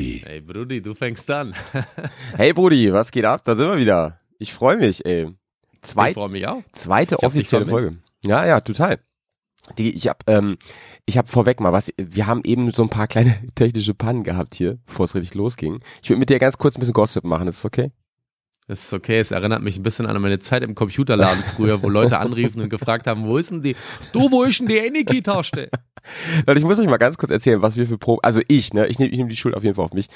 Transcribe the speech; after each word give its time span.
Brudi. 0.00 0.22
Hey 0.24 0.40
Brudi, 0.40 0.80
du 0.80 0.94
fängst 0.94 1.30
an. 1.30 1.54
Hey 2.36 2.52
Brudi, 2.52 2.92
was 2.92 3.10
geht 3.10 3.24
ab? 3.24 3.42
Da 3.44 3.54
sind 3.54 3.68
wir 3.68 3.76
wieder. 3.76 4.18
Ich 4.38 4.54
freue 4.54 4.78
mich, 4.78 5.04
ey. 5.04 5.28
Zwei, 5.82 6.08
ich 6.08 6.14
freue 6.14 6.30
mich 6.30 6.46
auch. 6.46 6.62
zweite 6.72 7.22
offizielle. 7.22 7.66
Folge. 7.66 7.98
Ja, 8.24 8.46
ja, 8.46 8.60
total. 8.60 8.98
Die, 9.76 9.94
ich 9.94 10.08
hab, 10.08 10.28
ähm, 10.28 10.56
ich 11.04 11.18
hab 11.18 11.28
vorweg 11.28 11.60
mal 11.60 11.72
was. 11.72 11.92
Wir 11.98 12.26
haben 12.26 12.40
eben 12.44 12.70
so 12.72 12.82
ein 12.82 12.88
paar 12.88 13.08
kleine 13.08 13.36
technische 13.54 13.94
Pannen 13.94 14.24
gehabt 14.24 14.54
hier, 14.54 14.78
bevor 14.86 15.04
es 15.04 15.14
richtig 15.14 15.34
losging. 15.34 15.80
Ich 16.02 16.08
würde 16.08 16.20
mit 16.20 16.30
dir 16.30 16.38
ganz 16.38 16.56
kurz 16.56 16.76
ein 16.76 16.80
bisschen 16.80 16.94
Gossip 16.94 17.24
machen. 17.24 17.46
Ist 17.46 17.58
das 17.58 17.66
okay? 17.66 17.90
Das 18.70 18.84
ist 18.84 18.92
okay, 18.92 19.18
es 19.18 19.32
erinnert 19.32 19.62
mich 19.62 19.76
ein 19.76 19.82
bisschen 19.82 20.06
an 20.06 20.22
meine 20.22 20.38
Zeit 20.38 20.62
im 20.62 20.76
Computerladen 20.76 21.42
früher, 21.56 21.82
wo 21.82 21.88
Leute 21.88 22.18
anriefen 22.18 22.62
und 22.62 22.68
gefragt 22.68 23.08
haben, 23.08 23.26
wo 23.26 23.36
ist 23.36 23.50
denn 23.50 23.62
die, 23.62 23.74
du, 24.12 24.30
wo 24.30 24.44
ist 24.44 24.60
denn 24.60 24.68
die 24.68 24.76
Energie-Taste? 24.76 25.68
Leute, 26.46 26.60
ich 26.60 26.64
muss 26.64 26.78
euch 26.78 26.86
mal 26.86 26.96
ganz 26.96 27.18
kurz 27.18 27.32
erzählen, 27.32 27.62
was 27.62 27.76
wir 27.76 27.86
für 27.88 27.98
Pro, 27.98 28.20
also 28.22 28.40
ich, 28.46 28.72
ne, 28.72 28.86
ich 28.86 29.00
nehme 29.00 29.10
ich 29.10 29.18
nehm 29.18 29.28
die 29.28 29.34
Schuld 29.36 29.56
auf 29.56 29.64
jeden 29.64 29.74
Fall 29.74 29.84
auf 29.84 29.92
mich, 29.92 30.06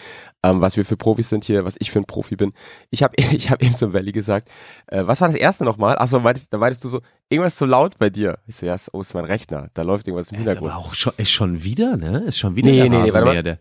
ähm, 0.44 0.60
was 0.60 0.76
wir 0.76 0.84
für 0.84 0.96
Profis 0.96 1.28
sind 1.28 1.44
hier, 1.44 1.64
was 1.64 1.74
ich 1.80 1.90
für 1.90 1.98
ein 1.98 2.04
Profi 2.04 2.36
bin. 2.36 2.52
Ich 2.90 3.02
habe 3.02 3.14
ich 3.32 3.50
hab 3.50 3.60
eben 3.60 3.74
zum 3.74 3.92
Valley 3.92 4.12
gesagt, 4.12 4.48
äh, 4.86 5.02
was 5.04 5.20
war 5.20 5.26
das 5.28 5.36
erste 5.36 5.64
nochmal? 5.64 5.98
Achso, 5.98 6.20
meintest, 6.20 6.52
da 6.52 6.58
meintest 6.58 6.84
du 6.84 6.88
so, 6.90 7.00
irgendwas 7.28 7.54
ist 7.54 7.58
so 7.58 7.66
laut 7.66 7.98
bei 7.98 8.08
dir. 8.08 8.38
Ich 8.46 8.54
so, 8.54 8.66
ja, 8.66 8.76
ist- 8.76 8.94
oh, 8.94 9.00
ist 9.00 9.14
mein 9.14 9.24
Rechner, 9.24 9.68
da 9.74 9.82
läuft 9.82 10.06
irgendwas 10.06 10.30
im 10.30 10.36
Ist 10.36 10.44
Hintergrund. 10.44 10.70
aber 10.72 10.80
auch 10.80 10.94
schon, 10.94 11.12
ist 11.16 11.32
schon 11.32 11.64
wieder, 11.64 11.96
ne? 11.96 12.18
Ist 12.26 12.38
schon 12.38 12.54
wieder 12.56 12.68
Nee, 12.70 12.76
der 12.82 12.88
nee, 12.88 13.02
nee, 13.02 13.12
warte 13.12 13.26
mal. 13.26 13.42
der. 13.42 13.58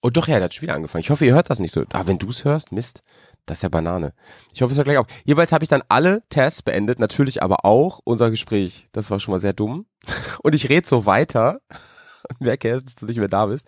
Oh 0.00 0.10
doch, 0.10 0.28
ja, 0.28 0.36
der 0.36 0.44
hat 0.44 0.54
schon 0.54 0.62
wieder 0.62 0.74
angefangen. 0.74 1.00
Ich 1.02 1.10
hoffe, 1.10 1.24
ihr 1.26 1.34
hört 1.34 1.50
das 1.50 1.58
nicht 1.58 1.72
so. 1.74 1.82
Ah, 1.92 2.02
wenn 2.06 2.18
du 2.20 2.28
es 2.28 2.44
hörst, 2.44 2.70
Mist, 2.70 3.02
das 3.48 3.58
ist 3.58 3.62
ja 3.62 3.68
Banane. 3.68 4.12
Ich 4.52 4.62
hoffe, 4.62 4.72
es 4.72 4.78
hört 4.78 4.86
gleich 4.86 4.98
auf. 4.98 5.06
Jeweils 5.24 5.52
habe 5.52 5.64
ich 5.64 5.68
dann 5.68 5.82
alle 5.88 6.22
Tests 6.28 6.62
beendet, 6.62 6.98
natürlich 6.98 7.42
aber 7.42 7.64
auch 7.64 8.00
unser 8.04 8.30
Gespräch. 8.30 8.88
Das 8.92 9.10
war 9.10 9.20
schon 9.20 9.32
mal 9.32 9.40
sehr 9.40 9.52
dumm. 9.52 9.86
Und 10.42 10.54
ich 10.54 10.68
rede 10.68 10.86
so 10.86 11.06
weiter 11.06 11.60
und 12.28 12.40
merke 12.40 12.68
erst, 12.68 12.86
dass 12.86 12.94
du 12.96 13.06
nicht 13.06 13.18
mehr 13.18 13.28
da 13.28 13.46
bist. 13.46 13.66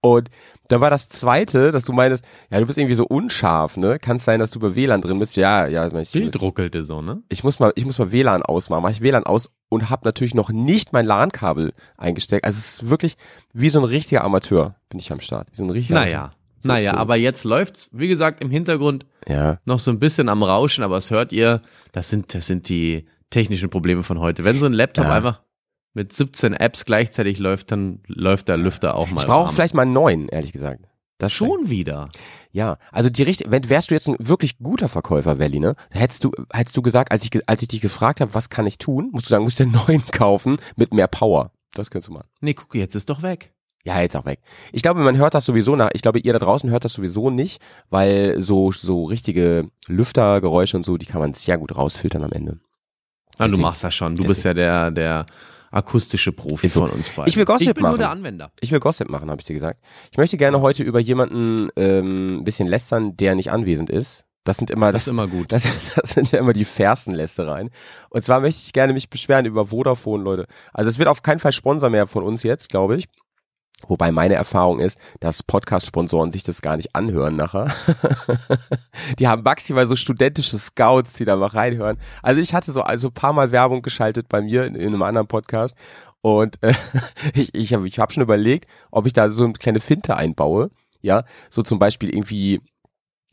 Und 0.00 0.30
dann 0.68 0.80
war 0.80 0.90
das 0.90 1.08
zweite, 1.08 1.70
dass 1.70 1.84
du 1.84 1.92
meinst, 1.92 2.24
ja, 2.50 2.58
du 2.58 2.66
bist 2.66 2.76
irgendwie 2.76 2.96
so 2.96 3.06
unscharf, 3.06 3.76
ne? 3.76 3.98
Kann 4.00 4.16
es 4.16 4.24
sein, 4.24 4.40
dass 4.40 4.50
du 4.50 4.58
bei 4.58 4.74
WLAN 4.74 5.00
drin 5.00 5.20
bist? 5.20 5.36
Ja, 5.36 5.66
ja, 5.66 5.86
ich, 5.96 6.12
Bild 6.12 6.40
ruckelte 6.40 6.82
so, 6.82 7.02
ne? 7.02 7.22
ich 7.28 7.44
muss 7.44 7.60
mal, 7.60 7.72
ich 7.76 7.86
muss 7.86 7.98
mal 8.00 8.10
WLAN 8.10 8.42
ausmachen. 8.42 8.82
Mach 8.82 8.90
ich 8.90 9.00
WLAN 9.00 9.24
aus 9.24 9.50
und 9.68 9.90
habe 9.90 10.04
natürlich 10.04 10.34
noch 10.34 10.50
nicht 10.50 10.92
mein 10.92 11.06
LAN-Kabel 11.06 11.72
eingesteckt. 11.96 12.44
Also 12.44 12.58
es 12.58 12.82
ist 12.82 12.90
wirklich 12.90 13.16
wie 13.52 13.68
so 13.68 13.78
ein 13.78 13.84
richtiger 13.84 14.24
Amateur 14.24 14.74
bin 14.88 14.98
ich 14.98 15.12
am 15.12 15.20
Start. 15.20 15.48
Wie 15.52 15.56
so 15.56 15.64
ein 15.64 15.70
richtiger 15.70 16.00
Naja, 16.00 16.32
naja, 16.64 16.92
cool. 16.92 16.98
aber 16.98 17.16
jetzt 17.16 17.44
läuft's, 17.44 17.88
wie 17.92 18.08
gesagt, 18.08 18.40
im 18.40 18.50
Hintergrund 18.50 19.06
Ja. 19.28 19.58
noch 19.64 19.78
so 19.78 19.90
ein 19.90 19.98
bisschen 19.98 20.28
am 20.28 20.42
Rauschen, 20.42 20.84
aber 20.84 20.96
es 20.96 21.10
hört 21.10 21.32
ihr, 21.32 21.62
das 21.92 22.10
sind, 22.10 22.34
das 22.34 22.46
sind 22.46 22.68
die 22.68 23.06
technischen 23.30 23.70
Probleme 23.70 24.02
von 24.02 24.18
heute. 24.20 24.44
Wenn 24.44 24.58
so 24.58 24.66
ein 24.66 24.72
Laptop 24.72 25.04
Ja. 25.06 25.12
einfach 25.14 25.42
mit 25.94 26.12
17 26.12 26.54
Apps 26.54 26.84
gleichzeitig 26.84 27.38
läuft, 27.38 27.70
dann 27.72 28.00
läuft 28.06 28.48
der 28.48 28.56
Lüfter 28.56 28.94
auch 28.94 29.10
mal. 29.10 29.20
Ich 29.20 29.26
brauche 29.26 29.52
vielleicht 29.52 29.74
mal 29.74 29.82
einen 29.82 29.92
neuen, 29.92 30.28
ehrlich 30.28 30.52
gesagt. 30.52 30.84
Das 31.18 31.32
schon 31.32 31.68
wieder. 31.70 32.08
Ja, 32.50 32.78
also 32.90 33.08
die 33.08 33.22
richtig, 33.22 33.48
wenn 33.50 33.68
wärst 33.68 33.90
du 33.90 33.94
jetzt 33.94 34.08
ein 34.08 34.16
wirklich 34.18 34.58
guter 34.58 34.88
Verkäufer, 34.88 35.38
Welli, 35.38 35.60
ne? 35.60 35.76
Hättest 35.90 36.24
du, 36.24 36.32
hättest 36.52 36.76
du 36.76 36.82
gesagt, 36.82 37.12
als 37.12 37.22
ich, 37.24 37.48
als 37.48 37.62
ich 37.62 37.68
dich 37.68 37.80
gefragt 37.80 38.20
habe, 38.20 38.34
was 38.34 38.50
kann 38.50 38.66
ich 38.66 38.78
tun, 38.78 39.10
musst 39.12 39.26
du 39.26 39.30
sagen, 39.30 39.44
musst 39.44 39.60
du 39.60 39.64
einen 39.64 39.72
neuen 39.86 40.04
kaufen 40.10 40.56
mit 40.76 40.92
mehr 40.92 41.06
Power. 41.06 41.52
Das 41.74 41.90
könntest 41.90 42.08
du 42.08 42.14
machen. 42.14 42.26
Nee, 42.40 42.54
guck, 42.54 42.74
jetzt 42.74 42.96
ist 42.96 43.08
doch 43.08 43.22
weg. 43.22 43.52
Ja, 43.84 44.00
jetzt 44.00 44.16
auch 44.16 44.24
weg. 44.26 44.40
Ich 44.72 44.82
glaube, 44.82 45.00
man 45.00 45.16
hört 45.16 45.34
das 45.34 45.44
sowieso 45.44 45.74
nach. 45.74 45.90
Ich 45.92 46.02
glaube, 46.02 46.20
ihr 46.20 46.32
da 46.32 46.38
draußen 46.38 46.70
hört 46.70 46.84
das 46.84 46.92
sowieso 46.92 47.30
nicht, 47.30 47.60
weil 47.90 48.40
so, 48.40 48.70
so 48.70 49.04
richtige 49.04 49.68
Lüftergeräusche 49.88 50.76
und 50.76 50.84
so, 50.84 50.96
die 50.96 51.06
kann 51.06 51.20
man 51.20 51.34
sehr 51.34 51.58
gut 51.58 51.74
rausfiltern 51.76 52.22
am 52.22 52.32
Ende. 52.32 52.58
Ah, 53.38 53.44
du 53.44 53.44
Deswegen- 53.44 53.62
machst 53.62 53.82
das 53.82 53.94
schon. 53.94 54.14
Du 54.14 54.22
bist 54.24 54.44
ja 54.44 54.54
der, 54.54 54.90
der 54.92 55.26
akustische 55.72 56.32
Profi 56.32 56.68
so. 56.68 56.80
von 56.86 56.90
uns 56.90 57.08
beiden. 57.08 57.28
Ich 57.28 57.36
will 57.36 57.44
Gossip 57.44 57.68
Ich 57.68 57.74
bin 57.74 57.82
machen. 57.82 57.92
nur 57.92 57.98
der 57.98 58.10
Anwender. 58.10 58.52
Ich 58.60 58.70
will 58.70 58.78
Gossip 58.80 59.08
machen, 59.08 59.30
habe 59.30 59.40
ich 59.40 59.46
dir 59.46 59.54
gesagt. 59.54 59.80
Ich 60.10 60.18
möchte 60.18 60.36
gerne 60.36 60.60
heute 60.60 60.82
über 60.82 61.00
jemanden 61.00 61.70
ähm, 61.76 62.38
ein 62.38 62.44
bisschen 62.44 62.68
lästern, 62.68 63.16
der 63.16 63.34
nicht 63.34 63.50
anwesend 63.50 63.88
ist. 63.90 64.24
Das 64.44 64.56
sind 64.58 64.70
immer, 64.70 64.86
Das 64.92 65.04
das, 65.04 65.06
ist 65.06 65.12
immer 65.12 65.28
gut. 65.28 65.50
Das, 65.52 65.64
das 65.96 66.10
sind 66.10 66.30
ja 66.30 66.38
immer 66.40 66.52
die 66.52 66.64
fairsten 66.66 67.14
Lästereien. 67.14 67.70
Und 68.10 68.22
zwar 68.22 68.40
möchte 68.40 68.60
ich 68.64 68.72
gerne 68.72 68.92
mich 68.92 69.08
beschweren 69.08 69.46
über 69.46 69.66
Vodafone, 69.66 70.22
Leute. 70.22 70.46
Also 70.72 70.90
es 70.90 70.98
wird 70.98 71.08
auf 71.08 71.22
keinen 71.22 71.38
Fall 71.40 71.52
Sponsor 71.52 71.90
mehr 71.90 72.06
von 72.06 72.22
uns 72.22 72.42
jetzt, 72.42 72.68
glaube 72.68 72.96
ich. 72.96 73.08
Wobei 73.88 74.12
meine 74.12 74.34
Erfahrung 74.34 74.80
ist, 74.80 74.98
dass 75.20 75.42
Podcast-Sponsoren 75.42 76.30
sich 76.30 76.42
das 76.42 76.62
gar 76.62 76.76
nicht 76.76 76.94
anhören 76.94 77.36
nachher. 77.36 77.68
die 79.18 79.28
haben 79.28 79.42
maximal 79.42 79.86
so 79.86 79.96
studentische 79.96 80.58
Scouts, 80.58 81.14
die 81.14 81.24
da 81.24 81.36
mal 81.36 81.46
reinhören. 81.46 81.98
Also 82.22 82.40
ich 82.40 82.54
hatte 82.54 82.72
so 82.72 82.82
also 82.82 83.08
ein 83.08 83.14
paar 83.14 83.32
Mal 83.32 83.52
Werbung 83.52 83.82
geschaltet 83.82 84.28
bei 84.28 84.42
mir 84.42 84.64
in, 84.64 84.74
in 84.74 84.88
einem 84.88 85.02
anderen 85.02 85.26
Podcast. 85.26 85.74
Und 86.20 86.62
äh, 86.62 86.72
ich, 87.34 87.54
ich 87.54 87.74
habe 87.74 87.86
ich 87.86 87.98
hab 87.98 88.12
schon 88.12 88.22
überlegt, 88.22 88.68
ob 88.90 89.06
ich 89.06 89.12
da 89.12 89.30
so 89.30 89.44
eine 89.44 89.52
kleine 89.54 89.80
Finte 89.80 90.16
einbaue. 90.16 90.70
Ja, 91.00 91.24
so 91.50 91.62
zum 91.62 91.80
Beispiel 91.80 92.10
irgendwie 92.10 92.60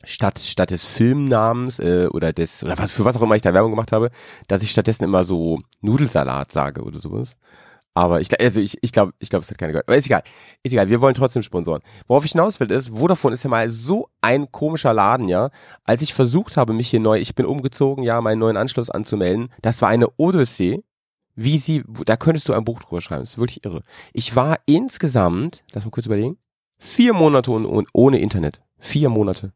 statt 0.03 0.39
statt 0.39 0.71
des 0.71 0.83
Filmnamens 0.83 1.79
äh, 1.79 2.07
oder 2.11 2.33
des 2.33 2.63
oder 2.63 2.77
was 2.77 2.91
für 2.91 3.05
was 3.05 3.17
auch 3.17 3.21
immer 3.21 3.35
ich 3.35 3.41
da 3.41 3.53
Werbung 3.53 3.71
gemacht 3.71 3.91
habe, 3.91 4.09
dass 4.47 4.63
ich 4.63 4.71
stattdessen 4.71 5.03
immer 5.03 5.23
so 5.23 5.59
Nudelsalat 5.81 6.51
sage 6.51 6.81
oder 6.81 6.99
sowas. 6.99 7.35
Aber 7.93 8.21
ich 8.21 8.39
also 8.39 8.61
ich 8.61 8.77
ich 8.81 8.91
glaube 8.91 9.13
ich 9.19 9.29
glaube 9.29 9.43
es 9.43 9.49
hat 9.49 9.57
keiner 9.57 9.73
gehört. 9.73 9.87
Aber 9.87 9.97
ist 9.97 10.05
egal. 10.05 10.23
Ist 10.63 10.71
egal, 10.71 10.89
wir 10.89 11.01
wollen 11.01 11.15
trotzdem 11.15 11.43
sponsoren. 11.43 11.81
Worauf 12.07 12.25
ich 12.25 12.31
hinaus 12.31 12.59
will 12.59 12.71
ist, 12.71 12.89
Vodafone 12.89 13.33
ist 13.33 13.43
ja 13.43 13.49
mal 13.49 13.69
so 13.69 14.09
ein 14.21 14.51
komischer 14.51 14.93
Laden, 14.93 15.27
ja. 15.27 15.49
Als 15.83 16.01
ich 16.01 16.13
versucht 16.13 16.57
habe, 16.57 16.73
mich 16.73 16.89
hier 16.89 16.99
neu, 16.99 17.19
ich 17.19 17.35
bin 17.35 17.45
umgezogen, 17.45 18.03
ja, 18.03 18.21
meinen 18.21 18.39
neuen 18.39 18.57
Anschluss 18.57 18.89
anzumelden, 18.89 19.49
das 19.61 19.81
war 19.81 19.89
eine 19.89 20.07
Odyssee. 20.17 20.83
Wie 21.35 21.57
sie, 21.57 21.85
da 22.05 22.17
könntest 22.17 22.49
du 22.49 22.53
ein 22.53 22.65
Buch 22.65 22.81
drüber 22.81 22.99
schreiben. 22.99 23.21
Das 23.21 23.29
ist 23.29 23.37
wirklich 23.37 23.63
irre. 23.63 23.81
Ich 24.11 24.35
war 24.35 24.57
insgesamt, 24.65 25.63
lass 25.71 25.85
mal 25.85 25.91
kurz 25.91 26.05
überlegen, 26.05 26.37
vier 26.77 27.13
Monate 27.13 27.51
ohne, 27.51 27.85
ohne 27.93 28.19
Internet. 28.19 28.61
Vier 28.77 29.07
Monate. 29.07 29.53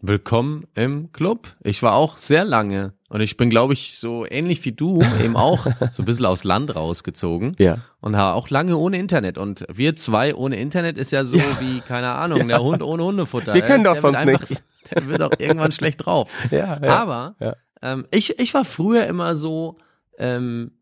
Willkommen 0.00 0.66
im 0.74 1.12
Club. 1.12 1.54
Ich 1.62 1.82
war 1.82 1.94
auch 1.94 2.16
sehr 2.16 2.44
lange 2.44 2.94
und 3.08 3.20
ich 3.20 3.36
bin, 3.36 3.50
glaube 3.50 3.72
ich, 3.72 3.98
so 3.98 4.26
ähnlich 4.28 4.64
wie 4.64 4.72
du 4.72 5.02
eben 5.24 5.36
auch 5.36 5.66
so 5.92 6.02
ein 6.02 6.04
bisschen 6.06 6.26
aus 6.26 6.44
Land 6.44 6.74
rausgezogen 6.76 7.56
Ja. 7.58 7.78
und 8.00 8.12
war 8.14 8.34
auch 8.34 8.50
lange 8.50 8.76
ohne 8.76 8.98
Internet. 8.98 9.38
Und 9.38 9.64
wir 9.72 9.96
zwei 9.96 10.34
ohne 10.34 10.56
Internet 10.60 10.98
ist 10.98 11.12
ja 11.12 11.24
so 11.24 11.36
Ja. 11.36 11.44
wie, 11.60 11.80
keine 11.80 12.10
Ahnung, 12.10 12.48
der 12.48 12.62
Hund 12.62 12.82
ohne 12.82 13.04
Hundefutter. 13.04 13.54
Wir 13.54 13.62
können 13.62 13.84
doch 13.84 13.96
sonst 13.96 14.24
nichts. 14.24 14.62
Der 14.94 15.06
wird 15.06 15.20
auch 15.22 15.32
irgendwann 15.38 15.72
schlecht 15.72 16.06
drauf. 16.06 16.30
Ja, 16.50 16.78
Aber 16.82 17.34
ja. 17.40 17.54
Ähm, 17.82 18.06
ich, 18.10 18.38
ich 18.38 18.54
war 18.54 18.64
früher 18.64 19.06
immer 19.06 19.36
so, 19.36 19.76
ähm, 20.18 20.72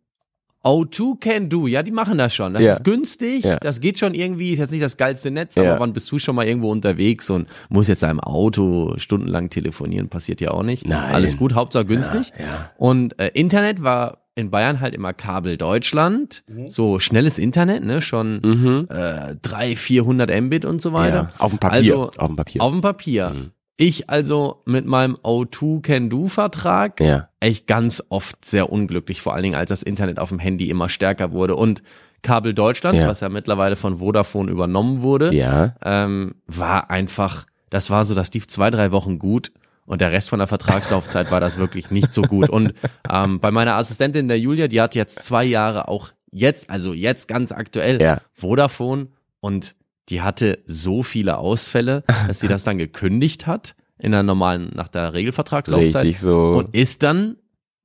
O2 0.67 1.21
can 1.21 1.49
do, 1.49 1.67
ja, 1.67 1.83
die 1.83 1.93
machen 1.93 2.19
das 2.19 2.35
schon. 2.35 2.55
Das 2.55 2.63
Ja. 2.63 2.73
ist 2.73 2.85
günstig, 2.85 3.45
Ja. 3.45 3.57
das 3.59 3.81
geht 3.81 3.99
schon 3.99 4.15
irgendwie, 4.15 4.51
ist 4.53 4.59
jetzt 4.59 4.73
nicht 4.73 4.83
das 4.83 4.97
geilste 4.97 5.31
Netz, 5.31 5.55
Ja. 5.55 5.63
aber 5.63 5.81
wann 5.81 5.93
bist 5.93 6.11
du 6.11 6.19
schon 6.19 6.35
mal 6.35 6.47
irgendwo 6.47 6.71
unterwegs 6.71 7.31
und 7.31 7.49
muss 7.69 7.89
jetzt 7.89 8.03
im 8.03 8.21
Auto 8.21 8.95
stundenlang 8.99 9.49
telefonieren, 9.51 10.09
passiert 10.09 10.41
ja 10.41 10.51
auch 10.51 10.63
nicht. 10.65 10.87
Nein. 10.87 11.15
Alles 11.15 11.37
gut, 11.39 11.55
Hauptsache 11.55 11.85
günstig. 11.85 12.33
ja. 12.39 12.71
Und 12.77 13.19
äh, 13.19 13.31
Internet 13.35 13.83
war 13.83 14.19
in 14.35 14.51
Bayern 14.51 14.81
halt 14.81 14.95
immer 14.95 15.15
Kabel 15.15 15.57
Deutschland, 15.57 16.45
so 16.67 16.99
schnelles 16.99 17.39
Internet, 17.39 17.85
ne, 17.87 18.03
schon 18.03 18.41
Mhm. 18.45 18.87
äh, 18.91 19.35
300, 19.41 19.79
400 19.79 20.41
Mbit 20.43 20.65
und 20.67 20.83
so 20.83 20.93
weiter. 20.93 21.31
Ja, 21.33 21.39
auf 21.39 21.53
dem 21.53 21.59
Papier. 21.59 21.79
Also, 21.79 22.11
auf 22.19 22.27
dem 22.27 22.37
Papier. 22.37 22.61
Auf 22.63 22.73
dem 22.73 22.81
Papier. 22.83 23.31
Mhm. 23.31 23.51
Ich 23.79 24.09
also 24.09 24.63
mit 24.65 24.87
meinem 24.87 25.17
O2 25.17 25.83
Can 25.83 26.09
Do 26.11 26.29
Vertrag 26.29 27.01
ja. 27.01 27.29
echt 27.41 27.67
ganz 27.67 28.03
oft 28.09 28.43
sehr 28.45 28.73
unglücklich, 28.73 29.21
vor 29.21 29.35
allen 29.35 29.43
Dingen 29.43 29.55
als 29.55 29.69
das 29.69 29.83
Internet 29.83 30.19
auf 30.19 30.31
dem 30.31 30.39
Handy 30.39 30.71
immer 30.71 30.89
stärker 30.89 31.33
wurde 31.33 31.57
und 31.57 31.83
Kabel 32.23 32.55
Deutschland, 32.55 32.99
Ja. 32.99 33.07
was 33.07 33.21
ja 33.21 33.29
mittlerweile 33.29 33.77
von 33.77 33.99
Vodafone 33.99 34.51
übernommen 34.51 35.03
wurde, 35.03 35.35
Ja. 35.35 35.75
ähm, 35.85 36.37
war 36.47 36.91
einfach, 36.91 37.47
das 37.71 37.91
war 37.91 38.05
so, 38.07 38.15
das 38.15 38.33
lief 38.33 38.47
zwei, 38.49 38.71
drei 38.71 38.93
Wochen 38.93 39.19
gut 39.19 39.53
und 39.85 40.01
der 40.01 40.11
Rest 40.11 40.31
von 40.31 40.39
der 40.39 40.49
Vertragslaufzeit 40.49 41.31
war 41.31 41.41
das 41.41 41.59
wirklich 41.59 41.91
nicht 41.91 42.15
so 42.15 42.23
gut. 42.23 42.49
Und 42.49 42.73
ähm, 43.13 43.41
bei 43.41 43.51
meiner 43.51 43.77
Assistentin, 43.77 44.27
der 44.29 44.41
Julia, 44.41 44.69
die 44.69 44.81
hat 44.81 44.95
jetzt 44.95 45.23
zwei 45.23 45.45
Jahre 45.45 45.87
auch 45.89 46.09
jetzt, 46.33 46.71
also 46.71 46.95
jetzt 46.95 47.29
ganz 47.29 47.53
aktuell, 47.53 48.01
Ja. 48.01 48.21
Vodafone 48.33 49.09
und 49.41 49.77
die 50.09 50.23
hatte 50.23 50.61
so 50.67 51.03
viele 51.03 51.39
Ausfälle, 51.39 52.05
dass 52.27 52.41
sie 52.41 52.49
das 52.49 52.65
dann 52.65 52.79
gekündigt 52.79 53.47
hat 53.47 53.75
in 53.99 54.13
der 54.13 54.23
normalen, 54.23 54.71
nach 54.75 54.89
der 54.89 55.15
Regelvertragslaufzeit 55.15 56.05
Richtig 56.05 56.21
so. 56.21 56.51
und 56.53 56.75
ist 56.75 57.03
dann 57.03 57.37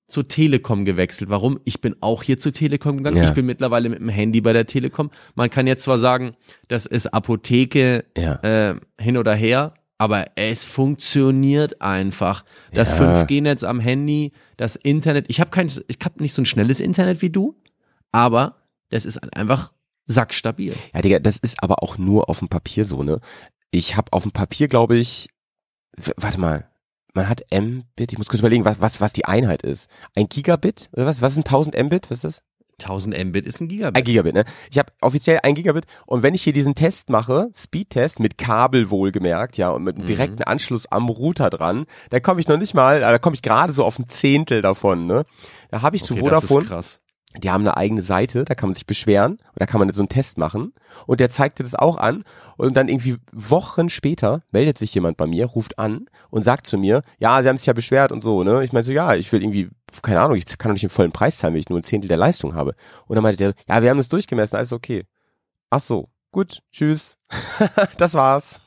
zur 0.08 0.28
Telekom 0.28 0.84
gewechselt. 0.84 1.30
Warum? 1.30 1.60
Ich 1.64 1.80
bin 1.80 1.96
auch 2.02 2.22
hier 2.22 2.38
zur 2.38 2.52
Telekom 2.52 2.98
gegangen. 2.98 3.18
Ja. 3.18 3.24
Ich 3.24 3.32
bin 3.32 3.46
mittlerweile 3.46 3.88
mit 3.88 4.00
dem 4.00 4.10
Handy 4.10 4.42
bei 4.42 4.52
der 4.52 4.66
Telekom. 4.66 5.10
Man 5.36 5.50
kann 5.50 5.68
jetzt 5.68 5.84
zwar 5.84 5.98
sagen, 5.98 6.36
das 6.68 6.86
ist 6.86 7.08
Apotheke 7.08 8.04
ja. 8.18 8.36
äh, 8.44 8.76
hin 9.00 9.16
oder 9.18 9.34
her, 9.34 9.74
aber 9.98 10.26
es 10.36 10.66
funktioniert 10.66 11.82
einfach. 11.82 12.44
Das 12.74 12.92
Ja. 12.92 13.24
5G-Netz 13.24 13.64
am 13.64 13.80
Handy, 13.80 14.34
das 14.58 14.76
Internet. 14.76 15.26
Ich 15.30 15.40
habe 15.40 15.50
kein, 15.50 15.72
ich 15.88 15.98
habe 16.04 16.22
nicht 16.22 16.34
so 16.34 16.42
ein 16.42 16.46
schnelles 16.46 16.82
Internet 16.82 17.22
wie 17.22 17.30
du, 17.30 17.56
aber 18.12 18.58
das 18.90 19.06
ist 19.06 19.18
einfach 19.34 19.72
sackstabil. 20.06 20.76
Ja, 20.94 21.02
Digga, 21.02 21.20
das 21.20 21.38
ist 21.38 21.62
aber 21.64 21.84
auch 21.84 21.98
nur 21.98 22.30
auf 22.30 22.40
dem 22.40 22.50
Papier 22.50 22.86
so, 22.86 23.04
ne? 23.04 23.20
Ich 23.72 23.96
habe 23.96 24.12
auf 24.12 24.24
dem 24.24 24.32
Papier, 24.32 24.68
glaube 24.68 24.98
ich, 24.98 25.30
warte 26.18 26.40
mal, 26.40 26.70
man 27.14 27.28
hat 27.28 27.44
Mbit, 27.54 28.12
ich 28.12 28.18
muss 28.18 28.28
kurz 28.28 28.40
überlegen, 28.40 28.66
was, 28.66 28.80
was, 28.80 29.02
was 29.02 29.14
die 29.14 29.26
Einheit 29.26 29.64
ist. 29.64 29.90
Ein 30.16 30.30
Gigabit 30.30 30.90
oder 30.94 31.06
was? 31.06 31.22
Was 31.22 31.34
sind 31.34 31.48
1000 31.48 31.78
Mbit? 31.84 32.10
Was 32.10 32.24
ist 32.24 32.24
das? 32.24 32.44
1000 32.80 33.26
Mbit 33.26 33.46
ist 33.46 33.60
ein 33.60 33.66
Ein 33.66 33.70
Gigabit. 33.70 34.06
Gigabit, 34.06 34.34
ne? 34.34 34.46
Ich 34.72 34.78
habe 34.80 34.92
offiziell 35.02 35.40
ein 35.44 35.56
Gigabit 35.56 35.86
und 36.08 36.24
wenn 36.24 36.34
ich 36.34 36.42
hier 36.42 36.54
diesen 36.54 36.74
Test 36.74 37.10
mache, 37.10 37.50
Speedtest 37.56 38.20
mit 38.20 38.38
Kabel 38.38 38.90
wohlgemerkt, 38.90 39.58
ja, 39.58 39.70
und 39.70 39.84
mit 39.84 39.98
einem 39.98 40.06
direkten 40.06 40.44
Anschluss 40.44 40.88
am 40.88 41.10
Router 41.10 41.50
dran, 41.50 41.86
da 42.10 42.20
komme 42.20 42.42
ich 42.42 42.48
noch 42.48 42.58
nicht 42.58 42.74
mal, 42.74 43.02
da 43.02 43.20
komme 43.20 43.36
ich 43.36 43.42
gerade 43.42 43.74
so 43.74 43.86
auf 43.86 44.00
ein 44.00 44.10
Zehntel 44.10 44.62
davon, 44.62 45.06
ne? 45.06 45.26
Da 45.70 45.82
habe 45.82 45.96
ich 45.96 46.04
zu 46.04 46.14
Okay, 46.14 46.24
das 46.24 46.46
Vodafone, 46.46 46.64
ist 46.64 46.70
krass. 46.70 47.01
Die 47.38 47.50
haben 47.50 47.62
eine 47.62 47.78
eigene 47.78 48.02
Seite, 48.02 48.44
da 48.44 48.56
kann 48.56 48.70
man 48.70 48.74
sich 48.74 48.86
beschweren 48.86 49.34
und 49.34 49.60
da 49.60 49.66
kann 49.66 49.80
man 49.80 49.92
so 49.94 50.02
einen 50.02 50.10
Test 50.10 50.38
machen 50.38 50.74
und 51.08 51.20
der 51.20 51.30
zeigt 51.30 51.60
dir 51.60 51.64
das 51.64 51.76
auch 51.76 51.98
an 51.98 52.24
und 52.58 52.76
dann 52.76 52.90
irgendwie 52.90 53.18
Wochen 53.32 53.90
später 53.90 54.44
meldet 54.52 54.78
sich 54.78 54.94
jemand 54.94 55.16
bei 55.18 55.28
mir, 55.28 55.46
ruft 55.46 55.80
an 55.80 56.08
und 56.30 56.44
sagt 56.44 56.68
zu 56.68 56.78
mir, 56.78 57.04
ja, 57.20 57.42
sie 57.42 57.48
haben 57.48 57.58
sich 57.58 57.68
ja 57.68 57.74
beschwert 57.74 58.12
und 58.12 58.22
so, 58.22 58.44
ne? 58.44 58.64
Ich 58.64 58.74
meine 58.74 58.84
so, 58.84 58.92
ja, 58.92 59.16
ich 59.16 59.32
will 59.32 59.42
irgendwie, 59.42 59.70
keine 60.02 60.20
Ahnung, 60.20 60.36
ich 60.36 60.46
kann 60.58 60.70
doch 60.70 60.74
nicht 60.74 60.84
den 60.84 60.90
vollen 60.90 61.14
Preis 61.14 61.38
zahlen, 61.38 61.54
wenn 61.54 61.62
ich 61.62 61.70
nur 61.70 61.80
ein 61.80 61.84
Zehntel 61.84 62.10
der 62.10 62.18
Leistung 62.18 62.54
habe. 62.54 62.76
Und 63.08 63.16
dann 63.16 63.24
meinte 63.24 63.38
der, 63.38 63.54
ja, 63.68 63.82
wir 63.82 63.90
haben 63.90 63.98
das 63.98 64.10
durchgemessen, 64.10 64.58
alles 64.58 64.74
okay. 64.74 65.06
Ach 65.70 65.80
so, 65.80 66.10
gut, 66.32 66.62
tschüss. 66.72 67.18
das 67.98 68.14
war's. 68.14 68.60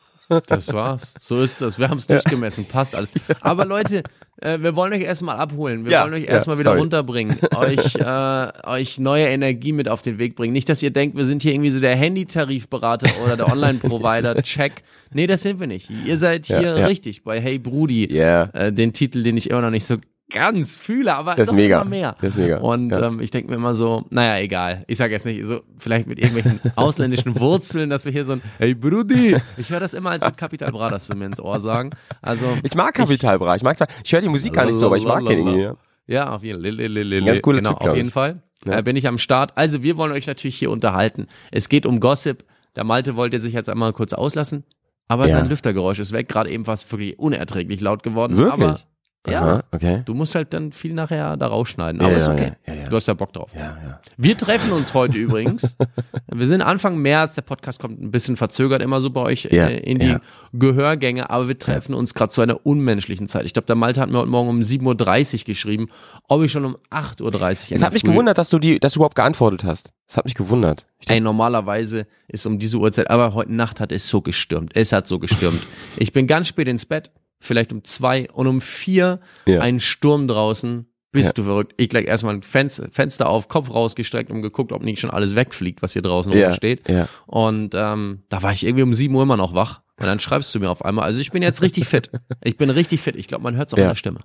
Das 0.46 0.72
war's. 0.72 1.14
So 1.20 1.43
ist 1.43 1.60
das. 1.60 1.78
Wir 1.78 1.88
haben 1.88 1.99
es 1.99 2.06
durchgemessen. 2.06 2.67
Passt 2.67 2.94
alles. 2.94 3.12
Aber 3.40 3.64
Leute, 3.67 4.02
äh, 4.40 4.58
wir 4.60 4.75
wollen 4.76 4.92
euch 4.92 5.02
erstmal 5.02 5.36
abholen. 5.36 5.84
Wir 5.84 5.92
Ja, 5.92 6.02
wollen 6.04 6.14
euch 6.14 6.25
ja, 6.25 6.31
erstmal 6.31 6.58
wieder 6.58 6.70
sorry. 6.70 6.81
runterbringen. 6.81 7.36
euch, 7.56 7.94
äh, 7.96 8.48
euch 8.64 8.98
neue 8.98 9.26
Energie 9.26 9.72
mit 9.72 9.88
auf 9.88 10.02
den 10.02 10.19
Weg 10.19 10.36
bringen. 10.36 10.52
Nicht, 10.52 10.69
dass 10.69 10.82
ihr 10.82 10.90
denkt, 10.90 11.16
wir 11.16 11.25
sind 11.25 11.42
hier 11.42 11.52
irgendwie 11.52 11.70
so 11.70 11.81
der 11.81 11.94
Handytarifberater 11.96 13.08
oder 13.25 13.36
der 13.36 13.48
Online-Provider. 13.52 14.42
Check. 14.42 14.82
Nee, 15.12 15.26
das 15.26 15.42
sind 15.42 15.60
wir 15.60 15.66
nicht. 15.66 15.88
Ihr 16.04 16.16
seid 16.19 16.48
Ja, 16.48 16.58
hier 16.58 16.78
ja. 16.78 16.86
richtig 16.86 17.22
bei 17.25 17.40
Hey 17.40 17.58
Brudi. 17.58 18.12
Ja. 18.12 18.44
Äh, 18.52 18.72
den 18.72 18.92
Titel, 18.92 19.22
den 19.22 19.36
ich 19.36 19.50
immer 19.50 19.60
noch 19.62 19.70
nicht 19.70 19.86
so 19.86 19.96
ganz 20.32 20.75
fühle, 20.76 21.15
aber 21.15 21.35
Das 21.35 21.49
ist 21.49 21.55
mega. 21.55 21.81
immer 21.82 21.91
mehr. 21.91 22.17
Das 22.21 22.31
ist 22.31 22.38
mega. 22.38 22.59
Und 22.59 22.91
Ja. 22.91 23.06
ähm, 23.09 23.21
ich 23.21 23.31
denke 23.31 23.50
mir 23.50 23.56
immer 23.56 23.75
so, 23.75 24.05
naja, 24.11 24.43
egal. 24.43 24.85
Ich 24.88 24.99
sage 24.99 25.12
jetzt 25.12 25.26
nicht 25.26 25.44
so, 25.44 25.61
vielleicht 25.79 26.06
mit 26.06 26.19
irgendwelchen 26.19 26.61
ausländischen 26.76 27.38
Wurzeln, 27.38 27.91
dass 27.91 28.05
wir 28.05 28.12
hier 28.12 28.25
so 28.25 28.32
ein 28.32 28.43
Hey 28.59 28.75
Brudi. 28.75 29.37
Ich 29.56 29.71
höre 29.71 29.81
das 29.81 29.94
immer, 29.94 30.11
als 30.11 30.25
mit 30.25 30.37
Capital 30.37 30.73
Bra, 30.73 30.88
das 30.88 31.06
du 31.06 31.15
mir 31.17 31.26
ins 31.26 31.41
Ohr 31.41 31.61
sagen. 31.61 31.91
Also 32.23 32.47
Ich 32.62 32.75
mag 32.75 32.94
Kapitalbereich, 32.94 33.59
ich 33.59 33.62
mag 33.62 33.76
ich 34.03 34.12
höre 34.12 34.21
die 34.23 34.29
Musik 34.29 34.53
gar 34.55 34.65
nicht 34.65 34.76
so, 34.79 34.87
aber 34.87 34.97
ich 34.97 35.05
mag 35.05 35.25
den 35.26 35.38
irgendwie. 35.47 35.62
Ja. 35.62 35.76
ja, 36.06 36.31
auf 36.35 36.43
jeden 36.43 36.62
Fall. 36.62 37.20
Ganz 37.25 37.43
cooler 37.43 37.59
genau, 37.59 37.75
Typ, 37.75 37.88
auf 37.88 37.97
jeden. 37.97 38.11
Fall. 38.11 38.43
Ja. 38.65 38.79
Äh, 38.79 38.82
bin 38.82 38.97
ich 38.97 39.06
am 39.06 39.19
Start. 39.19 39.53
Also 39.56 39.82
wir 39.82 39.97
wollen 39.99 40.12
euch 40.12 40.27
natürlich 40.27 40.56
hier 40.56 40.70
unterhalten. 40.70 41.27
Es 41.53 41.69
geht 41.69 41.85
um 41.87 42.00
Gossip. 42.00 42.44
Der 42.77 42.85
Malte 42.85 43.15
wollte 43.15 43.38
sich 43.38 43.53
jetzt 43.53 43.69
einmal 43.69 43.93
kurz 43.93 44.12
auslassen, 44.15 44.65
aber 45.06 45.29
Ja. 45.29 45.37
sein 45.37 45.49
Lüftergeräusch 45.49 45.99
ist 46.00 46.12
weg. 46.12 46.29
Gerade 46.29 46.50
eben 46.50 46.67
war 46.67 46.75
es 46.75 46.91
wirklich 46.91 47.19
unerträglich 47.19 47.81
laut 47.82 48.03
geworden. 48.03 48.37
Wirklich? 48.37 48.55
Aber 48.67 48.81
ja, 49.26 49.41
Aha, 49.43 49.62
okay. 49.73 50.03
du 50.05 50.12
musst 50.12 50.35
halt 50.35 50.53
dann 50.53 50.71
viel 50.73 50.93
nachher 50.93 51.37
da 51.37 51.47
rausschneiden. 51.47 52.00
Ja, 52.00 52.06
Aber 52.09 52.17
ist 52.17 52.26
ja, 52.26 52.32
okay. 52.35 52.53
ja, 52.67 52.75
ja. 52.75 52.88
Du 52.88 52.97
hast 52.97 53.09
ja 53.09 53.15
Bock 53.15 53.32
drauf. 53.32 53.50
Ja, 53.55 53.76
ja. 53.82 54.00
Wir 54.19 54.37
treffen 54.37 54.73
uns 54.73 54.93
heute 54.93 55.17
übrigens. 55.17 55.76
Wir 56.32 56.47
sind 56.47 56.61
Anfang 56.62 56.99
März, 56.99 57.35
der 57.35 57.43
Podcast 57.43 57.81
kommt 57.81 58.00
ein 58.03 58.11
bisschen 58.11 58.37
verzögert 58.37 58.82
immer 58.82 59.00
so 59.00 59.11
bei 59.11 59.23
euch 59.23 59.47
äh, 59.47 59.79
in 59.79 59.99
die. 59.99 60.17
Gehörgänge, 60.53 61.31
aber 61.31 61.49
wir 61.49 61.59
treffen 61.59 61.94
uns 61.94 62.15
gerade 62.15 62.31
zu 62.31 62.41
einer 62.41 62.65
unmenschlichen 62.65 63.26
Zeit. 63.26 63.44
Ich 63.44 63.53
glaube, 63.55 63.67
der 63.67 63.75
Malte 63.76 64.00
hat 64.00 64.09
mir 64.11 64.19
heute 64.19 64.29
Morgen 64.31 64.49
um 64.49 64.61
7.30 64.61 65.41
Uhr 65.41 65.44
geschrieben, 65.47 65.88
ob 66.29 66.43
ich 66.43 66.53
schon 66.53 66.65
um 66.65 66.77
8.30 66.91 67.23
Uhr 67.23 67.77
Es 67.77 67.82
hat 67.82 67.93
mich 67.93 68.03
Früh- 68.03 68.11
gewundert, 68.12 68.38
dass 68.38 68.50
du 68.50 68.59
die, 68.59 68.79
dass 68.79 68.93
du 68.94 68.99
überhaupt 69.00 69.17
geantwortet 69.17 69.65
hast. 69.65 69.93
Es 70.06 70.17
hat 70.17 70.25
mich 70.27 70.35
gewundert. 70.35 70.87
Ich 71.00 71.11
Ey, 71.11 71.20
normalerweise 71.20 72.06
ist 72.29 72.47
um 72.47 72.59
diese 72.59 72.77
Uhrzeit, 72.79 73.11
aber 73.11 73.35
heute 73.35 73.53
Nacht 73.53 73.81
hat 73.81 73.91
es 73.91 74.09
so 74.09 74.20
gestürmt. 74.20 74.73
Es 74.77 74.93
hat 74.93 75.09
so 75.09 75.19
gestürmt. 75.19 75.61
ich 75.97 76.12
bin 76.12 76.27
ganz 76.27 76.47
spät 76.49 76.69
ins 76.69 76.87
Bett, 76.87 77.11
vielleicht 77.44 77.73
um 77.73 77.85
zwei 77.85 78.29
und 78.32 78.46
um 78.46 78.61
vier 78.61 79.20
Ja. 79.46 79.61
ein 79.61 79.81
Sturm 79.81 80.29
draußen. 80.29 80.87
Bist 81.12 81.29
Ja. 81.29 81.32
du 81.35 81.43
verrückt? 81.44 81.75
Ich 81.76 81.88
gleich 81.91 82.06
erstmal 82.06 82.35
ein 82.35 82.43
Fenster, 82.43 82.88
Fenster 82.91 83.29
auf, 83.29 83.46
Kopf 83.46 83.70
rausgestreckt 83.73 84.31
und 84.32 84.43
geguckt, 84.43 84.73
ob 84.73 84.82
nicht 84.82 84.99
schon 84.99 85.11
alles 85.11 85.37
wegfliegt, 85.37 85.81
was 85.81 85.93
hier 85.93 86.02
draußen 86.02 86.32
Ja, 86.32 86.49
rumsteht. 86.49 86.88
ja. 86.88 87.08
Und 87.26 87.73
ähm, 87.75 88.23
da 88.31 88.43
war 88.43 88.52
ich 88.52 88.67
irgendwie 88.67 88.82
um 88.82 88.94
sieben 88.94 89.14
Uhr 89.14 89.23
immer 89.23 89.37
noch 89.37 89.55
wach. 89.55 89.82
Und 90.00 90.06
dann 90.06 90.19
schreibst 90.19 90.52
du 90.52 90.58
mir 90.58 90.69
auf 90.70 90.85
einmal. 90.85 91.05
Also 91.05 91.20
ich 91.20 91.31
bin 91.31 91.41
jetzt 91.41 91.62
richtig 91.62 91.87
fit. 91.87 92.11
Ich 92.43 92.56
bin 92.56 92.69
richtig 92.69 93.00
fit. 93.00 93.14
Ich 93.14 93.29
glaube, 93.29 93.44
man 93.44 93.55
hört 93.55 93.69
es 93.69 93.75
auch 93.75 93.79
Ja. 93.79 93.85
in 93.85 93.91
der 93.91 93.94
Stimme. 93.94 94.20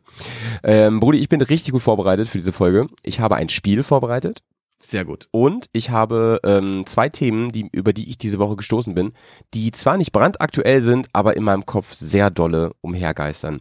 Ähm, 0.64 1.00
Brudi, 1.00 1.20
ich 1.20 1.30
bin 1.30 1.40
richtig 1.42 1.74
gut 1.74 1.84
vorbereitet 1.84 2.28
für 2.28 2.40
diese 2.40 2.52
Folge. 2.54 2.88
Ich 3.04 3.20
habe 3.20 3.36
ein 3.36 3.50
Spiel 3.50 3.84
vorbereitet 3.84 4.42
Sehr 4.82 5.04
gut. 5.04 5.28
und 5.32 5.66
ich 5.74 5.90
habe 5.90 6.40
ähm, 6.44 6.86
zwei 6.86 7.10
Themen, 7.10 7.52
die, 7.52 7.68
über 7.72 7.92
die 7.92 8.10
ich 8.10 8.18
diese 8.18 8.40
Woche 8.40 8.56
gestoßen 8.56 8.94
bin, 8.94 9.12
die 9.54 9.72
zwar 9.72 9.98
nicht 9.98 10.14
brandaktuell 10.14 10.82
sind, 10.82 11.08
aber 11.12 11.36
in 11.36 11.44
meinem 11.44 11.66
Kopf 11.66 11.94
sehr 11.94 12.30
dolle 12.30 12.72
umhergeistern. 12.82 13.60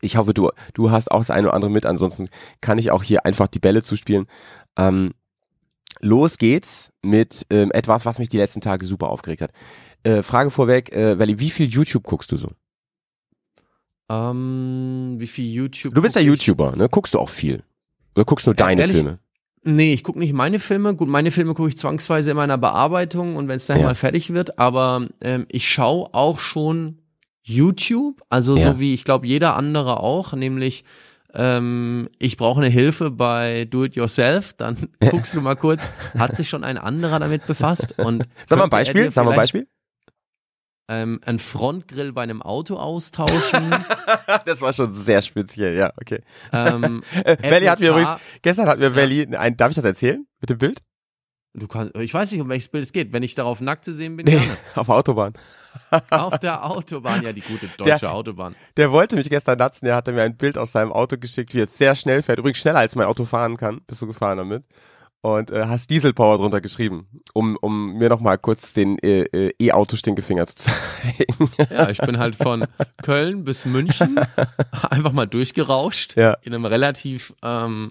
Ich 0.00 0.16
hoffe, 0.16 0.32
du, 0.32 0.50
du 0.74 0.90
hast 0.90 1.10
auch 1.10 1.18
das 1.18 1.30
eine 1.30 1.48
oder 1.48 1.54
andere 1.54 1.70
mit, 1.70 1.84
ansonsten 1.84 2.28
kann 2.60 2.78
ich 2.78 2.90
auch 2.90 3.02
hier 3.02 3.26
einfach 3.26 3.48
die 3.48 3.58
Bälle 3.58 3.82
zuspielen. 3.82 4.26
Ähm, 4.76 5.12
los 6.00 6.38
geht's 6.38 6.92
mit 7.02 7.46
ähm, 7.50 7.70
etwas, 7.72 8.06
was 8.06 8.18
mich 8.18 8.28
die 8.28 8.38
letzten 8.38 8.60
Tage 8.60 8.86
super 8.86 9.08
aufgeregt 9.08 9.42
hat. 9.42 9.52
Äh, 10.04 10.22
Frage 10.22 10.50
vorweg, 10.50 10.92
äh, 10.92 11.18
Wally, 11.18 11.40
wie 11.40 11.50
viel 11.50 11.68
YouTube 11.68 12.04
guckst 12.04 12.32
du 12.32 12.36
so? 12.36 12.48
Ähm, 14.08 15.16
wie 15.18 15.26
viel 15.26 15.52
YouTube? 15.52 15.94
Du 15.94 16.00
bist 16.00 16.16
ja? 16.16 16.22
YouTuber, 16.22 16.76
ne? 16.76 16.88
Guckst 16.88 17.14
du 17.14 17.18
auch 17.18 17.28
viel? 17.28 17.62
Oder 18.14 18.24
guckst 18.24 18.46
nur 18.46 18.54
deine 18.54 18.80
ehrlich? 18.80 18.96
Filme? 18.96 19.18
Nee, 19.64 19.92
ich 19.92 20.04
gucke 20.04 20.18
nicht 20.18 20.32
meine 20.32 20.58
Filme. 20.58 20.94
Gut, 20.94 21.08
meine 21.08 21.30
Filme 21.30 21.54
gucke 21.54 21.68
ich 21.68 21.76
zwangsweise 21.76 22.30
in 22.30 22.36
meiner 22.36 22.58
Bearbeitung 22.58 23.36
und 23.36 23.48
wenn 23.48 23.56
es 23.56 23.66
dann 23.66 23.80
Ja. 23.80 23.86
mal 23.86 23.94
fertig 23.94 24.32
wird. 24.32 24.58
Aber 24.58 25.06
ähm, 25.20 25.46
ich 25.50 25.68
schaue 25.68 26.08
auch 26.14 26.38
schon 26.38 26.98
YouTube, 27.42 28.22
also 28.30 28.56
Ja. 28.56 28.72
so 28.74 28.80
wie 28.80 28.94
ich 28.94 29.04
glaube 29.04 29.26
jeder 29.26 29.56
andere 29.56 30.00
auch, 30.00 30.32
nämlich 30.34 30.84
ähm, 31.34 32.08
ich 32.18 32.36
brauche 32.36 32.60
eine 32.60 32.70
Hilfe 32.70 33.10
bei 33.10 33.66
Do 33.66 33.84
It 33.84 33.96
Yourself. 33.96 34.54
Dann 34.54 34.76
guckst 35.10 35.34
du 35.36 35.40
mal 35.40 35.56
kurz, 35.56 35.90
hat 36.16 36.36
sich 36.36 36.48
schon 36.48 36.64
ein 36.64 36.78
anderer 36.78 37.18
damit 37.20 37.46
befasst? 37.46 37.98
Und 37.98 38.26
Sag 38.46 38.58
mal 38.58 38.64
ein 38.64 38.70
Beispiel, 38.70 39.10
sag 39.12 39.24
mal 39.24 39.32
ein 39.32 39.36
Beispiel. 39.36 39.66
Ähm, 40.90 41.20
ein 41.26 41.38
Frontgrill 41.38 42.12
bei 42.12 42.22
einem 42.22 42.40
Auto 42.40 42.76
austauschen. 42.76 43.70
das 44.46 44.62
war 44.62 44.72
schon 44.72 44.94
sehr 44.94 45.20
speziell, 45.22 45.76
ja, 45.76 45.92
okay. 46.00 46.22
ähm, 46.52 47.02
Äh, 47.24 47.36
Valley 47.50 47.66
hat 47.66 47.80
mir 47.80 47.90
übrigens, 47.90 48.14
gestern 48.42 48.68
hat 48.68 48.78
mir 48.78 48.94
Valley, 48.96 49.36
ein, 49.36 49.56
darf 49.56 49.70
ich 49.70 49.76
das 49.76 49.84
erzählen? 49.84 50.26
Mit 50.40 50.48
dem 50.50 50.58
Bild? 50.58 50.80
Du 51.54 51.66
kannst, 51.66 51.96
ich 51.96 52.14
weiß 52.14 52.30
nicht, 52.32 52.40
um 52.40 52.48
welches 52.48 52.68
Bild 52.68 52.84
es 52.84 52.92
geht. 52.92 53.12
Wenn 53.12 53.22
ich 53.22 53.34
darauf 53.34 53.60
nackt 53.60 53.84
zu 53.84 53.92
sehen 53.92 54.16
bin, 54.16 54.26
Nee, 54.26 54.32
gerne. 54.36 54.56
auf 54.76 54.86
der 54.86 54.94
Autobahn. 54.94 55.32
Auf 56.10 56.38
der 56.38 56.64
Autobahn, 56.64 57.22
ja, 57.22 57.32
die 57.32 57.40
gute 57.40 57.66
deutsche 57.76 58.00
Der- 58.00 58.12
Autobahn. 58.14 58.54
Der 58.76 58.92
wollte 58.92 59.16
mich 59.16 59.28
gestern 59.28 59.58
natzen, 59.58 59.86
der 59.86 59.96
hatte 59.96 60.12
mir 60.12 60.22
ein 60.22 60.36
Bild 60.36 60.56
aus 60.56 60.72
seinem 60.72 60.92
Auto 60.92 61.16
geschickt, 61.18 61.54
wie 61.54 61.60
es 61.60 61.76
sehr 61.76 61.96
schnell 61.96 62.22
fährt. 62.22 62.38
Übrigens 62.38 62.58
schneller 62.58 62.78
als 62.78 62.94
mein 62.96 63.06
Auto 63.06 63.24
fahren 63.24 63.56
kann. 63.56 63.80
Bist 63.86 64.00
du 64.02 64.06
gefahren 64.06 64.38
damit? 64.38 64.64
Und 65.20 65.50
äh, 65.50 65.66
hast 65.66 65.90
Dieselpower 65.90 66.38
drunter 66.38 66.60
geschrieben, 66.60 67.08
um, 67.34 67.56
um 67.60 67.94
mir 67.94 68.08
nochmal 68.08 68.38
kurz 68.38 68.72
den 68.72 68.98
äh, 69.00 69.22
äh, 69.22 69.52
E-Auto-Stinkefinger 69.58 70.46
zu 70.46 70.54
zeigen. 70.56 71.50
Ja, 71.70 71.90
ich 71.90 71.98
bin 71.98 72.18
halt 72.18 72.36
von 72.36 72.64
Köln 73.02 73.44
bis 73.44 73.66
München 73.66 74.18
einfach 74.90 75.12
mal 75.12 75.26
durchgerauscht 75.26 76.16
Ja. 76.16 76.34
in 76.42 76.54
einem 76.54 76.64
relativ 76.66 77.34
ähm, 77.42 77.90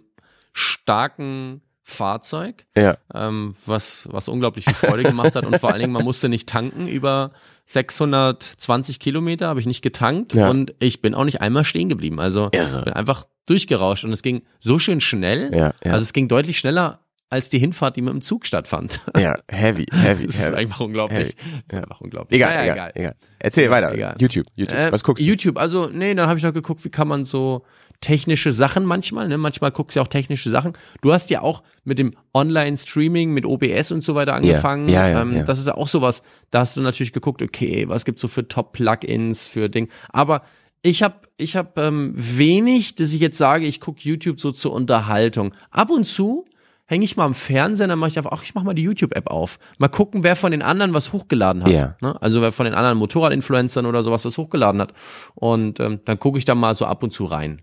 starken 0.54 1.62
Fahrzeug, 1.84 2.66
ja, 2.78 2.98
ähm, 3.14 3.56
was, 3.66 4.08
was 4.12 4.28
unglaublich 4.28 4.66
viel 4.66 4.74
Freude 4.74 5.04
gemacht 5.04 5.36
hat 5.36 5.46
und 5.46 5.58
vor 5.60 5.72
allen 5.72 5.80
Dingen, 5.82 5.94
man 5.94 6.04
musste 6.04 6.28
nicht 6.28 6.50
tanken 6.50 6.86
über 6.88 7.32
620 7.66 9.00
Kilometer, 9.00 9.48
habe 9.48 9.60
ich 9.60 9.66
nicht 9.66 9.82
getankt 9.82 10.34
Ja. 10.34 10.50
und 10.50 10.74
ich 10.80 11.02
bin 11.02 11.16
auch 11.16 11.24
nicht 11.24 11.42
einmal 11.42 11.64
stehen 11.64 11.88
geblieben. 11.90 12.20
Also 12.20 12.50
Irre. 12.52 12.84
bin 12.84 12.94
einfach 12.94 13.28
durchgerauscht 13.46 14.04
und 14.04 14.12
es 14.12 14.22
ging 14.22 14.44
so 14.60 14.80
schön 14.80 15.00
schnell. 15.00 15.54
ja. 15.56 15.74
Also 15.86 16.04
es 16.04 16.12
ging 16.14 16.28
deutlich 16.28 16.58
schneller 16.58 17.00
als 17.30 17.50
die 17.50 17.60
Hinfahrt, 17.60 17.96
die 17.98 18.02
mit 18.02 18.14
dem 18.14 18.22
Zug 18.22 18.46
stattfand. 18.46 19.02
ja, 19.18 19.38
heavy, 19.50 19.86
heavy, 19.92 20.28
Das 20.28 20.36
ist 20.38 20.46
heavy. 20.46 20.56
einfach 20.56 20.80
unglaublich. 20.80 21.36
Hey, 21.38 21.62
Das 21.68 21.78
ist 21.78 21.84
einfach 21.84 22.02
unglaublich. 22.02 22.38
Egal, 22.38 22.56
Naja, 22.56 22.74
egal, 22.74 22.92
egal, 22.96 23.16
Erzähl 23.40 23.70
weiter. 23.70 23.94
Egal. 23.94 24.16
YouTube, 24.20 24.48
YouTube. 24.56 24.78
Äh, 24.78 24.92
Was 24.92 25.04
guckst 25.04 25.24
du? 25.24 25.28
YouTube, 25.28 25.58
also 25.58 25.90
nee, 25.92 26.14
dann 26.16 26.28
habe 26.30 26.38
ich 26.38 26.44
noch 26.44 26.54
geguckt, 26.54 26.84
wie 26.86 26.90
kann 26.90 27.08
man 27.08 27.26
so 27.26 27.64
technische 28.00 28.52
Sachen 28.52 28.86
manchmal, 28.86 29.28
ne? 29.28 29.38
Manchmal 29.40 29.72
guckst 29.72 29.96
du 29.96 30.00
ja 30.00 30.04
auch 30.04 30.08
technische 30.08 30.50
Sachen. 30.52 30.74
Du 31.02 31.12
hast 31.14 31.32
ja 31.32 31.42
auch 31.42 31.64
mit 31.84 31.98
dem 31.98 32.14
Online-Streaming, 32.34 33.32
mit 33.32 33.44
OBS 33.46 33.92
und 33.92 34.04
so 34.04 34.14
weiter 34.16 34.36
angefangen. 34.36 34.88
Ja, 34.88 35.10
ja, 35.10 35.22
ähm, 35.22 35.36
ja. 35.36 35.44
Das 35.44 35.60
ist 35.60 35.66
ja 35.68 35.76
auch 35.76 35.88
sowas, 35.88 36.22
da 36.52 36.60
hast 36.60 36.78
du 36.78 36.82
natürlich 36.82 37.12
geguckt, 37.12 37.42
okay, 37.42 37.86
was 37.90 38.06
gibt's 38.06 38.22
so 38.22 38.28
für 38.28 38.48
Top-Plugins 38.48 39.48
für 39.48 39.68
Ding. 39.70 39.90
Aber 40.10 40.44
ich 40.84 41.02
habe 41.04 41.16
ich 41.38 41.56
hab, 41.56 41.78
ähm, 41.80 42.14
wenig, 42.16 42.96
dass 42.96 43.12
ich 43.14 43.20
jetzt 43.20 43.38
sage, 43.38 43.66
ich 43.66 43.80
gucke 43.80 44.00
YouTube 44.02 44.40
so 44.40 44.52
zur 44.52 44.74
Unterhaltung. 44.74 45.54
Ab 45.72 45.90
und 45.90 46.06
zu 46.06 46.46
hänge 46.88 47.06
ich 47.06 47.18
mal 47.18 47.26
am 47.26 47.34
Fernseher, 47.34 47.88
dann 47.88 48.00
mache 48.00 48.10
ich 48.10 48.18
einfach, 48.18 48.32
ach, 48.32 48.44
ich 48.44 48.56
mach 48.56 48.64
mal 48.64 48.74
die 48.74 48.82
YouTube-App 48.82 49.28
auf. 49.28 49.60
Mal 49.78 49.90
gucken, 49.90 50.24
wer 50.24 50.36
von 50.36 50.52
den 50.52 50.62
anderen 50.62 50.94
was 50.94 51.14
hochgeladen 51.14 51.64
hat. 51.64 51.70
Ja. 51.70 51.96
Ne? 52.02 52.20
Also 52.22 52.42
wer 52.42 52.52
von 52.52 52.66
den 52.66 52.74
anderen 52.74 52.98
Motorradinfluencern 52.98 53.86
oder 53.86 54.04
sowas 54.04 54.26
was 54.26 54.38
hochgeladen 54.38 54.82
hat. 54.82 54.94
Und 55.36 55.80
ähm, 55.80 56.00
dann 56.06 56.18
gucke 56.20 56.40
ich 56.40 56.46
da 56.46 56.56
mal 56.56 56.74
so 56.74 56.86
ab 56.86 57.04
und 57.04 57.12
zu 57.12 57.26
rein. 57.26 57.62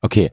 Okay. 0.00 0.30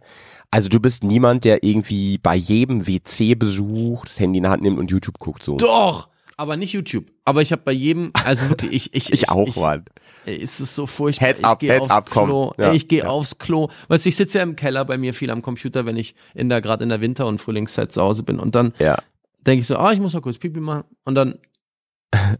Also 0.51 0.69
du 0.69 0.79
bist 0.79 1.03
niemand, 1.03 1.43
der 1.43 1.63
irgendwie 1.63 2.17
bei 2.17 2.36
jedem 2.36 2.88
WC-Besuch 2.88 4.05
das 4.05 4.19
Handy 4.19 4.38
in 4.38 4.43
der 4.43 4.51
Hand 4.51 4.63
nimmt 4.63 4.79
und 4.79 4.89
YouTube 4.89 5.19
guckt 5.19 5.43
so. 5.43 5.57
Doch! 5.57 6.09
Aber 6.39 6.58
nicht 6.58 6.74
YouTube. 6.74 7.05
Aber 7.25 7.41
ich 7.41 7.51
habe 7.51 7.62
bei 7.63 7.72
jedem, 7.72 8.12
also 8.25 8.50
wirklich, 8.50 8.72
ich 8.93 8.93
ich 8.93 9.12
Ich 9.13 9.29
auch, 9.29 9.55
Mann. 9.55 9.86
Ey, 10.25 10.38
ist 10.38 10.60
es 10.60 10.74
so 10.75 10.86
furchtbar. 10.88 11.27
Heads 11.27 11.39
ich 11.41 11.46
up, 11.46 11.62
heads 11.62 11.81
aufs 11.81 11.89
up, 11.91 12.10
komm. 12.10 12.29
Klo. 12.29 12.53
Ja, 12.58 12.69
Ey, 12.72 12.77
ich 12.77 12.88
gehe 12.88 13.00
ja. 13.03 13.08
aufs 13.10 13.38
Klo. 13.38 13.69
Weißt 13.88 14.05
du, 14.05 14.10
ich 14.10 14.15
sitze 14.15 14.38
ja 14.39 14.43
im 14.43 14.55
Keller 14.55 14.86
bei 14.86 14.98
mir 14.98 15.13
viel 15.13 15.29
am 15.31 15.41
Computer, 15.41 15.86
wenn 15.86 15.98
ich 15.98 16.15
in 16.34 16.50
der 16.50 16.62
gerade 16.62 16.84
in 16.84 16.89
der 16.89 17.01
Winter- 17.01 17.27
und 17.27 17.39
Frühlingszeit 17.39 17.91
zu 17.91 18.01
Hause 18.01 18.24
bin. 18.24 18.39
Und 18.39 18.55
dann 18.55 18.74
Ja. 18.79 18.98
denke 19.46 19.62
ich 19.62 19.67
so, 19.67 19.77
ah, 19.77 19.91
ich 19.91 20.00
muss 20.00 20.13
noch 20.13 20.22
kurz 20.22 20.38
Pipi 20.38 20.60
machen. 20.60 20.84
Und 21.05 21.15
dann, 21.15 21.39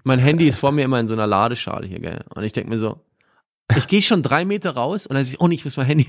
mein 0.04 0.20
Handy 0.20 0.48
ist 0.48 0.60
vor 0.60 0.72
mir 0.72 0.84
immer 0.86 1.00
in 1.00 1.08
so 1.08 1.14
einer 1.16 1.28
Ladeschale 1.28 1.88
hier, 1.88 2.00
gell. 2.00 2.24
Und 2.34 2.44
ich 2.44 2.52
denke 2.54 2.70
mir 2.70 2.80
so, 2.80 3.00
ich 3.78 3.88
gehe 3.88 4.02
schon 4.02 4.24
drei 4.24 4.46
Meter 4.46 4.72
raus 4.72 5.06
und 5.08 5.14
dann 5.16 5.24
sehe 5.24 5.36
ich, 5.36 5.42
oh, 5.42 5.48
nicht 5.48 5.62
fürs 5.64 5.78
mein 5.78 5.86
Handy. 5.86 6.06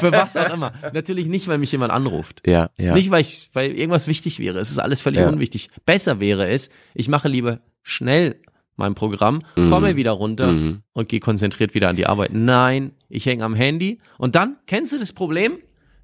Für 0.00 0.12
was 0.12 0.36
auch 0.36 0.52
immer. 0.52 0.72
Natürlich 0.92 1.26
nicht, 1.26 1.48
weil 1.48 1.58
mich 1.58 1.72
jemand 1.72 1.92
anruft. 1.92 2.42
Ja, 2.46 2.70
ja. 2.78 2.94
Nicht, 2.94 3.10
weil, 3.10 3.22
ich, 3.22 3.50
weil 3.52 3.72
irgendwas 3.72 4.06
wichtig 4.08 4.38
wäre. 4.38 4.58
Es 4.58 4.70
ist 4.70 4.78
alles 4.78 5.00
völlig 5.00 5.20
Ja. 5.20 5.28
unwichtig. 5.28 5.70
Besser 5.86 6.20
wäre 6.20 6.48
es, 6.48 6.70
ich 6.94 7.08
mache 7.08 7.28
lieber 7.28 7.60
schnell 7.82 8.36
mein 8.76 8.94
Programm, 8.94 9.42
komme 9.54 9.96
wieder 9.96 10.12
runter 10.12 10.52
Mhm. 10.52 10.82
und 10.92 11.08
gehe 11.08 11.20
konzentriert 11.20 11.74
wieder 11.74 11.88
an 11.90 11.96
die 11.96 12.06
Arbeit. 12.06 12.32
Nein, 12.32 12.92
ich 13.10 13.26
hänge 13.26 13.44
am 13.44 13.54
Handy. 13.54 14.00
Und 14.16 14.36
dann, 14.36 14.56
kennst 14.66 14.92
du 14.92 14.98
das 14.98 15.12
Problem? 15.12 15.58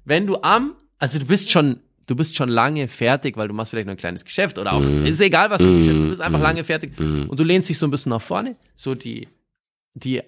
Wenn 0.05 0.27
du 0.27 0.37
am, 0.43 0.75
also 0.99 1.17
du 1.17 1.25
bist 1.25 1.49
schon, 1.49 1.79
du 2.05 2.15
bist 2.15 2.35
schon 2.35 2.49
lange 2.49 2.87
fertig, 2.87 3.35
weil 3.35 3.47
du 3.47 3.53
machst 3.55 3.71
vielleicht 3.71 3.87
noch 3.87 3.93
ein 3.95 3.97
kleines 3.97 4.25
Geschäft 4.25 4.59
oder 4.59 4.73
auch, 4.73 4.81
ist 4.83 5.19
egal 5.21 5.49
was 5.49 5.63
für 5.63 5.69
ein 5.69 5.79
Geschäft, 5.79 6.01
du 6.03 6.09
bist 6.09 6.21
einfach 6.21 6.39
lange 6.39 6.63
fertig 6.63 6.91
und 6.99 7.39
du 7.39 7.43
lehnst 7.43 7.67
dich 7.67 7.77
so 7.79 7.87
ein 7.87 7.91
bisschen 7.91 8.11
nach 8.11 8.21
vorne, 8.21 8.55
so 8.75 8.93
die, 8.93 9.27
die 9.95 10.21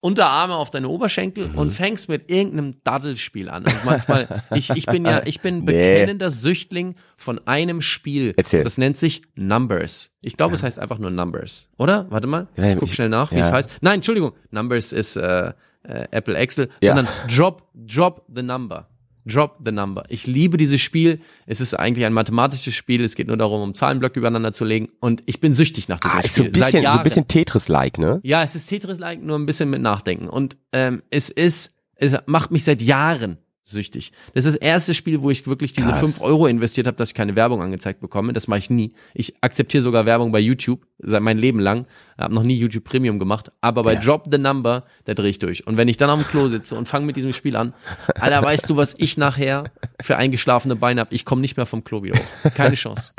Unterarme 0.00 0.54
auf 0.54 0.70
deine 0.70 0.88
Oberschenkel 0.88 1.48
Mhm. 1.48 1.54
und 1.58 1.70
fängst 1.72 2.08
mit 2.08 2.30
irgendeinem 2.30 2.76
Daddelspiel 2.84 3.48
an. 3.48 3.64
Und 3.64 3.84
manchmal, 3.84 4.28
ich, 4.54 4.70
ich 4.70 4.86
bin 4.86 5.04
ja, 5.04 5.22
ich 5.24 5.40
bin 5.40 5.60
Nee. 5.60 5.64
bekennender 5.66 6.30
Süchtling 6.30 6.94
von 7.16 7.40
einem 7.46 7.80
Spiel. 7.80 8.34
Erzähl. 8.36 8.62
Das 8.62 8.78
nennt 8.78 8.96
sich 8.96 9.22
Numbers. 9.34 10.14
Ich 10.20 10.36
glaube, 10.36 10.54
es 10.54 10.62
heißt 10.62 10.78
einfach 10.78 10.98
nur 10.98 11.10
Numbers. 11.10 11.70
Oder? 11.78 12.06
Warte 12.10 12.26
mal. 12.26 12.46
Ja, 12.56 12.64
Ich 12.68 12.74
guck 12.74 12.84
ich- 12.88 12.94
schnell 12.94 13.08
nach, 13.08 13.32
wie 13.32 13.36
ja. 13.36 13.40
es 13.42 13.52
heißt. 13.52 13.70
Nein, 13.80 13.96
Entschuldigung. 13.96 14.32
Numbers 14.50 14.92
ist 14.92 15.16
äh, 15.16 15.52
äh, 15.82 16.04
Apple 16.10 16.36
Excel, 16.36 16.68
Ja. 16.82 16.94
sondern 16.94 17.08
Drop, 17.34 17.62
Drop 17.74 18.24
the 18.34 18.42
Number. 18.42 18.88
Drop 19.26 19.58
the 19.64 19.72
Number. 19.72 20.04
Ich 20.08 20.26
liebe 20.26 20.56
dieses 20.56 20.80
Spiel. 20.80 21.20
Es 21.46 21.60
ist 21.60 21.74
eigentlich 21.74 22.06
ein 22.06 22.12
mathematisches 22.12 22.74
Spiel. 22.74 23.02
Es 23.04 23.14
geht 23.16 23.26
nur 23.26 23.36
darum, 23.36 23.60
um 23.60 23.74
Zahlenblöcke 23.74 24.18
übereinander 24.20 24.52
zu 24.52 24.64
legen. 24.64 24.88
Und 25.00 25.22
ich 25.26 25.40
bin 25.40 25.52
süchtig 25.52 25.88
nach 25.88 26.00
diesem 26.00 26.16
Ah, 26.16 26.20
ist 26.20 26.34
so 26.36 26.44
Spiel. 26.44 26.62
ein 26.62 26.64
bisschen, 26.72 26.82
so 26.84 26.98
ein 26.98 27.02
bisschen 27.02 27.28
Tetris-like, 27.28 27.98
ne? 27.98 28.20
Ja, 28.22 28.42
es 28.42 28.54
ist 28.54 28.66
Tetris-like, 28.66 29.22
nur 29.22 29.38
ein 29.38 29.46
bisschen 29.46 29.68
mit 29.70 29.82
Nachdenken. 29.82 30.28
Und 30.28 30.56
ähm, 30.72 31.02
es 31.10 31.28
ist, 31.30 31.74
es 31.96 32.14
macht 32.26 32.50
mich 32.52 32.64
seit 32.64 32.82
Jahren 32.82 33.38
süchtig. 33.68 34.12
Das 34.32 34.44
ist 34.44 34.54
das 34.54 34.62
erste 34.62 34.94
Spiel, 34.94 35.22
wo 35.22 35.30
ich 35.30 35.46
wirklich 35.46 35.72
diese 35.72 35.90
Krass. 35.90 36.00
5 36.00 36.20
Euro 36.20 36.46
investiert 36.46 36.86
habe, 36.86 36.96
dass 36.96 37.10
ich 37.10 37.14
keine 37.14 37.34
Werbung 37.34 37.60
angezeigt 37.60 38.00
bekomme. 38.00 38.32
Das 38.32 38.46
mache 38.46 38.60
ich 38.60 38.70
nie. 38.70 38.94
Ich 39.12 39.34
akzeptiere 39.40 39.82
sogar 39.82 40.06
Werbung 40.06 40.30
bei 40.30 40.38
YouTube, 40.38 40.86
seit 40.98 41.20
mein 41.20 41.36
Leben 41.36 41.58
lang. 41.58 41.86
Habe 42.16 42.32
noch 42.32 42.44
nie 42.44 42.54
YouTube 42.54 42.84
Premium 42.84 43.18
gemacht. 43.18 43.50
Aber 43.60 43.82
bei 43.82 43.94
Ja. 43.94 44.00
Drop 44.00 44.28
the 44.30 44.38
Number, 44.38 44.84
da 45.04 45.14
drehe 45.14 45.30
ich 45.30 45.40
durch. 45.40 45.66
Und 45.66 45.76
wenn 45.76 45.88
ich 45.88 45.96
dann 45.96 46.10
am 46.10 46.24
Klo 46.24 46.48
sitze 46.48 46.76
und 46.76 46.86
fange 46.86 47.06
mit 47.06 47.16
diesem 47.16 47.32
Spiel 47.32 47.56
an, 47.56 47.74
Alter, 48.14 48.42
weißt 48.42 48.70
du, 48.70 48.76
was 48.76 48.94
ich 48.98 49.18
nachher 49.18 49.64
für 50.00 50.16
eingeschlafene 50.16 50.76
Beine 50.76 51.00
habe? 51.00 51.14
Ich 51.14 51.24
komme 51.24 51.40
nicht 51.40 51.56
mehr 51.56 51.66
vom 51.66 51.82
Klo 51.82 52.04
wieder 52.04 52.18
hoch. 52.18 52.54
Keine 52.54 52.76
Chance. 52.76 53.12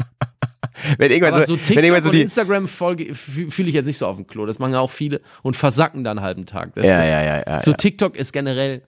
Wenn 0.97 1.11
irgendwann 1.11 1.45
so, 1.45 1.55
so 1.55 1.59
wenn 1.59 1.65
TikTok 1.65 1.83
irgendwann 1.83 2.03
so 2.03 2.09
die, 2.11 2.21
Instagram 2.21 2.67
folge 2.67 3.15
fühle 3.15 3.69
ich 3.69 3.75
jetzt 3.75 3.87
nicht 3.87 3.97
so 3.97 4.05
auf 4.05 4.15
dem 4.15 4.27
Klo. 4.27 4.45
Das 4.45 4.59
machen 4.59 4.73
ja 4.73 4.79
auch 4.79 4.91
viele 4.91 5.21
und 5.41 5.55
versacken 5.55 6.03
dann 6.03 6.19
einen 6.19 6.25
halben 6.25 6.45
Tag. 6.45 6.77
Ja, 6.77 6.81
ist, 6.83 7.09
ja, 7.09 7.23
ja, 7.23 7.43
ja, 7.45 7.59
so. 7.59 7.73
TikTok 7.73 8.15
ist 8.15 8.31
generell, 8.31 8.83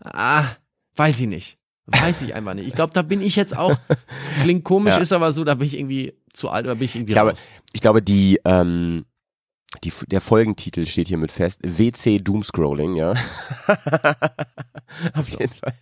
ah, 0.00 0.44
weiß 0.96 1.20
ich 1.20 1.26
nicht. 1.28 1.58
Weiß 1.86 2.22
ich 2.22 2.34
einfach 2.34 2.54
nicht. 2.54 2.68
Ich 2.68 2.74
glaube, 2.74 2.92
da 2.94 3.02
bin 3.02 3.20
ich 3.20 3.34
jetzt 3.36 3.56
auch, 3.56 3.76
klingt 4.42 4.64
komisch, 4.64 4.94
Ja. 4.94 5.00
ist 5.00 5.12
aber 5.12 5.32
so, 5.32 5.42
da 5.44 5.54
bin 5.54 5.66
ich 5.66 5.76
irgendwie 5.78 6.14
zu 6.32 6.48
alt 6.48 6.64
oder 6.64 6.76
bin 6.76 6.84
ich 6.84 6.94
irgendwie 6.94 7.10
Ich 7.10 7.14
glaube, 7.16 7.30
raus. 7.30 7.50
ich 7.72 7.80
glaube, 7.80 8.02
die, 8.02 8.40
ähm, 8.44 9.04
die, 9.84 9.92
der 10.08 10.20
Folgentitel 10.20 10.86
steht 10.86 11.08
hiermit 11.08 11.32
fest. 11.32 11.60
WC 11.64 12.18
Doomscrolling, 12.18 12.96
ja. 12.96 13.12
Auf 15.14 15.28
jeden 15.28 15.52
Fall. 15.52 15.72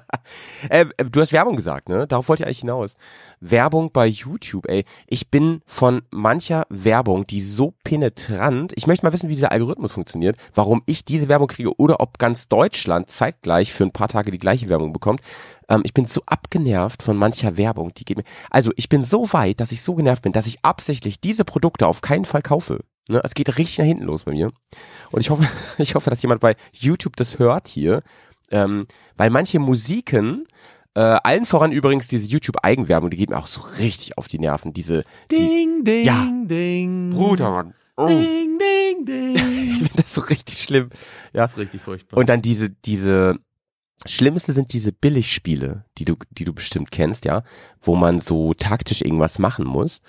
äh, 0.70 0.86
äh, 0.96 1.04
du 1.04 1.20
hast 1.20 1.32
Werbung 1.32 1.56
gesagt, 1.56 1.88
ne? 1.88 2.06
Darauf 2.06 2.28
wollte 2.28 2.42
ich 2.42 2.46
eigentlich 2.46 2.60
hinaus. 2.60 2.94
Werbung 3.40 3.90
bei 3.92 4.06
YouTube, 4.06 4.66
ey. 4.68 4.84
Ich 5.06 5.30
bin 5.30 5.60
von 5.66 6.02
mancher 6.10 6.64
Werbung, 6.70 7.26
die 7.26 7.42
so 7.42 7.74
penetrant, 7.84 8.72
ich 8.76 8.86
möchte 8.86 9.04
mal 9.04 9.12
wissen, 9.12 9.28
wie 9.28 9.34
dieser 9.34 9.52
Algorithmus 9.52 9.92
funktioniert, 9.92 10.36
warum 10.54 10.82
ich 10.86 11.04
diese 11.04 11.28
Werbung 11.28 11.48
kriege 11.48 11.78
oder 11.78 12.00
ob 12.00 12.18
ganz 12.18 12.48
Deutschland 12.48 13.10
zeitgleich 13.10 13.72
für 13.72 13.84
ein 13.84 13.92
paar 13.92 14.08
Tage 14.08 14.30
die 14.30 14.38
gleiche 14.38 14.68
Werbung 14.68 14.92
bekommt. 14.92 15.20
Ähm, 15.68 15.82
ich 15.84 15.94
bin 15.94 16.06
so 16.06 16.22
abgenervt 16.26 17.02
von 17.02 17.16
mancher 17.16 17.56
Werbung, 17.56 17.92
die 17.94 18.04
geht 18.04 18.16
mir, 18.16 18.24
also 18.50 18.72
ich 18.76 18.88
bin 18.88 19.04
so 19.04 19.32
weit, 19.32 19.60
dass 19.60 19.72
ich 19.72 19.82
so 19.82 19.94
genervt 19.94 20.22
bin, 20.22 20.32
dass 20.32 20.46
ich 20.46 20.58
absichtlich 20.62 21.20
diese 21.20 21.44
Produkte 21.44 21.86
auf 21.86 22.00
keinen 22.00 22.24
Fall 22.24 22.42
kaufe. 22.42 22.80
Ne? 23.08 23.20
Es 23.24 23.34
geht 23.34 23.56
richtig 23.58 23.78
nach 23.78 23.86
hinten 23.86 24.04
los 24.04 24.24
bei 24.24 24.32
mir. 24.32 24.50
Und 25.10 25.20
ich 25.20 25.30
hoffe, 25.30 25.46
ich 25.78 25.94
hoffe, 25.94 26.10
dass 26.10 26.22
jemand 26.22 26.40
bei 26.40 26.56
YouTube 26.72 27.16
das 27.16 27.38
hört 27.38 27.68
hier, 27.68 28.02
ähm, 28.50 28.86
weil 29.16 29.30
manche 29.30 29.58
Musiken, 29.58 30.46
äh, 30.94 31.00
allen 31.00 31.44
voran 31.46 31.72
übrigens 31.72 32.08
diese 32.08 32.26
YouTube-Eigenwerbung, 32.26 33.10
die 33.10 33.16
geht 33.16 33.30
mir 33.30 33.38
auch 33.38 33.46
so 33.46 33.60
richtig 33.78 34.16
auf 34.16 34.28
die 34.28 34.38
Nerven. 34.38 34.72
Diese, 34.72 35.04
die, 35.30 35.36
Ding, 35.36 35.84
ding, 35.84 36.04
Ja. 36.04 36.28
ding. 36.44 37.10
Bruder, 37.10 37.50
Mann. 37.50 37.74
Oh, 37.96 38.06
Ding, 38.06 38.58
ding, 38.58 38.98
ich 39.34 39.40
ding. 39.40 39.86
finde 39.86 40.02
das 40.02 40.14
so 40.14 40.20
richtig 40.22 40.58
schlimm. 40.58 40.90
Ja. 41.32 41.42
Das 41.42 41.52
ist 41.52 41.58
richtig 41.58 41.82
furchtbar. 41.82 42.18
Und 42.18 42.28
dann 42.28 42.42
diese, 42.42 42.70
diese, 42.70 43.36
Schlimmste 44.06 44.52
sind 44.52 44.72
diese 44.72 44.92
Billigspiele, 44.92 45.84
die 45.96 46.04
du, 46.04 46.16
die 46.30 46.44
du 46.44 46.52
bestimmt 46.52 46.90
kennst, 46.90 47.24
ja, 47.24 47.42
wo 47.80 47.96
man 47.96 48.18
so 48.20 48.52
taktisch 48.52 49.00
irgendwas 49.00 49.38
machen 49.38 49.64
muss 49.64 50.00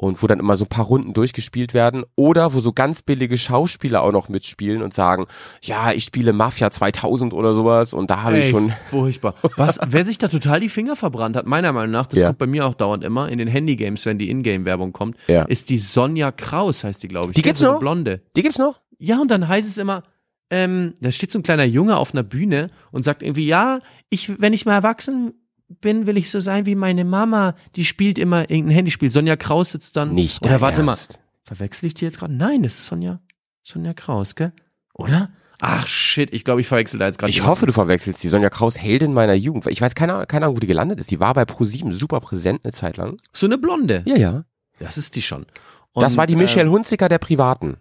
und 0.00 0.22
wo 0.22 0.26
dann 0.28 0.38
immer 0.38 0.56
so 0.56 0.64
ein 0.64 0.68
paar 0.68 0.84
Runden 0.86 1.12
durchgespielt 1.12 1.74
werden 1.74 2.04
oder 2.14 2.54
wo 2.54 2.60
so 2.60 2.72
ganz 2.72 3.02
billige 3.02 3.36
Schauspieler 3.36 4.00
auch 4.02 4.12
noch 4.12 4.28
mitspielen 4.28 4.80
und 4.80 4.94
sagen, 4.94 5.26
ja, 5.60 5.92
ich 5.92 6.04
spiele 6.04 6.32
Mafia 6.32 6.70
2000 6.70 7.34
oder 7.34 7.52
sowas 7.52 7.92
und 7.92 8.08
da 8.08 8.22
habe 8.22 8.38
ich 8.38 8.48
schon, 8.48 8.72
Furchtbar. 8.90 9.34
Was, 9.56 9.80
wer 9.88 10.04
sich 10.04 10.16
da 10.18 10.28
total 10.28 10.60
die 10.60 10.68
Finger 10.68 10.94
verbrannt 10.96 11.36
hat, 11.36 11.46
meiner 11.46 11.72
Meinung 11.72 11.90
nach, 11.90 12.06
das 12.06 12.20
Ja. 12.20 12.28
kommt 12.28 12.38
bei 12.38 12.46
mir 12.46 12.64
auch 12.64 12.74
dauernd 12.74 13.02
immer, 13.04 13.28
in 13.28 13.38
den 13.38 13.48
Handygames, 13.48 14.06
wenn 14.06 14.18
die 14.18 14.30
Ingame-Werbung 14.30 14.92
kommt, 14.92 15.16
Ja. 15.26 15.42
ist 15.42 15.68
die 15.68 15.78
Sonja 15.78 16.30
Kraus, 16.30 16.84
heißt 16.84 17.02
die, 17.02 17.08
glaube 17.08 17.30
ich. 17.30 17.34
Die 17.34 17.42
gibt's 17.42 17.60
so 17.60 17.72
noch? 17.72 17.80
Blonde. 17.80 18.22
die 18.36 18.42
gibt's 18.42 18.58
noch? 18.58 18.80
Ja, 19.00 19.20
und 19.20 19.28
dann 19.30 19.48
heißt 19.48 19.68
es 19.68 19.78
immer, 19.78 20.04
ähm, 20.50 20.94
da 21.00 21.10
steht 21.10 21.30
so 21.32 21.40
ein 21.40 21.42
kleiner 21.42 21.64
Junge 21.64 21.96
auf 21.96 22.14
einer 22.14 22.22
Bühne 22.22 22.70
und 22.92 23.04
sagt 23.04 23.22
irgendwie, 23.22 23.46
ja, 23.46 23.80
ich, 24.10 24.40
wenn 24.40 24.52
ich 24.52 24.64
mal 24.64 24.74
erwachsen 24.74 25.34
bin, 25.68 26.06
will 26.06 26.16
ich 26.16 26.30
so 26.30 26.40
sein 26.40 26.66
wie 26.66 26.74
meine 26.74 27.04
Mama. 27.04 27.54
Die 27.76 27.84
spielt 27.84 28.18
immer 28.18 28.50
irgendein 28.50 28.74
Handyspiel. 28.76 29.10
Sonja 29.10 29.36
Kraus 29.36 29.72
sitzt 29.72 29.96
dann. 29.96 30.14
Nicht 30.14 30.44
Oder 30.44 30.60
warte 30.60 30.82
mal, 30.82 30.92
Ernst. 30.92 31.18
verwechsel 31.44 31.86
ich 31.86 31.94
die 31.94 32.04
jetzt 32.04 32.18
gerade? 32.18 32.32
Nein, 32.34 32.62
das 32.62 32.74
ist 32.74 32.86
Sonja, 32.86 33.20
Sonja 33.62 33.92
Kraus, 33.94 34.34
gell? 34.34 34.52
Oder? 34.94 35.30
Ach 35.60 35.88
shit, 35.88 36.32
ich 36.32 36.44
glaube, 36.44 36.60
ich 36.60 36.68
verwechsel 36.68 37.00
da 37.00 37.06
jetzt 37.06 37.18
gerade. 37.18 37.30
Ich 37.30 37.44
hoffe, 37.44 37.66
du 37.66 37.72
verwechselst 37.72 38.22
die 38.22 38.28
Sonja 38.28 38.48
Kraus, 38.48 38.78
Heldin 38.78 39.12
meiner 39.12 39.34
Jugend. 39.34 39.66
Ich 39.66 39.80
weiß 39.80 39.94
keine, 39.96 40.14
Ahnung- 40.14 40.26
keine 40.28 40.46
Ahnung, 40.46 40.56
wo 40.56 40.60
die 40.60 40.68
gelandet 40.68 41.00
ist. 41.00 41.10
Die 41.10 41.18
war 41.20 41.34
bei 41.34 41.44
ProSieben 41.44 41.92
super 41.92 42.20
präsent 42.20 42.60
eine 42.62 42.72
Zeit 42.72 42.96
lang. 42.96 43.16
So 43.32 43.46
eine 43.46 43.58
Blonde. 43.58 44.02
Ja, 44.06 44.16
ja. 44.16 44.44
Das 44.78 44.96
ist 44.96 45.16
die 45.16 45.22
schon. 45.22 45.46
das 45.94 46.12
Und, 46.12 46.18
war 46.18 46.26
die 46.28 46.34
ähm, 46.34 46.38
Michelle 46.38 46.70
Hunziker 46.70 47.08
der 47.08 47.18
Privaten. 47.18 47.76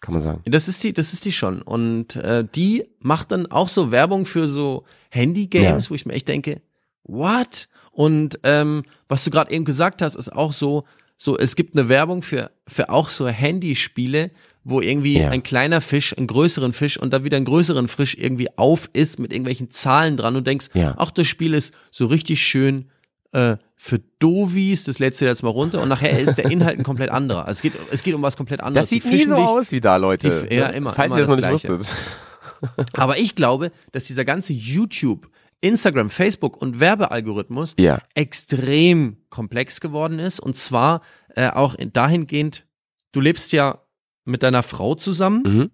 Kann 0.00 0.14
man 0.14 0.20
sagen. 0.22 0.40
Das 0.46 0.66
ist 0.66 0.82
die, 0.82 0.92
das 0.92 1.12
ist 1.12 1.24
die 1.24 1.30
schon. 1.30 1.62
Und 1.62 2.16
äh, 2.16 2.44
die 2.56 2.88
macht 2.98 3.30
dann 3.30 3.46
auch 3.46 3.68
so 3.68 3.92
Werbung 3.92 4.24
für 4.24 4.48
so 4.48 4.82
Handy-Games, 5.10 5.84
Ja. 5.84 5.90
wo 5.90 5.94
ich 5.94 6.04
mir 6.06 6.14
echt 6.14 6.28
denke, 6.28 6.60
what? 7.04 7.68
Und 7.90 8.38
ähm, 8.44 8.84
was 9.08 9.24
du 9.24 9.30
gerade 9.30 9.50
eben 9.52 9.64
gesagt 9.64 10.02
hast, 10.02 10.14
ist 10.16 10.32
auch 10.32 10.52
so, 10.52 10.84
so 11.16 11.36
es 11.36 11.56
gibt 11.56 11.76
eine 11.76 11.88
Werbung 11.88 12.22
für 12.22 12.50
für 12.66 12.88
auch 12.90 13.10
so 13.10 13.28
Handyspiele, 13.28 14.30
wo 14.64 14.80
irgendwie 14.80 15.18
Ja. 15.20 15.28
ein 15.30 15.42
kleiner 15.42 15.80
Fisch 15.80 16.16
einen 16.16 16.26
größeren 16.26 16.72
Fisch 16.72 16.96
und 16.96 17.12
dann 17.12 17.24
wieder 17.24 17.36
einen 17.36 17.46
größeren 17.46 17.88
Fisch 17.88 18.16
irgendwie 18.18 18.48
auf 18.56 18.88
ist 18.92 19.18
mit 19.18 19.32
irgendwelchen 19.32 19.70
Zahlen 19.70 20.16
dran 20.16 20.36
und 20.36 20.46
denkst, 20.46 20.68
Ja. 20.74 20.94
ach 20.98 21.10
das 21.10 21.26
Spiel 21.26 21.54
ist 21.54 21.74
so 21.90 22.06
richtig 22.06 22.40
schön 22.42 22.88
äh, 23.32 23.56
für 23.76 24.00
Dovis, 24.20 24.84
das 24.84 24.98
lädst 24.98 25.20
du 25.20 25.24
jetzt 25.24 25.42
mal 25.42 25.48
runter 25.50 25.82
und 25.82 25.88
nachher 25.88 26.18
ist 26.18 26.36
der 26.36 26.50
Inhalt 26.50 26.78
ein 26.78 26.84
komplett 26.84 27.10
anderer. 27.10 27.46
Also 27.46 27.58
es 27.58 27.62
geht 27.62 27.72
es 27.90 28.02
geht 28.02 28.14
um 28.14 28.22
was 28.22 28.36
komplett 28.36 28.60
anderes. 28.60 28.84
Das 28.84 28.90
sieht 28.90 29.04
nie 29.04 29.24
so 29.26 29.34
aus 29.36 29.72
wie 29.72 29.80
da, 29.80 29.96
Leute. 29.96 30.46
Die- 30.48 30.54
ja, 30.56 30.66
immer, 30.68 30.92
Falls 30.94 31.06
immer 31.12 31.16
ihr 31.16 31.20
das 31.20 31.28
noch 31.28 31.36
nicht 31.36 31.48
Gleiche. 31.64 31.78
wusstet. 31.78 31.96
Aber 32.92 33.18
ich 33.18 33.34
glaube, 33.34 33.72
dass 33.90 34.04
dieser 34.04 34.24
ganze 34.24 34.52
YouTube, 34.52 35.28
Instagram, 35.62 36.10
Facebook 36.10 36.60
und 36.60 36.78
Werbealgorithmus 36.80 37.74
Ja. 37.78 38.00
extrem 38.14 39.16
komplex 39.30 39.80
geworden 39.80 40.18
ist. 40.18 40.40
Und 40.40 40.56
zwar 40.56 41.00
äh, 41.34 41.48
auch 41.48 41.74
in- 41.74 41.92
dahingehend, 41.92 42.66
du 43.12 43.20
lebst 43.20 43.52
ja 43.52 43.80
mit 44.24 44.42
deiner 44.42 44.62
Frau 44.62 44.94
zusammen. 44.94 45.42
Mhm. 45.46 45.70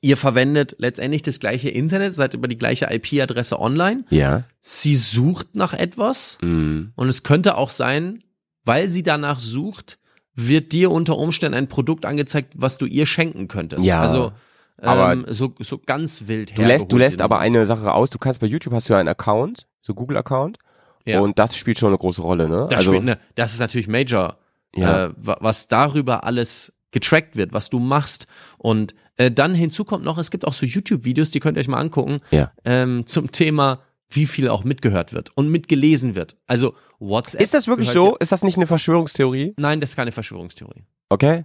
Ihr 0.00 0.16
verwendet 0.16 0.74
letztendlich 0.78 1.22
das 1.22 1.40
gleiche 1.40 1.70
Internet, 1.70 2.12
seid 2.12 2.34
über 2.34 2.46
die 2.48 2.58
gleiche 2.58 2.88
IP-Adresse 2.90 3.58
online. 3.58 4.04
Ja. 4.10 4.44
Sie 4.60 4.96
sucht 4.96 5.54
nach 5.54 5.72
etwas. 5.74 6.38
Mhm. 6.42 6.92
Und 6.94 7.08
es 7.08 7.22
könnte 7.22 7.56
auch 7.56 7.70
sein, 7.70 8.22
weil 8.64 8.90
sie 8.90 9.02
danach 9.02 9.38
sucht, 9.38 9.98
wird 10.34 10.72
dir 10.72 10.90
unter 10.90 11.16
Umständen 11.16 11.56
ein 11.56 11.68
Produkt 11.68 12.04
angezeigt, 12.04 12.52
was 12.56 12.78
du 12.78 12.84
ihr 12.86 13.06
schenken 13.06 13.48
könntest. 13.48 13.82
Ja. 13.84 14.00
Also 14.00 14.32
Aber 14.80 15.12
ähm, 15.12 15.24
so, 15.28 15.54
so 15.60 15.78
ganz 15.78 16.24
wild 16.26 16.56
Du 16.56 16.62
lässt, 16.62 16.90
du 16.92 16.96
lässt 16.98 17.20
aber 17.20 17.38
eine 17.40 17.66
Sache 17.66 17.92
aus. 17.92 18.10
Du 18.10 18.18
kannst 18.18 18.40
bei 18.40 18.46
YouTube 18.46 18.72
hast 18.74 18.88
du 18.88 18.92
ja 18.94 18.98
einen 19.00 19.08
Account, 19.08 19.66
so 19.82 19.94
Google-Account. 19.94 20.58
Ja. 21.04 21.20
Und 21.20 21.38
das 21.38 21.56
spielt 21.56 21.78
schon 21.78 21.88
eine 21.88 21.98
große 21.98 22.20
Rolle, 22.22 22.48
ne? 22.48 22.66
Das, 22.70 22.78
also, 22.78 22.90
spielt, 22.92 23.04
ne, 23.04 23.18
das 23.34 23.52
ist 23.54 23.60
natürlich 23.60 23.88
Major 23.88 24.36
Ja. 24.76 25.06
äh, 25.06 25.10
wa- 25.16 25.38
was 25.40 25.66
darüber 25.68 26.24
alles 26.24 26.74
getrackt 26.90 27.36
wird, 27.36 27.52
was 27.52 27.70
du 27.70 27.78
machst. 27.78 28.26
Und 28.58 28.94
äh, 29.16 29.30
dann 29.30 29.54
hinzu 29.54 29.84
kommt 29.84 30.04
noch, 30.04 30.18
es 30.18 30.30
gibt 30.30 30.46
auch 30.46 30.52
so 30.52 30.64
YouTube-Videos, 30.66 31.30
die 31.30 31.40
könnt 31.40 31.56
ihr 31.56 31.60
euch 31.60 31.68
mal 31.68 31.80
angucken, 31.80 32.20
Ja. 32.30 32.52
ähm, 32.64 33.06
zum 33.06 33.32
Thema, 33.32 33.80
wie 34.10 34.26
viel 34.26 34.48
auch 34.48 34.64
mitgehört 34.64 35.12
wird 35.12 35.30
und 35.36 35.48
mitgelesen 35.50 36.14
wird. 36.14 36.36
Also 36.46 36.74
WhatsApp. 36.98 37.40
Ist 37.42 37.52
das 37.54 37.68
wirklich 37.68 37.90
so? 37.90 38.16
Ist 38.16 38.32
das 38.32 38.42
nicht 38.42 38.56
eine 38.56 38.66
Verschwörungstheorie? 38.66 39.54
Nein, 39.58 39.80
das 39.80 39.90
ist 39.90 39.96
keine 39.96 40.12
Verschwörungstheorie. 40.12 40.84
Okay. 41.10 41.44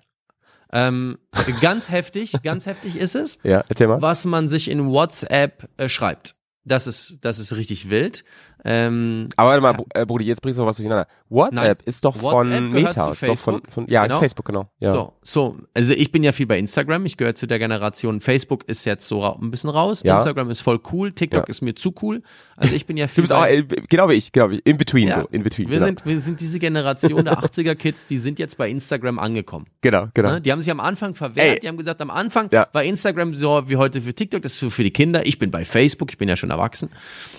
Ähm, 0.74 1.20
ganz 1.62 1.90
heftig, 1.90 2.34
ganz 2.44 2.66
heftig 2.66 2.96
ist 2.98 3.16
es, 3.16 3.38
Ja, 3.44 3.64
erzähl 3.70 3.88
mal. 3.88 4.02
was 4.02 4.26
man 4.26 4.50
sich 4.50 4.70
in 4.72 4.88
WhatsApp 4.88 5.70
äh, 5.78 5.88
schreibt. 5.88 6.36
Das 6.66 6.88
ist, 6.88 7.18
das 7.22 7.40
ist 7.40 7.56
richtig 7.56 7.90
wild. 7.90 8.24
Ähm, 8.66 9.28
Aber 9.36 9.50
warte 9.50 9.62
mal, 9.62 9.74
Br- 9.74 9.86
äh, 9.94 10.06
Brudi, 10.06 10.24
jetzt 10.24 10.42
bringst 10.42 10.58
du 10.58 10.62
noch 10.62 10.70
was 10.70 10.78
durcheinander. 10.78 11.08
WhatsApp 11.28 11.80
Nein. 11.80 11.86
ist 11.86 12.06
doch 12.06 12.22
WhatsApp 12.22 12.54
von 12.54 12.72
Meta. 12.72 13.12
Ist 13.12 13.24
doch 13.24 13.38
von, 13.38 13.62
von, 13.68 13.88
ja, 13.90 14.04
Genau. 14.08 14.20
Facebook, 14.20 14.46
genau. 14.46 14.70
Ja. 14.80 14.92
So, 14.92 15.14
so, 15.22 15.58
also 15.74 15.92
ich 15.92 16.14
bin 16.14 16.24
ja 16.24 16.32
viel 16.32 16.46
bei 16.46 16.58
Instagram, 16.58 17.06
ich 17.06 17.18
gehöre 17.18 17.36
zu 17.36 17.46
der 17.46 17.60
Generation, 17.60 18.22
Facebook 18.22 18.64
ist 18.70 18.86
jetzt 18.86 19.06
so 19.06 19.22
ein 19.24 19.52
bisschen 19.52 19.70
raus, 19.70 20.02
Ja. 20.06 20.16
Instagram 20.16 20.50
ist 20.50 20.62
voll 20.62 20.80
cool, 20.94 21.12
TikTok 21.12 21.42
Ja. 21.48 21.50
ist 21.50 21.62
mir 21.62 21.76
zu 21.76 21.94
cool. 22.02 22.22
Also 22.56 22.74
ich 22.74 22.86
bin 22.86 22.96
ja 22.96 23.08
Du 23.08 23.12
viel 23.12 23.24
bist 23.24 23.34
auch, 23.34 23.42
bei, 23.42 23.56
äh, 23.58 23.64
genau 23.90 24.08
wie 24.08 24.14
ich, 24.14 24.32
genau 24.32 24.50
wie 24.50 24.56
ich. 24.56 24.66
In 24.66 24.78
between, 24.78 25.10
Ja. 25.10 25.22
so. 25.24 25.28
In 25.32 25.44
between. 25.44 25.68
wir 25.68 25.76
genau. 25.80 25.88
sind, 25.88 26.06
wir 26.06 26.20
sind 26.22 26.40
diese 26.40 26.60
Generation 26.60 27.26
der 27.26 27.40
80er 27.44 27.76
Kids, 27.76 28.06
die 28.06 28.18
sind 28.18 28.40
jetzt 28.40 28.58
bei 28.58 28.70
Instagram 28.70 29.20
angekommen. 29.20 29.66
genau, 29.82 30.08
genau. 30.14 30.32
Ne? 30.32 30.42
Die 30.42 30.54
haben 30.54 30.62
sich 30.62 30.72
am 30.72 30.80
Anfang 30.80 31.16
verwehrt, 31.16 31.56
Ey. 31.56 31.60
die 31.60 31.68
haben 31.68 31.76
gesagt, 31.78 32.00
am 32.00 32.10
Anfang 32.12 32.48
Ja. 32.54 32.70
war 32.72 32.84
Instagram 32.84 33.34
so 33.34 33.64
wie 33.68 33.76
heute 33.76 34.02
für 34.02 34.14
TikTok, 34.14 34.42
das 34.42 34.62
ist 34.62 34.74
für 34.74 34.84
die 34.84 34.92
Kinder. 34.92 35.26
Ich 35.26 35.38
bin 35.38 35.52
bei 35.52 35.66
Facebook, 35.66 36.10
ich 36.12 36.18
bin 36.18 36.30
ja 36.30 36.38
schon 36.38 36.53
erwachsen. 36.54 36.90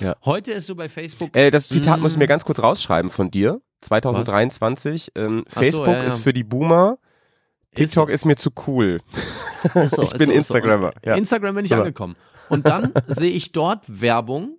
Ja. 0.00 0.14
Heute 0.24 0.52
ist 0.52 0.66
so 0.66 0.74
bei 0.74 0.88
Facebook, 0.88 1.34
Äh, 1.36 1.50
das 1.50 1.68
Zitat 1.68 1.98
Mm. 1.98 2.02
muss 2.02 2.12
ich 2.12 2.18
mir 2.18 2.26
ganz 2.26 2.44
kurz 2.44 2.60
rausschreiben 2.62 3.10
von 3.10 3.30
dir. 3.30 3.60
2023. 3.80 5.12
Ähm, 5.16 5.42
Ach 5.48 5.54
so, 5.54 5.60
Facebook 5.60 5.86
ja, 5.86 5.92
ja. 5.94 6.02
ist 6.04 6.18
für 6.18 6.32
die 6.32 6.44
Boomer. 6.44 6.98
Ist 7.70 7.76
TikTok 7.76 8.10
ist, 8.10 8.24
mir 8.24 8.36
zu 8.36 8.50
cool. 8.66 9.00
Ist 9.74 9.96
so, 9.96 10.02
ich 10.02 10.12
ist 10.12 10.18
bin 10.18 10.30
ist. 10.30 10.36
Instagrammer, 10.36 10.92
ja. 11.04 11.14
Instagram 11.16 11.54
bin 11.56 11.64
ich 11.64 11.74
angekommen. 11.74 12.16
Und 12.48 12.66
dann 12.68 12.92
sehe 13.08 13.30
ich 13.30 13.52
dort 13.52 13.84
Werbung, 14.00 14.58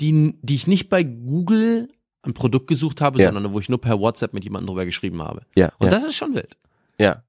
die, 0.00 0.38
die 0.42 0.54
ich 0.54 0.66
nicht 0.66 0.88
bei 0.88 1.02
Google 1.02 1.88
ein 2.22 2.34
Produkt 2.34 2.66
gesucht 2.68 3.00
habe, 3.00 3.22
sondern 3.22 3.52
wo 3.52 3.58
ich 3.60 3.68
nur 3.68 3.80
per 3.80 4.00
WhatsApp 4.00 4.32
mit 4.34 4.44
jemandem 4.44 4.68
drüber 4.68 4.84
geschrieben 4.84 5.22
habe. 5.22 5.42
Ja, 5.54 5.70
Und 5.78 5.92
das 5.92 6.04
ist 6.04 6.16
schon 6.16 6.34
wild. 6.34 6.56
Ja. 6.98 7.22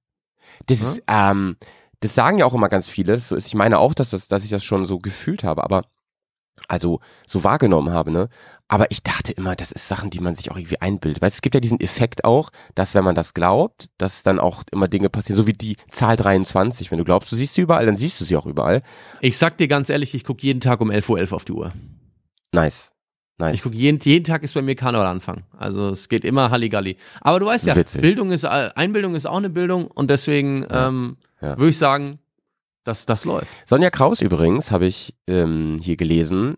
Das 0.66 0.82
ist, 0.82 1.04
ähm, 1.08 1.58
das 2.00 2.16
sagen 2.16 2.40
ja 2.40 2.46
auch 2.46 2.54
immer 2.54 2.70
ganz 2.70 2.88
viele. 2.88 3.18
So 3.18 3.36
ist, 3.36 3.46
ich 3.48 3.54
meine 3.56 3.78
auch, 3.80 3.94
dass, 3.94 4.10
das, 4.10 4.28
dass 4.28 4.44
ich 4.44 4.50
das 4.50 4.64
schon 4.64 4.86
so 4.86 5.00
gefühlt 5.00 5.44
habe, 5.44 5.64
aber 5.64 5.84
also 6.68 7.00
so 7.26 7.44
wahrgenommen 7.44 7.92
habe, 7.94 8.12
ne? 8.12 8.30
Aber 8.68 8.92
ich 8.92 9.02
dachte 9.02 9.32
immer, 9.32 9.56
das 9.56 9.72
ist 9.72 9.88
Sachen, 9.88 10.10
die 10.10 10.20
man 10.20 10.36
sich 10.36 10.52
auch 10.52 10.58
irgendwie 10.58 10.82
einbildet. 10.82 11.24
Du, 11.24 11.26
es 11.28 11.42
gibt 11.42 11.56
ja 11.56 11.62
diesen 11.62 11.80
Effekt 11.80 12.26
auch, 12.26 12.50
dass 12.76 12.94
wenn 12.96 13.06
man 13.06 13.16
das 13.16 13.34
glaubt, 13.34 13.90
dass 13.98 14.24
dann 14.24 14.40
auch 14.40 14.64
immer 14.72 14.88
Dinge 14.90 15.10
passieren, 15.10 15.38
so 15.38 15.48
wie 15.48 15.54
die 15.54 15.78
Zahl 15.90 16.18
23. 16.18 16.92
Wenn 16.92 16.98
du 16.98 17.06
glaubst, 17.06 17.32
du 17.32 17.36
siehst 17.38 17.54
sie 17.56 17.62
überall, 17.62 17.86
dann 17.86 17.96
siehst 17.96 18.20
du 18.20 18.26
sie 18.26 18.36
auch 18.36 18.46
überall. 18.46 18.82
Ich 19.22 19.38
sag 19.38 19.58
dir 19.58 19.68
ganz 19.70 19.90
ehrlich, 19.90 20.14
ich 20.14 20.26
gucke 20.26 20.42
jeden 20.42 20.60
Tag 20.60 20.82
um 20.82 20.92
11.11 20.92 21.30
Uhr 21.30 21.36
auf 21.36 21.46
die 21.46 21.52
Uhr. 21.54 21.72
Nice. 22.52 22.92
Nice. 23.40 23.54
Ich 23.56 23.62
gucke 23.62 23.76
jeden, 23.76 24.00
jeden 24.00 24.24
Tag 24.26 24.42
ist 24.44 24.56
bei 24.56 24.64
mir 24.64 24.74
Karnevalanfang. 24.76 25.44
Also 25.56 25.90
es 25.90 26.10
geht 26.10 26.26
immer 26.26 26.50
Halligalli. 26.50 26.98
Aber 27.22 27.40
du 27.40 27.46
weißt 27.46 27.68
ja, 27.68 27.76
Witzig. 27.76 28.02
Bildung 28.02 28.32
ist, 28.32 28.44
äh, 28.44 28.72
Einbildung 28.76 29.14
ist 29.14 29.28
auch 29.28 29.38
eine 29.38 29.50
Bildung 29.52 29.86
und 29.88 30.10
deswegen 30.10 30.66
ähm, 30.72 31.18
Ja. 31.40 31.56
würde 31.58 31.70
ich 31.70 31.78
sagen, 31.78 32.18
dass 32.88 33.06
das 33.06 33.26
läuft. 33.26 33.52
Sonja 33.68 33.90
Kraus 33.90 34.22
übrigens, 34.22 34.72
habe 34.72 34.86
ich 34.86 35.16
ähm, 35.28 35.80
hier 35.82 35.98
gelesen, 35.98 36.56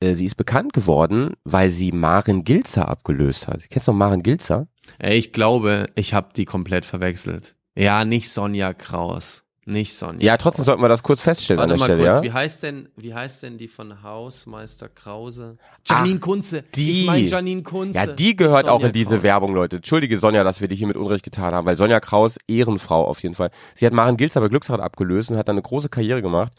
äh, 0.00 0.14
sie 0.14 0.24
ist 0.24 0.36
bekannt 0.36 0.72
geworden, 0.72 1.34
weil 1.44 1.70
sie 1.70 1.92
Maren 1.92 2.44
Gilzer 2.44 2.88
abgelöst 2.88 3.48
hat. 3.48 3.68
Kennst 3.70 3.88
du 3.88 3.92
noch 3.92 3.98
Maren 3.98 4.22
Gilzer? 4.22 4.66
Ey, 4.98 5.16
Ich 5.18 5.32
glaube, 5.32 5.86
ich 5.94 6.14
habe 6.14 6.28
die 6.36 6.44
komplett 6.44 6.84
verwechselt. 6.84 7.56
Ja, 7.76 8.04
nicht 8.04 8.30
Sonja 8.30 8.72
Kraus. 8.74 9.43
Nicht 9.66 9.94
Sonja. 9.94 10.24
Ja, 10.26 10.36
trotzdem 10.36 10.64
sollten 10.64 10.82
wir 10.82 10.88
das 10.88 11.02
kurz 11.02 11.20
feststellen 11.20 11.58
Warte 11.58 11.74
an 11.74 11.78
der 11.78 11.88
mal 11.88 11.94
Stelle, 11.94 12.10
kurz, 12.10 12.16
ja? 12.18 12.22
wie 12.22 12.32
heißt 12.32 12.62
denn, 12.62 12.88
wie 12.96 13.14
heißt 13.14 13.42
denn 13.42 13.56
die 13.56 13.68
von 13.68 14.02
Hausmeister 14.02 14.90
Krause? 14.90 15.56
Janine 15.86 16.20
Kunze. 16.20 16.64
die. 16.74 17.00
Ich 17.00 17.06
mein 17.06 17.28
Janine 17.28 17.62
Kunze. 17.62 17.98
Ja, 17.98 18.06
die 18.06 18.36
gehört 18.36 18.66
auch 18.66 18.72
Sonja 18.72 18.88
in 18.88 18.92
diese 18.92 19.14
Kraus. 19.14 19.22
Werbung, 19.22 19.54
Leute. 19.54 19.76
Entschuldige 19.76 20.18
Sonja, 20.18 20.44
dass 20.44 20.60
wir 20.60 20.68
dich 20.68 20.78
hier 20.78 20.88
mit 20.88 20.96
Unrecht 20.96 21.24
getan 21.24 21.54
haben, 21.54 21.66
weil 21.66 21.76
Sonja 21.76 22.00
Kraus, 22.00 22.36
Ehrenfrau 22.46 23.06
auf 23.06 23.22
jeden 23.22 23.34
Fall. 23.34 23.50
Sie 23.74 23.86
hat 23.86 23.94
Maren 23.94 24.18
Gilzer 24.18 24.40
bei 24.40 24.48
Glücksrad 24.48 24.80
abgelöst 24.80 25.30
und 25.30 25.38
hat 25.38 25.48
dann 25.48 25.54
eine 25.54 25.62
große 25.62 25.88
Karriere 25.88 26.20
gemacht. 26.20 26.52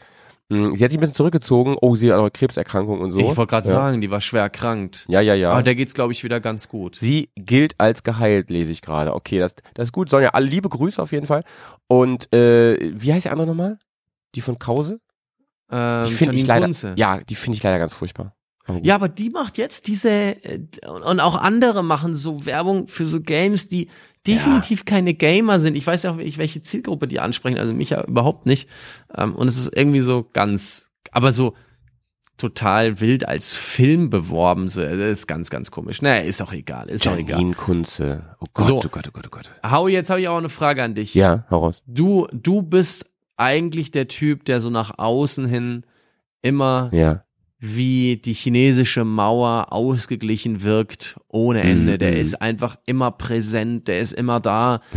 Hm, 0.48 0.76
Sie 0.76 0.84
hat 0.84 0.90
sich 0.90 0.98
ein 0.98 1.00
bisschen 1.00 1.14
zurückgezogen. 1.14 1.76
Oh, 1.80 1.96
sie 1.96 2.10
hat 2.10 2.18
auch 2.18 2.22
eine 2.22 2.30
Krebserkrankung 2.30 3.00
und 3.00 3.10
so. 3.10 3.18
Ich 3.18 3.36
wollte 3.36 3.46
gerade 3.46 3.66
ja. 3.66 3.74
sagen, 3.74 4.00
die 4.00 4.10
war 4.10 4.20
schwer 4.20 4.42
erkrankt. 4.42 5.04
Ja, 5.08 5.20
ja, 5.20 5.34
ja. 5.34 5.50
Aber 5.50 5.62
der 5.62 5.74
geht's, 5.74 5.94
glaube 5.94 6.12
ich, 6.12 6.22
wieder 6.22 6.40
ganz 6.40 6.68
gut. 6.68 6.96
Sie 7.00 7.30
gilt 7.34 7.80
als 7.80 8.04
geheilt, 8.04 8.50
lese 8.50 8.70
ich 8.70 8.80
gerade. 8.80 9.14
Okay, 9.14 9.40
das, 9.40 9.56
das 9.74 9.88
ist 9.88 9.92
gut. 9.92 10.08
Sonja, 10.08 10.30
alle 10.30 10.46
liebe 10.46 10.68
Grüße 10.68 11.02
auf 11.02 11.10
jeden 11.10 11.26
Fall. 11.26 11.42
Und 11.88 12.32
äh, 12.32 12.78
wie 12.94 13.12
heißt 13.12 13.24
die 13.24 13.30
andere 13.30 13.48
nochmal? 13.48 13.78
Die 14.36 14.40
von 14.40 14.58
Krause? 14.58 15.00
Ähm, 15.70 16.02
Die 16.06 16.12
finde 16.12 16.36
ich 16.36 16.46
leider. 16.46 16.66
Kunze. 16.66 16.94
Ja, 16.96 17.20
die 17.20 17.34
finde 17.34 17.56
ich 17.56 17.62
leider 17.62 17.78
ganz 17.78 17.92
furchtbar. 17.94 18.36
Aber. 18.66 18.80
Ja, 18.84 18.94
aber 18.96 19.08
die 19.08 19.30
macht 19.30 19.58
jetzt 19.58 19.86
diese 19.86 20.10
äh, 20.10 20.60
und 20.86 21.20
auch 21.20 21.36
andere 21.36 21.82
machen 21.82 22.16
so 22.16 22.46
Werbung 22.46 22.88
für 22.88 23.04
so 23.04 23.20
Games, 23.20 23.68
die 23.68 23.88
definitiv 24.26 24.84
keine 24.84 25.14
Gamer 25.14 25.58
sind. 25.60 25.76
Ich 25.76 25.86
weiß 25.86 26.02
ja 26.02 26.12
auch, 26.12 26.18
welche 26.18 26.62
Zielgruppe 26.62 27.08
die 27.08 27.20
ansprechen, 27.20 27.58
also 27.58 27.72
mich 27.72 27.90
ja 27.90 28.04
überhaupt 28.04 28.46
nicht. 28.46 28.68
Ähm, 29.16 29.34
und 29.34 29.48
es 29.48 29.56
ist 29.58 29.74
irgendwie 29.76 30.00
so 30.00 30.28
ganz, 30.32 30.90
aber 31.12 31.32
so 31.32 31.54
total 32.36 33.00
wild 33.00 33.26
als 33.26 33.54
Film 33.54 34.10
beworben. 34.10 34.68
So, 34.68 34.82
das 34.82 34.92
ist 34.92 35.26
ganz, 35.26 35.50
ganz 35.50 35.70
komisch. 35.70 36.02
Naja, 36.02 36.22
ist 36.22 36.42
auch 36.42 36.52
egal, 36.52 36.88
ist 36.88 37.06
auch 37.08 37.16
egal. 37.16 37.38
Janine 37.38 37.54
Kunze. 37.54 38.24
Oh 38.40 38.44
Gott, 38.52 38.66
So. 38.66 38.76
oh 38.78 38.88
Gott, 38.90 39.04
oh 39.08 39.10
Gott, 39.12 39.24
oh 39.26 39.30
Gott. 39.30 39.50
Hau, 39.68 39.88
jetzt 39.88 40.10
habe 40.10 40.20
ich 40.20 40.28
auch 40.28 40.36
eine 40.36 40.48
Frage 40.48 40.82
an 40.82 40.94
dich. 40.94 41.14
Ja, 41.14 41.46
hau 41.50 41.58
raus. 41.60 41.82
Du, 41.86 42.26
du 42.32 42.62
bist 42.62 43.10
eigentlich 43.36 43.90
der 43.90 44.08
Typ, 44.08 44.44
der 44.44 44.60
so 44.60 44.70
nach 44.70 44.98
außen 44.98 45.46
hin 45.46 45.84
immer 46.42 46.90
Ja. 46.92 47.22
Wie 47.58 48.16
die 48.18 48.34
chinesische 48.34 49.04
Mauer 49.04 49.72
ausgeglichen 49.72 50.62
wirkt 50.62 51.18
ohne 51.28 51.62
Ende. 51.62 51.94
Mhm. 51.94 51.98
Der 51.98 52.18
ist 52.18 52.34
einfach 52.42 52.76
immer 52.86 53.10
präsent, 53.10 53.88
der 53.88 54.00
ist 54.00 54.12
immer 54.12 54.40
da. 54.40 54.80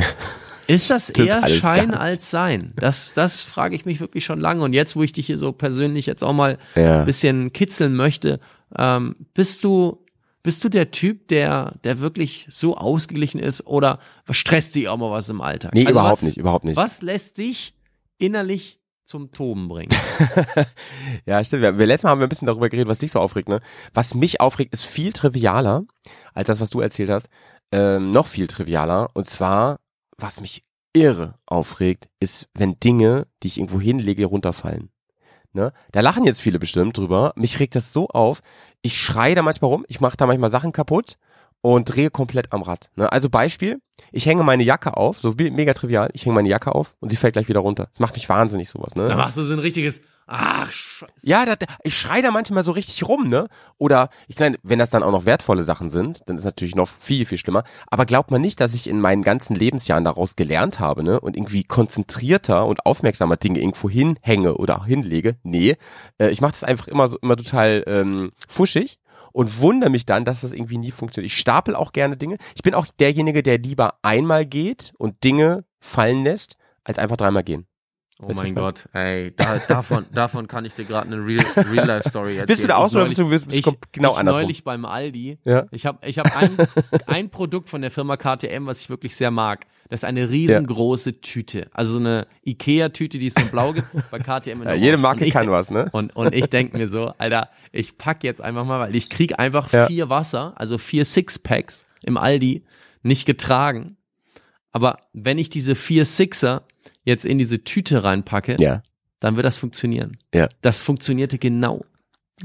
Ist 0.68 0.92
das 0.92 1.10
eher 1.10 1.48
Schein 1.48 1.96
als 1.96 2.30
Sein? 2.30 2.74
Das, 2.76 3.16
das 3.16 3.42
frage 3.42 3.76
ich 3.76 3.88
mich 3.88 4.00
wirklich 4.00 4.24
schon 4.24 4.40
lange. 4.40 4.64
Und 4.64 4.74
jetzt, 4.74 4.96
wo 4.96 5.02
ich 5.02 5.12
dich 5.12 5.26
hier 5.26 5.40
so 5.40 5.52
persönlich 5.52 6.06
jetzt 6.06 6.24
auch 6.24 6.32
mal 6.34 6.60
Ja. 6.76 7.00
ein 7.00 7.06
bisschen 7.08 7.52
kitzeln 7.54 7.96
möchte, 7.96 8.40
ähm, 8.78 9.16
bist 9.34 9.64
du, 9.64 10.06
bist 10.44 10.64
du 10.64 10.70
der 10.70 10.92
Typ, 10.92 11.28
der, 11.30 11.74
der 11.84 12.00
wirklich 12.02 12.46
so 12.52 12.78
ausgeglichen 12.78 13.40
ist 13.40 13.66
oder 13.66 13.98
stresst 14.30 14.76
dich 14.76 14.88
auch 14.90 14.98
mal 14.98 15.10
was 15.10 15.28
im 15.30 15.42
Alltag? 15.42 15.74
Nee, 15.74 15.88
Also 15.88 15.94
überhaupt 15.94 16.12
was, 16.12 16.22
nicht, 16.22 16.38
überhaupt 16.38 16.66
nicht. 16.66 16.78
Was 16.78 17.02
lässt 17.02 17.40
dich 17.40 17.74
innerlich 18.20 18.79
zum 19.10 19.32
Toben 19.32 19.68
bringen? 19.68 19.90
Ja, 21.26 21.44
stimmt. 21.44 21.64
Wir, 21.64 21.78
wir, 21.78 21.86
letztes 21.86 22.04
Mal 22.04 22.12
haben 22.12 22.20
wir 22.20 22.28
ein 22.28 22.30
bisschen 22.30 22.46
darüber 22.46 22.70
geredet, 22.70 22.88
was 22.88 23.00
dich 23.00 23.12
so 23.12 23.20
aufregt. 23.20 23.50
Ne? 23.50 23.60
Was 23.94 24.14
mich 24.14 24.40
aufregt, 24.40 24.74
ist 24.74 24.86
viel 24.86 25.12
trivialer 25.12 25.84
als 26.34 26.48
das, 26.48 26.60
was 26.60 26.70
du 26.70 26.80
erzählt 26.80 27.10
hast. 27.10 27.30
Ähm, 27.72 28.12
noch 28.12 28.28
viel 28.28 28.48
trivialer. 28.48 29.10
Und 29.14 29.26
zwar, 29.26 29.80
was 30.18 30.42
mich 30.42 30.64
irre 30.94 31.36
aufregt, 31.46 32.08
ist, 32.20 32.48
wenn 32.54 32.80
Dinge, 32.80 33.28
die 33.44 33.48
ich 33.48 33.58
irgendwo 33.58 33.82
hinlege, 33.82 34.26
runterfallen. 34.26 34.92
Ne? 35.54 35.74
Da 35.92 36.02
lachen 36.02 36.26
jetzt 36.26 36.42
viele 36.42 36.60
bestimmt 36.60 36.98
drüber. 36.98 37.34
Mich 37.36 37.60
regt 37.60 37.76
das 37.76 37.92
so 37.92 38.08
auf. 38.08 38.42
Ich 38.82 39.00
schreie 39.00 39.36
da 39.36 39.42
manchmal 39.42 39.72
rum. 39.72 39.86
Ich 39.88 40.00
mache 40.00 40.18
da 40.18 40.28
manchmal 40.28 40.52
Sachen 40.52 40.72
kaputt 40.72 41.18
und 41.62 41.86
drehe 41.86 42.10
komplett 42.10 42.54
am 42.54 42.62
Rad. 42.62 42.90
Ne? 42.96 43.12
Also 43.12 43.30
Beispiel, 43.30 43.82
ich 44.12 44.26
hänge 44.26 44.44
meine 44.44 44.64
Jacke 44.64 44.96
auf, 44.96 45.20
so 45.20 45.34
me- 45.38 45.52
mega 45.52 45.74
trivial, 45.74 46.10
ich 46.14 46.26
hänge 46.26 46.36
meine 46.36 46.48
Jacke 46.50 46.74
auf 46.74 46.96
und 47.00 47.10
sie 47.10 47.18
fällt 47.18 47.34
gleich 47.34 47.50
wieder 47.50 47.60
runter. 47.60 47.88
Das 47.92 48.00
macht 48.00 48.16
mich 48.16 48.30
wahnsinnig 48.30 48.70
sowas. 48.70 48.96
Ne? 48.96 49.08
Da 49.10 49.18
machst 49.18 49.38
du 49.38 49.44
so 49.44 49.52
ein 49.54 49.60
richtiges, 49.60 50.00
ach, 50.26 50.72
scheiße. 50.72 51.12
Ja, 51.28 51.46
da, 51.46 51.56
ich 51.84 51.98
schrei 51.98 52.22
da 52.22 52.32
manchmal 52.32 52.64
so 52.64 52.72
richtig 52.72 53.06
rum, 53.08 53.28
ne? 53.28 53.48
Oder 53.78 54.08
ich 54.30 54.40
meine, 54.40 54.58
wenn 54.64 54.80
das 54.80 54.90
dann 54.90 55.04
auch 55.04 55.12
noch 55.12 55.26
wertvolle 55.26 55.66
Sachen 55.66 55.90
sind, 55.90 56.22
dann 56.28 56.38
ist 56.38 56.46
natürlich 56.46 56.76
noch 56.76 56.88
viel, 56.88 57.26
viel 57.26 57.38
schlimmer. 57.38 57.64
Aber 57.88 58.06
glaubt 58.06 58.32
man 58.32 58.40
nicht, 58.40 58.62
dass 58.62 58.74
ich 58.74 58.88
in 58.88 59.02
meinen 59.02 59.24
ganzen 59.24 59.54
Lebensjahren 59.56 60.06
daraus 60.06 60.38
gelernt 60.38 60.80
habe, 60.80 61.04
ne? 61.04 61.20
Und 61.20 61.36
irgendwie 61.36 61.66
konzentrierter 61.66 62.66
und 62.68 62.86
aufmerksamer 62.86 63.36
Dinge 63.36 63.60
irgendwo 63.60 63.90
hinhänge 63.90 64.56
oder 64.56 64.86
hinlege? 64.86 65.36
Nee. 65.44 65.76
Äh, 66.20 66.30
ich 66.30 66.40
mache 66.40 66.52
das 66.54 66.64
einfach 66.64 66.88
immer 66.88 67.10
so 67.10 67.18
immer 67.22 67.36
total 67.36 67.84
ähm, 67.86 68.32
fuschig 68.48 69.00
und 69.32 69.60
wundere 69.60 69.90
mich 69.90 70.06
dann, 70.06 70.26
dass 70.26 70.42
das 70.42 70.54
irgendwie 70.54 70.78
nie 70.78 70.92
funktioniert. 70.92 71.32
Ich 71.32 71.38
stapel 71.38 71.76
auch 71.76 71.92
gerne 71.92 72.18
Dinge. 72.18 72.38
Ich 72.56 72.62
bin 72.62 72.74
auch 72.74 72.88
derjenige, 73.00 73.44
der 73.44 73.58
lieber 73.58 73.96
einmal 74.02 74.46
geht 74.46 74.94
und 74.98 75.24
Dinge 75.24 75.66
fallen 75.80 76.24
lässt, 76.24 76.56
als 76.84 76.98
einfach 76.98 77.18
dreimal 77.18 77.44
gehen. 77.44 77.68
Oh 78.22 78.34
mein? 78.36 78.54
Gott, 78.54 78.90
ey, 78.92 79.34
da, 79.38 79.58
davon, 79.68 80.06
davon 80.14 80.48
kann 80.50 80.66
ich 80.66 80.74
dir 80.74 80.84
gerade 80.84 81.08
eine 81.08 81.26
Real, 81.26 81.46
Real 81.72 81.88
Life 81.88 82.10
Story 82.10 82.32
erzählen. 82.32 82.46
Bist 82.48 82.64
du 82.64 82.68
da 82.68 82.76
auch 82.76 82.90
so 82.90 82.98
oder 83.00 83.08
bist 83.08 83.18
du, 83.18 83.30
bist, 83.30 83.48
bist 83.48 83.60
ich, 83.66 83.74
genau 83.94 84.12
ich 84.12 84.18
andersrum? 84.18 84.44
neulich 84.44 84.64
beim 84.66 84.84
Aldi. 84.84 85.38
Ja. 85.46 85.68
Ich 85.72 85.86
habe 85.86 86.06
ich 86.06 86.20
hab 86.20 86.36
ein, 86.36 86.50
ein 87.08 87.30
Produkt 87.30 87.70
von 87.70 87.82
der 87.82 87.92
Firma 87.92 88.18
KTM, 88.18 88.66
was 88.66 88.82
ich 88.82 88.90
wirklich 88.90 89.16
sehr 89.16 89.32
mag. 89.32 89.66
Das 89.88 90.02
ist 90.02 90.04
eine 90.04 90.30
riesengroße 90.30 91.22
Tüte. 91.22 91.68
Also 91.72 91.94
so 91.94 92.00
eine 92.00 92.28
Ikea-Tüte, 92.46 93.20
die 93.20 93.28
es 93.28 93.34
so 93.36 93.46
blau 93.46 93.72
gibt, 93.72 93.88
bei 94.12 94.20
KTM 94.20 94.62
in 94.62 94.68
Ja, 94.68 94.74
jede 94.74 94.98
Marke 94.98 95.28
kann 95.30 95.44
denk- 95.44 95.52
was, 95.54 95.72
ne? 95.72 95.88
Und, 95.94 96.14
und 96.16 96.36
ich 96.36 96.48
denke 96.50 96.78
mir 96.78 96.90
so, 96.90 97.14
Alter, 97.18 97.50
ich 97.72 97.98
pack 97.98 98.26
jetzt 98.26 98.42
einfach 98.42 98.66
mal, 98.66 98.80
weil 98.82 98.96
ich 98.96 99.10
krieg 99.10 99.40
einfach 99.40 99.72
Ja. 99.72 99.88
vier 99.88 100.10
Wasser, 100.10 100.54
also 100.58 100.78
vier 100.78 101.06
Sixpacks 101.06 101.86
im 102.04 102.18
Aldi, 102.18 102.64
nicht 103.02 103.26
getragen. 103.26 103.96
Aber 104.72 105.00
wenn 105.14 105.38
ich 105.38 105.50
diese 105.50 105.74
vier 105.74 106.04
Sixer 106.06 106.64
jetzt 107.04 107.26
in 107.26 107.38
diese 107.38 107.64
Tüte 107.64 108.04
reinpacke, 108.04 108.58
Ja. 108.60 108.84
dann 109.20 109.36
wird 109.36 109.46
das 109.46 109.58
funktionieren. 109.58 110.18
Ja. 110.34 110.48
Das 110.62 110.80
funktionierte 110.80 111.38
genau 111.38 111.86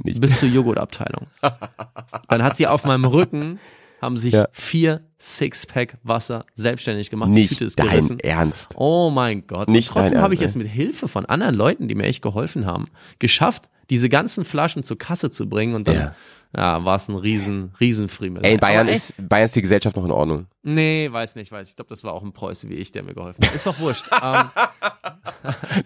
Nicht. 0.02 0.20
bis 0.20 0.38
zur 0.38 0.48
Joghurtabteilung. 0.48 1.26
Dann 2.28 2.42
hat 2.42 2.56
sie 2.56 2.66
auf 2.66 2.84
meinem 2.84 3.04
Rücken 3.04 3.58
haben 4.02 4.16
sich 4.18 4.34
Ja. 4.34 4.48
vier 4.52 5.00
Sixpack 5.18 5.96
Wasser 6.02 6.44
selbstständig 6.54 7.08
gemacht. 7.10 7.30
Die 7.30 7.34
Nicht 7.40 7.50
Tüte 7.50 7.64
ist 7.64 7.78
dein 7.78 7.88
gerissen. 7.88 8.20
Ernst. 8.20 8.72
Oh 8.76 9.10
mein 9.10 9.46
Gott. 9.46 9.68
Nicht 9.70 9.88
Und 9.90 9.94
trotzdem 10.02 10.20
habe 10.20 10.34
ich 10.34 10.42
es 10.42 10.54
mit 10.56 10.66
Hilfe 10.66 11.08
von 11.08 11.24
anderen 11.26 11.54
Leuten, 11.54 11.88
die 11.88 11.94
mir 11.94 12.04
echt 12.04 12.20
geholfen 12.22 12.66
haben, 12.66 12.88
geschafft, 13.18 13.70
diese 13.90 14.08
ganzen 14.10 14.44
Flaschen 14.44 14.82
zur 14.82 14.98
Kasse 14.98 15.30
zu 15.30 15.48
bringen 15.48 15.74
und 15.74 15.88
dann 15.88 15.94
Ja. 15.96 16.14
Ja, 16.56 16.84
war 16.84 16.96
es 16.96 17.08
ein 17.08 17.16
riesen, 17.16 17.72
riesen 17.80 18.08
Friemelei. 18.08 18.48
Ey, 18.48 18.54
in 18.54 18.60
Bayern 18.60 18.88
ist, 18.88 19.14
Bayern 19.18 19.44
ist 19.46 19.56
die 19.56 19.62
Gesellschaft 19.62 19.96
noch 19.96 20.04
in 20.04 20.10
Ordnung. 20.10 20.46
Nee, 20.62 21.08
weiß 21.10 21.34
nicht, 21.36 21.50
weiß. 21.52 21.68
Ich 21.68 21.76
glaube, 21.76 21.88
das 21.90 22.04
war 22.04 22.12
auch 22.12 22.22
ein 22.22 22.32
Preuße 22.32 22.68
wie 22.68 22.74
ich, 22.74 22.92
der 22.92 23.02
mir 23.02 23.14
geholfen 23.14 23.44
hat. 23.44 23.54
Ist 23.54 23.66
doch 23.66 23.78
wurscht. 23.80 24.04
ähm, 24.22 24.44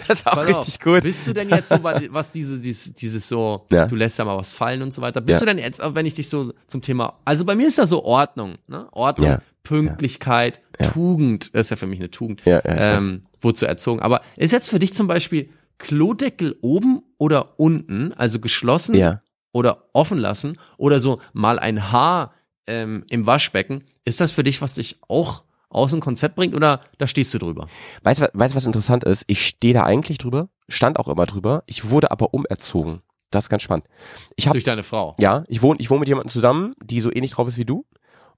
Das 0.07 0.21
ist 0.21 0.27
auch 0.27 0.37
richtig 0.39 0.75
auf. 0.75 0.79
gut. 0.81 1.03
Bist 1.03 1.27
du 1.27 1.33
denn 1.33 1.49
jetzt 1.49 1.69
so, 1.69 1.83
was 1.83 2.33
diese, 2.33 2.59
dieses, 2.61 2.95
dieses 2.95 3.29
so, 3.29 3.67
Ja. 3.71 3.87
du 3.87 3.97
lässt 3.97 4.19
ja 4.19 4.25
mal 4.25 4.37
was 4.37 4.53
fallen 4.53 4.83
und 4.83 4.93
so 4.93 5.03
weiter. 5.03 5.21
Bist 5.21 5.37
Ja. 5.41 5.41
du 5.41 5.47
denn 5.47 5.59
jetzt, 5.59 5.81
wenn 5.83 6.07
ich 6.07 6.15
dich 6.15 6.29
so 6.29 6.53
zum 6.67 6.83
Thema, 6.83 7.19
also 7.25 7.45
bei 7.45 7.55
mir 7.55 7.67
ist 7.69 7.79
das 7.79 7.91
so 7.91 8.05
Ordnung, 8.05 8.57
ne? 8.67 8.87
Ordnung, 8.93 9.29
Ja. 9.31 9.39
Pünktlichkeit, 9.65 10.61
Tugend, 10.93 11.55
das 11.55 11.67
ist 11.67 11.71
ja 11.71 11.77
für 11.77 11.87
mich 11.87 11.99
eine 11.99 12.11
Tugend, 12.11 12.43
Ja, 12.45 12.63
ja, 12.65 12.97
ähm, 12.99 13.23
wozu 13.41 13.67
erzogen. 13.67 14.01
Aber 14.01 14.23
ist 14.37 14.53
jetzt 14.53 14.71
für 14.71 14.79
dich 14.79 14.95
zum 14.95 15.07
Beispiel 15.09 15.51
Klodeckel 15.79 16.57
oben 16.61 17.03
oder 17.19 17.59
unten, 17.59 18.13
also 18.15 18.41
geschlossen 18.41 18.95
Ja. 18.95 19.21
Oder 19.59 19.85
offen 19.93 20.19
lassen 20.19 20.59
oder 20.77 21.01
so 21.01 21.21
mal 21.33 21.59
ein 21.59 21.93
Haar 21.93 22.33
ähm, 22.67 23.05
im 23.11 23.27
Waschbecken, 23.27 23.85
ist 24.05 24.21
das 24.21 24.31
für 24.31 24.45
dich, 24.45 24.63
was 24.63 24.75
dich 24.75 24.99
auch 25.09 25.43
aus 25.71 25.91
dem 25.91 26.01
Konzept 26.01 26.35
bringt 26.37 26.55
oder 26.55 26.81
da 26.97 27.07
stehst 27.07 27.35
du 27.35 27.39
drüber? 27.39 27.67
Weißt 28.03 28.21
du, 28.21 28.31
weißt, 28.33 28.55
was 28.55 28.67
interessant 28.67 29.05
ist? 29.05 29.25
Ich 29.27 29.47
stehe 29.47 29.75
da 29.75 29.85
eigentlich 29.85 30.19
drüber, 30.19 30.49
stand 30.69 30.99
auch 30.99 31.09
immer 31.09 31.27
drüber. 31.27 31.63
Ich 31.67 31.91
wurde 31.91 32.11
aber 32.11 32.33
umerzogen. 32.33 33.01
Das 33.31 33.45
ist 33.45 33.49
ganz 33.51 33.63
spannend. 33.63 33.87
Ich 34.37 34.47
habe 34.47 34.55
Durch 34.55 34.65
deine 34.65 34.83
Frau. 34.83 35.15
ja, 35.19 35.45
ich 35.49 35.61
wohne, 35.61 35.79
ich 35.81 35.91
wohne 35.91 36.01
mit 36.01 36.09
jemandem 36.09 36.31
zusammen, 36.31 36.75
die 36.83 37.01
so 37.01 37.13
ähnlich 37.13 37.33
drauf 37.33 37.49
ist 37.49 37.59
wie 37.59 37.67
du. 37.67 37.85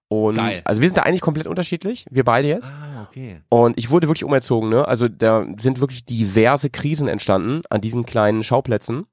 Und 0.09 0.35
Geil. 0.35 0.61
also 0.65 0.81
wir 0.81 0.89
sind 0.89 0.97
da 0.97 1.03
eigentlich 1.03 1.21
komplett 1.21 1.47
unterschiedlich, 1.47 2.05
wir 2.11 2.25
beide 2.25 2.49
jetzt. 2.49 2.73
Ah, 2.73 3.07
okay. 3.09 3.43
Und 3.49 3.79
ich 3.79 3.91
wurde 3.91 4.09
wirklich 4.09 4.25
umerzogen, 4.25 4.69
ne? 4.69 4.89
Also 4.89 5.07
da 5.07 5.47
sind 5.61 5.79
wirklich 5.79 6.05
diverse 6.05 6.69
Krisen 6.69 7.07
entstanden 7.07 7.63
an 7.71 7.81
diesen 7.81 8.05
kleinen 8.05 8.43
Schauplätzen. 8.43 9.07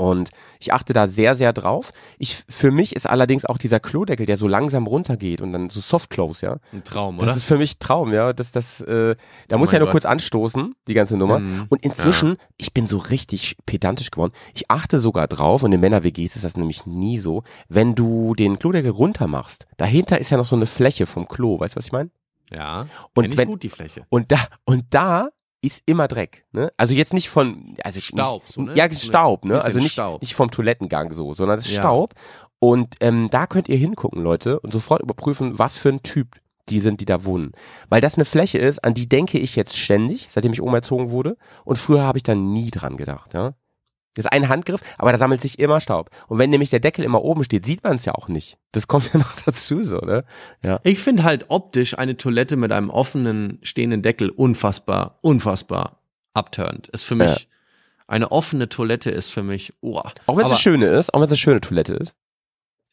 Und 0.00 0.30
ich 0.60 0.72
achte 0.72 0.94
da 0.94 1.06
sehr, 1.06 1.34
sehr 1.36 1.52
drauf. 1.52 1.90
Ich, 2.18 2.42
für 2.48 2.70
mich 2.70 2.96
ist 2.96 3.06
allerdings 3.06 3.44
auch 3.44 3.58
dieser 3.58 3.80
Klodeckel, 3.80 4.24
der 4.24 4.38
so 4.38 4.48
langsam 4.48 4.86
runtergeht 4.86 5.42
und 5.42 5.52
dann 5.52 5.68
so 5.68 5.80
Soft 5.80 6.08
Close, 6.08 6.46
ja. 6.46 6.56
Ein 6.72 6.84
Traum, 6.84 7.18
Das 7.18 7.24
oder? 7.28 7.36
ist 7.36 7.44
für 7.44 7.58
mich 7.58 7.78
Traum, 7.78 8.14
ja. 8.14 8.32
Das, 8.32 8.50
das, 8.50 8.80
äh, 8.80 9.14
da 9.48 9.58
muss 9.58 9.68
mein 9.68 9.74
ja 9.74 9.78
nur 9.80 9.86
Gott. 9.88 9.92
kurz 9.92 10.04
anstoßen, 10.06 10.74
die 10.88 10.94
ganze 10.94 11.18
Nummer. 11.18 11.40
Mhm. 11.40 11.66
Und 11.68 11.84
inzwischen, 11.84 12.38
ich 12.56 12.72
bin 12.72 12.86
so 12.86 12.96
richtig 12.96 13.56
pedantisch 13.66 14.10
geworden. 14.10 14.32
Ich 14.54 14.70
achte 14.70 15.00
sogar 15.00 15.28
drauf, 15.28 15.62
und 15.64 15.72
in 15.72 15.80
Männer-WGs 15.80 16.34
ist 16.36 16.44
das 16.44 16.56
nämlich 16.56 16.86
nie 16.86 17.18
so, 17.18 17.42
wenn 17.68 17.94
du 17.94 18.34
den 18.34 18.58
Klodeckel 18.58 18.92
runter 18.92 19.26
machst, 19.26 19.66
dahinter 19.76 20.18
ist 20.18 20.30
ja 20.30 20.38
noch 20.38 20.46
so 20.46 20.56
eine 20.56 20.64
Fläche 20.66 21.04
vom 21.04 21.28
Klo, 21.28 21.60
weißt 21.60 21.74
du, 21.74 21.78
was 21.78 21.84
ich 21.86 21.92
meine? 21.92 22.10
ja. 22.50 22.86
Und 23.14 23.26
ich 23.26 23.36
wenn- 23.36 23.48
gut 23.48 23.62
die 23.62 23.68
Fläche. 23.68 24.06
Und 24.08 24.32
da, 24.32 24.38
und 24.64 24.84
da 24.90 25.28
ist 25.62 25.82
immer 25.86 26.08
Dreck, 26.08 26.46
ne? 26.52 26.72
Also 26.76 26.94
jetzt 26.94 27.12
nicht 27.12 27.28
von, 27.28 27.74
also 27.82 28.00
Staub, 28.00 28.42
nicht, 28.42 28.52
so, 28.54 28.62
ne? 28.62 28.74
Ja, 28.74 28.92
Staub, 28.92 29.44
ne? 29.44 29.62
Also 29.62 29.78
nicht, 29.78 29.92
Staub. 29.92 30.20
nicht 30.22 30.34
vom 30.34 30.50
Toilettengang 30.50 31.12
so, 31.12 31.34
sondern 31.34 31.58
es 31.58 31.66
ist 31.66 31.72
Ja. 31.72 31.82
Staub. 31.82 32.14
Und 32.58 32.96
ähm, 33.00 33.28
da 33.30 33.46
könnt 33.46 33.68
ihr 33.68 33.76
hingucken, 33.76 34.22
Leute, 34.22 34.60
und 34.60 34.72
sofort 34.72 35.02
überprüfen, 35.02 35.58
was 35.58 35.76
für 35.78 35.90
ein 35.90 36.02
Typ 36.02 36.36
die 36.68 36.80
sind, 36.80 37.00
die 37.00 37.04
da 37.04 37.24
wohnen. 37.24 37.52
Weil 37.88 38.00
das 38.00 38.14
eine 38.14 38.24
Fläche 38.24 38.58
ist, 38.58 38.84
an 38.84 38.94
die 38.94 39.08
denke 39.08 39.38
ich 39.38 39.56
jetzt 39.56 39.76
ständig, 39.76 40.28
seitdem 40.30 40.52
ich 40.52 40.60
umerzogen 40.60 41.10
wurde. 41.10 41.36
Und 41.64 41.76
früher 41.76 42.02
habe 42.02 42.18
ich 42.18 42.22
da 42.22 42.34
nie 42.34 42.70
dran 42.70 42.96
gedacht, 42.96 43.34
ja. 43.34 43.54
Das 44.14 44.24
ist 44.24 44.32
ein 44.32 44.48
Handgriff, 44.48 44.80
aber 44.98 45.12
da 45.12 45.18
sammelt 45.18 45.40
sich 45.40 45.58
immer 45.58 45.80
Staub. 45.80 46.10
Und 46.28 46.38
wenn 46.38 46.50
nämlich 46.50 46.70
der 46.70 46.80
Deckel 46.80 47.04
immer 47.04 47.22
oben 47.22 47.44
steht, 47.44 47.64
sieht 47.64 47.84
man 47.84 47.96
es 47.96 48.04
ja 48.04 48.14
auch 48.14 48.28
nicht. 48.28 48.58
Das 48.72 48.88
kommt 48.88 49.12
ja 49.12 49.18
noch 49.20 49.32
dazu, 49.44 49.84
so, 49.84 49.98
ne? 49.98 50.24
Ja. 50.64 50.80
Ich 50.82 50.98
finde 50.98 51.22
halt 51.22 51.46
optisch 51.48 51.96
eine 51.96 52.16
Toilette 52.16 52.56
mit 52.56 52.72
einem 52.72 52.90
offenen, 52.90 53.58
stehenden 53.62 54.02
Deckel 54.02 54.30
unfassbar, 54.30 55.18
unfassbar 55.22 56.00
abturnt. 56.34 56.88
Ist 56.88 57.04
für 57.04 57.14
mich, 57.14 57.48
eine 58.06 58.32
offene 58.32 58.68
Toilette 58.68 59.10
ist 59.10 59.30
für 59.30 59.44
mich, 59.44 59.72
oh. 59.80 60.02
Auch 60.26 60.36
wenn 60.36 60.44
es 60.44 60.50
eine 60.50 60.58
schöne 60.58 60.86
ist, 60.86 61.14
auch 61.14 61.20
wenn 61.20 61.26
es 61.26 61.30
eine 61.30 61.36
schöne 61.36 61.60
Toilette 61.60 61.94
ist. 61.94 62.14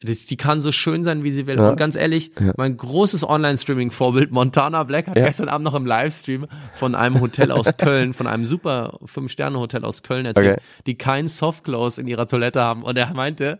Das, 0.00 0.26
die 0.26 0.36
kann 0.36 0.62
so 0.62 0.70
schön 0.70 1.02
sein, 1.02 1.24
wie 1.24 1.32
sie 1.32 1.48
will. 1.48 1.56
Ja. 1.58 1.70
Und 1.70 1.76
ganz 1.76 1.96
ehrlich, 1.96 2.30
Ja. 2.38 2.52
mein 2.56 2.76
großes 2.76 3.28
Online-Streaming-Vorbild, 3.28 4.30
Montana 4.30 4.84
Black, 4.84 5.08
hat 5.08 5.16
Ja. 5.18 5.24
gestern 5.24 5.48
Abend 5.48 5.64
noch 5.64 5.74
im 5.74 5.86
Livestream 5.86 6.46
von 6.74 6.94
einem 6.94 7.20
Hotel 7.20 7.50
aus 7.50 7.66
Köln, 7.78 8.14
von 8.14 8.28
einem 8.28 8.44
super 8.44 8.96
Fünf-Sterne-Hotel 9.04 9.84
aus 9.84 10.04
Köln 10.04 10.24
erzählt, 10.24 10.58
Okay. 10.58 10.62
die 10.86 10.96
keinen 10.96 11.26
Softclose 11.26 12.00
in 12.00 12.06
ihrer 12.06 12.28
Toilette 12.28 12.60
haben. 12.62 12.84
Und 12.84 12.96
er 12.96 13.12
meinte, 13.12 13.58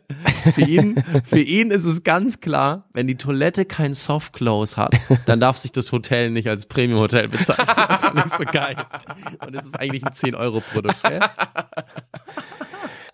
für 0.55 0.61
ihn, 0.61 1.03
für 1.25 1.41
ihn 1.41 1.73
ist 1.73 1.85
es 1.85 2.05
ganz 2.05 2.39
klar, 2.41 2.85
wenn 2.93 3.09
die 3.09 3.17
Toilette 3.17 3.65
kein 3.65 3.93
Softclose 3.93 4.77
hat, 4.77 4.95
dann 5.27 5.41
darf 5.41 5.57
sich 5.57 5.73
das 5.73 5.91
Hotel 5.91 6.31
nicht 6.31 6.49
als 6.49 6.67
Premium-Hotel 6.67 7.27
bezeichnen. 7.29 7.67
Das 7.89 8.05
ist 8.05 8.15
nicht 8.15 8.37
so 8.37 8.45
geil. 8.45 8.77
Und 9.45 9.57
es 9.57 9.67
ist 9.67 9.81
eigentlich 9.81 10.05
ein 10.07 10.13
10-Euro-Produkt. 10.13 11.03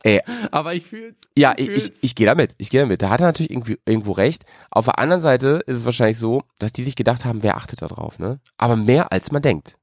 Ey, 0.06 0.20
Aber 0.50 0.74
ich 0.74 0.84
fühl's. 0.84 1.18
Ja, 1.36 1.54
ich, 1.56 1.66
fühl's. 1.66 1.88
ich, 1.88 2.04
ich 2.04 2.14
gehe 2.14 2.26
damit. 2.26 2.54
Ich 2.58 2.68
gehe 2.70 2.80
damit. 2.80 3.00
Da 3.00 3.08
hat 3.08 3.20
er 3.20 3.26
natürlich 3.26 3.50
irgendwie, 3.50 3.78
irgendwo 3.86 4.12
recht. 4.12 4.44
Auf 4.70 4.84
der 4.84 4.98
anderen 4.98 5.22
Seite 5.22 5.62
ist 5.66 5.78
es 5.78 5.84
wahrscheinlich 5.86 6.18
so, 6.18 6.42
dass 6.58 6.72
die 6.74 6.82
sich 6.82 6.94
gedacht 6.94 7.24
haben, 7.24 7.42
wer 7.42 7.56
achtet 7.56 7.80
da 7.80 7.88
drauf, 7.88 8.18
ne? 8.18 8.38
Aber 8.58 8.76
mehr 8.76 9.12
als 9.12 9.32
man 9.32 9.40
denkt. 9.40 9.76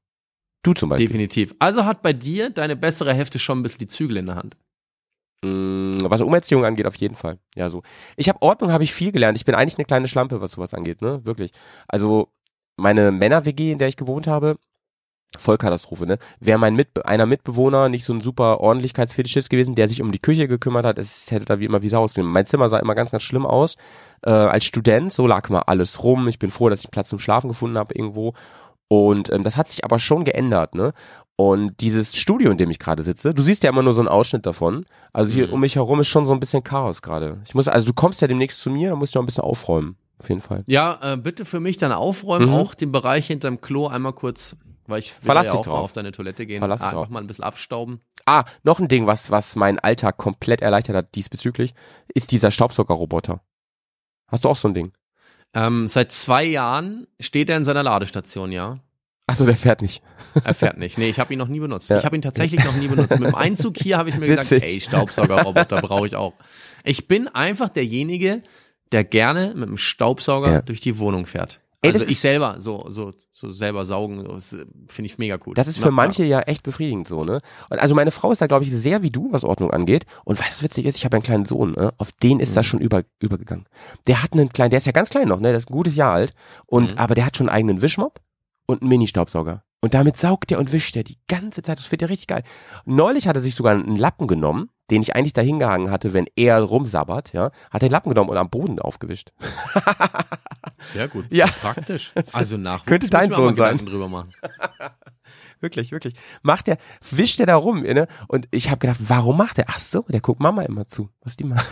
Du 0.62 0.74
zum 0.74 0.90
Beispiel. 0.90 1.08
Definitiv. 1.08 1.54
Also 1.58 1.84
hat 1.84 2.02
bei 2.02 2.12
dir 2.12 2.50
deine 2.50 2.76
bessere 2.76 3.12
Hälfte 3.12 3.40
schon 3.40 3.58
ein 3.58 3.62
bisschen 3.64 3.80
die 3.80 3.88
Zügel 3.88 4.16
in 4.18 4.26
der 4.26 4.36
Hand. 4.36 4.56
Mm, 5.44 5.98
Was 6.04 6.20
Umerziehung 6.20 6.64
angeht, 6.64 6.86
auf 6.86 6.94
jeden 6.96 7.16
Fall. 7.16 7.38
Ja, 7.56 7.68
so. 7.68 7.82
Ich 8.16 8.28
habe 8.28 8.40
Ordnung, 8.42 8.70
habe 8.70 8.84
ich 8.84 8.92
viel 8.94 9.10
gelernt. 9.10 9.36
Ich 9.36 9.44
bin 9.44 9.56
eigentlich 9.56 9.76
eine 9.76 9.86
kleine 9.86 10.06
Schlampe, 10.06 10.40
was 10.40 10.52
sowas 10.52 10.72
angeht, 10.72 11.02
ne? 11.02 11.20
Wirklich. 11.24 11.50
Also 11.88 12.32
meine 12.76 13.10
Männer-WG, 13.10 13.72
in 13.72 13.78
der 13.78 13.88
ich 13.88 13.96
gewohnt 13.96 14.28
habe, 14.28 14.56
Vollkatastrophe, 15.38 16.06
ne? 16.06 16.18
Wäre 16.40 16.58
mein 16.58 16.74
Mit 16.76 17.04
einer 17.06 17.26
Mitbewohner 17.26 17.88
nicht 17.88 18.04
so 18.04 18.12
ein 18.12 18.20
super 18.20 18.60
Ordentlichkeitsfetischist 18.60 19.48
gewesen, 19.50 19.74
der 19.74 19.88
sich 19.88 20.02
um 20.02 20.12
die 20.12 20.18
Küche 20.18 20.48
gekümmert 20.48 20.84
hat, 20.86 20.98
es 20.98 21.30
hätte 21.30 21.44
da 21.46 21.58
wie 21.58 21.64
immer 21.64 21.82
wie 21.82 21.88
Sau 21.88 22.02
ausgesehen. 22.02 22.26
Mein 22.30 22.46
Zimmer 22.46 22.68
sah 22.68 22.78
immer 22.78 22.94
ganz, 22.94 23.10
ganz 23.10 23.22
schlimm 23.22 23.46
aus. 23.46 23.76
Äh, 24.22 24.30
als 24.30 24.64
Student, 24.64 25.12
so 25.12 25.26
lag 25.26 25.48
mal 25.48 25.62
alles 25.66 26.02
rum. 26.02 26.28
Ich 26.28 26.38
bin 26.38 26.50
froh, 26.50 26.68
dass 26.68 26.84
ich 26.84 26.90
Platz 26.90 27.08
zum 27.08 27.18
Schlafen 27.18 27.48
gefunden 27.48 27.78
habe 27.78 27.94
irgendwo. 27.94 28.34
Und 28.88 29.32
ähm, 29.32 29.42
das 29.42 29.56
hat 29.56 29.68
sich 29.68 29.84
aber 29.84 29.98
schon 29.98 30.24
geändert, 30.24 30.74
ne? 30.74 30.92
Und 31.36 31.80
dieses 31.80 32.14
Studio, 32.14 32.50
in 32.50 32.58
dem 32.58 32.68
ich 32.70 32.78
gerade 32.78 33.02
sitze, 33.02 33.32
du 33.32 33.42
siehst 33.42 33.62
ja 33.64 33.70
immer 33.70 33.82
nur 33.82 33.94
so 33.94 34.00
einen 34.02 34.08
Ausschnitt 34.08 34.44
davon. 34.44 34.84
Also 35.14 35.32
hier 35.32 35.46
Mhm. 35.48 35.54
um 35.54 35.60
mich 35.60 35.76
herum 35.76 35.98
ist 36.00 36.08
schon 36.08 36.26
so 36.26 36.34
ein 36.34 36.40
bisschen 36.40 36.62
Chaos 36.62 37.00
gerade. 37.00 37.40
Ich 37.46 37.54
muss, 37.54 37.68
also 37.68 37.86
du 37.86 37.94
kommst 37.94 38.20
ja 38.20 38.28
demnächst 38.28 38.60
zu 38.60 38.68
mir, 38.70 38.90
da 38.90 38.96
musst 38.96 39.14
du 39.14 39.18
noch 39.18 39.22
ein 39.22 39.26
bisschen 39.26 39.44
aufräumen. 39.44 39.96
Auf 40.18 40.28
jeden 40.28 40.42
Fall. 40.42 40.62
Ja, 40.66 40.98
äh, 41.02 41.16
bitte 41.16 41.44
für 41.46 41.58
mich 41.58 41.78
dann 41.78 41.90
aufräumen, 41.90 42.48
Mhm. 42.50 42.54
auch 42.54 42.74
den 42.74 42.92
Bereich 42.92 43.26
hinterm 43.26 43.60
Klo 43.62 43.88
einmal 43.88 44.12
kurz, 44.12 44.56
weil 44.86 44.98
ich 45.00 45.10
will 45.12 45.24
Verlass 45.26 45.46
ja 45.46 45.52
dich 45.52 45.62
drauf. 45.62 45.84
auf 45.84 45.92
deine 45.92 46.12
Toilette 46.12 46.46
gehen. 46.46 46.58
Verlass 46.58 46.80
dich 46.80 46.86
einfach 46.88 46.98
drauf. 47.02 47.08
mal 47.10 47.20
ein 47.20 47.26
bisschen 47.26 47.44
abstauben. 47.44 48.00
Ah, 48.26 48.44
noch 48.62 48.78
ein 48.80 48.88
Ding, 48.88 49.06
was, 49.06 49.30
was 49.30 49.56
meinen 49.56 49.78
Alltag 49.78 50.16
komplett 50.16 50.60
erleichtert 50.62 50.96
hat 50.96 51.14
diesbezüglich, 51.14 51.74
ist 52.14 52.30
dieser 52.32 52.50
Staubsaugerroboter. 52.50 53.40
Hast 54.28 54.44
du 54.44 54.48
auch 54.48 54.56
so 54.56 54.68
ein 54.68 54.74
Ding? 54.74 54.92
Ähm, 55.54 55.86
seit 55.88 56.12
zwei 56.12 56.44
Jahren 56.44 57.06
steht 57.20 57.50
er 57.50 57.56
in 57.58 57.64
seiner 57.64 57.82
Ladestation, 57.82 58.50
ja. 58.52 58.78
Achso, 59.26 59.44
der 59.44 59.54
fährt 59.54 59.82
nicht. 59.82 60.02
Er 60.44 60.54
fährt 60.54 60.78
nicht. 60.78 60.98
Nee, 60.98 61.08
ich 61.10 61.20
habe 61.20 61.32
ihn 61.32 61.38
noch 61.38 61.48
nie 61.48 61.60
benutzt. 61.60 61.88
Ja. 61.90 61.98
Ich 61.98 62.04
habe 62.04 62.16
ihn 62.16 62.22
tatsächlich 62.22 62.64
noch 62.64 62.74
nie 62.74 62.88
benutzt. 62.88 63.18
Mit 63.18 63.28
dem 63.28 63.34
Einzug 63.34 63.76
hier 63.78 63.96
habe 63.98 64.08
ich 64.08 64.16
mir 64.18 64.26
gesagt, 64.26 64.50
Witzig. 64.50 64.62
ey, 64.64 64.80
Staubsaugerroboter 64.80 65.80
brauche 65.80 66.06
ich 66.06 66.16
auch. 66.16 66.32
Ich 66.84 67.06
bin 67.06 67.28
einfach 67.28 67.68
derjenige, 67.68 68.42
der 68.90 69.04
gerne 69.04 69.52
mit 69.54 69.68
dem 69.68 69.76
Staubsauger 69.78 70.50
Ja. 70.52 70.62
durch 70.62 70.80
die 70.80 70.98
Wohnung 70.98 71.26
fährt. 71.26 71.60
Ey, 71.84 71.88
also 71.90 71.98
das 71.98 72.06
ich 72.06 72.12
ist- 72.12 72.20
selber 72.22 72.60
so 72.60 72.84
so 72.88 73.12
so 73.32 73.50
selber 73.50 73.84
saugen, 73.84 74.24
finde 74.88 75.06
ich 75.06 75.18
mega 75.18 75.36
cool. 75.46 75.54
Das 75.54 75.66
ist 75.66 75.78
Mach 75.80 75.86
für 75.86 75.90
mal. 75.90 76.02
manche 76.04 76.24
ja 76.24 76.40
echt 76.40 76.62
befriedigend 76.62 77.08
so, 77.08 77.24
ne? 77.24 77.40
Und 77.70 77.78
also 77.80 77.94
meine 77.96 78.12
Frau 78.12 78.30
ist 78.30 78.40
da, 78.40 78.46
glaube 78.46 78.64
ich, 78.64 78.70
sehr 78.70 79.02
wie 79.02 79.10
du, 79.10 79.32
was 79.32 79.42
Ordnung 79.44 79.72
angeht. 79.72 80.06
Und 80.24 80.38
was 80.38 80.62
witzig 80.62 80.86
ist? 80.86 80.96
Ich 80.96 81.04
habe 81.04 81.16
einen 81.16 81.24
kleinen 81.24 81.44
Sohn, 81.44 81.72
ne? 81.72 81.92
auf 81.98 82.12
den 82.12 82.38
ist 82.40 82.50
Mhm. 82.50 82.54
das 82.54 82.66
schon 82.66 82.80
über, 82.80 83.02
übergegangen. 83.18 83.66
Der 84.06 84.22
hat 84.22 84.32
einen 84.32 84.48
kleinen, 84.48 84.70
der 84.70 84.78
ist 84.78 84.86
ja 84.86 84.92
ganz 84.92 85.10
klein 85.10 85.26
noch, 85.28 85.40
ne? 85.40 85.48
Der 85.48 85.56
ist 85.56 85.70
ein 85.70 85.74
gutes 85.74 85.96
Jahr 85.96 86.12
alt. 86.12 86.32
Und, 86.66 86.92
Mhm. 86.92 86.98
aber 86.98 87.14
der 87.16 87.26
hat 87.26 87.36
schon 87.36 87.48
einen 87.48 87.56
eigenen 87.56 87.82
Wischmopp 87.82 88.20
und 88.66 88.82
einen 88.82 88.88
Mini-Staubsauger. 88.88 89.64
Und 89.80 89.94
damit 89.94 90.16
saugt 90.16 90.52
er 90.52 90.60
und 90.60 90.70
wischt 90.70 90.94
er 90.96 91.02
die 91.02 91.18
ganze 91.26 91.62
Zeit. 91.62 91.78
Das 91.78 91.86
findet 91.86 92.08
er 92.08 92.12
richtig 92.12 92.28
geil. 92.28 92.44
Neulich 92.84 93.26
hat 93.26 93.34
er 93.34 93.42
sich 93.42 93.56
sogar 93.56 93.72
einen 93.74 93.96
Lappen 93.96 94.28
genommen, 94.28 94.68
den 94.92 95.02
ich 95.02 95.16
eigentlich 95.16 95.32
da 95.32 95.40
hingehangen 95.40 95.90
hatte, 95.90 96.12
wenn 96.12 96.26
er 96.36 96.60
rumsabbert, 96.62 97.32
ja, 97.32 97.46
hat 97.72 97.82
er 97.82 97.88
den 97.88 97.90
Lappen 97.90 98.10
genommen 98.10 98.30
und 98.30 98.36
am 98.36 98.48
Boden 98.50 98.78
aufgewischt. 98.78 99.32
Sehr 100.82 101.08
gut. 101.08 101.26
Ja. 101.30 101.46
Praktisch. 101.46 102.10
Also 102.32 102.56
nach 102.56 102.84
Könnte 102.84 103.08
dein 103.10 103.30
Sohn 103.30 103.54
sein. 103.56 103.78
drüber 103.78 104.08
machen. 104.08 104.32
wirklich, 105.60 105.92
wirklich. 105.92 106.14
Macht 106.42 106.66
der, 106.66 106.78
wischt 107.10 107.38
der 107.38 107.46
da 107.46 107.56
rum, 107.56 107.82
ne? 107.82 108.06
Und 108.28 108.48
ich 108.50 108.68
habe 108.68 108.78
gedacht, 108.78 108.98
warum 109.00 109.36
macht 109.36 109.58
der? 109.58 109.66
Ach 109.68 109.78
so, 109.80 110.04
der 110.08 110.20
guckt 110.20 110.40
Mama 110.40 110.62
immer 110.62 110.86
zu, 110.88 111.08
was 111.22 111.36
die 111.36 111.44
macht. 111.44 111.68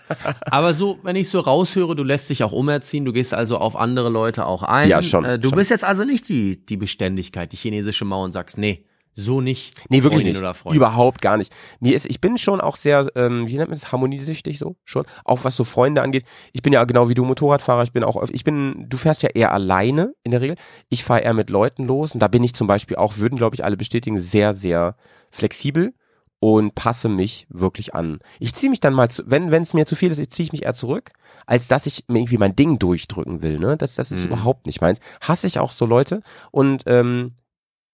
Aber 0.50 0.74
so, 0.74 0.98
wenn 1.02 1.16
ich 1.16 1.28
so 1.28 1.40
raushöre, 1.40 1.94
du 1.96 2.02
lässt 2.02 2.30
dich 2.30 2.44
auch 2.44 2.52
umerziehen, 2.52 3.04
du 3.04 3.12
gehst 3.12 3.34
also 3.34 3.58
auf 3.58 3.76
andere 3.76 4.08
Leute 4.08 4.46
auch 4.46 4.62
ein. 4.62 4.88
Ja, 4.88 5.02
schon, 5.02 5.24
Äh, 5.24 5.38
du 5.38 5.48
schon. 5.48 5.58
bist 5.58 5.70
jetzt 5.70 5.84
also 5.84 6.04
nicht 6.04 6.28
die, 6.28 6.64
die 6.64 6.76
Beständigkeit, 6.76 7.52
die 7.52 7.56
chinesische 7.56 8.04
Mauer 8.04 8.24
und 8.24 8.32
sagst, 8.32 8.58
nee, 8.58 8.84
so 9.14 9.40
nicht. 9.40 9.74
Nee, 9.88 10.02
wirklich 10.02 10.22
Freundin 10.22 10.42
nicht. 10.42 10.74
Überhaupt 10.74 11.20
gar 11.20 11.36
nicht. 11.36 11.52
Mir 11.80 11.94
ist, 11.94 12.06
ich 12.06 12.20
bin 12.20 12.38
schon 12.38 12.60
auch 12.60 12.76
sehr, 12.76 13.06
ähm, 13.14 13.46
wie 13.46 13.56
nennt 13.56 13.68
man 13.68 13.78
das, 13.78 13.92
harmoniesüchtig 13.92 14.58
so 14.58 14.76
schon, 14.84 15.04
auch 15.24 15.44
was 15.44 15.54
so 15.56 15.64
Freunde 15.64 16.00
angeht. 16.02 16.24
Ich 16.52 16.62
bin 16.62 16.72
ja 16.72 16.82
genau 16.84 17.08
wie 17.08 17.14
du 17.14 17.24
Motorradfahrer. 17.24 17.82
Ich 17.82 17.92
bin 17.92 18.04
auch, 18.04 18.22
ich 18.30 18.44
bin, 18.44 18.86
du 18.88 18.96
fährst 18.96 19.22
ja 19.22 19.28
eher 19.30 19.52
alleine 19.52 20.14
in 20.24 20.30
der 20.30 20.40
Regel. 20.40 20.56
Ich 20.88 21.04
fahre 21.04 21.20
eher 21.20 21.34
mit 21.34 21.50
Leuten 21.50 21.86
los 21.86 22.12
und 22.12 22.20
da 22.20 22.28
bin 22.28 22.42
ich 22.42 22.54
zum 22.54 22.66
Beispiel 22.66 22.96
auch, 22.96 23.18
würden 23.18 23.36
glaube 23.36 23.54
ich 23.54 23.64
alle 23.64 23.76
bestätigen, 23.76 24.18
sehr, 24.18 24.54
sehr 24.54 24.96
flexibel 25.30 25.92
und 26.40 26.74
passe 26.74 27.08
mich 27.08 27.46
wirklich 27.50 27.94
an. 27.94 28.18
Ich 28.40 28.54
ziehe 28.54 28.68
mich 28.70 28.80
dann 28.80 28.94
mal, 28.94 29.08
zu, 29.08 29.22
wenn 29.26 29.50
wenn 29.50 29.62
es 29.62 29.74
mir 29.74 29.86
zu 29.86 29.94
viel 29.94 30.10
ist, 30.10 30.18
ich 30.18 30.30
ziehe 30.30 30.44
ich 30.46 30.52
mich 30.52 30.64
eher 30.64 30.74
zurück, 30.74 31.10
als 31.46 31.68
dass 31.68 31.86
ich 31.86 32.04
mir 32.08 32.18
irgendwie 32.18 32.38
mein 32.38 32.56
Ding 32.56 32.78
durchdrücken 32.80 33.42
will. 33.42 33.58
Ne, 33.58 33.76
das 33.76 33.94
das 33.94 34.10
ist 34.10 34.24
Mhm. 34.24 34.32
überhaupt 34.32 34.66
nicht 34.66 34.80
meins. 34.80 34.98
Hasse 35.20 35.46
ich 35.46 35.58
auch 35.60 35.70
so 35.70 35.86
Leute 35.86 36.20
und 36.50 36.82
ähm, 36.86 37.34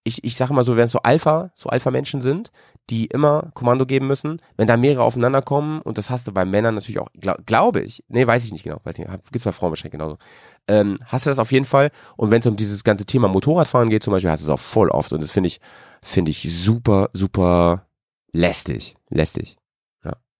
ich, 0.08 0.24
ich 0.24 0.36
sage 0.36 0.52
mal 0.52 0.64
so, 0.64 0.76
wenn 0.76 0.86
es 0.86 0.90
so 0.90 1.00
Alpha, 1.00 1.50
so 1.54 1.68
Alpha-Menschen 1.68 2.20
sind, 2.20 2.50
die 2.90 3.06
immer 3.06 3.50
Kommando 3.54 3.86
geben 3.86 4.06
müssen, 4.06 4.40
wenn 4.56 4.66
da 4.66 4.76
mehrere 4.76 5.02
aufeinander 5.02 5.42
kommen, 5.42 5.80
und 5.82 5.98
das 5.98 6.10
hast 6.10 6.26
du 6.26 6.32
bei 6.32 6.44
Männern 6.44 6.74
natürlich 6.74 6.98
auch, 6.98 7.08
glaub, 7.20 7.46
glaube 7.46 7.80
ich, 7.82 8.02
nee, 8.08 8.26
weiß 8.26 8.44
ich 8.44 8.52
nicht 8.52 8.64
genau, 8.64 8.80
weiß 8.82 8.98
nicht, 8.98 9.08
gibt's 9.30 9.44
bei 9.44 9.52
Frauen 9.52 9.70
wahrscheinlich 9.70 9.92
genauso, 9.92 10.18
ähm, 10.66 10.96
hast 11.06 11.26
du 11.26 11.30
das 11.30 11.38
auf 11.38 11.52
jeden 11.52 11.66
Fall, 11.66 11.90
und 12.16 12.30
wenn 12.30 12.40
es 12.40 12.46
um 12.46 12.56
dieses 12.56 12.82
ganze 12.82 13.06
Thema 13.06 13.28
Motorradfahren 13.28 13.90
geht 13.90 14.02
zum 14.02 14.12
Beispiel, 14.12 14.30
hast 14.30 14.40
du 14.40 14.46
es 14.46 14.50
auch 14.50 14.58
voll 14.58 14.88
oft, 14.90 15.12
und 15.12 15.22
das 15.22 15.30
finde 15.30 15.48
ich, 15.48 15.60
finde 16.02 16.30
ich 16.30 16.42
super, 16.52 17.10
super 17.12 17.86
lästig, 18.32 18.96
lästig. 19.10 19.56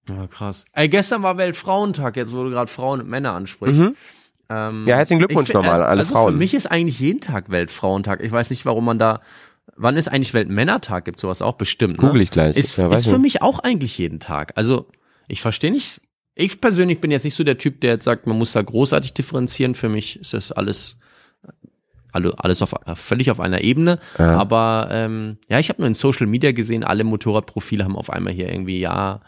Ja, 0.09 0.27
krass. 0.27 0.65
Ey, 0.73 0.89
gestern 0.89 1.23
war 1.23 1.37
Weltfrauentag, 1.37 2.17
jetzt 2.17 2.33
wo 2.33 2.43
du 2.43 2.51
gerade 2.51 2.71
Frauen 2.71 3.01
und 3.01 3.09
Männer 3.09 3.35
ansprichst. 3.35 3.83
Mhm. 3.83 3.95
Ähm, 4.49 4.85
Ja, 4.87 4.97
herzlichen 4.97 5.19
Glückwunsch 5.19 5.53
nochmal 5.53 5.83
an 5.83 5.89
alle 5.89 6.01
also 6.01 6.15
Frauen. 6.15 6.33
Für 6.33 6.39
mich 6.39 6.55
ist 6.55 6.67
eigentlich 6.67 6.99
jeden 7.01 7.21
Tag 7.21 7.51
Weltfrauentag. 7.51 8.23
Ich 8.23 8.33
weiß 8.33 8.49
nicht, 8.51 8.65
warum 8.65 8.87
man 8.87 8.99
da. 8.99 9.21
Wann 9.77 9.97
ist 9.97 10.09
eigentlich 10.09 10.35
Weltmännertag? 10.35 11.05
Gibt 11.05 11.21
sowas 11.21 11.43
auch 11.43 11.55
bestimmt. 11.55 12.01
Ne? 12.01 12.07
Google 12.09 12.23
ich 12.23 12.31
gleich. 12.31 12.57
Ist, 12.57 12.77
Ja, 12.77 12.93
ist 12.95 13.05
für 13.05 13.13
nicht. 13.13 13.21
mich 13.23 13.43
auch 13.43 13.59
eigentlich 13.61 13.97
jeden 13.99 14.21
Tag. 14.21 14.53
Also 14.57 14.87
ich 15.29 15.41
verstehe 15.41 15.71
nicht. 15.71 16.01
Ich 16.35 16.61
persönlich 16.61 17.01
bin 17.01 17.11
jetzt 17.11 17.25
nicht 17.25 17.35
so 17.35 17.45
der 17.45 17.59
Typ, 17.59 17.81
der 17.81 17.93
jetzt 17.95 18.05
sagt, 18.05 18.27
man 18.27 18.39
muss 18.39 18.53
da 18.53 18.63
großartig 18.63 19.13
differenzieren. 19.15 19.75
Für 19.75 19.89
mich 19.89 20.19
ist 20.21 20.35
das 20.35 20.53
alles 20.53 20.99
alle- 22.13 22.35
alles 22.39 22.63
auf 22.63 22.75
völlig 22.95 23.31
auf 23.31 23.39
einer 23.41 23.61
Ebene. 23.63 23.99
Ja. 24.19 24.37
Aber 24.39 24.89
ähm, 24.91 25.37
ja, 25.49 25.59
ich 25.59 25.69
habe 25.69 25.81
nur 25.83 25.89
in 25.89 25.95
Social 25.95 26.27
Media 26.27 26.53
gesehen, 26.53 26.83
alle 26.85 27.05
Motorradprofile 27.05 27.85
haben 27.85 27.97
auf 27.97 28.11
einmal 28.11 28.33
hier 28.33 28.49
irgendwie 28.51 28.79
ja 28.81 29.21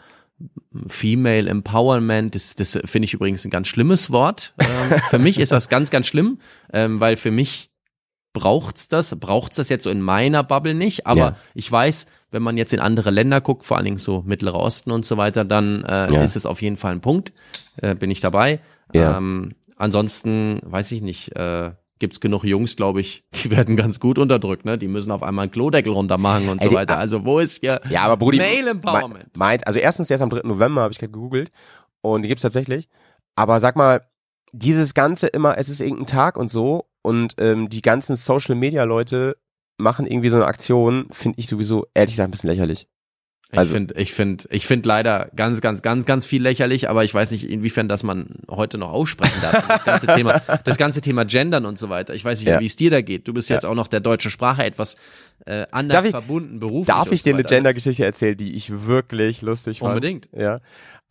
Female 0.87 1.47
Empowerment, 1.49 2.33
das, 2.33 2.55
das 2.55 2.79
finde 2.85 3.05
ich 3.05 3.13
übrigens 3.13 3.45
ein 3.45 3.51
ganz 3.51 3.67
schlimmes 3.67 4.09
Wort. 4.11 4.53
Ähm, 4.59 4.97
für 5.09 5.19
mich 5.19 5.37
ist 5.39 5.51
das 5.51 5.69
ganz, 5.69 5.91
ganz 5.91 6.07
schlimm, 6.07 6.39
ähm, 6.73 6.99
weil 6.99 7.17
für 7.17 7.29
mich 7.31 7.69
braucht's 8.33 8.87
das, 8.87 9.13
braucht's 9.19 9.57
das 9.57 9.69
jetzt 9.69 9.83
so 9.83 9.89
in 9.89 10.01
meiner 10.01 10.43
Bubble 10.43 10.73
nicht, 10.73 11.05
aber 11.07 11.19
Ja. 11.19 11.35
ich 11.53 11.69
weiß, 11.71 12.05
wenn 12.31 12.41
man 12.41 12.57
jetzt 12.57 12.71
in 12.73 12.79
andere 12.79 13.11
Länder 13.11 13.41
guckt, 13.41 13.65
vor 13.65 13.77
allen 13.77 13.85
Dingen 13.85 13.97
so 13.97 14.23
Mittlerer 14.25 14.59
Osten 14.59 14.91
und 14.91 15.05
so 15.05 15.17
weiter, 15.17 15.43
dann 15.45 15.83
äh, 15.83 16.13
Ja. 16.13 16.21
ist 16.23 16.35
es 16.35 16.45
auf 16.45 16.61
jeden 16.61 16.77
Fall 16.77 16.93
ein 16.93 17.01
Punkt, 17.01 17.33
äh, 17.81 17.93
bin 17.95 18.09
ich 18.09 18.21
dabei. 18.21 18.59
Ja. 18.93 19.17
Ähm, 19.17 19.53
ansonsten 19.75 20.59
weiß 20.63 20.91
ich 20.93 21.01
nicht, 21.01 21.35
äh, 21.35 21.71
gibt's 21.99 22.19
genug 22.19 22.43
Jungs, 22.43 22.75
glaube 22.75 23.01
ich, 23.01 23.23
die 23.43 23.51
werden 23.51 23.75
ganz 23.75 23.99
gut 23.99 24.17
unterdrückt, 24.17 24.63
ne? 24.65 24.77
Die 24.77 24.87
müssen 24.87 25.11
auf 25.11 25.23
einmal 25.23 25.43
einen 25.43 25.51
Klodeckel 25.51 25.91
runter 25.93 26.17
machen 26.17 26.47
und 26.49 26.61
Ey, 26.61 26.69
so 26.69 26.73
weiter. 26.75 26.97
Also 26.97 27.25
wo 27.25 27.39
ist 27.39 27.59
hier 27.59 27.81
Ja, 27.89 28.01
aber 28.03 28.17
Brudi, 28.17 28.37
Male 28.37 28.71
Empowerment? 28.71 29.37
meint, 29.37 29.67
also 29.67 29.79
erstens, 29.79 30.07
der 30.07 30.15
ist 30.15 30.21
am 30.21 30.29
3. 30.29 30.41
November, 30.47 30.81
habe 30.81 30.93
ich 30.93 30.99
gerade 30.99 31.11
gegoogelt. 31.11 31.51
Und 32.01 32.23
die 32.23 32.29
gibt's 32.29 32.41
tatsächlich. 32.41 32.87
Aber 33.35 33.59
sag 33.59 33.75
mal, 33.75 34.01
dieses 34.53 34.93
Ganze 34.93 35.27
immer, 35.27 35.57
es 35.57 35.69
ist 35.69 35.79
irgendein 35.81 36.07
Tag 36.07 36.37
und 36.37 36.49
so. 36.49 36.85
Und 37.01 37.35
ähm, 37.39 37.69
die 37.69 37.81
ganzen 37.81 38.15
Social 38.15 38.55
Media 38.55 38.83
Leute 38.83 39.37
machen 39.77 40.05
irgendwie 40.05 40.29
so 40.29 40.35
eine 40.35 40.45
Aktion, 40.45 41.07
finde 41.11 41.39
ich 41.39 41.47
sowieso 41.47 41.87
ehrlich 41.93 42.13
gesagt 42.13 42.27
ein 42.27 42.31
bisschen 42.31 42.49
lächerlich. 42.49 42.87
Ich 43.53 43.57
Also- 43.57 43.73
finde, 43.73 43.95
ich 43.97 44.13
finde, 44.13 44.45
ich 44.49 44.65
finde 44.65 44.87
leider 44.87 45.29
ganz, 45.35 45.59
ganz, 45.59 45.81
ganz, 45.81 46.05
ganz 46.05 46.25
viel 46.25 46.41
lächerlich, 46.41 46.89
aber 46.89 47.03
ich 47.03 47.13
weiß 47.13 47.31
nicht, 47.31 47.49
inwiefern 47.49 47.89
das 47.89 48.01
man 48.01 48.35
heute 48.49 48.77
noch 48.77 48.91
aussprechen 48.91 49.41
darf. 49.41 49.67
Das 49.67 49.83
ganze 49.83 50.07
Thema, 50.07 50.39
das 50.63 50.77
ganze 50.77 51.01
Thema 51.01 51.25
Gendern 51.25 51.65
und 51.65 51.77
so 51.77 51.89
weiter. 51.89 52.13
Ich 52.13 52.23
weiß 52.23 52.39
nicht, 52.39 52.47
Ja. 52.47 52.59
wie 52.61 52.65
es 52.67 52.77
dir 52.77 52.91
da 52.91 53.01
geht. 53.01 53.27
Du 53.27 53.33
bist 53.33 53.49
jetzt 53.49 53.65
auch 53.65 53.75
noch 53.75 53.87
der 53.89 53.99
deutschen 53.99 54.31
Sprache 54.31 54.63
etwas 54.63 54.95
äh, 55.45 55.65
anders 55.71 55.97
Darf 55.97 56.05
ich- 56.05 56.11
verbunden, 56.11 56.59
beruflich. 56.61 56.85
Darf 56.95 57.11
ich 57.11 57.23
so 57.23 57.29
dir 57.31 57.33
eine 57.35 57.43
weiter. 57.43 57.55
Gender-Geschichte 57.55 58.05
erzählen, 58.05 58.37
die 58.37 58.53
ich 58.55 58.85
wirklich 58.85 59.41
lustig 59.41 59.79
fand? 59.79 59.95
Unbedingt. 59.95 60.29
Ja. 60.33 60.61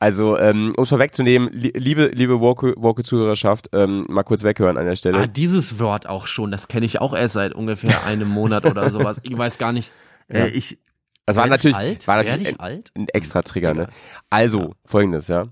Also, 0.03 0.39
ähm, 0.39 0.73
um 0.79 0.85
es 0.85 0.89
vorwegzunehmen, 0.89 1.51
li 1.53 1.73
liebe, 1.77 2.07
liebe 2.07 2.41
woke, 2.41 2.73
woke 2.79 3.03
Zuhörerschaft, 3.05 3.69
ähm, 3.75 4.07
mal 4.09 4.23
kurz 4.23 4.43
weghören 4.43 4.79
an 4.79 4.87
der 4.87 4.97
Stelle. 4.97 5.19
Ah, 5.19 5.27
dieses 5.27 5.79
Wort 5.79 6.09
auch 6.09 6.27
schon, 6.27 6.51
das 6.51 6.69
kenne 6.69 6.87
ich 6.87 7.03
auch 7.03 7.15
erst 7.15 7.35
seit 7.35 7.53
ungefähr 7.53 8.07
einem 8.07 8.29
Monat 8.29 8.65
oder 8.65 8.89
sowas. 8.89 9.21
Ich 9.23 9.37
weiß 9.37 9.59
gar 9.59 9.73
nicht. 9.73 9.93
Ja. 10.33 10.45
Äh, 10.45 10.51
ich, 10.51 10.79
das 11.27 11.35
war 11.35 11.49
natürlich, 11.49 11.77
alt? 11.77 12.07
war 12.07 12.19
natürlich 12.19 12.51
ich 12.51 12.55
ein, 12.55 12.61
alt? 12.61 12.93
ein 12.97 13.09
extra 13.09 13.43
Trigger, 13.43 13.75
ne? 13.75 13.89
Also, 14.31 14.77
folgendes, 14.85 15.27
ja. 15.27 15.47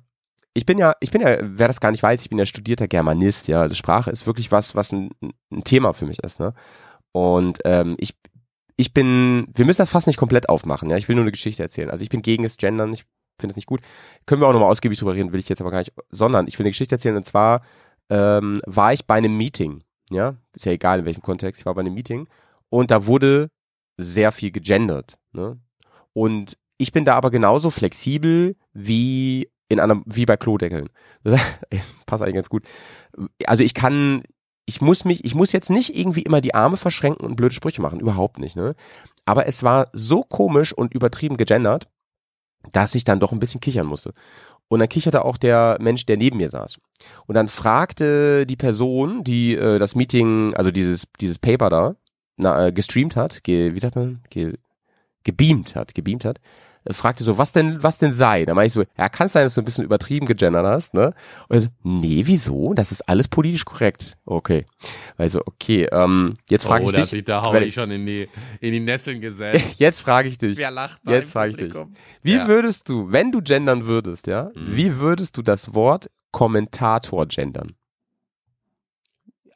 Ich 0.54 0.66
bin 0.66 0.78
ja, 0.78 0.92
ich 1.00 1.10
bin 1.10 1.20
ja, 1.20 1.36
wer 1.40 1.66
das 1.66 1.80
gar 1.80 1.90
nicht 1.90 2.04
weiß, 2.04 2.22
ich 2.22 2.28
bin 2.28 2.38
ja 2.38 2.46
studierter 2.46 2.86
Germanist, 2.86 3.48
ja. 3.48 3.62
Also 3.62 3.74
Sprache 3.74 4.12
ist 4.12 4.28
wirklich 4.28 4.52
was, 4.52 4.76
was 4.76 4.92
ein, 4.92 5.10
ein 5.50 5.64
Thema 5.64 5.94
für 5.94 6.06
mich 6.06 6.20
ist, 6.22 6.38
ne? 6.38 6.54
Und 7.10 7.58
ähm, 7.64 7.96
ich, 7.98 8.14
ich 8.76 8.94
bin, 8.94 9.48
wir 9.52 9.64
müssen 9.64 9.78
das 9.78 9.90
fast 9.90 10.06
nicht 10.06 10.16
komplett 10.16 10.48
aufmachen, 10.48 10.88
ja. 10.90 10.96
Ich 10.96 11.08
will 11.08 11.16
nur 11.16 11.24
eine 11.24 11.32
Geschichte 11.32 11.64
erzählen. 11.64 11.90
Also 11.90 12.04
ich 12.04 12.08
bin 12.08 12.22
gegen 12.22 12.44
das 12.44 12.56
Gendern, 12.56 12.92
ich 12.92 13.04
finde 13.38 13.52
es 13.52 13.56
nicht 13.56 13.66
gut. 13.66 13.80
Können 14.26 14.40
wir 14.40 14.48
auch 14.48 14.52
nochmal 14.52 14.70
ausgiebig 14.70 14.98
drüber 14.98 15.14
reden, 15.14 15.32
will 15.32 15.40
ich 15.40 15.48
jetzt 15.48 15.60
aber 15.60 15.70
gar 15.70 15.78
nicht, 15.78 15.92
sondern 16.10 16.46
ich 16.46 16.58
will 16.58 16.64
eine 16.64 16.70
Geschichte 16.70 16.94
erzählen 16.94 17.16
und 17.16 17.24
zwar 17.24 17.62
ähm, 18.10 18.60
war 18.66 18.92
ich 18.92 19.06
bei 19.06 19.16
einem 19.16 19.36
Meeting, 19.36 19.82
ja. 20.10 20.36
Ist 20.54 20.66
ja 20.66 20.72
egal 20.72 21.00
in 21.00 21.04
welchem 21.04 21.22
Kontext, 21.22 21.60
ich 21.60 21.66
war 21.66 21.74
bei 21.74 21.80
einem 21.80 21.94
Meeting 21.94 22.28
und 22.70 22.90
da 22.90 23.06
wurde 23.06 23.50
sehr 23.96 24.32
viel 24.32 24.50
gegendert, 24.50 25.14
ne? 25.32 25.58
Und 26.12 26.56
ich 26.78 26.92
bin 26.92 27.04
da 27.04 27.16
aber 27.16 27.30
genauso 27.30 27.70
flexibel 27.70 28.56
wie 28.72 29.50
in 29.68 29.80
einem, 29.80 30.02
wie 30.06 30.24
bei 30.24 30.36
Klodeckeln. 30.36 30.88
Das 31.22 31.40
passt 32.06 32.22
eigentlich 32.22 32.36
ganz 32.36 32.48
gut. 32.48 32.64
Also 33.46 33.62
ich 33.62 33.74
kann, 33.74 34.22
ich 34.64 34.80
muss 34.80 35.04
mich, 35.04 35.24
ich 35.24 35.34
muss 35.34 35.52
jetzt 35.52 35.70
nicht 35.70 35.96
irgendwie 35.96 36.22
immer 36.22 36.40
die 36.40 36.54
Arme 36.54 36.76
verschränken 36.76 37.26
und 37.26 37.36
blöde 37.36 37.54
Sprüche 37.54 37.82
machen, 37.82 38.00
überhaupt 38.00 38.38
nicht, 38.38 38.56
ne? 38.56 38.74
Aber 39.24 39.46
es 39.46 39.62
war 39.62 39.88
so 39.92 40.22
komisch 40.22 40.72
und 40.72 40.94
übertrieben 40.94 41.36
gegendert, 41.36 41.88
dass 42.72 42.94
ich 42.94 43.04
dann 43.04 43.20
doch 43.20 43.32
ein 43.32 43.40
bisschen 43.40 43.60
kichern 43.60 43.86
musste. 43.86 44.12
Und 44.68 44.80
dann 44.80 44.88
kicherte 44.88 45.24
auch 45.24 45.38
der 45.38 45.78
Mensch, 45.80 46.04
der 46.06 46.16
neben 46.16 46.36
mir 46.36 46.48
saß. 46.48 46.78
Und 47.26 47.34
dann 47.34 47.48
fragte 47.48 48.46
die 48.46 48.56
Person, 48.56 49.24
die 49.24 49.54
äh, 49.54 49.78
das 49.78 49.94
Meeting, 49.94 50.54
also 50.54 50.70
dieses, 50.70 51.06
dieses 51.20 51.38
Paper 51.38 51.70
da, 51.70 51.96
na, 52.36 52.66
äh, 52.66 52.72
gestreamt 52.72 53.16
hat, 53.16 53.42
ge, 53.44 53.74
wie 53.74 53.80
sagt 53.80 53.96
man, 53.96 54.20
ge, 54.30 54.54
gebeamt 55.24 55.74
hat, 55.74 55.94
gebeamt 55.94 56.24
hat, 56.24 56.38
fragte 56.90 57.24
so, 57.24 57.38
was 57.38 57.52
denn, 57.52 57.82
was 57.82 57.98
denn 57.98 58.12
sei? 58.12 58.44
Da 58.44 58.54
meinte 58.54 58.66
ich 58.66 58.72
so, 58.72 58.84
ja, 58.96 59.08
kann 59.08 59.26
es 59.26 59.32
sein, 59.32 59.44
dass 59.44 59.54
du 59.54 59.60
ein 59.62 59.64
bisschen 59.64 59.84
übertrieben 59.84 60.26
gegendert 60.26 60.64
hast, 60.66 60.94
ne? 60.94 61.12
Und 61.48 61.56
er 61.56 61.60
so, 61.60 61.68
nee, 61.82 62.22
wieso? 62.24 62.74
Das 62.74 62.92
ist 62.92 63.02
alles 63.08 63.28
politisch 63.28 63.64
korrekt. 63.64 64.16
Okay. 64.24 64.64
Also, 65.16 65.40
okay, 65.44 65.88
ähm, 65.92 66.36
jetzt 66.48 66.64
frage 66.64 66.84
oh, 66.84 66.88
ich 66.90 66.94
dich. 66.94 67.06
sich 67.06 67.24
da 67.24 67.42
habe 67.42 67.64
ich- 67.64 67.74
schon 67.74 67.90
in 67.90 68.06
die, 68.06 68.28
in 68.60 68.72
die 68.72 68.80
Nesseln 68.80 69.20
gesetzt. 69.20 69.78
Jetzt 69.78 70.00
frage 70.00 70.28
ich 70.28 70.38
dich. 70.38 70.56
Wer 70.58 70.70
lacht 70.70 71.00
da 71.04 71.12
Jetzt 71.12 71.32
frage 71.32 71.50
ich 71.50 71.56
dich. 71.56 71.72
Wie 72.22 72.34
Ja. 72.36 72.48
würdest 72.48 72.88
du, 72.88 73.10
wenn 73.12 73.32
du 73.32 73.40
gendern 73.42 73.86
würdest, 73.86 74.26
ja, 74.26 74.50
Mhm. 74.54 74.76
wie 74.76 74.98
würdest 74.98 75.36
du 75.36 75.42
das 75.42 75.74
Wort 75.74 76.08
Kommentator 76.32 77.26
gendern? 77.26 77.72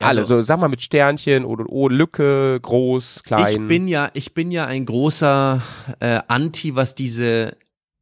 Alle, 0.05 0.21
Also- 0.21 0.37
so 0.37 0.43
sag 0.43 0.59
mal 0.61 0.69
mit 0.69 0.83
Sternchen 0.83 1.45
oder 1.45 1.65
oh, 1.69 1.88
Lücke, 1.88 2.59
groß, 2.61 3.23
klein. 3.25 3.62
Ich 3.62 3.69
bin 3.69 3.88
ja, 3.88 4.11
ich 4.15 4.35
bin 4.35 4.51
ja 4.51 4.67
ein 4.67 4.85
großer 4.87 5.62
äh, 6.01 6.21
Anti, 6.29 6.75
was 6.77 6.95
diese 6.95 7.57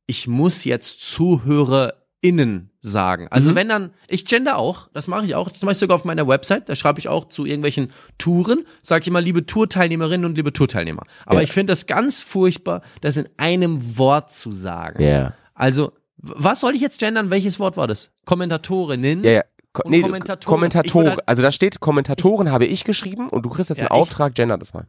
ich 0.06 0.26
muss 0.26 0.64
jetzt 0.64 1.02
ZuhörerInnen 1.02 2.70
sagen. 2.80 3.28
Also 3.30 3.52
Mhm. 3.52 3.54
wenn 3.54 3.68
dann, 3.68 3.90
ich 4.08 4.24
gender 4.26 4.56
auch, 4.58 4.88
das 4.92 5.06
mache 5.06 5.24
ich 5.24 5.34
auch, 5.34 5.50
das 5.50 5.62
mache 5.62 5.72
ich 5.72 5.78
sogar 5.78 5.94
auf 5.94 6.04
meiner 6.04 6.26
Website, 6.26 6.68
da 6.68 6.74
schreibe 6.74 6.98
ich 6.98 7.08
auch 7.08 7.26
zu 7.28 7.44
irgendwelchen 7.44 7.92
Touren, 8.18 8.64
sage 8.82 9.02
ich 9.02 9.08
immer, 9.08 9.20
liebe 9.20 9.46
Tourteilnehmerinnen 9.46 10.24
und 10.26 10.36
liebe 10.36 10.52
Tourteilnehmer. 10.52 11.02
Aber 11.26 11.36
Ja. 11.36 11.42
ich 11.42 11.52
finde 11.52 11.72
das 11.72 11.86
ganz 11.86 12.22
furchtbar, 12.22 12.82
das 13.02 13.16
in 13.16 13.28
einem 13.36 13.98
Wort 13.98 14.30
zu 14.30 14.52
sagen. 14.52 15.02
ja. 15.02 15.34
Also, 15.54 15.92
was 16.16 16.60
soll 16.60 16.74
ich 16.74 16.80
jetzt 16.80 16.98
gendern? 17.00 17.28
Welches 17.30 17.60
Wort 17.60 17.76
war 17.76 17.86
das? 17.86 18.12
Kommentatorinnen? 18.24 19.22
Ja, 19.24 19.30
ja. 19.30 19.42
Ko 19.72 19.88
nee, 19.88 20.00
Kommentatoren. 20.02 20.54
Kommentatoren. 20.54 21.06
Ich 21.06 21.11
halt- 21.12 21.28
also 21.28 21.42
da 21.42 21.50
steht 21.50 21.80
Kommentatoren 21.80 22.50
habe 22.50 22.66
ich 22.66 22.85
geschrieben 22.85 23.28
und 23.28 23.44
du 23.46 23.50
kriegst 23.50 23.70
jetzt 23.70 23.80
Ja, 23.80 23.88
einen 23.90 23.96
ich- 23.96 24.02
Auftrag, 24.02 24.35
gender 24.35 24.59
das 24.59 24.74
mal. 24.74 24.87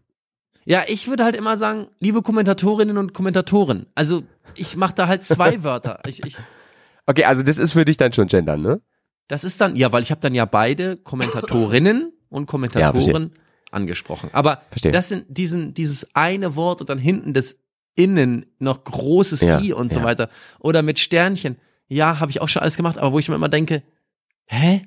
Ja, 0.66 0.84
ich 0.88 1.08
würde 1.08 1.24
halt 1.24 1.36
immer 1.36 1.58
sagen, 1.58 1.88
liebe 2.00 2.22
Kommentatorinnen 2.22 2.98
und 2.98 3.14
Kommentatoren. 3.14 3.88
Also, 3.96 4.24
ich 4.56 4.76
mache 4.78 4.94
da 4.96 5.08
halt 5.08 5.24
zwei 5.24 5.64
Wörter. 5.64 6.00
Ich, 6.08 6.24
ich, 6.24 6.38
Okay, 7.08 7.26
also 7.26 7.42
das 7.44 7.58
ist 7.58 7.74
für 7.74 7.84
dich 7.84 7.98
dann 7.98 8.14
schon 8.14 8.28
gendern, 8.28 8.62
ne? 8.62 8.80
das 9.28 9.44
ist 9.44 9.60
dann, 9.62 9.76
ja, 9.76 9.92
weil 9.92 10.04
ich 10.04 10.12
habe 10.12 10.22
dann 10.22 10.36
ja 10.36 10.46
beide 10.46 10.98
Kommentatorinnen 10.98 12.12
und 12.30 12.46
Kommentatoren 12.48 13.32
angesprochen. 13.72 14.30
Aber 14.34 14.62
Verstehe. 14.70 14.92
das 14.92 15.10
sind 15.10 15.26
diesen, 15.30 15.74
dieses 15.74 16.16
eine 16.16 16.56
Wort 16.56 16.82
und 16.82 16.90
dann 16.90 16.98
hinten 17.00 17.34
das 17.34 17.56
Innen 17.96 18.46
noch 18.60 18.84
großes 18.84 19.42
Ja, 19.42 19.60
I 19.62 19.74
und 19.74 19.92
so 19.92 20.00
ja. 20.00 20.06
weiter. 20.06 20.30
Oder 20.60 20.82
mit 20.82 21.00
Sternchen. 21.00 21.58
Ja, 21.88 22.20
habe 22.20 22.32
ich 22.32 22.40
auch 22.42 22.48
schon 22.50 22.62
alles 22.62 22.78
gemacht, 22.78 22.98
aber 22.98 23.14
wo 23.14 23.20
ich 23.20 23.28
mir 23.30 23.36
immer 23.36 23.50
denke, 23.50 23.84
hä? 24.52 24.84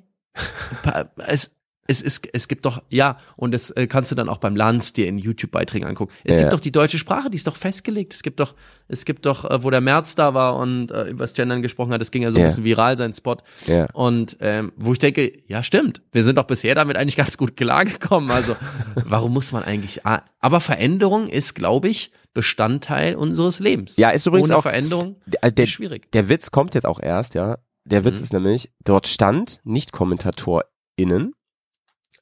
Es, 1.27 1.57
es, 1.87 2.00
es, 2.03 2.22
es 2.33 2.48
gibt 2.48 2.64
doch, 2.64 2.83
ja, 2.88 3.18
und 3.37 3.53
das 3.53 3.70
äh, 3.70 3.87
kannst 3.87 4.11
du 4.11 4.14
dann 4.14 4.29
auch 4.31 4.38
beim 4.38 4.57
Lanz 4.57 4.94
dir 4.94 5.07
in 5.07 5.18
YouTube-Beiträgen 5.18 5.87
angucken. 5.87 6.12
Es 6.24 6.35
Ja. 6.37 6.42
gibt 6.42 6.53
doch 6.55 6.61
die 6.61 6.72
deutsche 6.72 6.98
Sprache, 6.98 7.29
die 7.29 7.37
ist 7.37 7.46
doch 7.46 7.57
festgelegt. 7.57 8.14
Es 8.14 8.22
gibt 8.22 8.40
doch, 8.40 8.55
es 8.88 9.05
gibt 9.05 9.27
doch, 9.27 9.44
äh, 9.44 9.62
wo 9.62 9.68
der 9.70 9.83
März 9.83 10.14
da 10.14 10.33
war 10.33 10.57
und 10.57 10.90
äh, 10.90 11.05
über 11.11 11.24
das 11.24 11.35
Gendern 11.35 11.61
gesprochen 11.61 11.92
hat, 11.92 12.00
das 12.00 12.11
ging 12.11 12.22
ja 12.22 12.31
so 12.31 12.38
ein 12.38 12.40
Ja. 12.40 12.46
bisschen 12.46 12.64
viral, 12.64 12.96
sein 12.96 13.12
Spot. 13.12 13.37
Ja. 13.66 13.87
Und 13.92 14.38
ähm, 14.40 14.72
wo 14.77 14.92
ich 14.94 14.98
denke, 14.98 15.42
ja, 15.46 15.62
stimmt, 15.62 16.00
wir 16.12 16.24
sind 16.24 16.37
doch 16.37 16.46
bisher 16.46 16.74
damit 16.74 16.96
eigentlich 16.96 17.16
ganz 17.16 17.37
gut 17.37 17.55
klargekommen. 17.57 18.31
Also, 18.31 18.57
warum 18.94 19.33
muss 19.35 19.53
man 19.53 19.62
eigentlich. 19.62 20.07
Ah, 20.07 20.22
aber 20.40 20.61
Veränderung 20.62 21.29
ist, 21.29 21.55
glaube 21.55 21.88
ich, 21.90 22.12
Bestandteil 22.33 23.14
unseres 23.14 23.61
Lebens. 23.61 23.98
Ja, 23.98 24.09
ist 24.11 24.27
übrigens 24.27 24.48
Ohne 24.48 24.59
auch- 24.59 24.62
Veränderung 24.62 25.16
Der, 25.27 25.50
der, 25.50 25.64
ist 25.64 25.70
schwierig. 25.70 26.11
der 26.12 26.29
Witz 26.31 26.50
kommt 26.50 26.74
jetzt 26.74 26.87
auch 26.87 26.98
erst, 27.00 27.35
ja. 27.35 27.59
Der 27.84 28.04
Witz 28.04 28.18
Mhm. 28.18 28.24
ist 28.24 28.32
nämlich, 28.32 28.72
dort 28.84 29.06
stand 29.06 29.60
nicht 29.64 29.92
KommentatorInnen. 29.92 31.34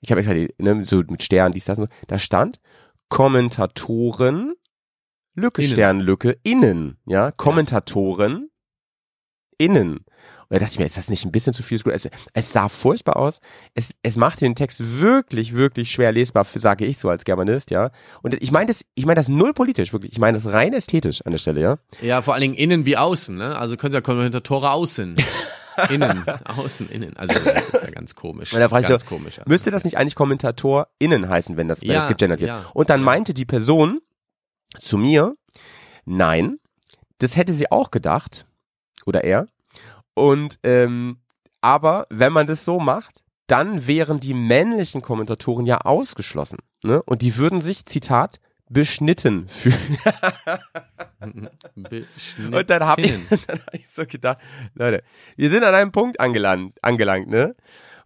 Ich 0.01 0.11
habe 0.11 0.21
extra 0.21 0.35
die, 0.35 0.53
ne, 0.59 0.85
so 0.85 0.97
mit 1.09 1.23
Stern, 1.23 1.53
dies, 1.53 1.67
das, 1.67 1.79
und 1.79 1.85
so. 1.91 1.97
da 2.09 2.19
stand 2.19 2.61
Kommentatoren, 3.09 4.55
Lücke, 5.35 5.63
Innen. 5.63 5.73
Sternlücke, 5.73 6.37
innen, 6.43 6.99
ja. 7.07 7.31
Kommentatoren, 7.31 8.51
innen. 9.57 9.99
Und 9.99 10.05
da 10.51 10.59
dachte 10.59 10.73
ich 10.73 10.79
mir, 10.79 10.85
ist 10.85 10.99
das 10.99 11.09
nicht 11.09 11.25
ein 11.25 11.33
bisschen 11.33 11.55
zu 11.55 11.63
viel? 11.63 11.81
Es, 11.91 12.09
es 12.35 12.53
sah 12.53 12.69
furchtbar 12.69 13.17
aus. 13.17 13.41
Es, 13.75 13.95
es 14.03 14.17
machte 14.17 14.41
den 14.41 14.55
Text 14.55 15.01
wirklich, 15.01 15.55
wirklich 15.55 15.91
schwer 15.91 16.13
lesbar, 16.13 16.45
sage 16.45 16.85
ich 16.85 16.99
so 16.99 17.09
als 17.09 17.25
Germanist, 17.25 17.71
ja. 17.71 17.91
Und 18.23 18.35
ich 18.43 18.51
meine 18.53 18.67
das, 18.67 18.85
ich 18.95 19.07
meine 19.07 19.15
das 19.21 19.29
null 19.31 19.55
politisch, 19.55 19.93
wirklich. 19.95 20.13
Ich 20.13 20.19
meine 20.19 20.37
das 20.37 20.53
rein 20.53 20.75
ästhetisch 20.75 21.23
an 21.25 21.33
der 21.33 21.39
Stelle, 21.39 21.61
ja. 21.63 21.79
Ja, 22.03 22.21
vor 22.21 22.35
allen 22.35 22.43
Dingen 22.43 22.55
innen 22.55 22.85
wie 22.85 22.99
außen, 22.99 23.35
ne? 23.37 23.57
Also 23.57 23.77
können 23.79 23.95
ja 23.95 24.01
Kommentatoren 24.03 24.69
außen. 24.69 25.17
innen, 25.91 26.25
außen, 26.45 26.89
innen. 26.89 27.17
Also 27.17 27.35
das 27.45 27.71
ist 27.71 27.85
ja 27.85 27.91
ganz 27.91 28.15
komisch. 28.15 28.51
Da 28.51 28.69
frage 28.69 28.83
ich 28.85 28.89
ganz 28.89 29.03
so, 29.03 29.09
komisch. 29.09 29.37
ja. 29.39 29.45
Müsste 29.47 29.71
das 29.71 29.85
nicht 29.85 29.97
eigentlich 29.99 30.15
KommentatorInnen 30.15 31.29
heißen, 31.29 31.57
wenn 31.57 31.69
das, 31.69 31.83
wenn 31.83 31.89
Ja, 31.91 31.95
das 32.01 32.09
gegendert 32.09 32.41
wird? 32.41 32.49
ja, 32.49 32.65
Und 32.75 32.91
dann 32.91 33.01
ja. 33.01 33.05
meinte 33.05 33.35
die 33.35 33.45
Person 33.45 34.01
zu 34.79 34.99
mir, 34.99 35.35
nein, 36.05 36.59
das 37.19 37.37
hätte 37.37 37.53
sie 37.53 37.71
auch 37.71 37.91
gedacht. 37.91 38.47
Oder 39.07 39.25
er. 39.25 39.47
Und, 40.15 40.59
ähm, 40.63 41.19
aber 41.61 42.07
wenn 42.11 42.33
man 42.33 42.47
das 42.47 42.65
so 42.65 42.79
macht, 42.81 43.23
dann 43.47 43.87
wären 43.87 44.21
die 44.21 44.35
männlichen 44.35 45.03
Kommentatoren 45.03 45.67
ja 45.67 45.79
ausgeschlossen. 45.79 46.59
Ne? 46.83 47.03
Und 47.03 47.23
die 47.23 47.37
würden 47.37 47.61
sich, 47.61 47.87
Zitat, 47.87 48.41
beschnitten 48.73 49.49
fühlen. 49.49 49.99
Und 52.53 52.71
dann 52.71 52.85
habe 52.85 53.03
ich, 53.03 53.13
dann 53.47 53.61
hab 53.61 53.75
ich 53.75 53.89
so 53.89 54.05
gedacht, 54.07 54.39
Leute, 54.75 55.03
wir 55.37 55.51
sind 55.51 55.65
an 55.65 55.75
einem 55.75 55.93
Punkt 55.93 56.21
angelangt, 56.21 56.79
angelangt, 56.83 57.29
ne? 57.29 57.55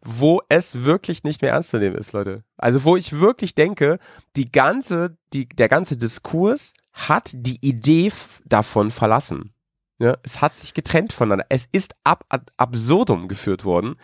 Wo 0.02 0.40
es 0.48 0.84
wirklich 0.84 1.24
nicht 1.24 1.42
mehr 1.42 1.52
ernst 1.52 1.70
zu 1.70 1.78
nehmen 1.78 1.96
ist, 1.96 2.12
Leute. 2.12 2.44
Also 2.56 2.84
wo 2.84 2.96
ich 2.96 3.18
wirklich 3.18 3.54
denke, 3.54 3.98
die 4.36 4.52
ganze, 4.52 5.16
die, 5.32 5.48
der 5.48 5.68
ganze 5.68 5.96
Diskurs 5.96 6.74
hat 6.92 7.32
die 7.34 7.58
Idee 7.66 8.12
davon 8.44 8.90
verlassen. 8.90 9.52
Ja, 9.98 10.16
es 10.22 10.40
hat 10.42 10.54
sich 10.54 10.74
getrennt 10.74 11.12
voneinander. 11.12 11.46
Es 11.48 11.66
ist 11.72 11.94
ab, 12.04 12.24
ad 12.28 12.52
absurdum 12.56 13.28
geführt 13.28 13.64
worden. 13.64 13.96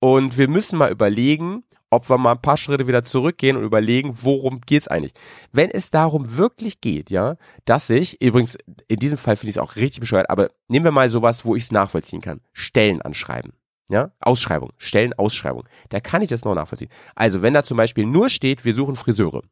Und 0.00 0.38
wir 0.38 0.48
müssen 0.48 0.78
mal 0.78 0.90
überlegen, 0.90 1.64
ob 1.94 2.08
wir 2.08 2.18
mal 2.18 2.32
ein 2.32 2.42
paar 2.42 2.56
Schritte 2.56 2.86
wieder 2.86 3.04
zurückgehen 3.04 3.56
und 3.56 3.64
überlegen, 3.64 4.18
worum 4.22 4.60
geht's 4.60 4.88
eigentlich. 4.88 5.12
Wenn 5.52 5.70
es 5.70 5.90
darum 5.90 6.36
wirklich 6.36 6.80
geht, 6.80 7.10
ja, 7.10 7.36
dass 7.64 7.90
ich, 7.90 8.20
übrigens, 8.20 8.58
in 8.88 8.98
diesem 8.98 9.18
Fall 9.18 9.36
finde 9.36 9.50
ich 9.50 9.56
es 9.56 9.62
auch 9.62 9.76
richtig 9.76 10.00
bescheuert, 10.00 10.30
aber 10.30 10.50
nehmen 10.68 10.84
wir 10.84 10.92
mal 10.92 11.10
sowas, 11.10 11.44
wo 11.44 11.56
ich 11.56 11.64
es 11.64 11.72
nachvollziehen 11.72 12.20
kann. 12.20 12.40
Stellen 12.52 13.02
anschreiben. 13.02 13.52
Ja, 13.90 14.12
Ausschreibung, 14.20 14.72
Stellenausschreibung. 14.78 15.64
Da 15.90 16.00
kann 16.00 16.22
ich 16.22 16.30
das 16.30 16.44
noch 16.44 16.54
nachvollziehen. 16.54 16.88
Also, 17.14 17.42
wenn 17.42 17.52
da 17.52 17.62
zum 17.62 17.76
Beispiel 17.76 18.06
nur 18.06 18.30
steht, 18.30 18.64
wir 18.64 18.72
suchen 18.72 18.96
Friseure, 18.96 19.42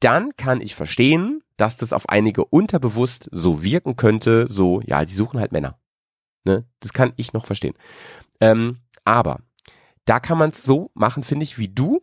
dann 0.00 0.34
kann 0.36 0.60
ich 0.60 0.74
verstehen, 0.74 1.42
dass 1.56 1.76
das 1.76 1.92
auf 1.92 2.08
einige 2.08 2.44
unterbewusst 2.44 3.28
so 3.30 3.62
wirken 3.62 3.94
könnte, 3.94 4.46
so, 4.48 4.80
ja, 4.84 5.04
die 5.04 5.12
suchen 5.12 5.38
halt 5.38 5.52
Männer. 5.52 5.78
Ne? 6.44 6.64
Das 6.80 6.92
kann 6.92 7.12
ich 7.16 7.32
noch 7.32 7.46
verstehen. 7.46 7.74
Ähm, 8.40 8.78
aber 9.04 9.40
da 10.04 10.20
kann 10.20 10.38
man 10.38 10.50
es 10.50 10.64
so 10.64 10.90
machen, 10.94 11.22
finde 11.22 11.44
ich, 11.44 11.58
wie 11.58 11.68
du. 11.68 12.00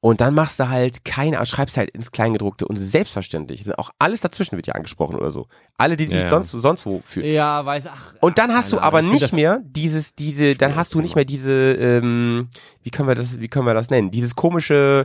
Und 0.00 0.20
dann 0.20 0.34
machst 0.34 0.58
du 0.58 0.68
halt 0.68 1.04
keine, 1.04 1.44
schreibst 1.44 1.76
halt 1.76 1.90
ins 1.90 2.10
Kleingedruckte 2.10 2.66
und 2.66 2.76
selbstverständlich. 2.76 3.78
Auch 3.78 3.90
alles 3.98 4.22
dazwischen 4.22 4.56
wird 4.56 4.66
ja 4.66 4.74
angesprochen 4.74 5.16
oder 5.16 5.30
so. 5.30 5.46
Alle, 5.76 5.96
die 5.96 6.06
sich 6.06 6.16
Ja, 6.20 6.30
sonst, 6.30 6.50
sonst 6.50 6.86
wo 6.86 7.02
fühlen. 7.04 7.32
Ja, 7.32 7.64
weiß, 7.64 7.86
ach. 7.88 8.14
Und 8.20 8.38
dann 8.38 8.52
hast 8.54 8.72
du 8.72 8.80
aber 8.80 9.02
nicht 9.02 9.32
mehr 9.32 9.60
dieses, 9.62 10.14
diese, 10.14 10.54
dann 10.56 10.74
hast 10.74 10.94
du 10.94 11.00
nicht 11.00 11.14
mehr 11.16 11.26
diese, 11.26 11.72
ähm, 11.74 12.48
wie 12.82 12.90
können 12.90 13.08
wir 13.08 13.14
das, 13.14 13.40
wie 13.40 13.48
können 13.48 13.66
wir 13.66 13.74
das 13.74 13.90
nennen? 13.90 14.10
Dieses 14.10 14.34
komische, 14.34 15.04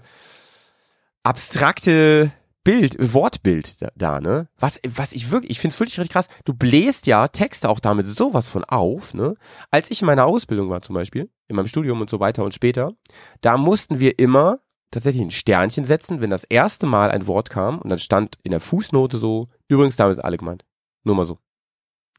abstrakte 1.24 2.32
Bild, 2.70 3.14
Wortbild 3.14 3.82
da, 3.82 3.90
da 3.96 4.22
ne? 4.22 4.48
Was, 4.60 4.80
was 4.88 5.12
ich 5.14 5.32
wirklich, 5.32 5.52
ich 5.52 5.60
finde 5.60 5.74
es 5.74 5.80
wirklich 5.80 6.00
richtig 6.00 6.14
krass. 6.14 6.28
Du 6.46 6.54
bläst 6.54 7.08
ja 7.08 7.28
Texte 7.28 7.68
auch 7.70 7.80
damit 7.80 8.06
sowas 8.06 8.48
von 8.48 8.64
auf, 8.64 9.14
ne? 9.14 9.34
Als 9.72 9.90
ich 9.90 10.02
in 10.02 10.06
meiner 10.06 10.26
Ausbildung 10.26 10.70
war 10.70 10.82
zum 10.84 10.94
Beispiel, 10.94 11.32
in 11.48 11.56
meinem 11.56 11.68
Studium 11.68 12.00
und 12.02 12.10
so 12.10 12.20
weiter 12.20 12.44
und 12.44 12.54
später, 12.54 12.94
da 13.42 13.58
mussten 13.58 14.00
wir 14.00 14.20
immer 14.20 14.60
tatsächlich 14.92 15.24
ein 15.24 15.32
Sternchen 15.32 15.84
setzen, 15.86 16.22
wenn 16.22 16.30
das 16.30 16.44
erste 16.44 16.86
Mal 16.86 17.10
ein 17.12 17.26
Wort 17.28 17.50
kam 17.50 17.80
und 17.80 17.90
dann 17.90 18.00
stand 18.00 18.38
in 18.44 18.52
der 18.52 18.60
Fußnote 18.60 19.18
so, 19.18 19.48
übrigens 19.68 19.96
damit 19.96 20.18
ist 20.18 20.24
alle 20.24 20.38
gemeint. 20.38 20.64
Nur 21.04 21.16
mal 21.16 21.26
so. 21.26 21.40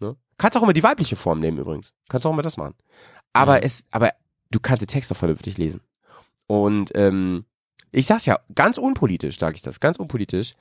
Ne? 0.00 0.16
Kannst 0.38 0.56
auch 0.56 0.62
immer 0.62 0.72
die 0.72 0.82
weibliche 0.82 1.16
Form 1.16 1.38
nehmen 1.38 1.58
übrigens. 1.58 1.92
Kannst 2.08 2.26
auch 2.26 2.32
immer 2.32 2.42
das 2.42 2.56
machen. 2.56 2.74
Aber 3.32 3.58
Ja. 3.58 3.62
es, 3.62 3.84
aber 3.92 4.10
du 4.50 4.58
kannst 4.58 4.82
den 4.82 4.88
Text 4.88 5.12
auch 5.12 5.16
vernünftig 5.16 5.58
lesen. 5.58 5.80
Und 6.46 6.90
ähm, 6.94 7.44
ich 7.92 8.06
sag's 8.06 8.26
ja, 8.26 8.38
ganz 8.54 8.78
unpolitisch, 8.78 9.38
sage 9.38 9.56
ich 9.56 9.62
das, 9.62 9.80
ganz 9.80 9.98
unpolitisch, 9.98 10.54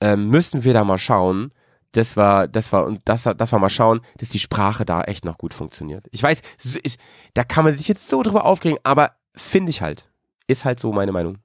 ähm, 0.00 0.28
müssen 0.28 0.64
wir 0.64 0.72
da 0.72 0.84
mal 0.84 0.98
schauen, 0.98 1.52
das 1.92 2.16
war, 2.16 2.48
das 2.48 2.72
war, 2.72 2.86
und 2.86 3.00
das, 3.04 3.22
das 3.22 3.52
war 3.52 3.58
mal 3.58 3.70
schauen, 3.70 4.00
dass 4.18 4.28
die 4.28 4.38
Sprache 4.38 4.84
da 4.84 5.02
echt 5.02 5.24
noch 5.24 5.38
gut 5.38 5.54
funktioniert. 5.54 6.06
Ich 6.10 6.22
weiß, 6.22 6.40
ist, 6.82 6.98
da 7.34 7.44
kann 7.44 7.64
man 7.64 7.74
sich 7.74 7.88
jetzt 7.88 8.08
so 8.08 8.22
drüber 8.22 8.44
aufregen, 8.44 8.78
aber 8.82 9.12
finde 9.36 9.70
ich 9.70 9.80
halt. 9.80 10.10
Ist 10.46 10.64
halt 10.64 10.80
so 10.80 10.92
meine 10.92 11.12
Meinung. 11.12 11.38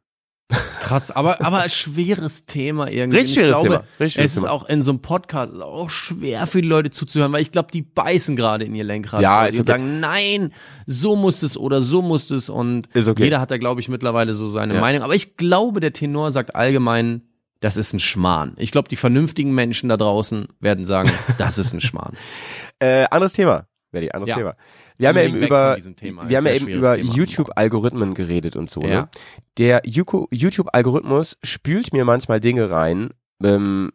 Krass, 0.50 1.12
aber, 1.12 1.46
aber 1.46 1.60
ein 1.60 1.70
schweres 1.70 2.46
Thema 2.48 2.90
irgendwie. 2.90 3.20
Richtig 3.20 3.38
Ich 3.38 3.44
schweres 3.44 3.52
glaube, 3.62 3.68
Thema. 3.68 3.84
Richtig 4.00 4.14
schweres 4.14 4.32
es 4.32 4.38
ist 4.38 4.44
Thema. 4.44 4.54
auch 4.54 4.68
in 4.68 4.82
so 4.82 4.92
einem 4.92 5.02
Podcast 5.02 5.62
auch 5.62 5.90
schwer 5.92 6.48
für 6.48 6.62
die 6.62 6.68
Leute 6.68 6.90
zuzuhören, 6.90 7.32
weil 7.32 7.44
ich 7.44 7.52
glaube, 7.52 7.70
die 7.72 7.84
beißen 7.84 8.36
gerade 8.36 8.66
in 8.66 8.74
ihr 8.74 8.84
Lenkrad. 8.84 9.22
Ja, 9.22 9.46
ist 9.46 9.54
sie 9.56 9.62
okay. 9.62 9.72
sagen, 9.72 10.00
nein, 10.00 10.52
so 10.88 11.16
muss 11.16 11.44
es 11.44 11.56
oder 11.56 11.82
so 11.82 12.02
muss 12.02 12.32
es 12.32 12.50
und 12.50 12.90
okay. 12.96 13.26
jeder 13.26 13.40
hat 13.40 13.52
da, 13.52 13.58
glaube 13.58 13.80
ich, 13.82 13.90
mittlerweile 13.90 14.34
so 14.34 14.48
seine 14.48 14.74
Ja. 14.76 14.82
Meinung. 14.82 15.04
Aber 15.04 15.14
ich 15.14 15.38
glaube, 15.38 15.80
der 15.80 15.94
Tenor 15.94 16.32
sagt 16.32 16.56
allgemein, 16.56 17.22
das 17.60 17.78
ist 17.78 17.94
ein 17.94 18.00
Schmarrn. 18.00 18.54
Ich 18.58 18.72
glaube, 18.72 18.90
die 18.90 18.96
vernünftigen 18.96 19.54
Menschen 19.54 19.90
da 19.90 19.98
draußen 19.98 20.48
werden 20.60 20.86
sagen, 20.86 21.12
das 21.38 21.60
ist 21.60 21.74
ein 21.74 21.82
Schmarrn. 21.82 22.14
Äh, 22.80 23.06
anderes 23.12 23.34
Thema. 23.34 23.66
Verdi, 23.92 24.10
anderes 24.12 24.30
Ja. 24.30 24.36
Thema. 24.38 24.56
Wir 24.98 25.08
haben 25.10 25.16
ja 25.18 25.22
Unbedingt 25.24 25.36
eben 25.36 25.42
weg 25.42 25.48
über, 25.50 25.68
von 25.70 25.76
diesem 25.76 25.96
Thema. 25.96 26.30
wir 26.30 26.38
haben 26.38 26.46
ja 26.46 26.54
eben 26.54 26.68
über 26.68 26.96
Thema. 26.96 27.14
YouTube-Algorithmen 27.14 28.14
geredet 28.14 28.56
und 28.56 28.70
so. 28.70 28.82
Ne? 28.82 28.90
Ja. 28.92 29.10
Der 29.58 29.84
Yuko- 29.86 30.28
YouTube-Algorithmus 30.32 31.38
spült 31.44 31.92
mir 31.94 32.06
manchmal 32.06 32.40
Dinge 32.40 32.70
rein, 32.70 33.10
ähm, 33.44 33.92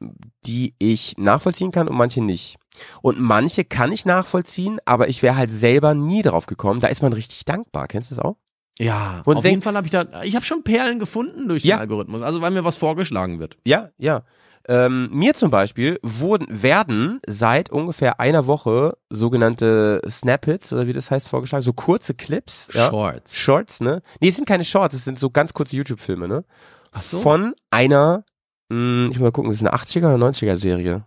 die 0.47 0.75
ich 0.79 1.17
nachvollziehen 1.19 1.71
kann 1.71 1.89
und 1.89 1.97
manche 1.97 2.23
nicht. 2.23 2.57
Und 3.03 3.21
manche 3.21 3.65
kann 3.65 3.93
ich 3.93 4.05
nachvollziehen, 4.05 4.79
aber 4.85 5.09
ich 5.09 5.23
wäre 5.23 5.37
halt 5.37 5.51
selber 5.51 5.95
nie 5.95 6.23
drauf 6.23 6.47
gekommen. 6.47 6.81
Da 6.81 6.89
ist 6.89 7.03
man 7.03 7.13
richtig 7.13 7.45
dankbar. 7.45 7.87
Kennst 7.87 8.11
du 8.11 8.17
das 8.17 8.25
auch? 8.25 8.37
Ja, 8.81 9.23
Und 9.25 9.37
auf 9.37 9.43
denk- 9.43 9.53
jeden 9.53 9.63
Fall 9.63 9.77
habe 9.77 9.87
ich 9.87 9.93
da, 9.93 10.23
ich 10.25 10.35
habe 10.35 10.45
schon 10.45 10.65
Perlen 10.65 10.99
gefunden 10.99 11.47
durch 11.47 11.63
Ja. 11.65 11.77
den 11.77 11.83
Algorithmus, 11.83 12.23
also 12.23 12.41
weil 12.41 12.51
mir 12.51 12.65
was 12.65 12.75
vorgeschlagen 12.75 13.39
wird. 13.39 13.57
Ja, 13.65 13.91
ja. 13.99 14.25
Ähm, 14.67 15.11
mir 15.13 15.35
zum 15.35 15.51
Beispiel 15.51 15.99
wurden, 16.03 16.47
werden 16.51 17.21
seit 17.27 17.71
ungefähr 17.71 18.19
einer 18.19 18.47
Woche 18.47 18.97
sogenannte 19.11 20.01
Snippets 20.09 20.73
oder 20.73 20.87
wie 20.87 20.95
das 20.95 21.11
heißt 21.11 21.29
vorgeschlagen, 21.29 21.63
so 21.63 21.75
kurze 21.75 22.15
Clips, 22.15 22.69
ja, 22.73 22.89
Shorts. 22.89 23.37
Shorts, 23.37 23.81
ne? 23.81 24.01
Nee, 24.21 24.29
es 24.29 24.37
sind 24.37 24.49
keine 24.49 24.65
Shorts, 24.65 24.95
es 24.95 25.05
sind 25.05 25.19
so 25.19 25.29
ganz 25.29 25.53
kurze 25.53 25.77
YouTube-Filme, 25.77 26.29
ne? 26.29 26.45
Ach 26.93 27.03
so. 27.03 27.21
Von 27.21 27.55
einer, 27.71 28.25
mh, 28.71 29.09
ich 29.11 29.19
muss 29.19 29.25
mal 29.25 29.33
gucken, 29.33 29.51
das 29.51 29.61
ist 29.61 29.67
eine 29.67 29.77
80er 29.77 30.15
oder 30.15 30.27
90er 30.27 30.57
Serie. 30.57 31.07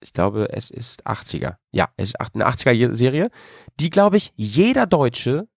Ich 0.00 0.12
glaube, 0.12 0.48
es 0.50 0.70
ist 0.70 1.06
80er. 1.06 1.56
Ja, 1.70 1.88
es 1.96 2.10
ist 2.10 2.16
eine 2.34 2.46
80er 2.46 2.94
Serie, 2.94 3.30
die, 3.78 3.90
glaube 3.90 4.16
ich, 4.16 4.32
jeder 4.36 4.86
Deutsche, 4.86 5.48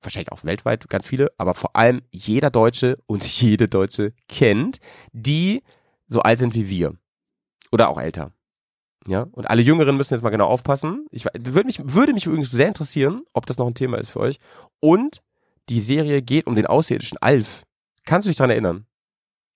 wahrscheinlich 0.00 0.30
auch 0.30 0.44
weltweit 0.44 0.88
ganz 0.88 1.06
viele, 1.06 1.32
aber 1.38 1.54
vor 1.54 1.74
allem 1.74 2.02
jeder 2.12 2.50
Deutsche 2.50 2.94
und 3.06 3.24
jede 3.40 3.66
Deutsche 3.66 4.12
kennt, 4.28 4.78
die 5.12 5.62
so 6.10 6.20
alt 6.20 6.38
sind 6.38 6.54
wie 6.54 6.68
wir. 6.68 6.94
Oder 7.72 7.88
auch 7.88 7.98
älter. 7.98 8.32
Ja, 9.06 9.22
und 9.32 9.48
alle 9.48 9.62
Jüngeren 9.62 9.96
müssen 9.96 10.12
jetzt 10.12 10.22
mal 10.22 10.28
genau 10.28 10.46
aufpassen. 10.48 11.06
Ich 11.10 11.24
würde 11.24 11.64
mich, 11.64 11.80
würde 11.82 12.12
mich 12.12 12.26
übrigens 12.26 12.50
sehr 12.50 12.68
interessieren, 12.68 13.22
ob 13.32 13.46
das 13.46 13.56
noch 13.56 13.66
ein 13.66 13.74
Thema 13.74 13.96
ist 13.96 14.10
für 14.10 14.20
euch. 14.20 14.38
Und 14.80 15.22
die 15.70 15.80
Serie 15.80 16.20
geht 16.20 16.46
um 16.46 16.54
den 16.54 16.66
außerirdischen 16.66 17.16
Alf. 17.18 17.62
Kannst 18.04 18.26
du 18.26 18.30
dich 18.30 18.36
dran 18.36 18.50
erinnern? 18.50 18.84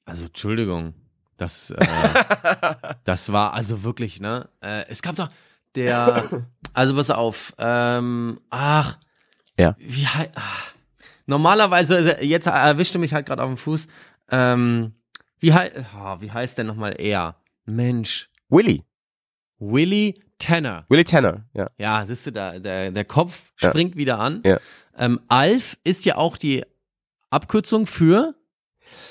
Also, 0.06 0.26
Entschuldigung. 0.26 0.94
Das, 1.36 1.70
äh, 1.70 1.76
das 3.04 3.32
war 3.32 3.52
also 3.52 3.82
wirklich, 3.82 4.20
ne? 4.20 4.48
Äh, 4.60 4.86
es 4.88 5.02
gab 5.02 5.16
doch 5.16 5.28
der, 5.74 6.44
also 6.72 6.94
pass 6.94 7.10
auf, 7.10 7.52
ähm, 7.58 8.40
ach, 8.50 8.98
Ja. 9.58 9.74
wie 9.78 10.06
ach, 10.34 10.72
normalerweise, 11.26 12.18
äh, 12.20 12.24
jetzt 12.24 12.46
erwischte 12.46 12.98
mich 12.98 13.12
halt 13.12 13.26
gerade 13.26 13.42
auf 13.42 13.48
dem 13.48 13.56
Fuß, 13.56 13.88
ähm, 14.30 14.94
wie, 15.44 15.52
hei 15.52 15.70
oh, 16.02 16.16
wie 16.20 16.30
heißt 16.32 16.56
der 16.56 16.64
nochmal 16.64 16.94
er? 16.98 17.36
Mensch, 17.66 18.30
Willy. 18.48 18.82
Willy 19.58 20.20
Tanner. 20.38 20.86
Willy 20.88 21.04
Tanner, 21.04 21.44
ja. 21.52 21.68
Ja, 21.78 22.04
siehst 22.06 22.26
du, 22.26 22.32
da, 22.32 22.58
der, 22.58 22.90
der 22.90 23.04
Kopf 23.04 23.52
Ja. 23.60 23.68
springt 23.68 23.94
wieder 23.94 24.18
an. 24.18 24.40
Ja. 24.44 24.58
Ähm, 24.96 25.20
Alf 25.28 25.76
ist 25.84 26.06
ja 26.06 26.16
auch 26.16 26.38
die 26.38 26.64
Abkürzung 27.28 27.86
für 27.86 28.34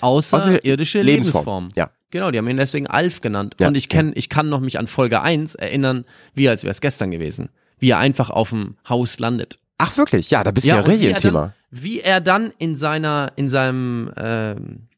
außerirdische 0.02 1.02
Lebensform. 1.04 1.70
Ja. 1.76 1.92
Genau, 2.10 2.32
die 2.32 2.38
haben 2.40 2.48
ihn 2.48 2.58
deswegen 2.58 2.88
Alf 2.88 3.22
genannt. 3.22 3.56
Ja, 3.60 3.68
Und 3.68 3.76
ich 3.76 3.90
kenn, 3.90 4.12
ich 4.16 4.30
kann 4.30 4.50
noch 4.50 4.60
mich 4.60 4.80
an 4.80 4.88
Folge 4.88 5.22
1 5.22 5.56
erinnern, 5.56 6.06
wie 6.34 6.50
als 6.50 6.64
wäre 6.64 6.72
es 6.72 6.82
gestern 6.82 7.12
gewesen. 7.12 7.50
Wie 7.78 7.90
er 7.92 8.00
einfach 8.00 8.30
auf 8.32 8.50
dem 8.50 8.78
Haus 8.90 9.20
landet. 9.20 9.60
Ach 9.78 9.98
wirklich? 9.98 10.30
Ja, 10.30 10.44
da 10.44 10.52
bist 10.52 10.66
du 10.66 10.70
ja 10.70 10.80
richtig 10.82 11.10
im 11.12 11.18
Thema. 11.18 11.42
Dann, 11.42 11.54
wie 11.84 12.00
er 12.02 12.22
dann 12.22 12.54
in 12.58 12.76
seiner, 12.76 13.32
in 13.36 13.50
seinem 13.50 14.12
ähm, 14.18 14.58
äh, 14.58 14.93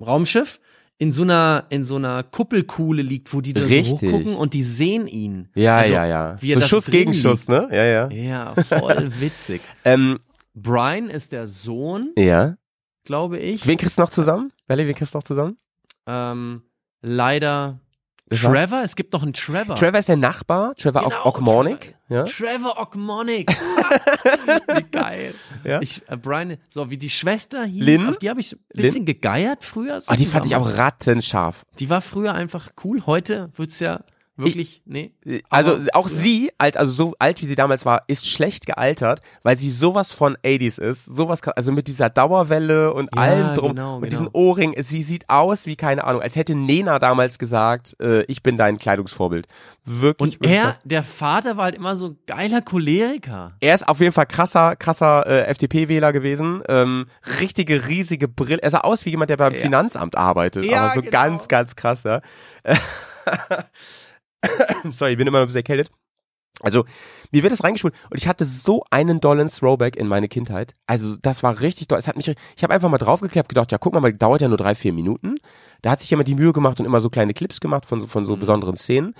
Raumschiff 0.00 0.60
in 0.98 1.10
so 1.12 1.22
einer, 1.22 1.64
in 1.70 1.82
so 1.84 1.96
einer 1.96 2.22
Kuppelkuhle 2.22 3.02
liegt, 3.02 3.32
wo 3.34 3.40
die 3.40 3.52
da 3.52 3.62
so 3.62 3.66
Richtig. 3.66 3.92
hochgucken 4.12 4.36
und 4.36 4.54
die 4.54 4.62
sehen 4.62 5.08
ihn. 5.08 5.48
Ja, 5.54 5.76
Also, 5.78 5.92
ja, 5.94 6.06
ja. 6.06 6.36
wie 6.40 6.52
So 6.54 6.60
Schuss 6.60 6.86
gegen 6.86 7.12
Schuss, 7.14 7.48
ne? 7.48 7.68
Ja, 7.72 7.84
ja. 7.84 8.10
Ja, 8.10 8.54
voll 8.54 9.10
witzig. 9.20 9.60
Ähm, 9.84 10.20
Brian 10.54 11.10
ist 11.10 11.32
der 11.32 11.46
Sohn, 11.48 12.12
ja. 12.16 12.56
glaube 13.04 13.38
ich. 13.38 13.66
Wen 13.66 13.76
kriegst 13.76 13.98
du 13.98 14.02
noch 14.02 14.10
zusammen? 14.10 14.52
Welly, 14.68 14.86
wen 14.86 14.94
kriegst 14.94 15.14
du 15.14 15.18
noch 15.18 15.24
zusammen? 15.24 15.58
Ähm, 16.06 16.62
leider 17.02 17.80
Trevor. 18.30 18.82
Es 18.82 18.96
gibt 18.96 19.12
noch 19.12 19.22
einen 19.22 19.32
Trevor. 19.34 19.76
Trevor 19.76 19.98
ist 20.00 20.08
der 20.08 20.16
Nachbar, 20.16 20.74
Trevor 20.76 21.02
Genau, 21.02 21.24
Ockmornick. 21.26 21.96
Ja. 22.08 22.24
Trevor 22.24 22.78
Ockmonic. 22.78 23.50
wie 24.76 24.90
geil. 24.90 25.34
Ja. 25.62 25.80
Ich, 25.82 26.02
äh, 26.08 26.16
Brian, 26.16 26.56
so 26.68 26.90
wie 26.90 26.96
die 26.96 27.10
Schwester 27.10 27.64
hieß, 27.64 27.84
Lynn? 27.84 28.08
auf 28.08 28.18
die 28.18 28.30
habe 28.30 28.40
ich 28.40 28.52
ein 28.52 28.58
bisschen 28.74 29.04
gegeiert 29.04 29.64
früher. 29.64 30.00
So 30.00 30.12
Ah, 30.12 30.16
die 30.16 30.26
fand 30.26 30.46
ich 30.46 30.56
auch 30.56 30.76
rattenscharf. 30.76 31.64
Die 31.78 31.90
war 31.90 32.00
früher 32.00 32.34
einfach 32.34 32.70
cool. 32.84 33.02
Heute 33.06 33.50
wird's 33.56 33.78
ja 33.80 34.00
wirklich, 34.36 34.82
nee. 34.84 35.12
Also 35.50 35.72
Aber 35.74 35.86
auch 35.94 36.08
früher- 36.08 36.14
sie, 36.18 36.50
als, 36.58 36.76
also 36.76 36.92
so 36.92 37.14
alt 37.18 37.40
wie 37.42 37.46
sie 37.46 37.54
damals 37.54 37.84
war, 37.86 38.02
ist 38.08 38.26
schlecht 38.26 38.66
gealtert, 38.66 39.20
weil 39.42 39.56
sie 39.56 39.70
sowas 39.70 40.12
von 40.12 40.36
80s 40.44 40.80
ist. 40.80 41.04
Sowas, 41.04 41.42
also 41.42 41.72
mit 41.72 41.86
dieser 41.88 42.10
Dauerwelle 42.10 42.92
und 42.94 43.10
Ja, 43.14 43.22
allem 43.22 43.54
drum, 43.54 43.68
genau, 43.74 44.00
mit 44.00 44.10
genau. 44.10 44.22
diesen 44.24 44.28
Ohrringen. 44.34 44.82
Sie 44.82 45.02
sieht 45.02 45.28
aus 45.30 45.66
wie, 45.66 45.76
keine 45.76 46.04
Ahnung, 46.04 46.22
als 46.22 46.36
hätte 46.36 46.54
Nena 46.54 46.98
damals 46.98 47.38
gesagt, 47.38 47.96
äh, 48.00 48.22
ich 48.24 48.42
bin 48.42 48.56
dein 48.56 48.78
Kleidungsvorbild. 48.78 49.46
Wirklich. 49.84 50.40
Und 50.40 50.46
er, 50.46 50.78
der 50.84 51.02
Vater 51.02 51.56
war 51.56 51.64
halt 51.64 51.74
immer 51.74 51.94
so 51.94 52.08
ein 52.08 52.18
geiler 52.26 52.62
Choleriker. 52.62 53.52
Er 53.60 53.74
ist 53.74 53.86
auf 53.88 54.00
jeden 54.00 54.12
Fall 54.12 54.26
krasser, 54.26 54.76
krasser 54.76 55.26
äh, 55.26 55.42
FDP-Wähler 55.46 56.12
gewesen. 56.12 56.62
Ähm, 56.68 57.06
richtige, 57.40 57.86
riesige 57.88 58.26
Brille. 58.28 58.62
Er 58.62 58.70
sah 58.70 58.78
aus 58.80 59.04
wie 59.04 59.10
jemand, 59.10 59.30
der 59.30 59.36
beim 59.36 59.52
Ja. 59.54 59.60
Finanzamt 59.60 60.16
arbeitet. 60.16 60.64
Ja, 60.64 60.86
aber 60.86 60.94
so 60.94 61.00
genau. 61.00 61.10
ganz, 61.10 61.48
ganz 61.48 61.76
krass, 61.76 62.02
ja. 62.04 62.20
Sorry, 64.92 65.12
ich 65.12 65.18
bin 65.18 65.26
immer 65.26 65.38
noch 65.38 65.44
ein 65.44 65.46
bisschen 65.46 65.60
erkältet. 65.60 65.90
Also, 66.60 66.84
mir 67.32 67.42
wird 67.42 67.52
das 67.52 67.64
reingespult 67.64 67.94
und 68.10 68.16
ich 68.16 68.28
hatte 68.28 68.44
so 68.44 68.84
einen 68.90 69.20
dollen 69.20 69.48
Throwback 69.48 69.96
in 69.96 70.06
meine 70.06 70.28
Kindheit. 70.28 70.74
Also, 70.86 71.16
das 71.20 71.42
war 71.42 71.60
richtig 71.60 71.88
doll. 71.88 71.98
Es 71.98 72.06
hat 72.06 72.16
mich, 72.16 72.28
ich 72.28 72.62
habe 72.62 72.72
einfach 72.72 72.88
mal 72.88 72.98
draufgeklickt, 72.98 73.38
hab 73.38 73.48
gedacht, 73.48 73.72
ja, 73.72 73.78
guck 73.78 73.92
mal, 73.92 74.12
das 74.12 74.18
dauert 74.18 74.40
ja 74.40 74.48
nur 74.48 74.56
drei, 74.56 74.74
vier 74.76 74.92
Minuten. 74.92 75.34
Da 75.82 75.90
hat 75.90 76.00
sich 76.00 76.10
jemand 76.10 76.28
die 76.28 76.36
Mühe 76.36 76.52
gemacht 76.52 76.78
und 76.78 76.86
immer 76.86 77.00
so 77.00 77.10
kleine 77.10 77.34
Clips 77.34 77.60
gemacht 77.60 77.86
von 77.86 78.00
so, 78.00 78.06
von 78.06 78.24
so 78.24 78.36
Mhm. 78.36 78.40
besonderen 78.40 78.76
Szenen. 78.76 79.14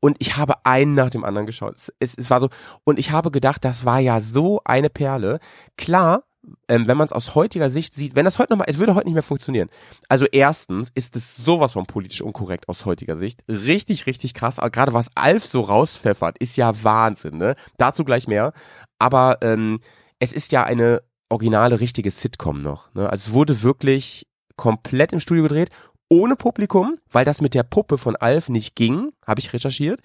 Und 0.00 0.16
ich 0.18 0.36
habe 0.36 0.54
einen 0.64 0.94
nach 0.94 1.10
dem 1.10 1.24
anderen 1.24 1.46
geschaut. 1.46 1.76
Es, 1.76 1.92
es, 2.00 2.18
es 2.18 2.30
war 2.30 2.40
so, 2.40 2.48
und 2.84 2.98
ich 2.98 3.12
habe 3.12 3.30
gedacht, 3.30 3.64
das 3.64 3.84
war 3.84 4.00
ja 4.00 4.20
so 4.20 4.60
eine 4.64 4.90
Perle. 4.90 5.38
Klar, 5.76 6.24
ähm, 6.68 6.86
wenn 6.86 6.96
man 6.96 7.06
es 7.06 7.12
aus 7.12 7.34
heutiger 7.34 7.70
Sicht 7.70 7.94
sieht, 7.94 8.14
wenn 8.14 8.24
das 8.24 8.38
heute 8.38 8.52
nochmal, 8.52 8.66
es 8.68 8.78
würde 8.78 8.94
heute 8.94 9.06
nicht 9.06 9.14
mehr 9.14 9.22
funktionieren. 9.22 9.68
Also 10.08 10.26
erstens 10.26 10.90
ist 10.94 11.16
es 11.16 11.36
sowas 11.36 11.72
von 11.72 11.86
politisch 11.86 12.22
unkorrekt 12.22 12.68
aus 12.68 12.84
heutiger 12.84 13.16
Sicht. 13.16 13.42
Richtig, 13.48 14.06
richtig 14.06 14.34
krass. 14.34 14.58
Aber 14.58 14.70
gerade 14.70 14.92
was 14.92 15.10
Alf 15.14 15.44
so 15.44 15.60
rauspfeffert, 15.60 16.38
ist 16.38 16.56
ja 16.56 16.82
Wahnsinn, 16.82 17.36
ne? 17.36 17.54
Dazu 17.76 18.04
gleich 18.04 18.26
mehr. 18.26 18.52
Aber 18.98 19.38
ähm, 19.42 19.80
es 20.18 20.32
ist 20.32 20.52
ja 20.52 20.64
eine 20.64 21.02
originale, 21.28 21.80
richtige 21.80 22.10
Sitcom 22.10 22.62
noch. 22.62 22.92
Ne? 22.94 23.08
Also 23.08 23.30
es 23.30 23.34
wurde 23.34 23.62
wirklich 23.62 24.26
komplett 24.56 25.12
im 25.12 25.20
Studio 25.20 25.44
gedreht, 25.44 25.70
ohne 26.08 26.36
Publikum, 26.36 26.94
weil 27.10 27.24
das 27.24 27.40
mit 27.40 27.54
der 27.54 27.62
Puppe 27.62 27.96
von 27.96 28.16
Alf 28.16 28.48
nicht 28.48 28.74
ging, 28.74 29.12
habe 29.24 29.40
ich 29.40 29.52
recherchiert. 29.52 30.00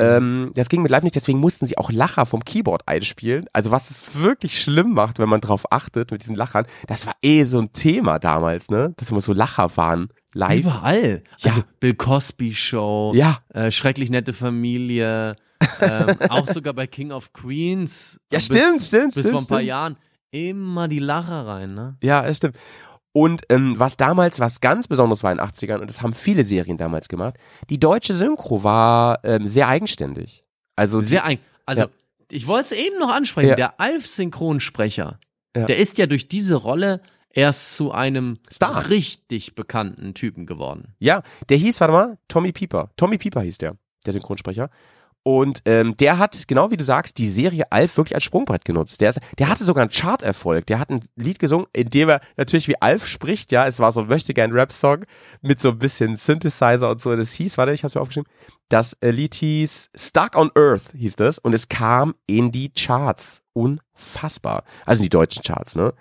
Ähm, 0.00 0.52
das 0.54 0.68
ging 0.68 0.82
mit 0.82 0.90
Live 0.90 1.02
nicht, 1.02 1.14
deswegen 1.16 1.38
mussten 1.38 1.66
sie 1.66 1.78
auch 1.78 1.90
Lacher 1.90 2.26
vom 2.26 2.44
Keyboard 2.44 2.82
einspielen. 2.86 3.46
Also 3.52 3.70
was 3.70 3.90
es 3.90 4.20
wirklich 4.20 4.60
schlimm 4.60 4.92
macht, 4.92 5.18
wenn 5.18 5.28
man 5.28 5.40
drauf 5.40 5.70
achtet 5.70 6.10
mit 6.10 6.22
diesen 6.22 6.36
Lachern. 6.36 6.66
Das 6.86 7.06
war 7.06 7.14
eh 7.22 7.44
so 7.44 7.60
ein 7.60 7.72
Thema 7.72 8.18
damals, 8.18 8.68
ne? 8.70 8.94
Dass 8.96 9.10
immer 9.10 9.20
so 9.20 9.32
Lacher 9.32 9.76
waren 9.76 10.08
live. 10.34 10.60
Überall. 10.60 11.22
Ja. 11.38 11.50
Also 11.50 11.62
Bill 11.80 11.94
Cosby 11.94 12.54
Show, 12.54 13.12
Ja, 13.14 13.38
äh, 13.52 13.70
schrecklich 13.70 14.10
nette 14.10 14.32
Familie, 14.32 15.36
ähm, 15.80 16.16
auch 16.28 16.46
sogar 16.48 16.74
bei 16.74 16.86
King 16.86 17.12
of 17.12 17.32
Queens. 17.32 18.20
Ja, 18.32 18.38
bis, 18.38 18.46
stimmt, 18.46 18.82
stimmt, 18.82 19.14
Bis 19.14 19.26
stimmt, 19.26 19.30
vor 19.30 19.40
ein 19.40 19.46
paar 19.46 19.58
stimmt. 19.58 19.68
Jahren 19.68 19.96
immer 20.30 20.88
die 20.88 21.00
Lacher 21.00 21.46
rein, 21.46 21.74
ne? 21.74 21.96
ja, 22.02 22.32
stimmt. 22.32 22.56
Und 23.12 23.42
ähm, 23.48 23.74
was 23.78 23.96
damals 23.96 24.38
was 24.38 24.60
ganz 24.60 24.86
Besonderes 24.86 25.22
war 25.24 25.32
in 25.32 25.38
den 25.38 25.46
80ern, 25.46 25.78
und 25.78 25.90
das 25.90 26.00
haben 26.02 26.14
viele 26.14 26.44
Serien 26.44 26.76
damals 26.78 27.08
gemacht, 27.08 27.36
die 27.68 27.80
deutsche 27.80 28.14
Synchro 28.14 28.62
war 28.62 29.18
ähm, 29.24 29.46
sehr 29.46 29.66
eigenständig. 29.68 30.44
Also 30.76 31.00
Sehr 31.00 31.24
ein, 31.24 31.38
also 31.66 31.82
Ja. 31.82 31.88
ich 32.30 32.46
wollte 32.46 32.66
es 32.66 32.72
eben 32.72 32.98
noch 32.98 33.10
ansprechen, 33.10 33.48
Ja. 33.50 33.56
der 33.56 33.80
Alf-Synchronsprecher, 33.80 35.18
Ja. 35.56 35.66
der 35.66 35.76
ist 35.78 35.98
ja 35.98 36.06
durch 36.06 36.28
diese 36.28 36.54
Rolle 36.54 37.00
erst 37.32 37.74
zu 37.74 37.90
einem 37.92 38.38
Star. 38.52 38.88
richtig 38.88 39.54
bekannten 39.54 40.14
Typen 40.14 40.46
geworden. 40.46 40.94
Ja, 40.98 41.22
der 41.48 41.56
hieß, 41.58 41.80
warte 41.80 41.92
mal, 41.92 42.18
Tommy 42.28 42.52
Pieper. 42.52 42.90
Tommy 42.96 43.18
Pieper 43.18 43.40
hieß 43.42 43.58
der, 43.58 43.76
der 44.06 44.12
Synchronsprecher. 44.12 44.70
Und 45.22 45.60
ähm, 45.66 45.96
der 45.98 46.18
hat, 46.18 46.48
genau 46.48 46.70
wie 46.70 46.78
du 46.78 46.84
sagst, 46.84 47.18
die 47.18 47.28
Serie 47.28 47.70
Alf 47.70 47.96
wirklich 47.96 48.14
als 48.14 48.24
Sprungbrett 48.24 48.64
genutzt. 48.64 49.00
Der, 49.00 49.10
ist, 49.10 49.20
der 49.38 49.48
hatte 49.48 49.64
sogar 49.64 49.82
einen 49.82 49.90
Charterfolg. 49.90 50.66
Der 50.66 50.78
hat 50.78 50.90
ein 50.90 51.00
Lied 51.16 51.38
gesungen, 51.38 51.66
in 51.74 51.90
dem 51.90 52.08
er 52.08 52.20
natürlich 52.36 52.68
wie 52.68 52.80
Alf 52.80 53.06
spricht, 53.06 53.52
ja. 53.52 53.66
Es 53.66 53.78
war 53.78 53.92
so 53.92 54.00
ein 54.00 54.06
möchte 54.08 54.32
gern 54.32 54.52
Rap-Song 54.52 55.04
mit 55.42 55.60
so 55.60 55.70
ein 55.70 55.78
bisschen 55.78 56.16
Synthesizer 56.16 56.90
und 56.90 57.02
so. 57.02 57.14
Das 57.14 57.32
hieß, 57.32 57.58
warte, 57.58 57.72
ich 57.72 57.84
hab's 57.84 57.94
mir 57.94 58.00
aufgeschrieben. 58.00 58.30
Das 58.70 58.96
Lied 59.02 59.34
hieß 59.34 59.90
Stuck 59.96 60.36
on 60.36 60.52
Earth, 60.54 60.92
hieß 60.94 61.16
das. 61.16 61.38
Und 61.38 61.54
es 61.54 61.68
kam 61.68 62.14
in 62.26 62.52
die 62.52 62.72
Charts. 62.72 63.42
Unfassbar. 63.52 64.62
Also 64.86 65.00
in 65.00 65.02
die 65.02 65.10
deutschen 65.10 65.42
Charts, 65.42 65.74
ne? 65.74 65.92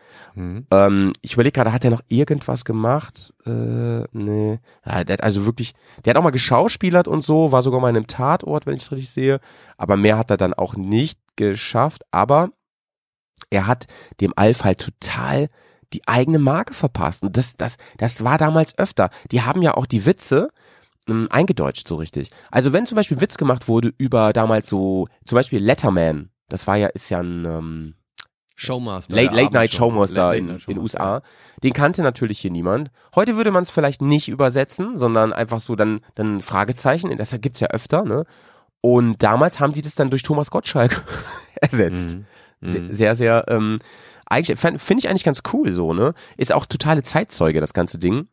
Ähm, 0.69 1.11
ich 1.23 1.33
überlege 1.33 1.53
gerade, 1.53 1.73
hat 1.73 1.83
er 1.83 1.89
noch 1.89 2.03
irgendwas 2.07 2.63
gemacht? 2.63 3.33
Äh, 3.47 4.03
nee. 4.11 4.59
Ja, 4.85 5.03
der 5.03 5.13
hat 5.13 5.23
also 5.23 5.45
wirklich, 5.45 5.73
der 6.05 6.11
hat 6.11 6.17
auch 6.17 6.23
mal 6.23 6.29
geschauspielert 6.29 7.07
und 7.07 7.23
so, 7.23 7.51
war 7.51 7.63
sogar 7.63 7.81
mal 7.81 7.89
in 7.89 7.97
einem 7.97 8.07
Tatort, 8.07 8.67
wenn 8.67 8.75
ich 8.75 8.83
es 8.83 8.91
richtig 8.91 9.09
sehe. 9.09 9.39
Aber 9.77 9.97
mehr 9.97 10.19
hat 10.19 10.29
er 10.29 10.37
dann 10.37 10.53
auch 10.53 10.75
nicht 10.75 11.19
geschafft. 11.37 12.03
Aber 12.11 12.51
er 13.49 13.65
hat 13.65 13.87
dem 14.21 14.33
Alf 14.35 14.63
halt 14.63 14.79
total 14.79 15.49
die 15.91 16.07
eigene 16.07 16.37
Marke 16.37 16.75
verpasst. 16.75 17.23
Und 17.23 17.35
das, 17.35 17.57
das, 17.57 17.77
das 17.97 18.23
war 18.23 18.37
damals 18.37 18.77
öfter. 18.77 19.09
Die 19.31 19.41
haben 19.41 19.63
ja 19.63 19.73
auch 19.73 19.87
die 19.87 20.05
Witze 20.05 20.49
ähm, 21.09 21.27
eingedeutscht 21.29 21.87
so 21.87 21.95
richtig. 21.95 22.31
Also 22.51 22.73
wenn 22.73 22.85
zum 22.85 22.95
Beispiel 22.95 23.21
Witz 23.21 23.37
gemacht 23.37 23.67
wurde 23.67 23.93
über 23.97 24.33
damals 24.33 24.69
so, 24.69 25.07
zum 25.25 25.35
Beispiel 25.35 25.63
Letterman, 25.63 26.29
das 26.47 26.67
war 26.67 26.77
ja, 26.77 26.87
ist 26.87 27.09
ja 27.09 27.19
ein, 27.19 27.45
ähm, 27.45 27.93
Showmaster. 28.59 29.15
Late, 29.15 29.33
Late 29.33 29.53
Night. 29.53 29.73
Showmaster 29.73 30.35
in 30.35 30.57
den 30.57 30.79
USA. 30.79 31.21
Den 31.63 31.71
kannte 31.71 32.01
natürlich 32.01 32.39
hier 32.39 32.51
niemand. 32.51 32.91
Heute 33.15 33.37
würde 33.37 33.51
man 33.51 33.63
es 33.63 33.69
vielleicht 33.69 34.01
nicht 34.01 34.27
übersetzen, 34.27 34.97
sondern 34.97 35.31
einfach 35.31 35.61
so 35.61 35.77
dann, 35.77 36.01
dann 36.15 36.41
Fragezeichen. 36.41 37.17
Das 37.17 37.33
gibt's 37.39 37.61
ja 37.61 37.69
öfter, 37.69 38.03
ne? 38.03 38.25
Und 38.81 39.23
damals 39.23 39.61
haben 39.61 39.71
die 39.71 39.81
das 39.81 39.95
dann 39.95 40.09
durch 40.09 40.23
Thomas 40.23 40.51
Gottschalk 40.51 41.05
ersetzt. 41.55 42.17
Mhm. 42.59 42.87
Mhm. 42.87 42.93
Sehr, 42.93 43.15
sehr, 43.15 43.45
ähm, 43.47 43.79
eigentlich, 44.25 44.59
finde 44.59 44.99
ich 44.99 45.09
eigentlich 45.09 45.23
ganz 45.23 45.41
cool 45.53 45.73
so, 45.73 45.93
ne? 45.93 46.13
Ist 46.35 46.53
auch 46.53 46.65
totale 46.65 47.03
Zeitzeuge, 47.03 47.61
das 47.61 47.73
ganze 47.73 47.97
Ding. 47.97 48.27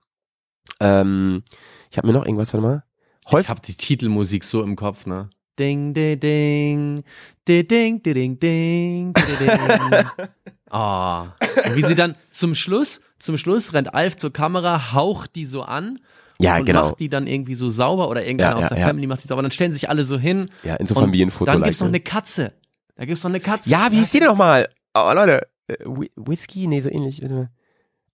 Ähm, 0.81 1.45
ich 1.91 1.99
habe 1.99 2.07
mir 2.07 2.13
noch 2.13 2.25
irgendwas, 2.25 2.53
warte 2.53 2.67
mal. 2.67 2.85
Häuf 3.31 3.43
ich 3.43 3.49
habe 3.49 3.61
die 3.61 3.75
Titelmusik 3.75 4.45
so 4.45 4.63
im 4.63 4.77
Kopf, 4.77 5.07
ne? 5.07 5.31
Ding, 5.59 5.95
ding, 5.95 6.21
ding, 6.21 7.05
ding, 7.49 7.67
ding, 7.69 8.03
de, 8.03 8.15
ding, 8.15 8.39
ding. 8.39 9.15
Ah. 10.71 11.25
oh. 11.25 11.69
Und 11.69 11.77
wie 11.77 11.83
sie 11.83 11.95
dann 11.95 12.17
zum 12.31 12.55
Schluss, 12.55 13.01
zum 13.19 13.39
Schluss 13.39 13.73
rennt 13.73 13.95
Alf 13.95 14.17
zur 14.17 14.33
Kamera, 14.33 14.93
haucht 14.93 15.37
die 15.37 15.45
so 15.45 15.63
an. 15.63 15.99
Ja, 16.39 16.59
und 16.59 16.67
genau. 16.67 16.87
macht 16.87 17.01
die 17.01 17.09
dann 17.09 17.27
irgendwie 17.27 17.55
so 17.55 17.69
sauber 17.69 18.09
oder 18.09 18.25
irgendeiner 18.25 18.59
ja, 18.59 18.63
aus 18.65 18.69
der 18.69 18.79
ja, 18.79 18.87
Family 18.87 19.07
macht 19.07 19.23
die 19.23 19.29
sauber. 19.29 19.43
Dann 19.43 19.53
stellen 19.53 19.73
sich 19.73 19.89
alle 19.89 20.05
so 20.05 20.19
hin. 20.19 20.51
Ja, 20.65 20.75
in 20.77 20.87
so 20.87 20.95
Familienfoto. 20.95 21.51
Dann 21.51 21.63
gibt's 21.63 21.81
noch 21.81 21.87
ne? 21.87 21.93
eine 21.93 22.01
Katze. 22.01 22.53
Da 22.97 23.05
gibt's 23.05 23.23
noch 23.23 23.31
eine 23.31 23.41
Katze. 23.41 23.71
Ja, 23.71 23.89
wie 23.91 23.97
hieß 23.97 24.11
die 24.11 24.19
denn 24.19 24.29
nochmal? 24.29 24.69
Oh, 24.95 25.11
Leute. 25.15 25.47
Äh, 25.69 25.77
Whisky? 26.17 26.67
Nee, 26.67 26.81
so 26.81 26.91
ähnlich. 26.91 27.23
Warte 27.23 27.35
mal. 27.35 27.51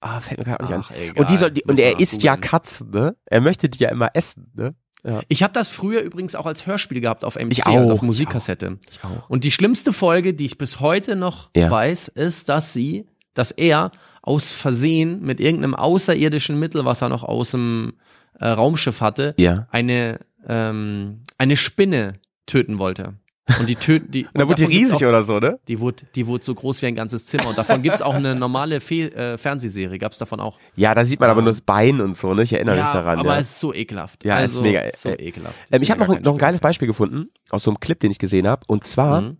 Ah, 0.03 0.20
fällt 0.20 0.38
mir 0.38 0.44
gerade 0.44 0.64
auch 0.64 0.68
nicht 0.68 0.78
Ach, 0.78 0.90
an. 0.90 0.96
egal. 1.00 1.18
Und 1.20 1.30
die 1.30 1.36
soll, 1.36 1.50
die, 1.53 1.62
und 1.64 1.78
er 1.78 2.00
isst 2.00 2.22
ja. 2.22 2.36
Katzen, 2.36 2.90
ne? 2.90 3.16
Er 3.26 3.40
möchte 3.40 3.68
die 3.68 3.78
ja 3.78 3.90
immer 3.90 4.11
essen, 4.14 4.50
ne? 4.55 4.74
Ja. 5.05 5.20
Ich 5.28 5.42
habe 5.42 5.53
das 5.53 5.68
früher 5.68 6.00
übrigens 6.03 6.34
auch 6.36 6.46
als 6.46 6.66
Hörspiel 6.66 7.00
gehabt 7.00 7.24
auf 7.24 7.34
MC, 7.36 7.53
Ich 7.53 7.66
also 7.66 7.86
auch, 7.86 7.94
auf 7.94 8.03
Musikkassette. 8.03 8.78
Ich 8.90 9.03
auch. 9.03 9.28
Und 9.28 9.42
die 9.44 9.50
schlimmste 9.50 9.92
Folge, 9.92 10.32
die 10.34 10.44
ich 10.44 10.59
bis 10.59 10.78
heute 10.80 11.16
noch 11.16 11.50
Ja. 11.57 11.68
weiß, 11.70 12.07
ist, 12.09 12.48
dass 12.48 12.72
sie, 12.72 13.07
dass 13.34 13.50
er 13.50 13.90
aus 14.22 14.53
Versehen 14.53 15.20
mit 15.22 15.40
irgendeinem 15.40 15.74
außerirdischen 15.74 16.59
Mittel, 16.59 16.84
was 16.84 17.03
er 17.03 17.09
noch 17.09 17.24
aus 17.24 17.50
dem 17.50 17.94
äh, 18.38 18.46
Raumschiff 18.46 19.00
hatte, 19.00 19.34
Ja. 19.38 19.66
eine 19.72 20.20
ähm, 20.48 21.22
eine 21.38 21.57
Spinne 21.57 22.14
töten 22.46 22.78
wollte. 22.78 23.14
Und 23.59 23.68
die 23.68 23.74
töten 23.74 24.11
die. 24.12 24.24
Und 24.26 24.38
dann 24.38 24.49
wurde 24.49 24.64
die 24.66 24.72
riesig 24.76 25.05
auch, 25.05 25.09
oder 25.09 25.22
so, 25.24 25.38
ne? 25.40 25.59
Die 25.66 25.80
wurde, 25.80 26.05
die 26.14 26.26
wurde 26.26 26.45
so 26.45 26.55
groß 26.55 26.80
wie 26.82 26.86
ein 26.86 26.95
ganzes 26.95 27.26
Zimmer. 27.26 27.49
Und 27.49 27.59
davon 27.59 27.82
gibt's 27.82 28.01
auch 28.01 28.14
eine 28.14 28.34
normale 28.36 28.80
Fe 28.80 29.12
äh, 29.14 29.36
Fernsehserie. 29.36 29.99
Gab's 29.99 30.18
davon 30.18 30.38
auch. 30.40 30.59
Ja, 30.76 30.95
da 30.95 31.05
sieht 31.05 31.18
man 31.18 31.28
aber 31.28 31.43
nur 31.43 31.51
das 31.51 31.61
Bein 31.61 32.01
und 32.01 32.16
so, 32.16 32.34
ne? 32.34 32.43
Ich 32.45 32.53
erinnere 32.53 32.76
ja, 32.76 32.84
mich 32.84 32.93
daran. 32.93 33.18
aber 33.18 33.34
ja. 33.34 33.40
es 33.40 33.51
ist 33.51 33.61
so 33.61 33.74
ekelhaft. 33.74 34.24
Ja, 34.24 34.38
es 34.40 34.53
ist 34.53 34.59
also, 34.59 34.62
mega, 34.62 34.82
So 34.97 35.09
äh, 35.09 35.14
ekelhaft. 35.14 35.57
Ähm, 35.72 35.82
ich 35.82 35.90
habe 35.90 36.01
noch, 36.01 36.09
ein- 36.09 36.22
noch 36.22 36.32
ein 36.34 36.38
geiles 36.38 36.59
Spiel. 36.59 36.68
Beispiel 36.68 36.88
gefunden 36.88 37.30
aus 37.51 37.64
so 37.64 37.70
einem 37.72 37.80
Clip, 37.80 37.99
den 37.99 38.11
ich 38.12 38.18
gesehen 38.18 38.47
habe. 38.47 38.62
Und 38.68 38.84
zwar 38.84 39.22
Mhm. 39.22 39.36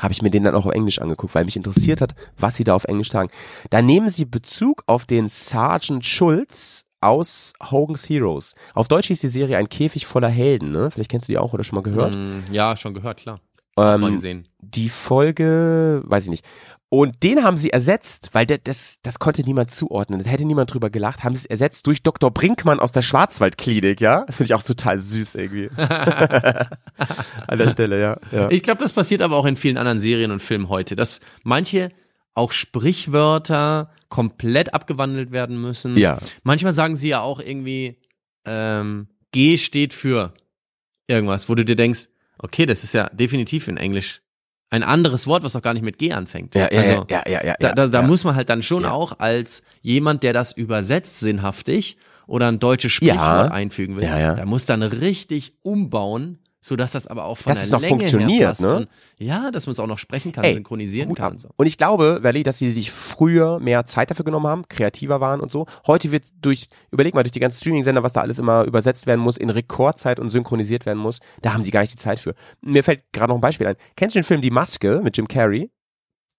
habe 0.00 0.12
ich 0.12 0.20
mir 0.20 0.30
den 0.30 0.42
dann 0.42 0.54
auch 0.56 0.66
auf 0.66 0.72
Englisch 0.72 1.00
angeguckt, 1.00 1.34
weil 1.34 1.44
mich 1.44 1.56
interessiert 1.56 2.00
hat, 2.00 2.14
was 2.36 2.56
sie 2.56 2.64
da 2.64 2.74
auf 2.74 2.84
Englisch 2.84 3.10
sagen. 3.10 3.30
Da 3.70 3.82
nehmen 3.82 4.10
sie 4.10 4.24
Bezug 4.24 4.82
auf 4.86 5.06
den 5.06 5.28
Sergeant 5.28 6.04
Schulz 6.04 6.84
aus 7.00 7.52
Hogan's 7.70 8.08
Heroes. 8.08 8.54
Auf 8.74 8.88
Deutsch 8.88 9.06
hieß 9.08 9.20
die 9.20 9.28
Serie 9.28 9.56
Ein 9.58 9.68
Käfig 9.68 10.06
voller 10.06 10.28
Helden, 10.28 10.72
ne? 10.72 10.90
Vielleicht 10.90 11.10
kennst 11.10 11.28
du 11.28 11.32
die 11.32 11.38
auch 11.38 11.52
oder 11.52 11.64
schon 11.64 11.76
mal 11.76 11.82
gehört. 11.82 12.14
Mm, 12.16 12.52
Ja, 12.52 12.76
schon 12.76 12.94
gehört, 12.94 13.20
klar. 13.20 13.40
Mal 13.76 13.94
Ähm, 13.94 14.14
gesehen. 14.14 14.48
die 14.58 14.88
Folge, 14.88 16.02
weiß 16.04 16.24
ich 16.24 16.30
nicht. 16.30 16.44
Und 16.90 17.22
den 17.22 17.44
haben 17.44 17.56
sie 17.58 17.70
ersetzt, 17.70 18.30
weil 18.32 18.46
der, 18.46 18.56
das, 18.58 18.96
das 19.02 19.18
konnte 19.18 19.42
niemand 19.42 19.70
zuordnen. 19.70 20.20
Da 20.24 20.30
hätte 20.30 20.46
niemand 20.46 20.72
drüber 20.72 20.88
gelacht. 20.90 21.22
Haben 21.22 21.34
sie 21.34 21.40
es 21.42 21.46
ersetzt 21.46 21.86
durch 21.86 22.02
Dr. 22.02 22.30
Brinkmann 22.32 22.80
aus 22.80 22.92
der 22.92 23.02
Schwarzwaldklinik, 23.02 24.00
ja? 24.00 24.24
Finde 24.30 24.44
ich 24.44 24.54
auch 24.54 24.62
total 24.62 24.98
süß 24.98 25.34
irgendwie. 25.36 25.68
An 25.76 27.58
der 27.58 27.70
Stelle, 27.70 28.00
ja. 28.00 28.16
ja. 28.32 28.50
Ich 28.50 28.62
glaube, 28.62 28.80
das 28.80 28.92
passiert 28.92 29.22
aber 29.22 29.36
auch 29.36 29.44
in 29.46 29.56
vielen 29.56 29.76
anderen 29.76 30.00
Serien 30.00 30.30
und 30.30 30.42
Filmen 30.42 30.68
heute, 30.68 30.96
dass 30.96 31.20
manche 31.42 31.90
auch 32.38 32.52
Sprichwörter 32.52 33.90
komplett 34.08 34.72
abgewandelt 34.74 35.30
werden 35.32 35.60
müssen. 35.60 35.96
Ja. 35.96 36.18
Manchmal 36.42 36.72
sagen 36.72 36.96
sie 36.96 37.08
ja 37.08 37.20
auch 37.20 37.40
irgendwie, 37.40 37.98
ähm, 38.46 39.08
G 39.32 39.58
steht 39.58 39.92
für 39.92 40.32
irgendwas, 41.06 41.48
wo 41.48 41.54
du 41.54 41.64
dir 41.64 41.76
denkst, 41.76 42.08
okay, 42.38 42.64
das 42.66 42.84
ist 42.84 42.94
ja 42.94 43.08
definitiv 43.10 43.68
in 43.68 43.76
Englisch 43.76 44.22
ein 44.70 44.82
anderes 44.82 45.26
Wort, 45.26 45.44
was 45.44 45.56
auch 45.56 45.62
gar 45.62 45.72
nicht 45.74 45.82
mit 45.82 45.98
G 45.98 46.12
anfängt. 46.12 46.54
Ja, 46.54 46.70
ja, 46.70 46.80
also, 46.80 47.06
ja, 47.10 47.22
ja, 47.26 47.40
ja, 47.42 47.44
ja. 47.44 47.54
Da, 47.58 47.72
da, 47.72 47.86
da 47.86 48.00
ja. 48.02 48.06
muss 48.06 48.24
man 48.24 48.34
halt 48.34 48.50
dann 48.50 48.62
schon 48.62 48.82
Ja. 48.82 48.90
auch 48.92 49.18
als 49.18 49.62
jemand, 49.80 50.22
der 50.22 50.32
das 50.34 50.52
übersetzt 50.52 51.20
sinnhaftig 51.20 51.96
oder 52.26 52.48
ein 52.48 52.58
deutsches 52.58 52.92
Sprichwort 52.92 53.50
einfügen 53.50 53.96
will, 53.96 54.04
Ja, 54.04 54.18
ja. 54.18 54.34
da 54.34 54.44
muss 54.44 54.66
dann 54.66 54.82
richtig 54.82 55.54
umbauen, 55.62 56.38
so 56.68 56.76
dass 56.76 56.92
das 56.92 57.06
aber 57.06 57.24
auch 57.24 57.36
von 57.38 57.50
Dass 57.50 57.58
der 57.58 57.64
es 57.64 57.70
noch 57.72 57.80
Länge 57.80 57.88
funktioniert, 57.98 58.40
her 58.40 58.48
passt. 58.48 58.60
ne? 58.60 58.76
Und, 58.76 58.88
ja, 59.18 59.50
dass 59.50 59.66
man 59.66 59.72
es 59.72 59.80
auch 59.80 59.86
noch 59.86 59.98
sprechen 59.98 60.30
kann, 60.32 60.44
Ey, 60.44 60.52
synchronisieren 60.54 61.14
kann. 61.14 61.24
ab. 61.26 61.32
Und 61.32 61.40
so. 61.40 61.48
Und 61.56 61.66
ich 61.66 61.76
glaube, 61.78 62.20
Valley, 62.22 62.42
dass 62.44 62.58
sie 62.58 62.70
sich 62.70 62.90
früher 62.90 63.58
mehr 63.58 63.84
Zeit 63.86 64.10
dafür 64.10 64.24
genommen 64.24 64.46
haben, 64.46 64.68
kreativer 64.68 65.20
waren 65.20 65.40
und 65.40 65.50
so. 65.50 65.66
Heute 65.86 66.12
wird 66.12 66.26
durch, 66.40 66.68
überleg 66.90 67.14
mal, 67.14 67.22
durch 67.24 67.32
die 67.32 67.40
ganzen 67.40 67.58
Streaming-Sender, 67.60 68.02
was 68.02 68.12
da 68.12 68.20
alles 68.20 68.38
immer 68.38 68.64
übersetzt 68.64 69.06
werden 69.06 69.20
muss, 69.20 69.36
in 69.36 69.50
Rekordzeit 69.50 70.20
und 70.20 70.28
synchronisiert 70.28 70.86
werden 70.86 70.98
muss, 70.98 71.18
da 71.42 71.54
haben 71.54 71.64
sie 71.64 71.70
gar 71.70 71.80
nicht 71.80 71.92
die 71.94 71.98
Zeit 71.98 72.20
für. 72.20 72.34
Mir 72.60 72.84
fällt 72.84 73.02
gerade 73.12 73.30
noch 73.30 73.38
ein 73.38 73.40
Beispiel 73.40 73.66
ein. 73.66 73.76
Kennst 73.96 74.14
du 74.14 74.20
den 74.20 74.24
Film 74.24 74.40
Die 74.40 74.50
Maske 74.50 75.00
mit 75.02 75.16
Jim 75.16 75.26
Carrey? 75.26 75.70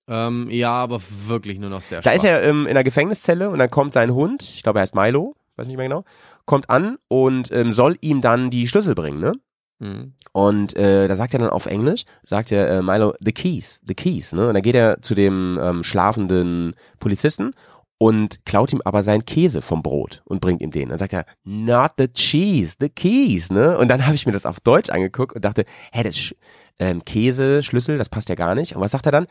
Ähm, 0.07 0.47
ja, 0.49 0.71
aber 0.71 0.99
wirklich 1.27 1.59
nur 1.59 1.69
noch 1.69 1.82
sehr 1.82 2.01
Da 2.01 2.11
ist 2.11 2.21
schwach. 2.21 2.30
er 2.32 2.43
ähm, 2.43 2.63
in 2.63 2.71
einer 2.71 2.84
Gefängniszelle 2.84 3.49
und 3.51 3.59
dann 3.59 3.69
kommt 3.69 3.93
sein 3.93 4.13
Hund, 4.13 4.41
ich 4.41 4.63
glaube 4.63 4.80
er 4.80 4.82
heißt 4.82 4.95
Milo, 4.95 5.36
weiß 5.55 5.67
nicht 5.67 5.77
mehr 5.77 5.88
genau, 5.88 6.03
kommt 6.45 6.69
an 6.69 6.97
und 7.09 7.51
ähm, 7.51 7.73
soll 7.73 7.95
ihm 8.01 8.21
dann 8.21 8.49
die 8.49 8.67
Schlüssel 8.67 8.95
bringen, 8.95 9.19
ne? 9.19 9.34
Mhm. 9.80 10.13
Und 10.34 10.75
äh, 10.75 11.07
da 11.07 11.15
sagt 11.15 11.34
er 11.34 11.39
dann 11.39 11.49
auf 11.49 11.65
Englisch, 11.65 12.03
sagt 12.23 12.51
er 12.51 12.69
äh, 12.69 12.82
Milo, 12.82 13.13
the 13.19 13.32
keys, 13.32 13.80
the 13.88 13.95
keys, 13.95 14.34
ne? 14.34 14.47
Und 14.47 14.53
dann 14.53 14.63
geht 14.63 14.75
er 14.75 15.01
zu 15.01 15.15
dem 15.15 15.57
ähm, 15.61 15.84
schlafenden 15.84 16.75
Polizisten 16.99 17.51
und 17.97 18.45
klaut 18.45 18.71
ihm 18.73 18.82
aber 18.84 19.03
seinen 19.03 19.25
Käse 19.25 19.61
vom 19.61 19.82
Brot 19.82 20.21
und 20.25 20.41
bringt 20.41 20.61
ihm 20.61 20.71
den. 20.71 20.89
Dann 20.89 20.97
sagt 20.97 21.13
er, 21.13 21.25
not 21.43 21.91
the 21.97 22.07
cheese, 22.07 22.75
the 22.80 22.89
keys, 22.89 23.49
ne? 23.49 23.77
Und 23.77 23.89
dann 23.89 24.05
habe 24.05 24.15
ich 24.15 24.25
mir 24.25 24.32
das 24.32 24.45
auf 24.45 24.59
Deutsch 24.59 24.89
angeguckt 24.89 25.36
und 25.36 25.43
dachte, 25.45 25.65
hä, 25.91 26.03
das 26.03 26.17
Sch 26.17 26.36
ähm, 26.80 27.03
Käse, 27.03 27.61
Schlüssel, 27.61 27.97
das 27.97 28.09
passt 28.09 28.30
ja 28.30 28.36
gar 28.36 28.55
nicht. 28.55 28.75
Und 28.75 28.82
was 28.82 28.91
sagt 28.91 29.05
er 29.05 29.11
dann? 29.11 29.27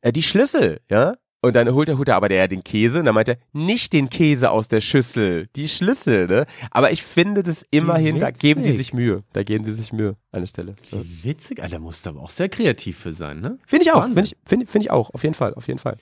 Äh, 0.00 0.12
die 0.12 0.22
Schlüssel, 0.22 0.80
ja? 0.90 1.14
Und 1.44 1.56
dann 1.56 1.68
holt 1.74 1.88
er, 1.88 1.98
holt 1.98 2.08
er 2.08 2.14
aber 2.14 2.28
der 2.28 2.46
den 2.46 2.62
Käse 2.62 3.00
und 3.00 3.04
dann 3.04 3.16
meint 3.16 3.28
er, 3.28 3.36
nicht 3.52 3.92
den 3.92 4.08
Käse 4.08 4.50
aus 4.50 4.68
der 4.68 4.80
Schüssel, 4.80 5.48
die 5.56 5.68
Schlüssel, 5.68 6.28
ne? 6.28 6.46
Aber 6.70 6.92
ich 6.92 7.02
finde 7.02 7.42
das 7.42 7.66
immerhin, 7.72 8.20
da 8.20 8.30
geben 8.30 8.62
die 8.62 8.70
sich 8.70 8.92
Mühe. 8.92 9.24
Da 9.32 9.42
geben 9.42 9.64
die 9.64 9.72
sich 9.72 9.92
Mühe 9.92 10.16
an 10.30 10.40
der 10.40 10.46
Stelle. 10.46 10.76
Ja. 10.92 11.00
Witzig, 11.02 11.60
Alter, 11.60 11.80
musst 11.80 12.06
du 12.06 12.10
aber 12.10 12.20
auch 12.20 12.30
sehr 12.30 12.48
kreativ 12.48 12.96
für 12.96 13.12
sein, 13.12 13.40
ne? 13.40 13.58
Finde 13.66 13.84
ich 13.84 13.92
auch, 13.92 14.04
finde 14.04 14.20
ich, 14.22 14.36
finde 14.46 14.66
find 14.66 14.84
ich 14.84 14.90
auch, 14.92 15.10
auf 15.10 15.24
jeden 15.24 15.34
Fall, 15.34 15.52
auf 15.54 15.66
jeden 15.66 15.80
Fall. 15.80 15.96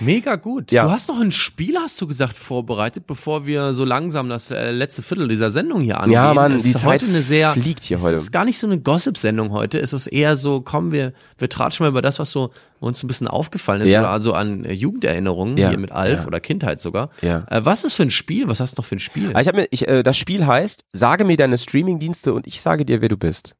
Mega 0.00 0.34
gut. 0.36 0.72
Ja. 0.72 0.84
Du 0.84 0.90
hast 0.90 1.08
noch 1.08 1.20
ein 1.20 1.30
Spiel, 1.30 1.76
hast 1.78 2.00
du 2.00 2.06
gesagt, 2.08 2.36
vorbereitet, 2.36 3.06
bevor 3.06 3.46
wir 3.46 3.72
so 3.74 3.84
langsam 3.84 4.28
das 4.28 4.50
äh, 4.50 4.70
letzte 4.72 5.02
Viertel 5.02 5.28
dieser 5.28 5.50
Sendung 5.50 5.82
hier 5.82 5.98
angehen. 6.00 6.14
Ja, 6.14 6.34
Mann, 6.34 6.52
Es 6.52 6.64
die 6.64 6.70
ist 6.70 6.80
Zeit 6.80 7.02
heute 7.02 7.06
eine 7.06 7.22
sehr, 7.22 7.52
fliegt 7.52 7.84
hier 7.84 7.98
es 7.98 8.02
heute. 8.02 8.16
ist 8.16 8.32
gar 8.32 8.44
nicht 8.44 8.58
so 8.58 8.66
eine 8.66 8.80
Gossip-Sendung 8.80 9.50
heute. 9.52 9.78
Es 9.80 9.92
ist 9.92 10.08
eher 10.08 10.36
so, 10.36 10.60
komm, 10.60 10.90
wir, 10.92 11.12
wir 11.38 11.48
tratschen 11.48 11.84
mal 11.84 11.90
über 11.90 12.02
das, 12.02 12.18
was 12.18 12.30
so 12.32 12.50
uns 12.80 13.02
ein 13.02 13.06
bisschen 13.06 13.28
aufgefallen 13.28 13.80
ist, 13.80 13.90
Ja. 13.90 14.00
oder 14.00 14.10
also 14.10 14.32
an 14.34 14.64
äh, 14.64 14.72
Jugenderinnerungen 14.72 15.56
Ja, 15.56 15.68
hier 15.70 15.78
mit 15.78 15.92
Alf 15.92 16.20
ja. 16.22 16.26
oder 16.26 16.40
Kindheit 16.40 16.80
sogar. 16.80 17.10
Ja. 17.22 17.44
Äh, 17.48 17.64
was 17.64 17.84
ist 17.84 17.94
für 17.94 18.02
ein 18.02 18.10
Spiel? 18.10 18.48
Was 18.48 18.58
hast 18.60 18.76
du 18.76 18.80
noch 18.82 18.86
für 18.86 18.96
ein 18.96 19.00
Spiel? 19.00 19.30
Aber 19.30 19.40
ich 19.40 19.46
habe 19.48 19.58
mir, 19.58 19.68
ich, 19.70 19.86
das 20.02 20.16
Spiel 20.16 20.44
heißt, 20.46 20.84
sage 20.92 21.24
mir 21.24 21.36
deine 21.36 21.56
Streamingdienste 21.56 22.34
und 22.34 22.46
ich 22.48 22.60
sage 22.60 22.84
dir, 22.84 23.00
wer 23.00 23.08
du 23.08 23.16
bist. 23.16 23.54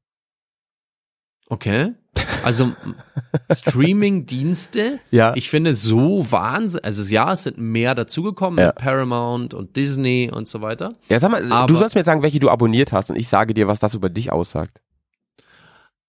Okay. 1.48 1.92
Also 2.44 2.72
Streaming-Dienste. 3.52 5.00
Ja. 5.10 5.32
Ich 5.36 5.48
finde 5.50 5.74
so 5.74 6.30
Wahnsinn. 6.30 6.82
Also 6.84 7.02
ja, 7.12 7.32
es 7.32 7.44
sind 7.44 7.58
mehr 7.58 7.94
dazugekommen 7.94 8.58
Ja. 8.58 8.72
Paramount 8.72 9.54
und 9.54 9.76
Disney 9.76 10.30
und 10.32 10.48
so 10.48 10.60
weiter. 10.60 10.94
Ja, 11.08 11.18
sag 11.20 11.30
mal, 11.30 11.50
Aber- 11.52 11.66
du 11.66 11.76
sollst 11.76 11.94
mir 11.94 12.00
jetzt 12.00 12.06
sagen, 12.06 12.22
welche 12.22 12.40
du 12.40 12.50
abonniert 12.50 12.92
hast 12.92 13.10
und 13.10 13.16
ich 13.16 13.28
sage 13.28 13.54
dir, 13.54 13.68
was 13.68 13.80
das 13.80 13.94
über 13.94 14.08
dich 14.08 14.30
aussagt. 14.32 14.80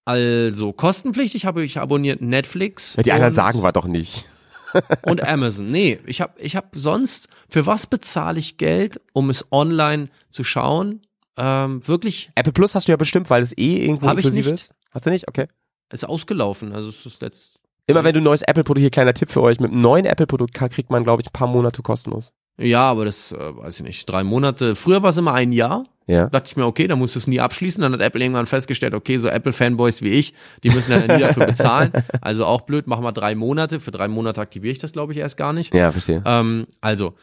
Also 0.05 0.73
kostenpflichtig 0.73 1.45
habe 1.45 1.63
ich 1.63 1.77
abonniert 1.79 2.21
Netflix. 2.21 2.95
Ja, 2.95 3.03
die 3.03 3.11
anderen 3.11 3.33
sagen 3.35 3.61
wir 3.61 3.71
doch 3.71 3.85
nicht. 3.85 4.25
Und 5.03 5.23
Amazon. 5.23 5.71
Nee, 5.71 5.99
ich 6.05 6.21
habe 6.21 6.33
ich 6.39 6.55
hab 6.55 6.69
sonst, 6.75 7.27
für 7.49 7.65
was 7.65 7.87
bezahle 7.87 8.37
ich 8.37 8.57
Geld, 8.57 9.01
um 9.13 9.29
es 9.31 9.45
online 9.51 10.09
zu 10.29 10.43
schauen? 10.43 11.01
Ähm, 11.37 11.87
wirklich, 11.87 12.29
Apple 12.35 12.53
Plus 12.53 12.75
hast 12.75 12.87
du 12.87 12.91
ja 12.91 12.95
bestimmt, 12.97 13.29
weil 13.31 13.41
es 13.41 13.55
eh 13.57 13.83
irgendwo 13.85 14.11
nicht. 14.13 14.25
ist. 14.35 14.71
Hast 14.91 15.05
du 15.07 15.09
nicht? 15.09 15.27
Okay. 15.27 15.47
Ist 15.91 16.05
ausgelaufen. 16.05 16.73
Also 16.73 16.89
es 16.89 17.05
ist 17.05 17.21
letzt. 17.21 17.59
Immer 17.87 18.03
wenn 18.03 18.13
du 18.13 18.19
ein 18.19 18.23
neues 18.23 18.43
Apple-Produkt, 18.43 18.81
hier 18.81 18.91
kleiner 18.91 19.15
Tipp 19.15 19.31
für 19.31 19.41
euch, 19.41 19.59
mit 19.59 19.71
einem 19.71 19.81
neuen 19.81 20.05
Apple-Produkt 20.05 20.53
kriegt 20.53 20.91
man, 20.91 21.03
glaube 21.03 21.21
ich, 21.21 21.27
ein 21.27 21.33
paar 21.33 21.47
Monate 21.47 21.81
kostenlos. 21.81 22.33
Ja, 22.59 22.81
aber 22.81 23.05
das 23.05 23.31
äh, 23.31 23.37
weiß 23.37 23.77
ich 23.77 23.83
nicht. 23.83 24.09
Drei 24.09 24.23
Monate. 24.23 24.75
Früher 24.75 25.01
war 25.01 25.09
es 25.09 25.17
immer 25.17 25.33
ein 25.33 25.51
Jahr. 25.51 25.85
Ja. 26.05 26.25
dachte 26.25 26.47
ich 26.47 26.55
mir, 26.55 26.65
okay, 26.65 26.87
dann 26.87 26.97
musst 26.97 27.13
du 27.13 27.19
es 27.19 27.27
nie 27.27 27.39
abschließen. 27.39 27.83
Dann 27.83 27.93
hat 27.93 28.01
Apple 28.01 28.19
irgendwann 28.19 28.47
festgestellt, 28.47 28.95
okay, 28.95 29.17
so 29.17 29.27
Apple-Fanboys 29.27 30.01
wie 30.01 30.09
ich, 30.09 30.33
die 30.63 30.71
müssen 30.71 30.89
dann 30.89 31.01
nie 31.01 31.21
dafür 31.21 31.45
bezahlen. 31.45 31.91
Also 32.21 32.45
auch 32.45 32.61
blöd, 32.61 32.87
machen 32.87 33.03
wir 33.03 33.11
drei 33.11 33.35
Monate. 33.35 33.79
Für 33.79 33.91
drei 33.91 34.07
Monate 34.07 34.41
aktiviere 34.41 34.71
ich 34.71 34.79
das, 34.79 34.91
glaube 34.91 35.13
ich, 35.13 35.19
erst 35.19 35.37
gar 35.37 35.53
nicht. 35.53 35.73
Ja, 35.73 35.91
verstehe. 35.91 36.23
Ähm, 36.25 36.65
also, 36.81 37.13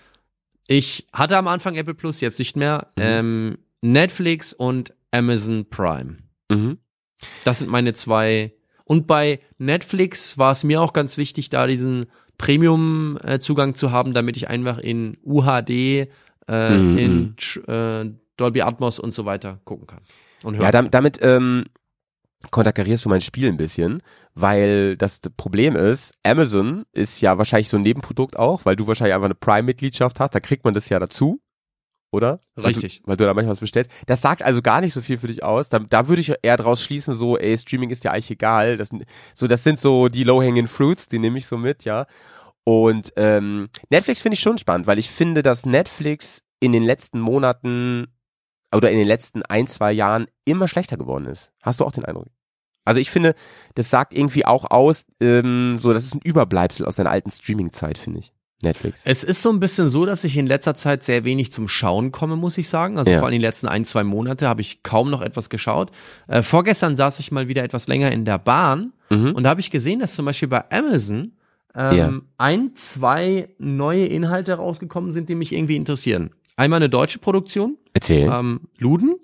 ich 0.68 1.06
hatte 1.12 1.36
am 1.36 1.48
Anfang 1.48 1.74
Apple 1.74 1.94
Plus, 1.94 2.20
jetzt 2.20 2.38
nicht 2.38 2.56
mehr. 2.56 2.86
Mhm. 2.96 3.02
Ähm, 3.02 3.58
Netflix 3.82 4.52
und 4.52 4.94
Amazon 5.10 5.66
Prime. 5.68 6.18
Mhm. 6.48 6.78
Das 7.44 7.58
sind 7.58 7.70
meine 7.70 7.92
zwei. 7.92 8.52
Und 8.88 9.06
bei 9.06 9.40
Netflix 9.58 10.38
war 10.38 10.52
es 10.52 10.62
mir 10.64 10.80
auch 10.80 10.92
ganz 10.92 11.16
wichtig, 11.16 11.50
da 11.50 11.66
diesen 11.66 12.06
Premium-Zugang 12.38 13.74
zu 13.74 13.90
haben, 13.90 14.14
damit 14.14 14.36
ich 14.36 14.48
einfach 14.48 14.78
in 14.78 15.18
UHD, 15.24 16.08
äh, 16.48 16.78
Mhm. 16.78 16.98
in 16.98 17.36
Tr- 17.36 17.68
äh, 18.04 18.12
Dolby 18.36 18.62
Atmos 18.62 18.98
und 18.98 19.12
so 19.12 19.24
weiter 19.24 19.60
gucken 19.64 19.86
kann. 19.86 20.00
Und 20.44 20.54
hören 20.54 20.62
Ja, 20.64 20.70
damit, 20.70 20.94
damit 20.94 21.18
ähm, 21.22 21.64
konterkarierst 22.50 23.04
du 23.04 23.08
mein 23.08 23.22
Spiel 23.22 23.48
ein 23.48 23.56
bisschen, 23.56 24.02
weil 24.34 24.96
das 24.96 25.20
Problem 25.36 25.74
ist, 25.74 26.14
Amazon 26.22 26.84
ist 26.92 27.20
ja 27.20 27.38
wahrscheinlich 27.38 27.68
so 27.68 27.78
ein 27.78 27.82
Nebenprodukt 27.82 28.38
auch, 28.38 28.64
weil 28.64 28.76
du 28.76 28.86
wahrscheinlich 28.86 29.14
einfach 29.14 29.24
eine 29.26 29.34
Prime-Mitgliedschaft 29.34 30.20
hast, 30.20 30.34
da 30.34 30.40
kriegt 30.40 30.64
man 30.64 30.74
das 30.74 30.88
ja 30.90 30.98
dazu, 31.00 31.40
oder? 32.10 32.40
Richtig. 32.56 33.02
Weil 33.04 33.04
du, 33.04 33.08
weil 33.08 33.16
du 33.16 33.24
da 33.24 33.34
manchmal 33.34 33.52
was 33.52 33.60
bestellst. 33.60 33.90
Das 34.06 34.20
sagt 34.20 34.42
also 34.42 34.62
gar 34.62 34.80
nicht 34.80 34.92
so 34.92 35.00
viel 35.00 35.18
für 35.18 35.26
dich 35.26 35.42
aus. 35.42 35.68
Da, 35.68 35.78
da 35.78 36.08
würde 36.08 36.20
ich 36.20 36.32
eher 36.42 36.56
draus 36.56 36.82
schließen, 36.82 37.14
so, 37.14 37.36
ey, 37.36 37.56
Streaming 37.58 37.90
ist 37.90 38.04
ja 38.04 38.12
eigentlich 38.12 38.30
egal. 38.30 38.76
Das, 38.76 38.90
so, 39.34 39.46
das 39.46 39.64
sind 39.64 39.78
so 39.78 40.08
die 40.08 40.24
Low-Hanging 40.24 40.66
Fruits, 40.66 41.08
die 41.08 41.18
nehme 41.18 41.38
ich 41.38 41.46
so 41.46 41.56
mit, 41.56 41.84
ja. 41.84 42.06
Und 42.64 43.12
ähm, 43.16 43.68
Netflix 43.90 44.22
finde 44.22 44.34
ich 44.34 44.40
schon 44.40 44.58
spannend, 44.58 44.86
weil 44.86 44.98
ich 44.98 45.10
finde, 45.10 45.42
dass 45.42 45.66
Netflix 45.66 46.42
in 46.58 46.72
den 46.72 46.82
letzten 46.82 47.20
Monaten 47.20 48.08
oder 48.74 48.90
in 48.90 48.98
den 48.98 49.06
letzten 49.06 49.42
ein, 49.42 49.66
zwei 49.66 49.92
Jahren 49.92 50.26
immer 50.44 50.66
schlechter 50.66 50.96
geworden 50.96 51.26
ist. 51.26 51.52
Hast 51.62 51.80
du 51.80 51.84
auch 51.84 51.92
den 51.92 52.04
Eindruck? 52.04 52.26
Also 52.84 53.00
ich 53.00 53.10
finde, 53.10 53.34
das 53.74 53.90
sagt 53.90 54.14
irgendwie 54.14 54.46
auch 54.46 54.70
aus, 54.70 55.06
ähm, 55.20 55.76
so 55.78 55.92
das 55.92 56.04
ist 56.04 56.14
ein 56.14 56.20
Überbleibsel 56.22 56.86
aus 56.86 56.96
seiner 56.96 57.10
alten 57.10 57.30
Streaming-Zeit, 57.30 57.98
finde 57.98 58.20
ich. 58.20 58.32
Netflix. 58.62 59.00
Es 59.04 59.22
ist 59.22 59.42
so 59.42 59.50
ein 59.50 59.60
bisschen 59.60 59.88
so, 59.88 60.06
dass 60.06 60.24
ich 60.24 60.36
in 60.36 60.46
letzter 60.46 60.74
Zeit 60.74 61.02
sehr 61.02 61.24
wenig 61.24 61.52
zum 61.52 61.68
Schauen 61.68 62.10
komme, 62.12 62.36
muss 62.36 62.56
ich 62.58 62.68
sagen. 62.68 62.96
Also 62.98 63.10
Ja. 63.10 63.18
vor 63.18 63.26
allem 63.28 63.38
die 63.38 63.44
letzten 63.44 63.68
ein, 63.68 63.84
zwei 63.84 64.02
Monate 64.04 64.48
habe 64.48 64.62
ich 64.62 64.82
kaum 64.82 65.10
noch 65.10 65.20
etwas 65.22 65.50
geschaut. 65.50 65.90
Äh, 66.26 66.42
vorgestern 66.42 66.96
saß 66.96 67.18
ich 67.20 67.30
mal 67.32 67.48
wieder 67.48 67.62
etwas 67.64 67.86
länger 67.88 68.10
in 68.12 68.24
der 68.24 68.38
Bahn 68.38 68.92
Mhm. 69.10 69.32
und 69.32 69.42
da 69.44 69.50
habe 69.50 69.60
ich 69.60 69.70
gesehen, 69.70 70.00
dass 70.00 70.14
zum 70.14 70.24
Beispiel 70.24 70.48
bei 70.48 70.64
Amazon 70.70 71.32
ähm, 71.78 71.96
Ja. 71.96 72.12
ein, 72.38 72.74
zwei 72.74 73.50
neue 73.58 74.06
Inhalte 74.06 74.54
rausgekommen 74.54 75.12
sind, 75.12 75.28
die 75.28 75.34
mich 75.34 75.52
irgendwie 75.52 75.76
interessieren. 75.76 76.30
Einmal 76.56 76.78
eine 76.78 76.88
deutsche 76.88 77.18
Produktion, 77.18 77.76
Erzähl. 77.92 78.30
ähm, 78.32 78.60
Luden. 78.78 79.16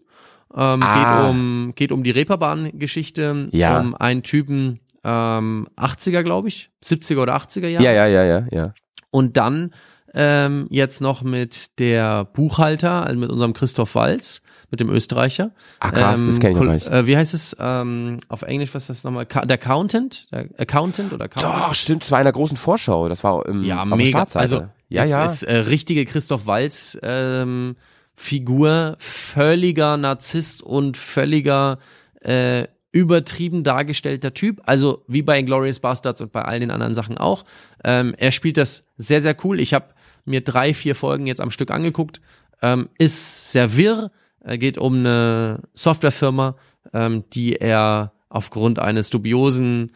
Ähm, 0.54 0.82
Ah. 0.82 0.94
geht, 0.94 1.30
um, 1.30 1.72
geht 1.74 1.92
um 1.92 2.04
die 2.04 2.10
Reeperbahn-Geschichte, 2.10 3.48
Ja. 3.52 3.80
um 3.80 3.94
einen 3.94 4.22
Typen, 4.22 4.80
ähm, 5.02 5.66
80er, 5.76 6.22
glaube 6.22 6.48
ich, 6.48 6.70
70er 6.82 7.22
oder 7.22 7.34
80er 7.34 7.68
Jahre. 7.68 7.84
ja, 7.84 7.92
ja, 7.92 8.06
ja, 8.06 8.24
ja, 8.24 8.46
ja. 8.52 8.74
Und 9.12 9.36
dann 9.36 9.72
ähm, 10.14 10.66
jetzt 10.68 11.00
noch 11.00 11.22
mit 11.22 11.78
der 11.78 12.24
Buchhalter, 12.24 13.06
also 13.06 13.18
mit 13.18 13.30
unserem 13.30 13.52
Christoph 13.54 13.94
Walz, 13.94 14.42
mit 14.70 14.80
dem 14.80 14.90
Österreicher. 14.90 15.52
Ah, 15.80 15.90
krass, 15.90 16.20
das 16.26 16.38
kenn 16.38 16.52
ich 16.52 16.58
noch 16.58 16.70
nicht. 16.70 16.86
Äh, 16.88 17.06
wie 17.06 17.16
heißt 17.16 17.32
es 17.32 17.56
ähm, 17.58 18.18
auf 18.28 18.42
Englisch, 18.42 18.74
was 18.74 18.82
ist 18.82 18.88
das 18.90 19.04
nochmal? 19.04 19.24
Ka- 19.24 19.46
Der 19.46 19.54
Accountant? 19.54 20.26
Der 20.32 20.48
Accountant 20.58 21.12
oder 21.14 21.26
Accountant? 21.26 21.54
Doch, 21.68 21.74
stimmt, 21.74 22.02
das 22.02 22.10
war 22.10 22.18
in 22.18 22.26
einer 22.26 22.32
großen 22.32 22.56
Vorschau. 22.58 23.08
Das 23.08 23.22
war 23.24 23.46
im, 23.46 23.62
Ja, 23.64 23.82
auf 23.82 23.88
der 23.88 23.96
mega. 23.96 24.10
Startseite. 24.18 24.54
Also 24.56 24.68
ja, 24.88 25.04
ja. 25.06 25.24
ist 25.24 25.44
äh, 25.44 25.56
richtige 25.56 26.04
Christoph 26.04 26.44
Walz 26.46 26.98
ähm, 27.02 27.76
Figur, 28.14 28.96
völliger 28.98 29.96
Narzisst 29.96 30.62
und 30.62 30.98
völliger 30.98 31.78
äh, 32.20 32.66
übertrieben 32.92 33.64
dargestellter 33.64 34.34
Typ. 34.34 34.60
Also 34.64 35.02
wie 35.08 35.22
bei 35.22 35.38
Inglourious 35.38 35.80
Bastards 35.80 36.20
und 36.20 36.30
bei 36.30 36.42
all 36.42 36.60
den 36.60 36.70
anderen 36.70 36.94
Sachen 36.94 37.18
auch. 37.18 37.44
Ähm, 37.82 38.14
er 38.16 38.30
spielt 38.30 38.58
das 38.58 38.86
sehr, 38.98 39.22
sehr 39.22 39.36
cool. 39.44 39.58
Ich 39.58 39.74
habe 39.74 39.86
mir 40.24 40.42
drei, 40.42 40.74
vier 40.74 40.94
Folgen 40.94 41.26
jetzt 41.26 41.40
am 41.40 41.50
Stück 41.50 41.70
angeguckt. 41.70 42.20
Ähm, 42.60 42.90
ist 42.98 43.50
sehr 43.50 43.76
wirr. 43.76 44.12
Er 44.40 44.58
geht 44.58 44.78
um 44.78 44.98
eine 44.98 45.60
Softwarefirma, 45.74 46.56
ähm, 46.92 47.24
die 47.32 47.56
er 47.56 48.12
aufgrund 48.28 48.78
eines 48.78 49.10
dubiosen 49.10 49.92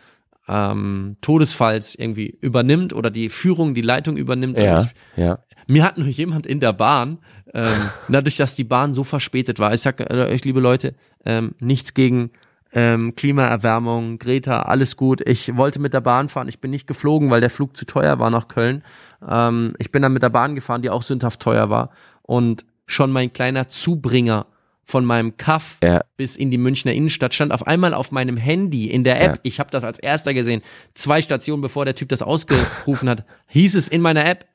ähm, 0.49 1.17
Todesfalls 1.21 1.95
irgendwie 1.95 2.39
übernimmt 2.41 2.93
oder 2.93 3.11
die 3.11 3.29
Führung, 3.29 3.75
die 3.75 3.83
Leitung 3.83 4.17
übernimmt. 4.17 4.59
Ja, 4.59 4.89
ja. 5.17 5.39
mir 5.67 5.85
hat 5.85 5.99
nur 5.99 6.07
jemand 6.07 6.47
in 6.47 6.61
der 6.61 6.73
Bahn, 6.73 7.19
ähm, 7.53 7.67
dadurch, 8.09 8.37
dass 8.37 8.55
die 8.55 8.65
Bahn 8.65 8.95
so 8.95 9.05
verspätet 9.05 9.59
war, 9.59 9.75
ich 9.75 9.81
sag 9.81 10.01
äh, 10.01 10.29
euch, 10.31 10.45
liebe 10.45 10.61
Leute, 10.61 10.95
ähm, 11.25 11.55
nichts 11.59 11.95
gegen 11.95 12.31
ähm, 12.73 13.15
Klimaerwärmung, 13.17 14.19
Greta, 14.19 14.63
alles 14.63 14.97
gut. 14.97 15.21
Ich 15.27 15.57
wollte 15.57 15.79
mit 15.79 15.95
der 15.95 16.01
Bahn 16.01 16.29
fahren, 16.29 16.49
ich 16.49 16.61
bin 16.61 16.71
nicht 16.71 16.87
geflogen, 16.87 17.31
weil 17.31 17.41
der 17.41 17.51
Flug 17.51 17.77
zu 17.77 17.85
teuer 17.87 18.19
war 18.19 18.31
nach 18.31 18.49
Köln. 18.49 18.83
Ähm, 19.27 19.71
ich 19.79 19.93
bin 19.93 20.03
dann 20.03 20.13
mit 20.13 20.23
der 20.23 20.31
Bahn 20.31 20.55
gefahren, 20.55 20.83
die 20.83 20.91
auch 20.91 21.03
sündhaft 21.03 21.41
teuer 21.41 21.71
war. 21.71 21.91
Und 22.23 22.65
schon 22.87 23.11
mein 23.13 23.33
kleiner 23.33 23.69
Zubringer 23.69 24.47
von 24.85 25.05
meinem 25.05 25.37
Kaff 25.37 25.79
Ja. 25.83 26.01
bis 26.17 26.37
in 26.37 26.51
die 26.53 26.59
Münchner 26.59 26.93
Innenstadt 26.93 27.35
stand 27.35 27.53
auf 27.53 27.67
einmal 27.67 27.93
auf 27.93 28.13
meinem 28.13 28.37
Handy 28.37 28.87
in 28.89 29.03
der 29.03 29.21
App. 29.21 29.35
Ja. 29.37 29.41
Ich 29.43 29.59
habe 29.59 29.71
das 29.71 29.83
als 29.83 29.99
erster 29.99 30.33
gesehen. 30.35 30.63
Zwei 30.95 31.23
Stationen 31.23 31.61
bevor 31.61 31.85
der 31.85 31.97
Typ 31.97 32.09
das 32.09 32.23
ausgerufen 32.23 33.09
hat, 33.09 33.25
hieß 33.49 33.75
es 33.75 33.89
in 33.89 34.01
meiner 34.01 34.25
App, 34.25 34.47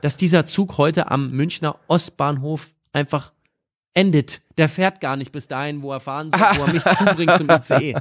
dass 0.00 0.16
dieser 0.16 0.46
Zug 0.46 0.78
heute 0.78 1.10
am 1.10 1.30
Münchner 1.30 1.76
Ostbahnhof 1.88 2.70
einfach 2.92 3.32
endet. 3.94 4.40
Der 4.58 4.68
fährt 4.68 5.00
gar 5.00 5.16
nicht 5.16 5.32
bis 5.32 5.48
dahin, 5.48 5.82
wo 5.82 5.92
er 5.92 6.00
fahren 6.00 6.30
soll, 6.30 6.40
wo 6.58 6.64
er 6.64 6.72
mich 6.72 6.82
zubringt 6.98 7.36
zum 7.38 7.48
ICE. 7.50 7.94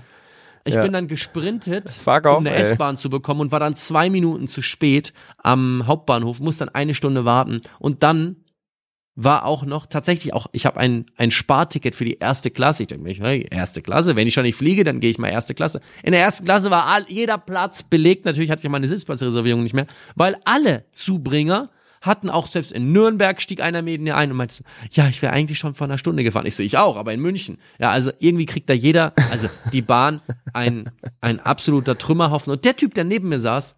Ich 0.65 0.75
Ja. 0.75 0.81
bin 0.83 0.93
dann 0.93 1.07
gesprintet, 1.07 1.89
Fuck 1.89 2.25
um 2.25 2.45
eine. 2.45 2.53
S-Bahn 2.53 2.97
zu 2.97 3.09
bekommen 3.09 3.41
und 3.41 3.51
war 3.51 3.59
dann 3.59 3.75
zwei 3.75 4.09
Minuten 4.09 4.47
zu 4.47 4.61
spät 4.61 5.13
am 5.37 5.87
Hauptbahnhof, 5.87 6.39
muss 6.41 6.57
dann 6.57 6.69
eine 6.69 6.93
Stunde 6.93 7.25
warten 7.25 7.61
und 7.79 8.03
dann 8.03 8.35
war 9.21 9.43
auch 9.45 9.65
noch 9.65 9.85
tatsächlich 9.85 10.33
auch, 10.33 10.47
ich 10.53 10.65
habe 10.65 10.79
ein, 10.79 11.07
ein 11.17 11.29
Sparticket 11.31 11.93
für 11.93 12.05
die 12.05 12.19
erste 12.19 12.51
Klasse. 12.51 12.83
Ich 12.83 12.87
denke 12.87 13.03
mir, 13.03 13.13
hey, 13.15 13.45
erste 13.51 13.81
Klasse, 13.81 14.15
wenn 14.15 14.27
ich 14.27 14.33
schon 14.33 14.43
nicht 14.43 14.55
fliege, 14.55 14.85
dann 14.85 15.01
gehe 15.01 15.09
ich 15.09 15.17
mal 15.17 15.27
erste 15.27 15.53
Klasse. 15.53 15.81
In 16.03 16.13
der 16.13 16.21
ersten 16.21 16.45
Klasse 16.45 16.71
war 16.71 16.85
all, 16.85 17.05
jeder 17.09 17.37
Platz 17.37 17.83
belegt. 17.83 18.23
Natürlich 18.23 18.49
hatte 18.49 18.61
ich 18.63 18.69
meine 18.69 18.87
Sitzplatzreservierung 18.87 19.61
nicht 19.63 19.73
mehr, 19.73 19.87
weil 20.15 20.37
alle 20.45 20.85
Zubringer 20.91 21.69
hatten 22.01 22.29
auch 22.29 22.47
selbst 22.47 22.71
in 22.71 22.91
Nürnberg 22.91 23.41
stieg 23.41 23.61
einer 23.61 23.81
neben 23.81 24.03
mir 24.03 24.15
ein 24.15 24.31
und 24.31 24.37
meinte 24.37 24.63
ja, 24.91 25.07
ich 25.07 25.21
wäre 25.21 25.33
eigentlich 25.33 25.59
schon 25.59 25.73
vor 25.73 25.87
einer 25.87 25.97
Stunde 25.97 26.23
gefahren. 26.23 26.45
Ich 26.45 26.55
so, 26.55 26.63
ich 26.63 26.77
auch, 26.77 26.95
aber 26.95 27.13
in 27.13 27.19
München. 27.19 27.57
Ja, 27.79 27.91
also 27.91 28.11
irgendwie 28.19 28.45
kriegt 28.45 28.69
da 28.69 28.73
jeder, 28.73 29.13
also 29.31 29.49
die 29.71 29.81
Bahn, 29.81 30.21
ein, 30.53 30.91
ein 31.21 31.39
absoluter 31.39 31.97
Trümmerhaufen. 31.97 32.51
Und 32.51 32.65
der 32.65 32.75
Typ, 32.75 32.93
der 32.93 33.03
neben 33.03 33.29
mir 33.29 33.39
saß, 33.39 33.75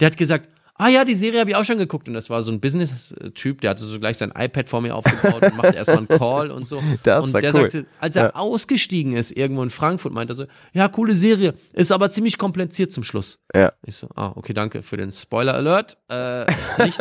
der 0.00 0.06
hat 0.06 0.16
gesagt, 0.16 0.48
ah 0.80 0.88
ja, 0.88 1.04
die 1.04 1.14
Serie 1.14 1.40
habe 1.40 1.50
ich 1.50 1.56
auch 1.56 1.64
schon 1.64 1.78
geguckt. 1.78 2.08
Und 2.08 2.14
das 2.14 2.30
war 2.30 2.42
so 2.42 2.50
ein 2.50 2.60
Business-Typ, 2.60 3.60
der 3.60 3.70
hatte 3.70 3.84
so 3.84 3.98
gleich 4.00 4.16
sein 4.16 4.32
iPad 4.36 4.68
vor 4.68 4.80
mir 4.80 4.94
aufgebaut 4.96 5.42
und 5.42 5.56
machte 5.56 5.76
erstmal 5.76 5.98
einen 5.98 6.08
Call 6.08 6.50
und 6.50 6.66
so. 6.66 6.82
Das 7.02 7.22
und 7.22 7.32
der 7.34 7.54
cool. 7.54 7.60
sagte, 7.70 7.86
als 8.00 8.16
er 8.16 8.24
Ja. 8.24 8.34
ausgestiegen 8.34 9.12
ist, 9.12 9.30
irgendwo 9.32 9.62
in 9.62 9.70
Frankfurt, 9.70 10.12
meinte 10.12 10.32
er 10.32 10.36
so, 10.36 10.44
ja, 10.72 10.88
coole 10.88 11.14
Serie, 11.14 11.54
ist 11.72 11.92
aber 11.92 12.10
ziemlich 12.10 12.38
kompliziert 12.38 12.92
zum 12.92 13.02
Schluss. 13.04 13.38
Ja. 13.54 13.72
Ich 13.84 13.96
so, 13.96 14.08
ah, 14.16 14.32
okay, 14.34 14.52
danke 14.54 14.82
für 14.82 14.96
den 14.96 15.12
Spoiler-Alert. 15.12 15.98
Äh, 16.08 16.46
nicht, 16.84 16.98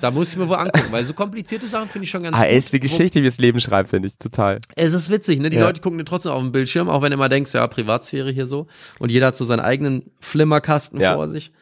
da 0.00 0.10
muss 0.10 0.30
ich 0.30 0.36
mir 0.36 0.48
wohl 0.48 0.56
angucken, 0.56 0.86
weil 0.90 1.04
so 1.04 1.12
komplizierte 1.14 1.66
Sachen 1.66 1.88
finde 1.88 2.04
ich 2.04 2.10
schon 2.10 2.22
ganz 2.22 2.36
Ah, 2.36 2.42
gut. 2.44 2.50
ist 2.52 2.72
die 2.72 2.80
Geschichte, 2.80 3.22
wie 3.22 3.26
es 3.26 3.38
Leben 3.38 3.60
schreibt, 3.60 3.90
finde 3.90 4.08
ich 4.08 4.16
total. 4.16 4.60
es 4.76 4.94
ist 4.94 5.10
witzig, 5.10 5.40
ne? 5.40 5.50
Die 5.50 5.56
Ja. 5.56 5.64
Leute 5.66 5.80
gucken 5.80 5.98
dir 5.98 6.04
trotzdem 6.04 6.32
auf 6.32 6.42
den 6.42 6.52
Bildschirm, 6.52 6.88
auch 6.88 7.02
wenn 7.02 7.10
du 7.10 7.14
immer 7.14 7.28
denkst, 7.28 7.52
ja, 7.54 7.66
Privatsphäre 7.66 8.30
hier 8.30 8.46
so. 8.46 8.66
Und 8.98 9.10
jeder 9.10 9.28
hat 9.28 9.36
so 9.36 9.44
seinen 9.44 9.60
eigenen 9.60 10.10
Flimmerkasten 10.20 11.00
Ja. 11.00 11.14
vor 11.14 11.28
sich. 11.28 11.52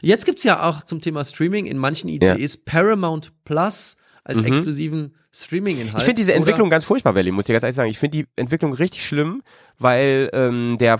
Jetzt 0.00 0.24
gibt's 0.26 0.44
ja 0.44 0.57
auch 0.66 0.82
zum 0.82 1.00
Thema 1.00 1.24
Streaming 1.24 1.66
in 1.66 1.78
manchen 1.78 2.08
ICEs 2.08 2.58
Paramount 2.58 3.32
Plus 3.44 3.96
als 4.24 4.42
exklusiven 4.42 5.14
Streaming-Inhalt. 5.32 5.94
Mhm. 5.94 5.98
Ich 5.98 6.04
finde 6.04 6.14
diese 6.20 6.32
Oder- 6.32 6.38
Entwicklung 6.38 6.70
ganz 6.70 6.84
furchtbar, 6.84 7.14
Belly, 7.14 7.32
muss 7.32 7.42
ich 7.42 7.46
dir 7.46 7.52
ganz 7.54 7.64
ehrlich 7.64 7.76
sagen. 7.76 7.90
Ich 7.90 7.98
finde 7.98 8.18
die 8.18 8.26
Entwicklung 8.36 8.72
richtig 8.74 9.06
schlimm, 9.06 9.42
weil 9.78 10.28
ähm, 10.32 10.76
der 10.78 10.98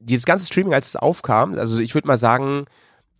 dieses 0.00 0.26
ganze 0.26 0.46
Streaming, 0.46 0.74
als 0.74 0.88
es 0.88 0.96
aufkam, 0.96 1.54
also 1.54 1.80
ich 1.80 1.94
würde 1.94 2.06
mal 2.08 2.18
sagen, 2.18 2.66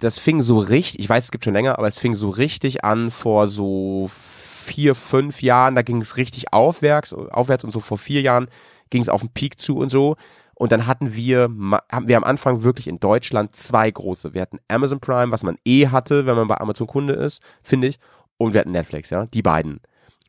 das 0.00 0.18
fing 0.18 0.42
so 0.42 0.58
richtig, 0.58 1.00
ich 1.00 1.08
weiß, 1.08 1.24
es 1.24 1.30
gibt 1.30 1.44
schon 1.44 1.54
länger, 1.54 1.78
aber 1.78 1.86
es 1.86 1.96
fing 1.96 2.14
so 2.14 2.28
richtig 2.28 2.84
an 2.84 3.10
vor 3.10 3.46
so 3.46 4.10
vier, 4.14 4.94
fünf 4.94 5.42
Jahren, 5.42 5.74
da 5.74 5.82
ging 5.82 6.00
es 6.00 6.16
richtig 6.16 6.52
aufwärts, 6.52 7.12
aufwärts 7.12 7.64
und 7.64 7.70
so 7.70 7.80
vor 7.80 7.98
vier 7.98 8.20
Jahren 8.22 8.48
ging 8.90 9.02
es 9.02 9.08
auf 9.08 9.20
den 9.20 9.30
Peak 9.30 9.58
zu 9.58 9.76
und 9.76 9.88
so. 9.88 10.16
Und 10.56 10.72
dann 10.72 10.86
hatten 10.86 11.14
wir, 11.14 11.48
haben 11.90 12.08
wir 12.08 12.16
am 12.16 12.24
Anfang 12.24 12.62
wirklich 12.62 12.86
in 12.86 13.00
Deutschland 13.00 13.56
zwei 13.56 13.90
große. 13.90 14.34
Wir 14.34 14.42
hatten 14.42 14.58
Amazon 14.68 15.00
Prime, 15.00 15.32
was 15.32 15.42
man 15.42 15.56
eh 15.64 15.88
hatte, 15.88 16.26
wenn 16.26 16.36
man 16.36 16.48
bei 16.48 16.58
Amazon 16.58 16.86
Kunde 16.86 17.14
ist, 17.14 17.40
finde 17.62 17.88
ich. 17.88 17.98
Und 18.36 18.52
wir 18.52 18.60
hatten 18.60 18.72
Netflix, 18.72 19.10
ja, 19.10 19.26
die 19.26 19.42
beiden. 19.42 19.80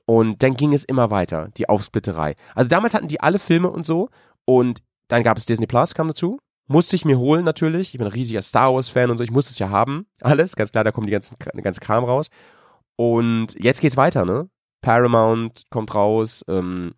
Und 0.05 0.43
dann 0.43 0.55
ging 0.55 0.73
es 0.73 0.85
immer 0.85 1.09
weiter, 1.09 1.49
die 1.57 1.67
Aufsplitterei. 1.67 2.35
Also 2.53 2.69
damals 2.69 2.93
hatten 2.93 3.07
die 3.07 3.21
alle 3.21 3.39
Filme 3.39 3.69
und 3.69 3.85
so. 3.85 4.09
Und 4.45 4.79
dann 5.07 5.23
gab 5.23 5.37
es 5.37 5.45
Disney 5.45 5.67
Plus, 5.67 5.93
kam 5.93 6.07
dazu. 6.07 6.39
Musste 6.67 6.95
ich 6.95 7.05
mir 7.05 7.19
holen 7.19 7.45
natürlich. 7.45 7.93
Ich 7.93 7.97
bin 7.97 8.07
ein 8.07 8.13
riesiger 8.13 8.41
Star 8.41 8.73
Wars 8.73 8.89
Fan 8.89 9.11
und 9.11 9.17
so. 9.17 9.23
Ich 9.23 9.31
musste 9.31 9.51
es 9.51 9.59
ja 9.59 9.69
haben. 9.69 10.07
Alles, 10.21 10.55
ganz 10.55 10.71
klar, 10.71 10.83
da 10.83 10.91
kommt 10.91 11.07
die 11.07 11.11
ganzen, 11.11 11.37
der 11.39 11.61
ganze 11.61 11.79
Kram 11.79 12.03
raus. 12.03 12.29
Und 12.95 13.55
jetzt 13.61 13.81
geht's 13.81 13.97
weiter, 13.97 14.25
ne? 14.25 14.49
Paramount 14.81 15.65
kommt 15.69 15.93
raus. 15.93 16.43
Ähm, 16.47 16.93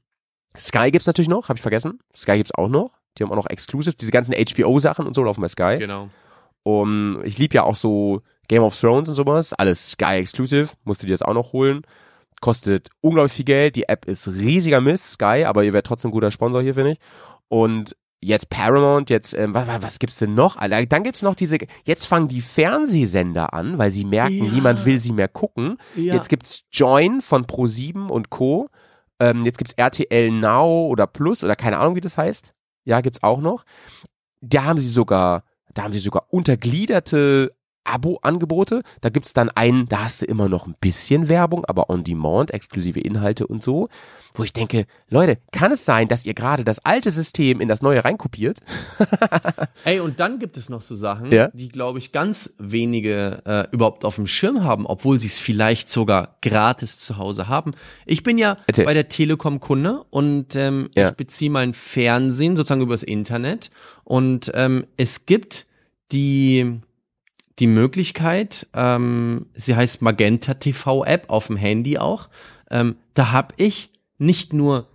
Sky 0.58 0.92
gibt's 0.92 1.08
natürlich 1.08 1.30
noch, 1.30 1.50
habe 1.50 1.58
ich 1.58 1.62
vergessen. 1.62 2.00
Sky 2.14 2.38
gibt's 2.38 2.54
auch 2.54 2.68
noch. 2.68 2.98
Die 3.18 3.24
haben 3.24 3.32
auch 3.32 3.36
noch 3.36 3.49
Exclusive. 3.49 3.95
Diese 3.95 4.11
ganzen 4.11 4.34
HBO-Sachen 4.34 5.05
und 5.07 5.15
so 5.15 5.24
laufen 5.24 5.41
bei 5.41 5.47
Sky. 5.47 5.78
Genau. 5.80 6.09
Um, 6.63 7.22
ich 7.24 7.38
lieb 7.38 7.53
ja 7.53 7.63
auch 7.63 7.76
so 7.76 8.22
Game 8.47 8.63
of 8.63 8.80
Thrones 8.80 9.07
und 9.09 9.15
sowas. 9.15 9.53
Alles 9.53 9.91
Sky 9.91 10.15
Exclusive. 10.18 10.70
Musste 10.84 11.05
dir 11.05 11.13
das 11.13 11.22
auch 11.22 11.34
noch 11.34 11.53
holen. 11.53 11.82
Kostet 12.41 12.89
unglaublich 13.01 13.34
viel 13.34 13.45
Geld. 13.45 13.76
Die 13.76 13.88
App 13.89 14.05
ist 14.05 14.28
riesiger 14.28 14.82
Mist, 14.82 15.11
Sky, 15.13 15.43
aber 15.45 15.63
ihr 15.63 15.74
werdet 15.74 15.88
trotzdem 15.88 16.09
ein 16.09 16.13
guter 16.13 16.30
Sponsor 16.32 16.61
hier, 16.61 16.74
finde 16.76 16.91
ich. 16.91 16.99
Und 17.47 17.95
jetzt 18.22 18.49
Paramount, 18.49 19.09
jetzt, 19.09 19.34
ähm, 19.34 19.53
was, 19.53 19.68
was, 19.68 19.82
was 19.82 19.99
gibt's 19.99 20.18
denn 20.18 20.34
noch? 20.36 20.57
Alter, 20.57 20.86
dann 20.86 21.03
gibt's 21.03 21.22
noch 21.22 21.36
diese, 21.36 21.57
jetzt 21.86 22.05
fangen 22.05 22.28
die 22.28 22.41
Fernsehsender 22.41 23.53
an, 23.53 23.78
weil 23.78 23.91
sie 23.91 24.05
merken, 24.05 24.45
Ja. 24.45 24.51
niemand 24.51 24.86
will 24.86 24.99
sie 24.99 25.13
mehr 25.13 25.28
gucken. 25.28 25.78
Ja. 25.95 26.15
Jetzt 26.15 26.30
gibt's 26.30 26.63
Join 26.72 27.22
von 27.22 27.45
Pro7 27.45 28.07
und 28.07 28.30
Co. 28.30 28.70
Ähm, 29.20 29.43
jetzt 29.45 29.57
gibt's 29.57 29.74
RTL 29.74 30.32
Now 30.32 30.88
oder 30.88 31.07
Plus 31.07 31.43
oder 31.43 31.55
keine 31.55 31.78
Ahnung, 31.80 31.95
wie 31.95 32.01
das 32.01 32.18
heißt. 32.18 32.53
Ja, 32.88 33.02
gibt's 33.02 33.22
auch 33.22 33.42
noch. 33.42 33.66
Da 34.40 34.64
haben 34.64 34.80
sie 34.80 34.88
sogar, 34.88 35.44
da 35.74 35.84
haben 35.84 35.92
sie 35.92 36.00
sogar 36.00 36.28
untergliederte 36.30 37.54
Abo-Angebote. 37.88 38.82
Da 39.02 39.10
gibt's 39.10 39.34
dann 39.34 39.50
einen, 39.50 39.88
da 39.88 40.06
hast 40.06 40.22
du 40.22 40.26
immer 40.26 40.50
noch 40.50 40.68
ein 40.68 40.76
bisschen 40.80 41.30
Werbung, 41.30 41.66
aber 41.66 41.90
on 41.90 42.04
demand, 42.04 42.52
exklusive 42.52 43.00
Inhalte 43.00 43.48
und 43.48 43.64
so. 43.64 43.90
Wo 44.36 44.44
ich 44.44 44.54
denke, 44.54 44.86
Leute, 45.10 45.38
kann 45.52 45.72
es 45.72 45.84
sein, 45.86 46.08
dass 46.08 46.26
ihr 46.26 46.34
gerade 46.36 46.64
das 46.64 46.80
alte 46.86 47.10
System 47.10 47.60
in 47.60 47.68
das 47.68 47.82
neue 47.82 48.04
reinkopiert? 48.06 48.60
Ey, 49.84 50.00
und 50.00 50.20
dann 50.20 50.38
gibt 50.40 50.58
es 50.58 50.70
noch 50.70 50.82
so 50.82 50.94
Sachen, 50.96 51.32
Ja. 51.32 51.50
die, 51.54 51.70
glaube 51.70 51.98
ich, 52.00 52.12
ganz 52.12 52.56
wenige 52.60 53.42
äh, 53.46 53.68
überhaupt 53.72 54.06
auf 54.06 54.16
dem 54.16 54.28
Schirm 54.28 54.64
haben, 54.64 54.86
obwohl 54.86 55.20
sie 55.20 55.28
es 55.28 55.40
vielleicht 55.40 55.90
sogar 55.90 56.38
gratis 56.42 56.98
zu 57.00 57.18
Hause 57.18 57.48
haben. 57.48 57.74
Ich 58.06 58.24
bin 58.24 58.38
ja 58.38 58.58
Erzähl. 58.68 58.86
bei 58.86 58.94
der 58.94 59.10
Telekom 59.10 59.60
Kunde 59.60 60.04
und 60.10 60.56
ähm, 60.56 60.90
Ja. 60.96 61.10
ich 61.10 61.16
beziehe 61.16 61.50
mein 61.50 61.74
Fernsehen 61.74 62.56
sozusagen 62.56 62.82
übers 62.82 63.04
Internet 63.04 63.72
und 64.04 64.52
ähm, 64.54 64.86
es 64.98 65.26
gibt 65.26 65.66
die 66.12 66.80
die 67.60 67.68
Möglichkeit, 67.68 68.68
ähm, 68.74 69.47
sie 69.55 69.76
heißt 69.76 70.01
Magenta 70.01 70.55
TV 70.55 71.03
App 71.05 71.26
auf 71.30 71.47
dem 71.47 71.58
Handy 71.58 71.97
auch. 71.97 72.30
Ähm, 72.70 72.97
da 73.14 73.32
habe 73.32 73.55
ich 73.58 73.91
nicht 74.18 74.53
nur 74.53 74.88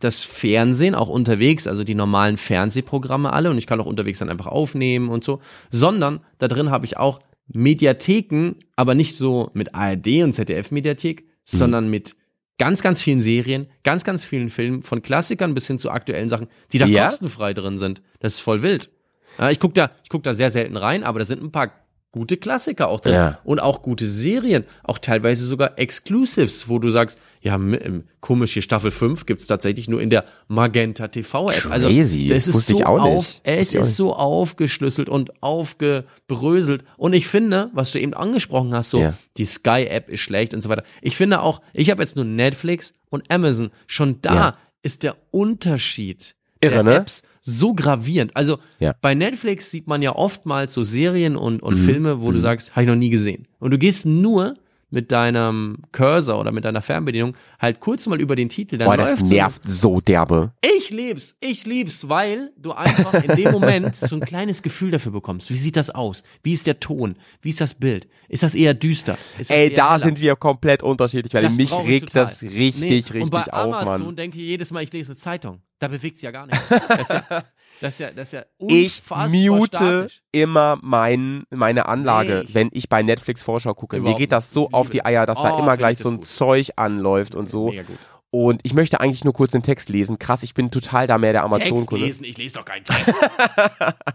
das 0.00 0.22
Fernsehen 0.22 0.94
auch 0.94 1.08
unterwegs, 1.08 1.66
also 1.66 1.84
die 1.84 1.94
normalen 1.94 2.36
Fernsehprogramme 2.36 3.32
alle 3.32 3.50
und 3.50 3.58
ich 3.58 3.66
kann 3.66 3.80
auch 3.80 3.86
unterwegs 3.86 4.18
dann 4.18 4.30
einfach 4.30 4.46
aufnehmen 4.46 5.08
und 5.08 5.24
so, 5.24 5.40
sondern 5.70 6.20
da 6.38 6.48
drin 6.48 6.70
habe 6.70 6.86
ich 6.86 6.96
auch 6.96 7.20
Mediatheken, 7.48 8.56
aber 8.76 8.94
nicht 8.94 9.16
so 9.16 9.50
mit 9.52 9.74
ARD 9.74 10.22
und 10.22 10.32
ZDF 10.32 10.70
Mediathek, 10.70 11.22
mhm. 11.22 11.26
sondern 11.44 11.90
mit 11.90 12.16
ganz, 12.58 12.82
ganz 12.82 13.02
vielen 13.02 13.20
Serien, 13.20 13.66
ganz, 13.84 14.04
ganz 14.04 14.24
vielen 14.24 14.48
Filmen, 14.48 14.82
von 14.82 15.02
Klassikern 15.02 15.54
bis 15.54 15.66
hin 15.66 15.78
zu 15.78 15.90
aktuellen 15.90 16.28
Sachen, 16.28 16.48
die 16.72 16.78
da 16.78 16.86
ja? 16.86 17.06
kostenfrei 17.06 17.54
drin 17.54 17.78
sind. 17.78 18.02
Das 18.20 18.34
ist 18.34 18.40
voll 18.40 18.62
wild. 18.62 18.90
Ja, 19.38 19.50
ich 19.50 19.60
gucke 19.60 19.74
da, 19.74 19.90
ich 20.02 20.08
guck 20.08 20.22
da 20.22 20.34
sehr 20.34 20.50
selten 20.50 20.76
rein, 20.76 21.04
aber 21.04 21.18
da 21.18 21.24
sind 21.24 21.42
ein 21.42 21.52
paar 21.52 21.72
gute 22.12 22.36
Klassiker 22.36 22.88
auch 22.88 23.00
drin 23.00 23.14
ja. 23.14 23.38
und 23.44 23.60
auch 23.60 23.82
gute 23.82 24.04
Serien, 24.06 24.64
auch 24.82 24.98
teilweise 24.98 25.44
sogar 25.44 25.78
Exclusives, 25.78 26.68
wo 26.68 26.78
du 26.78 26.90
sagst, 26.90 27.18
ja, 27.40 27.58
komisch, 28.20 28.52
hier 28.52 28.62
Staffel 28.62 28.90
5 28.90 29.26
gibt's 29.26 29.46
tatsächlich 29.46 29.88
nur 29.88 30.02
in 30.02 30.10
der 30.10 30.24
Magenta 30.48 31.08
TV 31.08 31.50
App. 31.50 31.66
Also 31.70 31.88
das 31.88 32.48
ist 32.48 32.66
so 32.66 32.84
auf, 32.84 33.40
es 33.44 33.74
ist 33.74 33.96
so 33.96 34.14
aufgeschlüsselt 34.14 35.08
und 35.08 35.42
aufgebröselt 35.42 36.84
und 36.96 37.12
ich 37.12 37.28
finde, 37.28 37.70
was 37.74 37.92
du 37.92 38.00
eben 38.00 38.14
angesprochen 38.14 38.74
hast, 38.74 38.90
so 38.90 39.00
ja. 39.00 39.14
die 39.36 39.46
Sky 39.46 39.86
App 39.88 40.08
ist 40.08 40.20
schlecht 40.20 40.52
und 40.52 40.62
so 40.62 40.68
weiter. 40.68 40.84
Ich 41.02 41.16
finde 41.16 41.40
auch, 41.40 41.62
ich 41.72 41.90
habe 41.90 42.02
jetzt 42.02 42.16
nur 42.16 42.24
Netflix 42.24 42.94
und 43.08 43.30
Amazon, 43.30 43.70
schon 43.86 44.20
da 44.20 44.34
ja. 44.34 44.58
ist 44.82 45.04
der 45.04 45.16
Unterschied 45.30 46.34
Irre, 46.60 46.84
ne? 46.84 46.96
Apps 46.96 47.22
so 47.40 47.74
gravierend. 47.74 48.36
Also 48.36 48.58
ja. 48.78 48.94
bei 49.00 49.14
Netflix 49.14 49.70
sieht 49.70 49.86
man 49.86 50.02
ja 50.02 50.14
oftmals 50.14 50.74
so 50.74 50.82
Serien 50.82 51.36
und, 51.36 51.62
und 51.62 51.78
mhm. 51.78 51.84
Filme, 51.84 52.20
wo 52.20 52.28
mhm. 52.28 52.34
du 52.34 52.38
sagst, 52.40 52.72
habe 52.72 52.82
ich 52.82 52.88
noch 52.88 52.96
nie 52.96 53.10
gesehen. 53.10 53.48
Und 53.58 53.70
du 53.70 53.78
gehst 53.78 54.06
nur 54.06 54.54
mit 54.92 55.12
deinem 55.12 55.78
Cursor 55.92 56.40
oder 56.40 56.50
mit 56.50 56.64
deiner 56.64 56.82
Fernbedienung 56.82 57.36
halt 57.60 57.78
kurz 57.78 58.08
mal 58.08 58.20
über 58.20 58.34
den 58.34 58.48
Titel. 58.48 58.76
Dann 58.76 58.88
Boah, 58.88 58.96
das 58.96 59.20
nervt 59.20 59.62
so. 59.64 59.94
so 59.94 60.00
derbe. 60.00 60.52
Ich 60.76 60.90
lieb's, 60.90 61.36
ich 61.40 61.64
lieb's, 61.64 62.08
weil 62.08 62.50
du 62.56 62.72
einfach 62.72 63.14
in 63.14 63.36
dem 63.36 63.52
Moment 63.52 63.94
so 63.94 64.16
ein 64.16 64.20
kleines 64.20 64.62
Gefühl 64.62 64.90
dafür 64.90 65.12
bekommst. 65.12 65.48
Wie 65.50 65.58
sieht 65.58 65.76
das 65.76 65.90
aus? 65.90 66.24
Wie 66.42 66.52
ist 66.52 66.66
der 66.66 66.80
Ton? 66.80 67.14
Wie 67.40 67.50
ist 67.50 67.60
das 67.60 67.74
Bild? 67.74 68.08
Ist 68.28 68.42
das 68.42 68.56
eher 68.56 68.74
düster? 68.74 69.16
Das 69.38 69.50
Ey, 69.50 69.72
da 69.72 69.92
heller? 69.92 70.02
sind 70.02 70.20
wir 70.20 70.34
komplett 70.34 70.82
unterschiedlich, 70.82 71.32
weil 71.34 71.44
das 71.44 71.56
mich 71.56 71.72
regt 71.72 72.16
das 72.16 72.42
richtig, 72.42 72.80
nee. 72.80 72.88
richtig 72.96 73.22
Und 73.22 73.30
bei 73.30 73.42
auf, 73.42 73.52
Amazon 73.52 74.06
Mann. 74.06 74.16
denke 74.16 74.38
ich 74.38 74.44
jedes 74.44 74.72
Mal, 74.72 74.82
ich 74.82 74.92
lese 74.92 75.12
eine 75.12 75.18
Zeitung. 75.18 75.60
Da 75.80 75.88
bewegt 75.88 76.18
sich 76.18 76.24
ja 76.24 76.30
gar 76.30 76.46
nichts. 76.46 76.68
Das 76.68 77.00
ist 77.00 77.10
ja, 77.10 77.44
das 77.80 77.92
ist 77.94 77.98
ja, 78.00 78.10
das 78.10 78.28
ist 78.28 78.32
ja 78.32 78.44
Ich 78.68 79.02
mute 79.08 79.76
statisch. 79.76 80.22
immer 80.30 80.78
mein, 80.82 81.44
meine 81.50 81.86
Anlage, 81.86 82.42
Echt? 82.44 82.54
wenn 82.54 82.68
ich 82.72 82.88
bei 82.90 83.02
Netflix 83.02 83.42
Vorschau 83.42 83.72
gucke. 83.74 83.96
Überhaupt 83.96 84.18
Mir 84.18 84.22
geht 84.22 84.32
das 84.32 84.52
so 84.52 84.68
auf 84.70 84.90
die 84.90 85.04
Eier, 85.04 85.24
dass 85.24 85.38
oh, 85.38 85.42
da 85.42 85.58
immer 85.58 85.78
gleich 85.78 85.98
so 85.98 86.10
ein 86.10 86.18
gut. 86.18 86.26
Zeug 86.26 86.72
anläuft 86.76 87.34
und 87.34 87.48
so. 87.48 87.70
Mega 87.70 87.82
gut. 87.82 87.98
Und 88.32 88.60
ich 88.62 88.74
möchte 88.74 89.00
eigentlich 89.00 89.24
nur 89.24 89.32
kurz 89.32 89.50
den 89.50 89.64
Text 89.64 89.88
lesen. 89.88 90.20
Krass, 90.20 90.44
ich 90.44 90.54
bin 90.54 90.70
total 90.70 91.08
da 91.08 91.18
mehr 91.18 91.32
der 91.32 91.42
Amazon-Kunde. 91.42 92.06
lesen? 92.06 92.24
Ich 92.24 92.38
lese 92.38 92.58
doch 92.58 92.64
keinen 92.64 92.84
Text. 92.84 93.08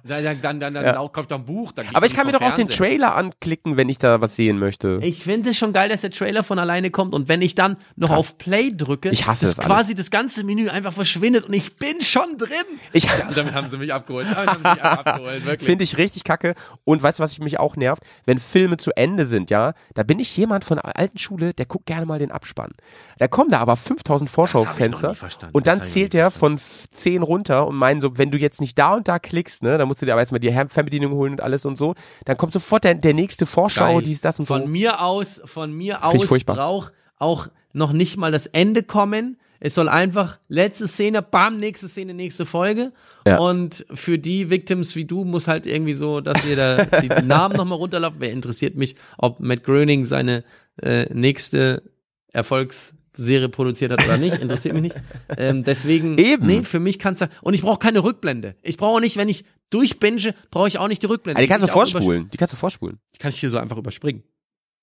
dann 0.03 0.41
dann, 0.41 0.59
dann, 0.59 0.74
dann 0.74 0.86
ja. 0.86 1.07
kommt 1.09 1.32
doch 1.32 1.38
ein 1.38 1.45
Buch. 1.45 1.74
Aber 1.93 2.05
ich 2.05 2.16
kann 2.16 2.26
mir 2.26 2.32
doch 2.32 2.41
auch 2.41 2.53
den 2.53 2.70
Trailer 2.70 3.16
anklicken, 3.16 3.76
wenn 3.76 3.89
ich 3.89 3.97
da 3.97 4.22
was 4.22 4.38
sehen 4.38 4.57
möchte. 4.57 4.99
Ich 5.01 5.24
finde 5.24 5.49
es 5.49 5.57
schon 5.57 5.74
geil, 5.74 5.89
dass 5.89 6.01
der 6.01 6.11
Trailer 6.11 6.43
von 6.43 6.59
alleine 6.59 6.91
kommt. 6.91 7.13
Und 7.13 7.28
wenn 7.28 7.41
ich 7.41 7.55
dann 7.55 7.76
noch 7.97 8.07
Krass. 8.07 8.18
auf 8.18 8.38
Play 8.38 8.72
drücke, 8.72 9.09
ich 9.09 9.28
hasse 9.28 9.45
das 9.45 9.57
quasi 9.57 9.91
alles. 9.91 10.05
das 10.05 10.11
ganze 10.11 10.45
Menü 10.45 10.70
einfach 10.70 10.93
verschwindet 10.93 11.43
und 11.43 11.53
ich 11.53 11.76
bin 11.76 11.99
schon 11.99 12.38
drin. 12.38 12.49
Ich, 12.93 13.03
ja, 13.03 13.30
damit 13.36 13.53
haben 13.53 13.68
sie 13.68 13.78
mich 13.78 13.93
abgeholt. 13.93 14.28
abgeholt 14.82 15.61
Finde 15.61 15.84
ich 15.84 15.97
richtig 15.97 16.24
kacke. 16.24 16.55
Und 16.86 17.03
weißt 17.03 17.20
du, 17.20 17.24
was 17.24 17.38
mich 17.39 17.59
auch 17.59 17.76
nervt? 17.76 18.03
Wenn 18.26 18.39
Filme 18.39 18.78
zu 18.78 18.91
Ende 18.95 19.26
sind, 19.26 19.49
ja, 19.49 19.74
da 19.93 20.03
bin 20.03 20.20
ich 20.20 20.36
jemand 20.38 20.63
von 20.63 20.78
der 20.78 20.97
alten 20.97 21.18
Schule, 21.18 21.53
der 21.53 21.66
guckt 21.66 21.86
gerne 21.86 22.05
mal 22.05 22.20
den 22.20 22.32
Abspann. 22.32 22.72
Da 23.18 23.28
kommen 23.28 23.51
da 23.51 23.59
aber 23.59 23.76
5000 24.05 24.29
Vorschau-Fans 24.29 24.99
Fenster. 24.99 25.49
Und 25.51 25.67
dann 25.67 25.83
zählt 25.83 26.13
er 26.13 26.31
von 26.31 26.59
10 26.59 27.23
runter 27.23 27.67
und 27.67 27.75
meinen 27.75 28.01
so, 28.01 28.17
wenn 28.17 28.31
du 28.31 28.37
jetzt 28.37 28.61
nicht 28.61 28.77
da 28.77 28.93
und 28.93 29.07
da 29.07 29.19
klickst, 29.19 29.63
ne, 29.63 29.77
dann 29.77 29.87
musst 29.87 30.01
du 30.01 30.05
dir 30.05 30.13
aber 30.13 30.21
jetzt 30.21 30.31
mal 30.31 30.39
die 30.39 30.51
Fernbedienung 30.51 31.13
holen 31.13 31.33
und 31.33 31.41
alles 31.41 31.65
und 31.65 31.75
so, 31.77 31.95
dann 32.25 32.37
kommt 32.37 32.53
sofort 32.53 32.83
der, 32.83 32.95
der 32.95 33.13
nächste 33.13 33.45
Vorschau, 33.45 34.01
dies, 34.01 34.21
das 34.21 34.39
und 34.39 34.45
von 34.45 34.57
so. 34.57 34.63
Von 34.63 34.71
mir 34.71 35.01
aus, 35.01 35.41
von 35.45 35.73
mir 35.73 36.03
aus 36.03 36.27
braucht 36.45 36.93
auch 37.17 37.47
noch 37.73 37.91
nicht 37.91 38.17
mal 38.17 38.31
das 38.31 38.47
Ende 38.47 38.83
kommen. 38.83 39.37
Es 39.59 39.73
soll 39.73 39.89
einfach 39.89 40.37
letzte 40.47 40.87
Szene, 40.87 41.21
bam, 41.21 41.57
nächste 41.57 41.87
Szene, 41.87 42.13
nächste 42.13 42.45
Folge. 42.45 42.91
Ja. 43.25 43.39
Und 43.39 43.85
für 43.93 44.19
die 44.19 44.49
Victims 44.49 44.95
wie 44.95 45.05
du 45.05 45.23
muss 45.23 45.47
halt 45.47 45.65
irgendwie 45.65 45.93
so, 45.93 46.21
dass 46.21 46.45
ihr 46.45 46.55
da 46.55 46.85
die 46.85 47.07
Namen 47.25 47.55
nochmal 47.55 47.77
runterlaufen. 47.77 48.17
Wer 48.19 48.31
interessiert 48.31 48.75
mich, 48.75 48.95
ob 49.17 49.39
Matt 49.39 49.63
Gröning 49.63 50.05
seine 50.05 50.43
äh, 50.81 51.11
nächste 51.11 51.83
Erfolgs 52.31 52.95
Serie 53.18 53.49
produziert 53.49 53.91
hat 53.91 54.05
oder 54.05 54.18
nicht, 54.18 54.41
interessiert 54.41 54.74
mich 54.74 54.84
nicht. 54.84 54.95
Ähm, 55.38 55.63
deswegen, 55.63 56.18
Eben. 56.18 56.45
nee, 56.45 56.63
für 56.63 56.80
mich 56.80 56.99
kannst 56.99 57.22
du, 57.22 57.30
und 57.41 57.53
ich 57.53 57.61
brauche 57.61 57.80
keine 57.80 58.03
Rückblende. 58.03 58.55
Ich 58.61 58.78
brauche 58.78 59.01
nicht, 59.01 59.18
wenn 59.18 59.30
ich 59.30 59.45
durchbinge, 59.70 60.36
brauche 60.51 60.68
ich 60.68 60.78
auch 60.78 60.88
nicht 60.88 61.01
die 61.01 61.07
Rückblende. 61.07 61.38
Also 61.38 61.45
die 61.45 61.49
kannst 61.49 61.63
du 61.63 61.72
vorspulen, 61.72 62.30
die 62.30 62.38
kannst 62.38 62.53
du 62.53 62.57
vorspulen. 62.57 62.99
Die 63.16 63.20
kann 63.20 63.30
ich 63.30 63.39
hier 63.39 63.49
so 63.49 63.57
einfach 63.57 63.78
überspringen. 63.78 64.24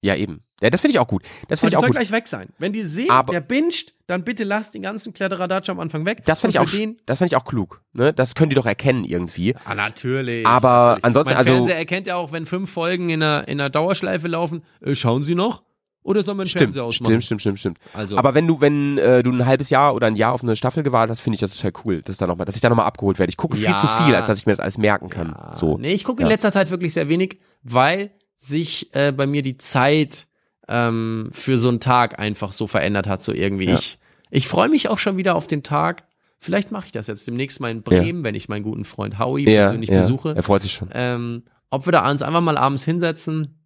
Ja, 0.05 0.16
eben. 0.16 0.43
Ja, 0.61 0.68
das 0.68 0.80
finde 0.80 0.93
ich 0.93 0.99
auch 0.99 1.07
gut. 1.07 1.22
Das 1.49 1.61
finde 1.61 1.72
ich 1.72 1.76
auch 1.76 1.83
soll 1.83 1.91
gut. 1.91 1.97
gleich 1.97 2.11
weg 2.11 2.26
sein. 2.26 2.49
Wenn 2.59 2.72
die 2.72 2.83
sehen, 2.83 3.11
Aber 3.11 3.33
der 3.33 3.41
binscht, 3.41 3.95
dann 4.09 4.24
bitte 4.24 4.43
lass 4.43 4.72
den 4.72 4.83
ganzen 4.83 5.12
Kletteradatsch 5.12 5.68
am 5.68 5.78
Anfang 5.78 6.05
weg. 6.05 6.24
Das 6.24 6.41
finde 6.41 6.53
ich 6.53 6.59
auch, 6.59 6.68
den, 6.68 7.01
das 7.07 7.18
finde 7.18 7.28
ich 7.28 7.37
auch 7.37 7.45
klug. 7.45 7.83
Ne? 7.93 8.12
Das 8.12 8.35
können 8.35 8.51
die 8.51 8.57
doch 8.57 8.66
erkennen 8.66 9.05
irgendwie. 9.05 9.55
Ah, 9.64 9.76
natürlich. 9.76 10.45
Aber 10.45 10.68
natürlich. 10.68 11.05
ansonsten, 11.05 11.30
mein 11.30 11.39
also. 11.39 11.53
Fernseher 11.53 11.76
erkennt 11.76 12.07
ja 12.09 12.16
auch, 12.16 12.33
wenn 12.33 12.47
fünf 12.47 12.70
Folgen 12.70 13.11
in 13.11 13.22
einer, 13.22 13.47
in 13.47 13.61
einer 13.61 13.70
Dauerschleife 13.70 14.26
laufen, 14.26 14.64
äh, 14.80 14.97
schauen 14.97 15.22
Sie 15.22 15.37
noch? 15.37 15.62
Oder 16.05 16.24
soll 16.24 16.34
man 16.34 16.48
stimmt, 16.48 16.62
Fernseher 16.62 16.84
ausmachen? 16.84 17.11
Stimmt, 17.22 17.24
stimmt, 17.24 17.40
stimmt, 17.40 17.59
stimmt. 17.61 17.78
Also. 17.94 18.16
Aber 18.16 18.34
wenn 18.34 18.46
du, 18.46 18.61
wenn 18.61 18.98
äh, 18.98 19.22
du 19.22 19.30
ein 19.30 19.46
halbes 19.46 19.70
Jahr 19.70 19.94
oder 19.94 20.09
ein 20.09 20.16
Jahr 20.16 20.32
auf 20.32 20.42
eine 20.42 20.57
Staffel 20.57 20.82
gewartet 20.82 21.11
hast, 21.11 21.20
finde 21.20 21.36
ich 21.36 21.40
das 21.40 21.57
total 21.57 21.72
cool, 21.84 22.03
dass, 22.03 22.16
da 22.16 22.26
noch 22.26 22.36
mal, 22.36 22.44
dass 22.44 22.57
ich 22.57 22.61
da 22.61 22.68
nochmal 22.68 22.86
abgeholt 22.86 23.20
werde. 23.20 23.30
Ich 23.30 23.36
gucke 23.36 23.57
ja. 23.57 23.70
viel 23.70 23.76
zu 23.76 23.86
viel, 24.03 24.14
als 24.14 24.26
dass 24.26 24.38
ich 24.38 24.46
mir 24.46 24.53
das 24.53 24.61
alles 24.61 24.78
merken 24.78 25.09
kann. 25.09 25.28
Ja. 25.28 25.55
So. 25.55 25.78
Nee, 25.78 25.92
ich 25.92 26.03
gucke 26.03 26.22
in 26.22 26.28
letzter 26.28 26.50
Zeit 26.50 26.70
wirklich 26.70 26.92
sehr 26.92 27.09
wenig, 27.09 27.38
weil 27.62 28.11
sich 28.34 28.92
äh, 28.94 29.12
bei 29.12 29.28
mir 29.28 29.42
die 29.42 29.57
Zeit 29.57 30.26
ähm, 30.66 31.28
für 31.32 31.59
so 31.59 31.68
einen 31.68 31.80
Tag 31.80 32.18
einfach 32.18 32.50
so 32.50 32.66
verändert 32.66 33.07
hat, 33.07 33.22
so 33.22 33.32
irgendwie. 33.32 33.70
Ich, 33.70 33.98
ich 34.30 34.48
freue 34.48 34.68
mich 34.68 34.88
auch 34.88 34.98
schon 34.98 35.16
wieder 35.16 35.36
auf 35.36 35.46
den 35.46 35.62
Tag. 35.62 36.05
Vielleicht 36.38 36.72
mache 36.72 36.86
ich 36.86 36.92
das 36.92 37.07
jetzt 37.07 37.28
demnächst 37.28 37.61
mal 37.61 37.70
in 37.70 37.82
Bremen, 37.82 38.24
wenn 38.24 38.34
ich 38.34 38.48
meinen 38.48 38.64
guten 38.64 38.84
Freund 38.84 39.20
Howie 39.20 39.44
persönlich 39.44 39.88
besuche. 39.88 40.34
Er 40.34 40.42
freut 40.42 40.62
sich 40.62 40.72
schon. 40.72 40.88
Ähm, 40.92 41.44
ob 41.70 41.86
wir 41.86 41.92
da 41.92 42.11
uns 42.11 42.22
einfach 42.22 42.40
mal 42.40 42.59
abends 42.59 42.84
hinsetzen 42.84 43.62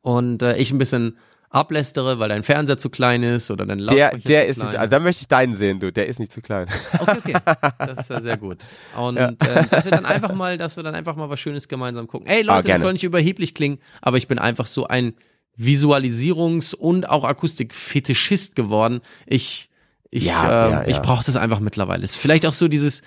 und 0.00 0.42
äh, 0.42 0.56
ich 0.56 0.70
ein 0.70 0.78
bisschen 0.78 1.18
ablästere, 1.52 2.18
weil 2.18 2.30
dein 2.30 2.42
Fernseher 2.42 2.78
zu 2.78 2.88
klein 2.88 3.22
ist 3.22 3.50
oder 3.50 3.66
dein 3.66 3.78
Lautsprecher 3.78 4.10
Der, 4.10 4.18
der 4.18 4.46
ist 4.46 4.56
nicht, 4.58 4.74
also 4.74 4.90
da 4.90 5.00
möchte 5.00 5.20
ich 5.20 5.28
deinen 5.28 5.54
sehen, 5.54 5.80
du, 5.80 5.92
der 5.92 6.06
ist 6.06 6.18
nicht 6.18 6.32
zu 6.32 6.40
klein. 6.40 6.66
Okay, 6.98 7.18
okay. 7.18 7.34
Das 7.78 7.98
ist 7.98 8.10
ja 8.10 8.20
sehr 8.20 8.36
gut. 8.38 8.64
Und 8.96 9.16
ja. 9.16 9.28
äh, 9.28 9.66
dass 9.70 9.84
wir 9.84 9.92
dann 9.92 10.06
einfach 10.06 10.34
mal, 10.34 10.56
dass 10.56 10.76
wir 10.76 10.82
dann 10.82 10.94
einfach 10.94 11.14
mal 11.14 11.28
was 11.28 11.38
Schönes 11.40 11.68
gemeinsam 11.68 12.08
gucken. 12.08 12.26
Ey 12.26 12.42
Leute, 12.42 12.70
ah, 12.70 12.72
das 12.72 12.80
soll 12.80 12.94
nicht 12.94 13.04
überheblich 13.04 13.54
klingen, 13.54 13.78
aber 14.00 14.16
ich 14.16 14.28
bin 14.28 14.38
einfach 14.38 14.66
so 14.66 14.86
ein 14.86 15.14
Visualisierungs- 15.58 16.74
und 16.74 17.08
auch 17.08 17.24
Akustik-Fetischist 17.24 18.56
geworden. 18.56 19.02
Ich, 19.26 19.68
ich, 20.10 20.24
ja, 20.24 20.66
äh, 20.66 20.70
ja, 20.70 20.86
ich 20.86 21.00
brauche 21.00 21.24
das 21.24 21.36
einfach 21.36 21.60
mittlerweile. 21.60 22.02
Ist 22.02 22.16
vielleicht 22.16 22.46
auch 22.46 22.54
so 22.54 22.68
dieses, 22.68 23.02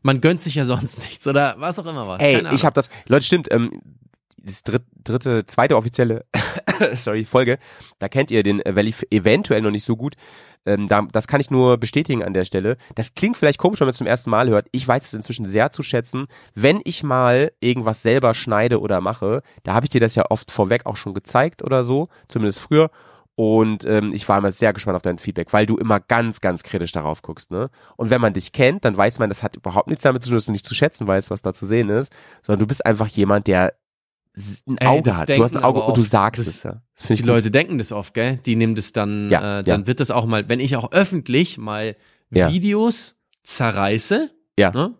man 0.00 0.22
gönnt 0.22 0.40
sich 0.40 0.54
ja 0.54 0.64
sonst 0.64 1.00
nichts 1.08 1.28
oder 1.28 1.56
was 1.58 1.78
auch 1.78 1.86
immer 1.86 2.08
was. 2.08 2.22
Ey, 2.22 2.42
ich 2.54 2.64
habe 2.64 2.74
das, 2.74 2.88
Leute, 3.06 3.26
stimmt, 3.26 3.52
ähm, 3.52 3.82
das 4.46 4.62
dritte, 4.62 5.44
zweite 5.46 5.76
offizielle, 5.76 6.24
sorry, 6.94 7.24
Folge, 7.24 7.58
da 7.98 8.08
kennt 8.08 8.30
ihr 8.30 8.42
den 8.42 8.62
Valley 8.64 8.94
eventuell 9.10 9.60
noch 9.60 9.70
nicht 9.70 9.84
so 9.84 9.96
gut. 9.96 10.14
Ähm, 10.64 10.88
da, 10.88 11.02
das 11.02 11.26
kann 11.26 11.40
ich 11.40 11.50
nur 11.50 11.78
bestätigen 11.78 12.24
an 12.24 12.32
der 12.32 12.44
Stelle. 12.44 12.76
Das 12.94 13.14
klingt 13.14 13.36
vielleicht 13.36 13.58
komisch, 13.58 13.80
wenn 13.80 13.86
man 13.86 13.92
es 13.92 13.98
zum 13.98 14.06
ersten 14.06 14.30
Mal 14.30 14.48
hört. 14.48 14.66
Ich 14.72 14.86
weiß 14.86 15.06
es 15.06 15.14
inzwischen 15.14 15.46
sehr 15.46 15.70
zu 15.70 15.82
schätzen. 15.82 16.26
Wenn 16.54 16.80
ich 16.84 17.02
mal 17.02 17.52
irgendwas 17.60 18.02
selber 18.02 18.34
schneide 18.34 18.80
oder 18.80 19.00
mache, 19.00 19.42
da 19.62 19.74
habe 19.74 19.86
ich 19.86 19.90
dir 19.90 20.00
das 20.00 20.14
ja 20.14 20.24
oft 20.30 20.50
vorweg 20.50 20.86
auch 20.86 20.96
schon 20.96 21.14
gezeigt 21.14 21.62
oder 21.62 21.84
so, 21.84 22.08
zumindest 22.28 22.60
früher. 22.60 22.90
Und 23.36 23.84
ähm, 23.84 24.12
ich 24.14 24.26
war 24.28 24.38
immer 24.38 24.50
sehr 24.50 24.72
gespannt 24.72 24.96
auf 24.96 25.02
dein 25.02 25.18
Feedback, 25.18 25.52
weil 25.52 25.66
du 25.66 25.76
immer 25.76 26.00
ganz, 26.00 26.40
ganz 26.40 26.62
kritisch 26.62 26.92
darauf 26.92 27.20
guckst. 27.20 27.50
Ne? 27.50 27.68
Und 27.96 28.08
wenn 28.08 28.20
man 28.20 28.32
dich 28.32 28.52
kennt, 28.52 28.84
dann 28.86 28.96
weiß 28.96 29.18
man, 29.18 29.28
das 29.28 29.42
hat 29.42 29.56
überhaupt 29.56 29.88
nichts 29.88 30.04
damit 30.04 30.22
zu 30.22 30.30
tun, 30.30 30.38
dass 30.38 30.46
du 30.46 30.52
nicht 30.52 30.66
zu 30.66 30.74
schätzen 30.74 31.06
weißt, 31.06 31.30
was 31.30 31.42
da 31.42 31.52
zu 31.52 31.66
sehen 31.66 31.90
ist, 31.90 32.10
sondern 32.42 32.60
du 32.60 32.66
bist 32.66 32.84
einfach 32.86 33.08
jemand, 33.08 33.46
der 33.46 33.74
ein 34.66 34.78
Auge 34.86 35.10
Ey, 35.10 35.16
hat. 35.16 35.28
Du 35.28 35.42
hast 35.42 35.56
ein 35.56 35.64
Auge 35.64 35.82
und 35.82 35.96
du 35.96 36.02
sagst 36.02 36.46
das, 36.46 36.48
es. 36.48 36.62
Ja. 36.62 36.80
die 37.08 37.22
Leute 37.22 37.50
denken 37.50 37.78
das 37.78 37.92
oft, 37.92 38.14
gell? 38.14 38.38
Die 38.44 38.56
nehmen 38.56 38.74
das 38.74 38.92
dann, 38.92 39.30
ja, 39.30 39.60
äh, 39.60 39.62
dann 39.62 39.82
ja. 39.82 39.86
wird 39.86 40.00
das 40.00 40.10
auch 40.10 40.26
mal, 40.26 40.48
wenn 40.48 40.60
ich 40.60 40.76
auch 40.76 40.92
öffentlich 40.92 41.58
mal 41.58 41.96
Videos 42.30 43.16
zerreiße, 43.44 44.30
ja. 44.58 44.72
Ne? 44.72 44.94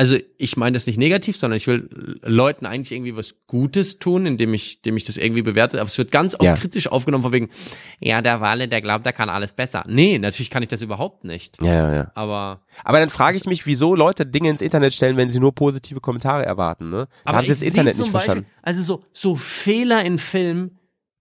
Also 0.00 0.16
ich 0.36 0.56
meine 0.56 0.74
das 0.74 0.86
nicht 0.86 0.96
negativ, 0.96 1.36
sondern 1.36 1.56
ich 1.56 1.66
will 1.66 2.18
Leuten 2.22 2.66
eigentlich 2.66 2.92
irgendwie 2.92 3.16
was 3.16 3.34
Gutes 3.48 3.98
tun, 3.98 4.26
indem 4.26 4.54
ich, 4.54 4.76
indem 4.76 4.96
ich 4.96 5.04
das 5.04 5.16
irgendwie 5.16 5.42
bewerte. 5.42 5.80
Aber 5.80 5.88
es 5.88 5.98
wird 5.98 6.12
ganz 6.12 6.34
oft 6.34 6.44
Ja. 6.44 6.54
kritisch 6.54 6.86
aufgenommen 6.86 7.24
von 7.24 7.32
wegen, 7.32 7.50
ja, 7.98 8.22
der 8.22 8.40
Wale, 8.40 8.68
der 8.68 8.80
glaubt, 8.80 9.04
der 9.04 9.12
kann 9.12 9.28
alles 9.28 9.52
besser. 9.52 9.84
Nee, 9.88 10.18
natürlich 10.18 10.50
kann 10.50 10.62
ich 10.62 10.68
das 10.68 10.82
überhaupt 10.82 11.24
nicht. 11.24 11.58
Ja, 11.60 11.74
ja, 11.74 11.94
ja. 11.94 12.12
Aber, 12.14 12.62
Aber 12.84 13.00
dann 13.00 13.10
frage 13.10 13.36
ich 13.38 13.46
mich, 13.46 13.66
wieso 13.66 13.96
Leute 13.96 14.24
Dinge 14.24 14.50
ins 14.50 14.62
Internet 14.62 14.94
stellen, 14.94 15.16
wenn 15.16 15.30
sie 15.30 15.40
nur 15.40 15.52
positive 15.52 15.98
Kommentare 16.00 16.46
erwarten, 16.46 16.90
ne? 16.90 16.96
Dann 16.96 17.08
aber 17.24 17.38
haben 17.38 17.44
sie 17.44 17.50
das 17.50 17.62
Internet 17.62 17.98
nicht 17.98 18.12
Beispiel, 18.12 18.20
verstanden. 18.44 18.46
also 18.62 18.82
so, 18.82 19.04
so 19.12 19.34
Fehler 19.34 20.04
in 20.04 20.18
Filmen, 20.18 20.78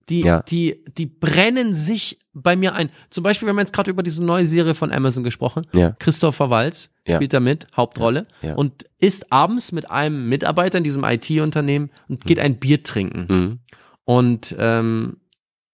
die, 0.09 0.21
Ja. 0.21 0.41
die, 0.43 0.85
die 0.97 1.07
brennen 1.07 1.73
sich 1.73 2.19
bei 2.41 2.55
mir 2.55 2.73
ein. 2.75 2.89
Zum 3.09 3.23
Beispiel, 3.23 3.47
wir 3.47 3.51
haben 3.51 3.59
jetzt 3.59 3.73
gerade 3.73 3.89
über 3.91 4.03
diese 4.03 4.23
neue 4.23 4.45
Serie 4.45 4.73
von 4.75 4.91
Amazon 4.91 5.23
gesprochen. 5.23 5.65
Ja. 5.73 5.95
Christopher 5.99 6.49
Walz 6.49 6.91
Ja. 7.07 7.15
spielt 7.15 7.33
da 7.33 7.39
mit, 7.39 7.67
Hauptrolle, 7.75 8.27
Ja. 8.41 8.55
und 8.55 8.85
ist 8.99 9.31
abends 9.31 9.71
mit 9.71 9.89
einem 9.89 10.29
Mitarbeiter 10.29 10.77
in 10.77 10.83
diesem 10.83 11.03
IT-Unternehmen 11.03 11.89
und 12.07 12.25
geht 12.25 12.39
ein 12.39 12.57
Bier 12.59 12.83
trinken. 12.83 13.27
Mhm. 13.29 13.59
Und 14.05 14.55
ähm, 14.57 15.17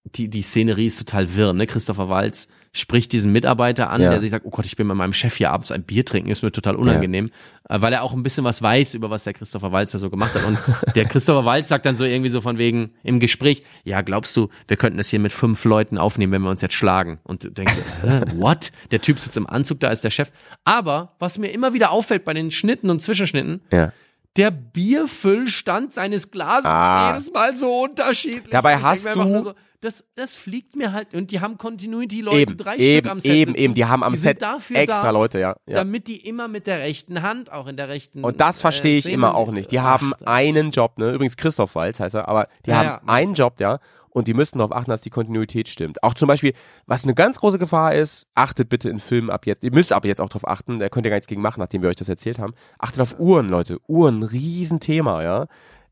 die, 0.05 0.29
die 0.29 0.41
Szenerie 0.41 0.87
ist 0.87 0.99
total 0.99 1.35
wirr, 1.35 1.53
ne? 1.53 1.67
Christopher 1.67 2.09
Walz 2.09 2.47
spricht 2.75 3.11
diesen 3.11 3.31
Mitarbeiter 3.31 3.91
an, 3.91 4.01
Ja. 4.01 4.09
der 4.09 4.19
sich 4.19 4.31
sagt, 4.31 4.45
oh 4.47 4.49
Gott, 4.49 4.65
ich 4.65 4.75
bin 4.75 4.87
mit 4.87 4.97
meinem 4.97 5.13
Chef 5.13 5.35
hier 5.35 5.51
abends 5.51 5.71
ein 5.71 5.83
Bier 5.83 6.03
trinken, 6.05 6.31
ist 6.31 6.41
mir 6.41 6.51
total 6.51 6.75
unangenehm, 6.75 7.29
äh, 7.69 7.79
weil 7.81 7.93
er 7.93 8.01
auch 8.01 8.13
ein 8.13 8.23
bisschen 8.23 8.43
was 8.43 8.63
weiß 8.63 8.95
über 8.95 9.11
was 9.11 9.23
der 9.23 9.33
Christopher 9.33 9.71
Walz 9.71 9.91
da 9.91 9.99
so 9.99 10.09
gemacht 10.09 10.33
hat. 10.33 10.43
Und 10.43 10.57
der 10.95 11.05
Christopher 11.05 11.45
Walz 11.45 11.69
sagt 11.69 11.85
dann 11.85 11.97
so 11.97 12.03
irgendwie 12.03 12.31
so 12.31 12.41
von 12.41 12.57
wegen 12.57 12.91
im 13.03 13.19
Gespräch, 13.19 13.61
ja, 13.83 14.01
glaubst 14.01 14.35
du, 14.35 14.49
wir 14.67 14.75
könnten 14.77 14.97
das 14.97 15.09
hier 15.09 15.19
mit 15.19 15.31
fünf 15.31 15.63
Leuten 15.65 15.99
aufnehmen, 15.99 16.31
wenn 16.33 16.41
wir 16.41 16.49
uns 16.49 16.63
jetzt 16.63 16.73
schlagen? 16.73 17.19
Und 17.23 17.43
du 17.43 17.51
denkst, 17.51 17.75
Hä, 18.01 18.21
what? 18.37 18.71
Der 18.89 19.01
Typ 19.01 19.19
sitzt 19.19 19.37
im 19.37 19.45
Anzug, 19.47 19.79
da 19.79 19.91
ist 19.91 20.03
der 20.03 20.09
Chef. 20.09 20.31
Aber 20.65 21.13
was 21.19 21.37
mir 21.37 21.49
immer 21.49 21.73
wieder 21.75 21.91
auffällt 21.91 22.25
bei 22.25 22.33
den 22.33 22.49
Schnitten 22.49 22.89
und 22.89 23.01
Zwischenschnitten, 23.03 23.61
Ja. 23.71 23.91
der 24.35 24.49
Bierfüllstand 24.49 25.93
seines 25.93 26.31
Glases 26.31 26.65
Ah. 26.65 27.11
ist 27.11 27.27
jedes 27.27 27.33
Mal 27.33 27.55
so 27.55 27.83
unterschiedlich. 27.83 28.49
Dabei 28.49 28.77
hast 28.77 29.07
du- 29.15 29.41
so, 29.43 29.53
das, 29.83 30.05
das 30.15 30.35
fliegt 30.35 30.75
mir 30.75 30.93
halt 30.93 31.13
und 31.13 31.31
die 31.31 31.41
haben 31.41 31.57
Continuity-Leute, 31.57 32.37
Eben, 32.37 32.57
drei 32.57 32.77
eben, 32.77 32.99
Stück 32.99 33.11
am 33.11 33.19
Set 33.19 33.31
eben, 33.31 33.51
sitzen, 33.51 33.63
eben. 33.63 33.73
Die 33.73 33.85
haben 33.85 34.03
am 34.03 34.13
die 34.13 34.19
Set 34.19 34.41
extra 34.41 35.03
da, 35.03 35.09
Leute, 35.09 35.39
ja. 35.39 35.55
ja. 35.65 35.75
damit 35.75 36.07
die 36.07 36.25
immer 36.25 36.47
mit 36.47 36.67
der 36.67 36.79
rechten 36.79 37.21
Hand, 37.21 37.51
auch 37.51 37.67
in 37.67 37.77
der 37.77 37.89
rechten 37.89 38.23
Und 38.23 38.39
das 38.39 38.61
verstehe 38.61 38.95
äh, 38.95 38.99
ich 38.99 39.09
immer 39.09 39.35
auch 39.35 39.51
nicht. 39.51 39.71
Die 39.71 39.79
Ach, 39.79 39.83
haben 39.83 40.13
einen 40.25 40.71
Job, 40.71 40.97
ne? 40.97 41.11
Übrigens 41.11 41.37
Christoph 41.37 41.75
Walz 41.75 41.99
heißt 41.99 42.15
er, 42.15 42.27
aber 42.27 42.47
die 42.65 42.69
Ja, 42.69 42.77
haben 42.77 42.85
ja. 42.85 43.01
einen 43.07 43.33
Job, 43.33 43.59
ja. 43.59 43.79
Und 44.09 44.27
die 44.27 44.35
müssten 44.35 44.59
darauf 44.59 44.71
achten, 44.71 44.91
dass 44.91 45.01
die 45.01 45.09
Kontinuität 45.09 45.67
stimmt. 45.67 46.03
Auch 46.03 46.13
zum 46.13 46.27
Beispiel, 46.27 46.53
was 46.85 47.03
eine 47.03 47.15
ganz 47.15 47.39
große 47.39 47.57
Gefahr 47.57 47.95
ist, 47.95 48.27
achtet 48.35 48.69
bitte 48.69 48.89
in 48.89 48.99
Filmen 48.99 49.31
ab 49.31 49.47
jetzt, 49.47 49.63
ihr 49.63 49.73
müsst 49.73 49.91
ab 49.91 50.05
jetzt 50.05 50.21
auch 50.21 50.29
darauf 50.29 50.47
achten, 50.47 50.77
da 50.77 50.87
könnt 50.87 51.07
ihr 51.07 51.09
gar 51.09 51.17
nichts 51.17 51.27
gegen 51.27 51.41
machen, 51.41 51.59
nachdem 51.59 51.81
wir 51.81 51.89
euch 51.89 51.95
das 51.95 52.09
erzählt 52.09 52.37
haben. 52.37 52.53
Achtet 52.77 53.01
auf 53.01 53.19
Uhren, 53.19 53.49
Leute. 53.49 53.79
Uhren, 53.87 54.21
Riesenthema, 54.21 55.23
ja. 55.23 55.47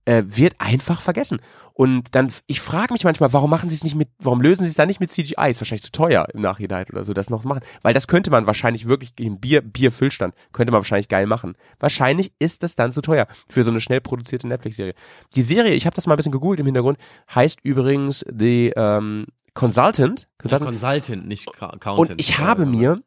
Äh, 0.05 0.23
wird 0.25 0.55
einfach 0.57 0.99
vergessen. 0.99 1.39
Und 1.73 2.15
dann, 2.15 2.31
ich 2.47 2.59
frage 2.59 2.91
mich 2.91 3.03
manchmal, 3.03 3.33
warum 3.33 3.51
machen 3.51 3.69
sie 3.69 3.75
es 3.75 3.83
nicht 3.83 3.95
mit, 3.95 4.09
warum 4.17 4.41
lösen 4.41 4.63
sie 4.63 4.69
es 4.69 4.75
dann 4.75 4.87
nicht 4.87 4.99
mit 4.99 5.11
CGI? 5.11 5.51
Ist 5.51 5.61
wahrscheinlich 5.61 5.83
zu 5.83 5.91
teuer 5.91 6.27
im 6.33 6.41
Nachhinein 6.41 6.85
oder 6.91 7.03
so, 7.03 7.13
das 7.13 7.29
noch 7.29 7.43
zu 7.43 7.47
machen. 7.47 7.61
Weil 7.83 7.93
das 7.93 8.07
könnte 8.07 8.31
man 8.31 8.47
wahrscheinlich 8.47 8.87
wirklich 8.87 9.13
im 9.19 9.39
Bier, 9.39 9.61
Bierfüllstand, 9.61 10.33
könnte 10.53 10.71
man 10.71 10.79
wahrscheinlich 10.79 11.07
geil 11.07 11.27
machen. 11.27 11.55
Wahrscheinlich 11.79 12.33
ist 12.39 12.63
das 12.63 12.75
dann 12.75 12.93
zu 12.93 13.01
teuer 13.01 13.27
für 13.47 13.63
so 13.63 13.69
eine 13.69 13.79
schnell 13.79 14.01
produzierte 14.01 14.47
Netflix-Serie. 14.47 14.95
Die 15.35 15.43
Serie, 15.43 15.73
ich 15.73 15.85
habe 15.85 15.95
das 15.95 16.07
mal 16.07 16.15
ein 16.15 16.17
bisschen 16.17 16.31
gegoogelt 16.31 16.59
im 16.59 16.65
Hintergrund, 16.65 16.97
heißt 17.33 17.59
übrigens 17.61 18.25
The 18.27 18.73
ähm, 18.75 19.27
Consultant. 19.53 20.21
Ja, 20.21 20.25
Consultant. 20.39 20.69
Consultant, 20.71 21.27
nicht 21.27 21.47
Accountant. 21.47 21.99
Und 21.99 22.19
ich 22.19 22.39
habe 22.39 22.65
mir 22.65 23.01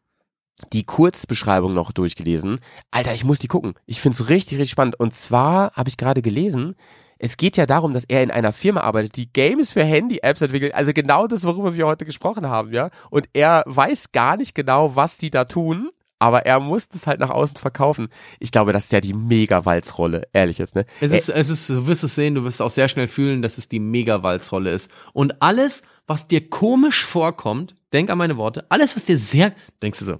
die 0.72 0.84
Kurzbeschreibung 0.84 1.74
noch 1.74 1.92
durchgelesen. 1.92 2.61
Alter, 2.90 3.14
ich 3.14 3.24
muss 3.24 3.38
die 3.38 3.48
gucken. 3.48 3.74
Ich 3.86 4.00
find's 4.00 4.28
richtig, 4.28 4.59
richtig 4.59 4.70
spannend. 4.70 4.98
Und 4.98 5.14
zwar 5.14 5.72
habe 5.72 5.88
ich 5.88 5.96
gerade 5.96 6.22
gelesen, 6.22 6.76
es 7.18 7.36
geht 7.36 7.57
ja 7.57 7.66
darum, 7.66 7.92
dass 7.92 8.05
er 8.05 8.22
in 8.22 8.30
einer 8.30 8.52
Firma 8.52 8.80
arbeitet, 8.80 9.16
die 9.16 9.32
Games 9.32 9.72
für 9.72 9.84
Handy-Apps 9.84 10.42
entwickelt. 10.42 10.74
Also 10.74 10.92
genau 10.92 11.26
das, 11.26 11.44
worüber 11.44 11.74
wir 11.74 11.86
heute 11.86 12.05
gesprochen 12.05 12.48
haben, 12.48 12.72
ja. 12.72 12.90
Und 13.11 13.28
er 13.32 13.62
weiß 13.66 14.12
gar 14.12 14.36
nicht 14.36 14.55
genau, 14.55 14.96
was 14.96 15.18
die 15.18 15.30
da 15.30 15.44
tun. 15.44 15.90
Aber 16.20 16.46
er 16.46 16.61
muss 16.61 16.88
das 16.88 17.07
halt 17.07 17.20
nach 17.20 17.30
außen 17.30 17.57
verkaufen. 17.57 18.09
Ich 18.38 18.50
glaube, 18.50 18.72
das 18.72 18.84
ist 18.84 18.92
ja 18.92 19.00
die 19.00 19.12
Mega-Walz-Rolle, 19.12 20.22
ehrlich 20.32 20.59
jetzt, 20.59 20.74
ne? 20.74 20.86
Es 21.00 21.12
ist, 21.12 21.28
es 21.28 21.50
ist, 21.50 21.68
du 21.68 21.86
wirst 21.86 22.05
es 22.05 22.14
sehen, 22.14 22.34
du 22.34 22.44
wirst 22.44 22.62
auch 22.62 22.70
sehr 22.70 22.88
schnell 22.88 23.09
fühlen, 23.09 23.42
dass 23.42 23.59
es 23.59 23.68
die 23.68 23.80
Mega-Walz-Rolle 23.80 24.70
ist. 24.70 24.90
Und 25.12 25.42
alles, 25.42 25.82
was 26.07 26.28
dir 26.28 26.48
komisch 26.48 27.05
vorkommt, 27.05 27.74
denk 27.92 28.11
an 28.11 28.18
meine 28.18 28.36
Worte, 28.36 28.64
alles, 28.70 28.96
was 28.96 29.05
dir 29.05 29.18
sehr, 29.18 29.52
denkst 29.82 29.98
du 29.98 30.05
so, 30.05 30.18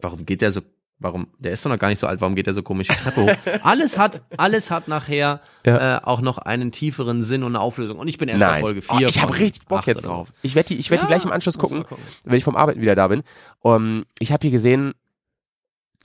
warum 0.00 0.24
geht 0.26 0.40
der 0.40 0.52
so, 0.52 0.60
warum, 0.98 1.28
der 1.38 1.52
ist 1.52 1.64
doch 1.64 1.70
noch 1.70 1.78
gar 1.78 1.88
nicht 1.88 1.98
so 1.98 2.06
alt, 2.06 2.20
warum 2.20 2.34
geht 2.34 2.46
der 2.46 2.54
so 2.54 2.62
komisch 2.62 2.88
die 2.88 2.94
Treppe 2.96 3.22
hoch? 3.22 3.62
alles 3.64 3.98
hat, 3.98 4.22
alles 4.36 4.70
hat 4.70 4.88
nachher 4.88 5.40
Ja. 5.66 5.96
äh, 5.98 6.00
auch 6.02 6.20
noch 6.20 6.38
einen 6.38 6.72
tieferen 6.72 7.22
Sinn 7.22 7.42
und 7.42 7.52
eine 7.54 7.60
Auflösung. 7.60 7.98
Und 7.98 8.08
ich 8.08 8.18
bin 8.18 8.28
erst 8.28 8.40
bei. 8.40 8.60
Folge 8.60 8.80
Oh, 8.88 8.96
4. 8.96 9.08
ich 9.08 9.20
habe 9.20 9.38
richtig 9.38 9.66
Bock 9.66 9.86
jetzt 9.86 10.06
drauf. 10.06 10.28
Ich 10.42 10.54
werde 10.54 10.68
die, 10.68 10.78
ich 10.78 10.90
werd 10.90 11.02
die 11.02 11.04
Ja, 11.04 11.08
gleich 11.08 11.24
im 11.24 11.32
Anschluss 11.32 11.58
gucken, 11.58 11.84
gucken. 11.84 12.02
wenn 12.24 12.38
ich 12.38 12.44
vom 12.44 12.56
Arbeiten 12.56 12.80
wieder 12.80 12.94
da 12.94 13.08
bin. 13.08 13.22
Um, 13.60 14.04
ich 14.18 14.32
habe 14.32 14.42
hier 14.42 14.50
gesehen, 14.52 14.94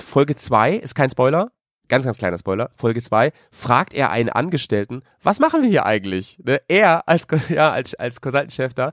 Folge 0.01 0.35
2 0.35 0.73
ist 0.75 0.95
kein 0.95 1.09
Spoiler, 1.11 1.51
ganz, 1.87 2.05
ganz 2.05 2.17
kleiner 2.17 2.37
Spoiler. 2.37 2.71
Folge 2.75 3.01
2 3.01 3.31
fragt 3.51 3.93
er 3.93 4.09
einen 4.11 4.29
Angestellten, 4.29 5.03
was 5.21 5.39
machen 5.39 5.61
wir 5.61 5.69
hier 5.69 5.85
eigentlich? 5.85 6.39
Ne? 6.43 6.61
Er 6.67 7.07
als, 7.07 7.27
ja, 7.49 7.71
als, 7.71 7.93
als 7.95 8.19
Consultant-Chef 8.21 8.73
da 8.73 8.91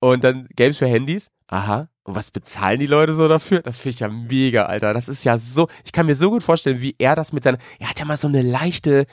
und 0.00 0.24
dann 0.24 0.48
Games 0.56 0.78
für 0.78 0.86
Handys. 0.86 1.30
Aha. 1.48 1.88
Und 2.04 2.14
was 2.14 2.30
bezahlen 2.30 2.78
die 2.80 2.86
Leute 2.86 3.14
so 3.14 3.28
dafür? 3.28 3.60
Das 3.62 3.78
finde 3.78 3.94
ich 3.94 4.00
ja 4.00 4.08
mega, 4.08 4.64
Alter. 4.66 4.94
Das 4.94 5.08
ist 5.08 5.24
ja 5.24 5.36
so, 5.38 5.68
ich 5.84 5.92
kann 5.92 6.06
mir 6.06 6.14
so 6.14 6.30
gut 6.30 6.42
vorstellen, 6.42 6.80
wie 6.80 6.94
er 6.98 7.14
das 7.14 7.32
mit 7.32 7.44
seiner, 7.44 7.58
er 7.78 7.90
hat 7.90 7.98
ja 7.98 8.04
mal 8.04 8.16
so 8.16 8.28
eine 8.28 8.42
leichte, 8.42 9.06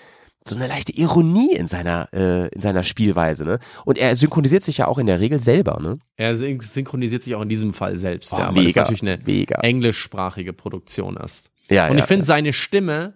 so 0.47 0.55
eine 0.55 0.67
leichte 0.67 0.91
Ironie 0.93 1.53
in 1.55 1.67
seiner, 1.67 2.07
äh, 2.13 2.47
in 2.49 2.61
seiner 2.61 2.83
Spielweise, 2.83 3.45
ne? 3.45 3.59
Und 3.83 3.97
er 3.97 4.15
synchronisiert 4.15 4.63
sich 4.63 4.77
ja 4.77 4.88
auch 4.88 4.97
in 4.97 5.07
der 5.07 5.19
Regel 5.19 5.39
selber, 5.39 5.79
ne? 5.81 5.97
Er 6.17 6.36
syn- 6.38 6.59
synchronisiert 6.61 7.23
sich 7.23 7.36
auch 7.36 7.41
in 7.41 7.49
diesem 7.49 7.73
Fall 7.73 7.97
selbst, 7.97 8.31
Oh, 8.33 8.38
ja, 8.38 8.49
weil 8.49 8.59
es 8.59 8.63
mega, 8.65 8.81
natürlich 8.81 9.01
eine 9.01 9.19
mega. 9.25 9.59
englischsprachige 9.61 10.53
Produktion 10.53 11.17
ist. 11.17 11.49
Ja, 11.69 11.88
Und 11.88 11.97
ja, 11.97 12.03
ich 12.03 12.05
finde 12.07 12.25
seine 12.25 12.53
Stimme, 12.53 13.13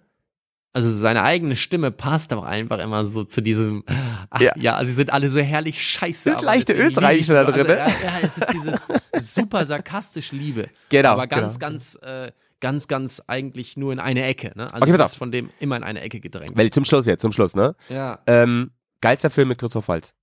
also 0.72 0.91
seine 0.91 1.24
eigene 1.24 1.55
Stimme 1.55 1.91
passt 1.91 2.32
auch 2.34 2.43
einfach 2.43 2.80
immer 2.80 3.05
so 3.05 3.24
zu 3.24 3.41
diesem, 3.41 3.84
ach, 4.30 4.39
Ja. 4.39 4.51
ja. 4.55 4.86
sie 4.86 4.93
sind 4.93 5.11
alle 5.11 5.30
so 5.30 5.39
herrlich 5.39 5.82
scheiße. 5.86 6.30
Das 6.32 6.41
leichte 6.41 6.74
Österreichische 6.74 7.34
ich 7.34 7.39
da 7.39 7.45
so. 7.45 7.51
drin? 7.51 7.67
Also, 7.67 7.74
ja, 7.74 7.88
ja, 7.88 8.20
es 8.22 8.38
ist 8.38 8.53
dieses 8.53 8.86
super 9.36 9.65
sarkastisch 9.65 10.32
Liebe. 10.32 10.70
Genau, 10.89 11.11
Aber 11.13 11.28
ganz, 11.28 11.57
genau. 11.59 11.72
ganz, 11.72 11.95
äh, 12.03 12.32
ganz, 12.59 12.88
ganz 12.88 13.24
eigentlich 13.28 13.78
nur 13.78 13.91
in 13.93 13.99
eine 13.99 14.24
Ecke, 14.26 14.51
ne? 14.55 14.72
Also 14.74 14.84
Okay, 14.84 14.91
pass 14.97 15.13
auf. 15.13 15.17
von 15.17 15.32
dem 15.32 15.49
immer 15.59 15.76
in 15.78 15.84
eine 15.84 16.01
Ecke 16.01 16.20
gedrängt. 16.20 16.55
Weil 16.55 16.70
zum 16.72 16.86
Schluss 16.86 17.05
jetzt, 17.07 17.22
zum 17.22 17.32
Schluss, 17.32 17.55
ne? 17.55 17.76
Ja. 17.89 18.20
Ähm, 18.28 18.72
geilster 19.01 19.30
Film 19.32 19.47
mit 19.47 19.57
Christoph 19.57 19.88
Waltz. 19.88 20.13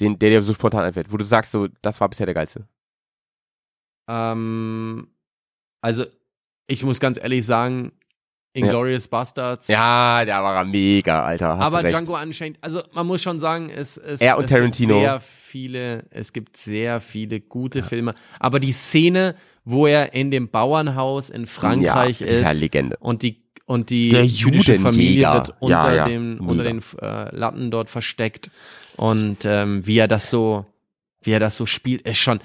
Den, 0.00 0.18
der 0.18 0.30
dir 0.30 0.42
so 0.42 0.52
spontan 0.52 0.84
einfällt, 0.84 1.12
wo 1.12 1.16
du 1.16 1.24
sagst, 1.24 1.52
so, 1.52 1.66
das 1.80 2.00
war 2.00 2.08
bisher 2.08 2.26
der 2.26 2.34
geilste. 2.34 2.66
Ähm, 4.08 5.08
also, 5.80 6.04
ich 6.66 6.82
muss 6.82 7.00
ganz 7.00 7.18
ehrlich 7.18 7.44
sagen, 7.46 7.92
Inglourious 8.54 9.08
Bastards. 9.08 9.68
Ja, 9.68 10.24
der 10.24 10.42
war 10.42 10.64
mega, 10.64 11.24
Alter. 11.24 11.50
Aber 11.58 11.82
recht. 11.82 11.94
Django 11.94 12.16
Unchained, 12.16 12.56
also 12.60 12.82
man 12.92 13.06
muss 13.06 13.20
schon 13.20 13.38
sagen, 13.40 13.68
es, 13.68 13.96
es, 13.96 14.20
Er 14.20 14.38
und 14.38 14.44
es 14.44 14.50
Tarantino. 14.50 14.94
gibt 14.94 15.00
sehr 15.02 15.20
viele, 15.20 16.04
es 16.10 16.32
gibt 16.32 16.56
sehr 16.56 17.00
viele 17.00 17.40
gute 17.40 17.82
Filme. 17.82 18.14
Aber 18.38 18.60
die 18.60 18.72
Szene, 18.72 19.34
wo 19.64 19.86
er 19.86 20.14
in 20.14 20.30
dem 20.30 20.48
Bauernhaus 20.50 21.30
in 21.30 21.46
Frankreich 21.46 22.20
ja, 22.20 22.26
ist 22.26 22.42
ja 22.42 22.50
ist 22.50 22.60
Legende. 22.60 22.96
und 23.00 23.22
die 23.22 23.42
und 23.66 23.88
die 23.90 24.10
Der 24.10 24.26
jüdische 24.26 24.78
Familie 24.78 25.32
wird 25.32 25.54
unter 25.58 25.90
Ja, 25.90 25.94
ja, 25.94 26.04
dem 26.06 26.38
unter 26.46 26.64
den 26.64 26.82
äh, 27.00 27.34
Latten 27.34 27.70
dort 27.70 27.88
versteckt 27.88 28.50
und 28.96 29.38
ähm, 29.46 29.86
wie 29.86 29.98
er 29.98 30.06
das 30.08 30.28
so 30.30 30.66
wie 31.22 31.30
er 31.32 31.40
das 31.40 31.56
so 31.56 31.64
spielt, 31.64 32.02
ist 32.02 32.18
schon 32.18 32.40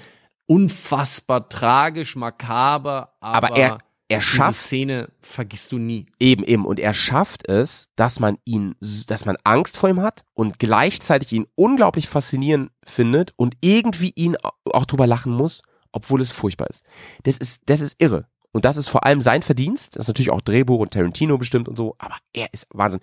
unfassbar 0.46 1.48
tragisch, 1.48 2.16
makaber, 2.16 3.12
aber, 3.20 3.48
Aber 3.48 3.56
er, 3.56 3.78
er 4.10 4.18
diese 4.18 4.30
schafft 4.30 4.58
Szene 4.58 5.08
vergisst 5.20 5.70
du 5.72 5.78
nie. 5.78 6.06
eben, 6.18 6.42
eben, 6.42 6.66
und 6.66 6.80
er 6.80 6.94
schafft 6.94 7.48
es, 7.48 7.86
dass 7.94 8.18
man 8.18 8.38
ihn, 8.44 8.74
dass 9.06 9.24
man 9.24 9.36
Angst 9.44 9.76
vor 9.76 9.88
ihm 9.88 10.02
hat 10.02 10.24
und 10.34 10.58
gleichzeitig 10.58 11.32
ihn 11.32 11.46
unglaublich 11.54 12.08
faszinierend 12.08 12.72
findet 12.84 13.32
und 13.36 13.54
irgendwie 13.60 14.12
ihn 14.16 14.36
auch 14.72 14.86
drüber 14.86 15.06
lachen 15.06 15.32
muss, 15.32 15.62
obwohl 15.92 16.20
es 16.20 16.32
furchtbar 16.32 16.68
ist. 16.68 16.82
Das 17.22 17.36
ist, 17.36 17.62
das 17.66 17.80
ist 17.80 18.02
irre. 18.02 18.26
Und 18.52 18.64
das 18.64 18.76
ist 18.76 18.88
vor 18.88 19.06
allem 19.06 19.20
sein 19.20 19.42
Verdienst. 19.42 19.94
Das 19.94 20.02
ist 20.02 20.08
natürlich 20.08 20.32
auch 20.32 20.40
Drehbuch 20.40 20.80
und 20.80 20.92
Tarantino 20.92 21.38
bestimmt 21.38 21.68
und 21.68 21.76
so, 21.76 21.94
aber 21.98 22.16
er 22.32 22.52
ist 22.52 22.66
Wahnsinn. 22.74 23.00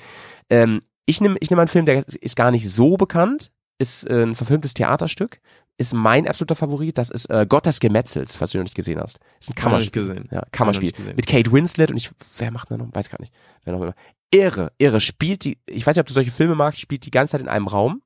Ähm, 0.49 0.81
ich 1.05 1.21
nehme 1.21 1.37
ich 1.39 1.49
nehm 1.49 1.59
einen 1.59 1.69
Film, 1.69 1.85
der 1.85 2.05
ist 2.05 2.35
gar 2.35 2.51
nicht 2.51 2.69
so 2.69 2.97
bekannt, 2.97 3.53
ist 3.79 4.03
äh, 4.09 4.23
ein 4.23 4.35
verfilmtes 4.35 4.73
Theaterstück, 4.73 5.39
ist 5.77 5.93
mein 5.93 6.27
absoluter 6.27 6.55
Favorit, 6.55 6.97
das 6.97 7.09
ist 7.09 7.29
äh, 7.29 7.45
Gott 7.47 7.65
des 7.67 7.79
Gemetzels, 7.79 8.35
falls 8.35 8.51
du 8.51 8.57
noch 8.57 8.65
nicht 8.65 8.75
gesehen 8.75 8.99
hast. 8.99 9.19
Ist 9.39 9.49
ein 9.49 9.53
Hab 9.53 9.57
ich 9.57 9.63
Kammerspiel. 9.63 10.01
gesehen. 10.01 10.29
Ja, 10.31 10.43
Kammerspiel. 10.51 10.91
gesehen. 10.91 11.15
Mit 11.15 11.27
Kate 11.27 11.51
Winslet 11.51 11.91
und 11.91 11.97
ich, 11.97 12.09
wer 12.37 12.51
macht 12.51 12.71
da 12.71 12.77
noch? 12.77 12.87
Weiß 12.93 13.09
gar 13.09 13.21
nicht. 13.21 13.33
Wer 13.63 13.73
noch 13.73 13.81
immer. 13.81 13.93
Irre, 14.31 14.71
irre. 14.79 14.99
Spielt 14.99 15.43
die, 15.45 15.59
ich 15.67 15.85
weiß 15.85 15.95
nicht, 15.95 16.01
ob 16.01 16.07
du 16.07 16.13
solche 16.13 16.31
Filme 16.31 16.55
magst, 16.55 16.81
spielt 16.81 17.05
die 17.05 17.11
ganze 17.11 17.33
Zeit 17.33 17.41
in 17.41 17.47
einem 17.47 17.67
Raum. 17.67 18.01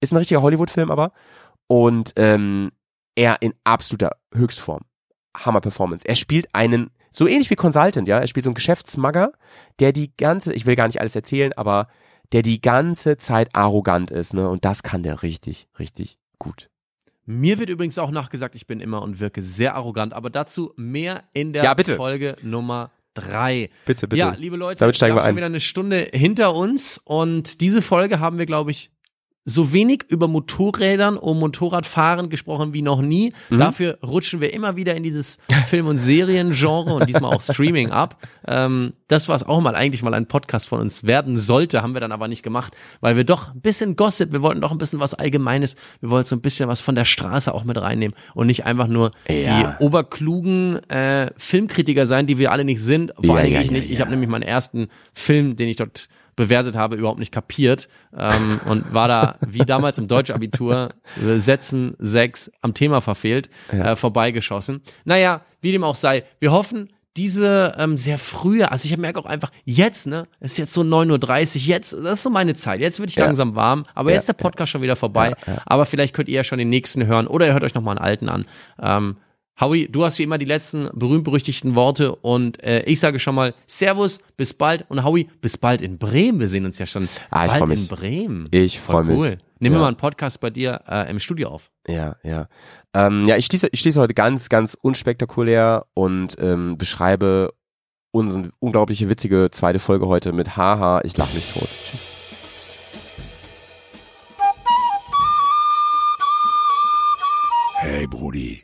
Ist 0.00 0.12
ein 0.12 0.16
richtiger 0.16 0.42
Hollywood-Film 0.42 0.90
aber. 0.90 1.12
Und 1.66 2.12
ähm, 2.16 2.72
er 3.14 3.42
in 3.42 3.54
absoluter 3.64 4.12
Höchstform. 4.34 4.82
Hammer-Performance. 5.36 6.06
Er 6.06 6.14
spielt 6.14 6.48
einen 6.54 6.90
so 7.10 7.26
ähnlich 7.26 7.50
wie 7.50 7.56
Consultant, 7.56 8.08
ja. 8.08 8.18
Er 8.18 8.26
spielt 8.26 8.44
so 8.44 8.50
einen 8.50 8.54
Geschäftsmagger, 8.54 9.32
der 9.78 9.92
die 9.92 10.16
ganze, 10.16 10.52
ich 10.52 10.66
will 10.66 10.74
gar 10.76 10.86
nicht 10.86 11.00
alles 11.00 11.14
erzählen, 11.14 11.52
aber 11.52 11.88
der 12.32 12.42
die 12.42 12.60
ganze 12.60 13.16
Zeit 13.18 13.54
arrogant 13.54 14.10
ist, 14.10 14.32
ne? 14.34 14.48
Und 14.48 14.64
das 14.64 14.82
kann 14.82 15.02
der 15.02 15.22
richtig, 15.22 15.68
richtig 15.78 16.18
gut. 16.38 16.70
Mir 17.26 17.58
wird 17.58 17.70
übrigens 17.70 17.98
auch 17.98 18.10
nachgesagt, 18.10 18.54
ich 18.54 18.66
bin 18.66 18.80
immer 18.80 19.02
und 19.02 19.20
wirke 19.20 19.40
sehr 19.40 19.74
arrogant, 19.74 20.12
aber 20.12 20.30
dazu 20.30 20.72
mehr 20.76 21.24
in 21.32 21.52
der 21.52 21.64
Ja, 21.64 21.74
bitte. 21.74 21.96
Folge 21.96 22.36
Nummer 22.42 22.90
drei. 23.14 23.70
Bitte, 23.86 24.08
bitte. 24.08 24.18
Ja, 24.18 24.34
liebe 24.36 24.56
Leute, 24.56 24.80
Damit 24.80 24.96
steigen 24.96 25.14
wir 25.14 25.20
wir 25.20 25.22
haben 25.22 25.28
schon 25.30 25.36
wieder 25.36 25.46
eine 25.46 25.60
Stunde 25.60 26.08
hinter 26.12 26.54
uns 26.54 26.98
und 26.98 27.60
diese 27.60 27.80
Folge 27.80 28.20
haben 28.20 28.38
wir, 28.38 28.46
glaube 28.46 28.72
ich, 28.72 28.90
so 29.46 29.72
wenig 29.74 30.04
über 30.08 30.26
Motorrädern 30.26 31.16
und 31.18 31.38
Motorradfahren 31.38 32.30
gesprochen 32.30 32.72
wie 32.72 32.80
noch 32.82 33.02
nie. 33.02 33.32
Mhm. 33.50 33.58
Dafür 33.58 33.98
rutschen 34.02 34.40
wir 34.40 34.54
immer 34.54 34.76
wieder 34.76 34.94
in 34.94 35.02
dieses 35.02 35.38
Film- 35.66 35.86
und 35.86 35.98
Seriengenre 35.98 36.94
und 36.94 37.08
diesmal 37.08 37.34
auch 37.34 37.42
Streaming 37.42 37.90
ab. 37.90 38.16
Ähm, 38.48 38.92
das, 39.08 39.28
was 39.28 39.42
auch 39.44 39.60
mal 39.60 39.74
eigentlich 39.74 40.02
mal 40.02 40.14
ein 40.14 40.26
Podcast 40.26 40.68
von 40.68 40.80
uns 40.80 41.04
werden 41.04 41.36
sollte, 41.36 41.82
haben 41.82 41.92
wir 41.94 42.00
dann 42.00 42.12
aber 42.12 42.26
nicht 42.28 42.42
gemacht, 42.42 42.72
weil 43.00 43.16
wir 43.16 43.24
doch 43.24 43.52
ein 43.54 43.60
bisschen 43.60 43.96
Gossip, 43.96 44.32
wir 44.32 44.40
wollten 44.40 44.60
doch 44.62 44.72
ein 44.72 44.78
bisschen 44.78 44.98
was 45.00 45.12
Allgemeines, 45.14 45.76
wir 46.00 46.10
wollten 46.10 46.28
so 46.28 46.36
ein 46.36 46.40
bisschen 46.40 46.68
was 46.68 46.80
von 46.80 46.94
der 46.94 47.04
Straße 47.04 47.52
auch 47.52 47.64
mit 47.64 47.80
reinnehmen 47.80 48.16
und 48.34 48.46
nicht 48.46 48.64
einfach 48.64 48.86
nur 48.88 49.12
Ja. 49.28 49.76
die 49.78 49.84
oberklugen 49.84 50.76
äh, 50.88 51.30
Filmkritiker 51.36 52.06
sein, 52.06 52.26
die 52.26 52.38
wir 52.38 52.50
alle 52.52 52.64
nicht 52.64 52.80
sind. 52.82 53.12
Vor 53.22 53.36
Ja, 53.36 53.42
Dingen 53.42 53.54
ja, 53.56 53.60
ich 53.60 53.70
nicht. 53.70 53.90
Ich 53.90 54.00
habe 54.00 54.10
nämlich 54.10 54.28
meinen 54.30 54.42
ersten 54.42 54.88
Film, 55.12 55.56
den 55.56 55.68
ich 55.68 55.76
dort 55.76 56.08
bewertet 56.36 56.76
habe, 56.76 56.96
überhaupt 56.96 57.18
nicht 57.18 57.32
kapiert 57.32 57.88
ähm, 58.16 58.60
und 58.66 58.92
war 58.92 59.08
da 59.08 59.36
wie 59.46 59.60
damals 59.64 59.98
im 59.98 60.08
Deutschabitur 60.08 60.90
Sätzen 61.36 61.94
sechs 61.98 62.50
am 62.60 62.74
Thema 62.74 63.00
verfehlt, 63.00 63.48
äh, 63.70 63.96
vorbeigeschossen. 63.96 64.82
Naja, 65.04 65.42
wie 65.62 65.72
dem 65.72 65.84
auch 65.84 65.96
sei, 65.96 66.24
wir 66.40 66.52
hoffen, 66.52 66.90
diese 67.16 67.74
ähm, 67.78 67.96
sehr 67.96 68.18
frühe, 68.18 68.72
also 68.72 68.86
ich 68.88 68.96
merke 68.96 69.20
auch 69.20 69.24
einfach, 69.26 69.52
jetzt, 69.64 70.08
ne, 70.08 70.26
es 70.40 70.52
ist 70.52 70.58
jetzt 70.58 70.74
so 70.74 70.80
9.30 70.80 71.56
Uhr, 71.56 71.62
jetzt, 71.62 71.92
das 71.92 72.14
ist 72.14 72.22
so 72.24 72.30
meine 72.30 72.54
Zeit, 72.54 72.80
jetzt 72.80 72.98
wird 72.98 73.08
ich 73.10 73.14
Ja. 73.16 73.26
langsam 73.26 73.54
warm, 73.54 73.84
aber 73.94 74.10
jetzt 74.10 74.22
ist 74.22 74.28
der 74.30 74.32
Podcast 74.32 74.72
schon 74.72 74.82
wieder 74.82 74.96
vorbei, 74.96 75.28
Ja, 75.46 75.52
ja. 75.54 75.62
aber 75.66 75.86
vielleicht 75.86 76.12
könnt 76.12 76.28
ihr 76.28 76.34
ja 76.34 76.42
schon 76.44 76.58
den 76.58 76.70
nächsten 76.70 77.06
hören 77.06 77.28
oder 77.28 77.46
ihr 77.46 77.52
hört 77.52 77.62
euch 77.62 77.74
nochmal 77.74 77.96
einen 77.96 78.04
alten 78.04 78.28
an. 78.28 78.46
Ähm, 78.82 79.16
Howie, 79.60 79.86
du 79.88 80.04
hast 80.04 80.18
wie 80.18 80.24
immer 80.24 80.36
die 80.38 80.44
letzten 80.46 80.88
berühmt-berüchtigten 80.94 81.76
Worte 81.76 82.14
und 82.16 82.60
äh, 82.64 82.82
ich 82.84 82.98
sage 82.98 83.20
schon 83.20 83.36
mal 83.36 83.54
Servus, 83.66 84.18
bis 84.36 84.52
bald 84.52 84.84
und 84.90 85.04
Howie, 85.04 85.28
bis 85.40 85.56
bald 85.56 85.80
in 85.80 85.96
Bremen. 85.98 86.40
Wir 86.40 86.48
sehen 86.48 86.64
uns 86.64 86.78
ja 86.78 86.86
schon 86.86 87.08
Ah, 87.30 87.46
ich 87.46 87.52
bald 87.64 87.78
in 87.78 87.86
Bremen. 87.86 88.48
Ich 88.50 88.80
freue 88.80 89.04
cool. 89.04 89.30
mich. 89.30 89.38
Nehmen 89.60 89.74
wir 89.74 89.78
Ja. 89.78 89.82
mal 89.82 89.88
einen 89.88 89.96
Podcast 89.96 90.40
bei 90.40 90.50
dir 90.50 90.80
äh, 90.88 91.08
im 91.08 91.20
Studio 91.20 91.48
auf. 91.50 91.70
Ja, 91.86 92.16
ja. 92.24 92.48
Ähm, 92.94 93.24
ja, 93.26 93.36
ich 93.36 93.46
schließe, 93.46 93.68
ich 93.70 93.78
schließe 93.78 94.00
heute 94.00 94.12
ganz, 94.14 94.48
ganz 94.48 94.76
unspektakulär 94.80 95.86
und 95.94 96.34
ähm, 96.40 96.76
beschreibe 96.76 97.54
unsere 98.10 98.50
unglaubliche 98.58 99.08
witzige 99.08 99.48
zweite 99.52 99.78
Folge 99.78 100.08
heute 100.08 100.32
mit 100.32 100.56
Haha, 100.56 101.00
ich 101.04 101.16
lach 101.16 101.32
mich 101.32 101.52
tot. 101.52 101.68
Tschüss. 101.68 102.00
Hey 107.80 108.06
Brudi, 108.06 108.62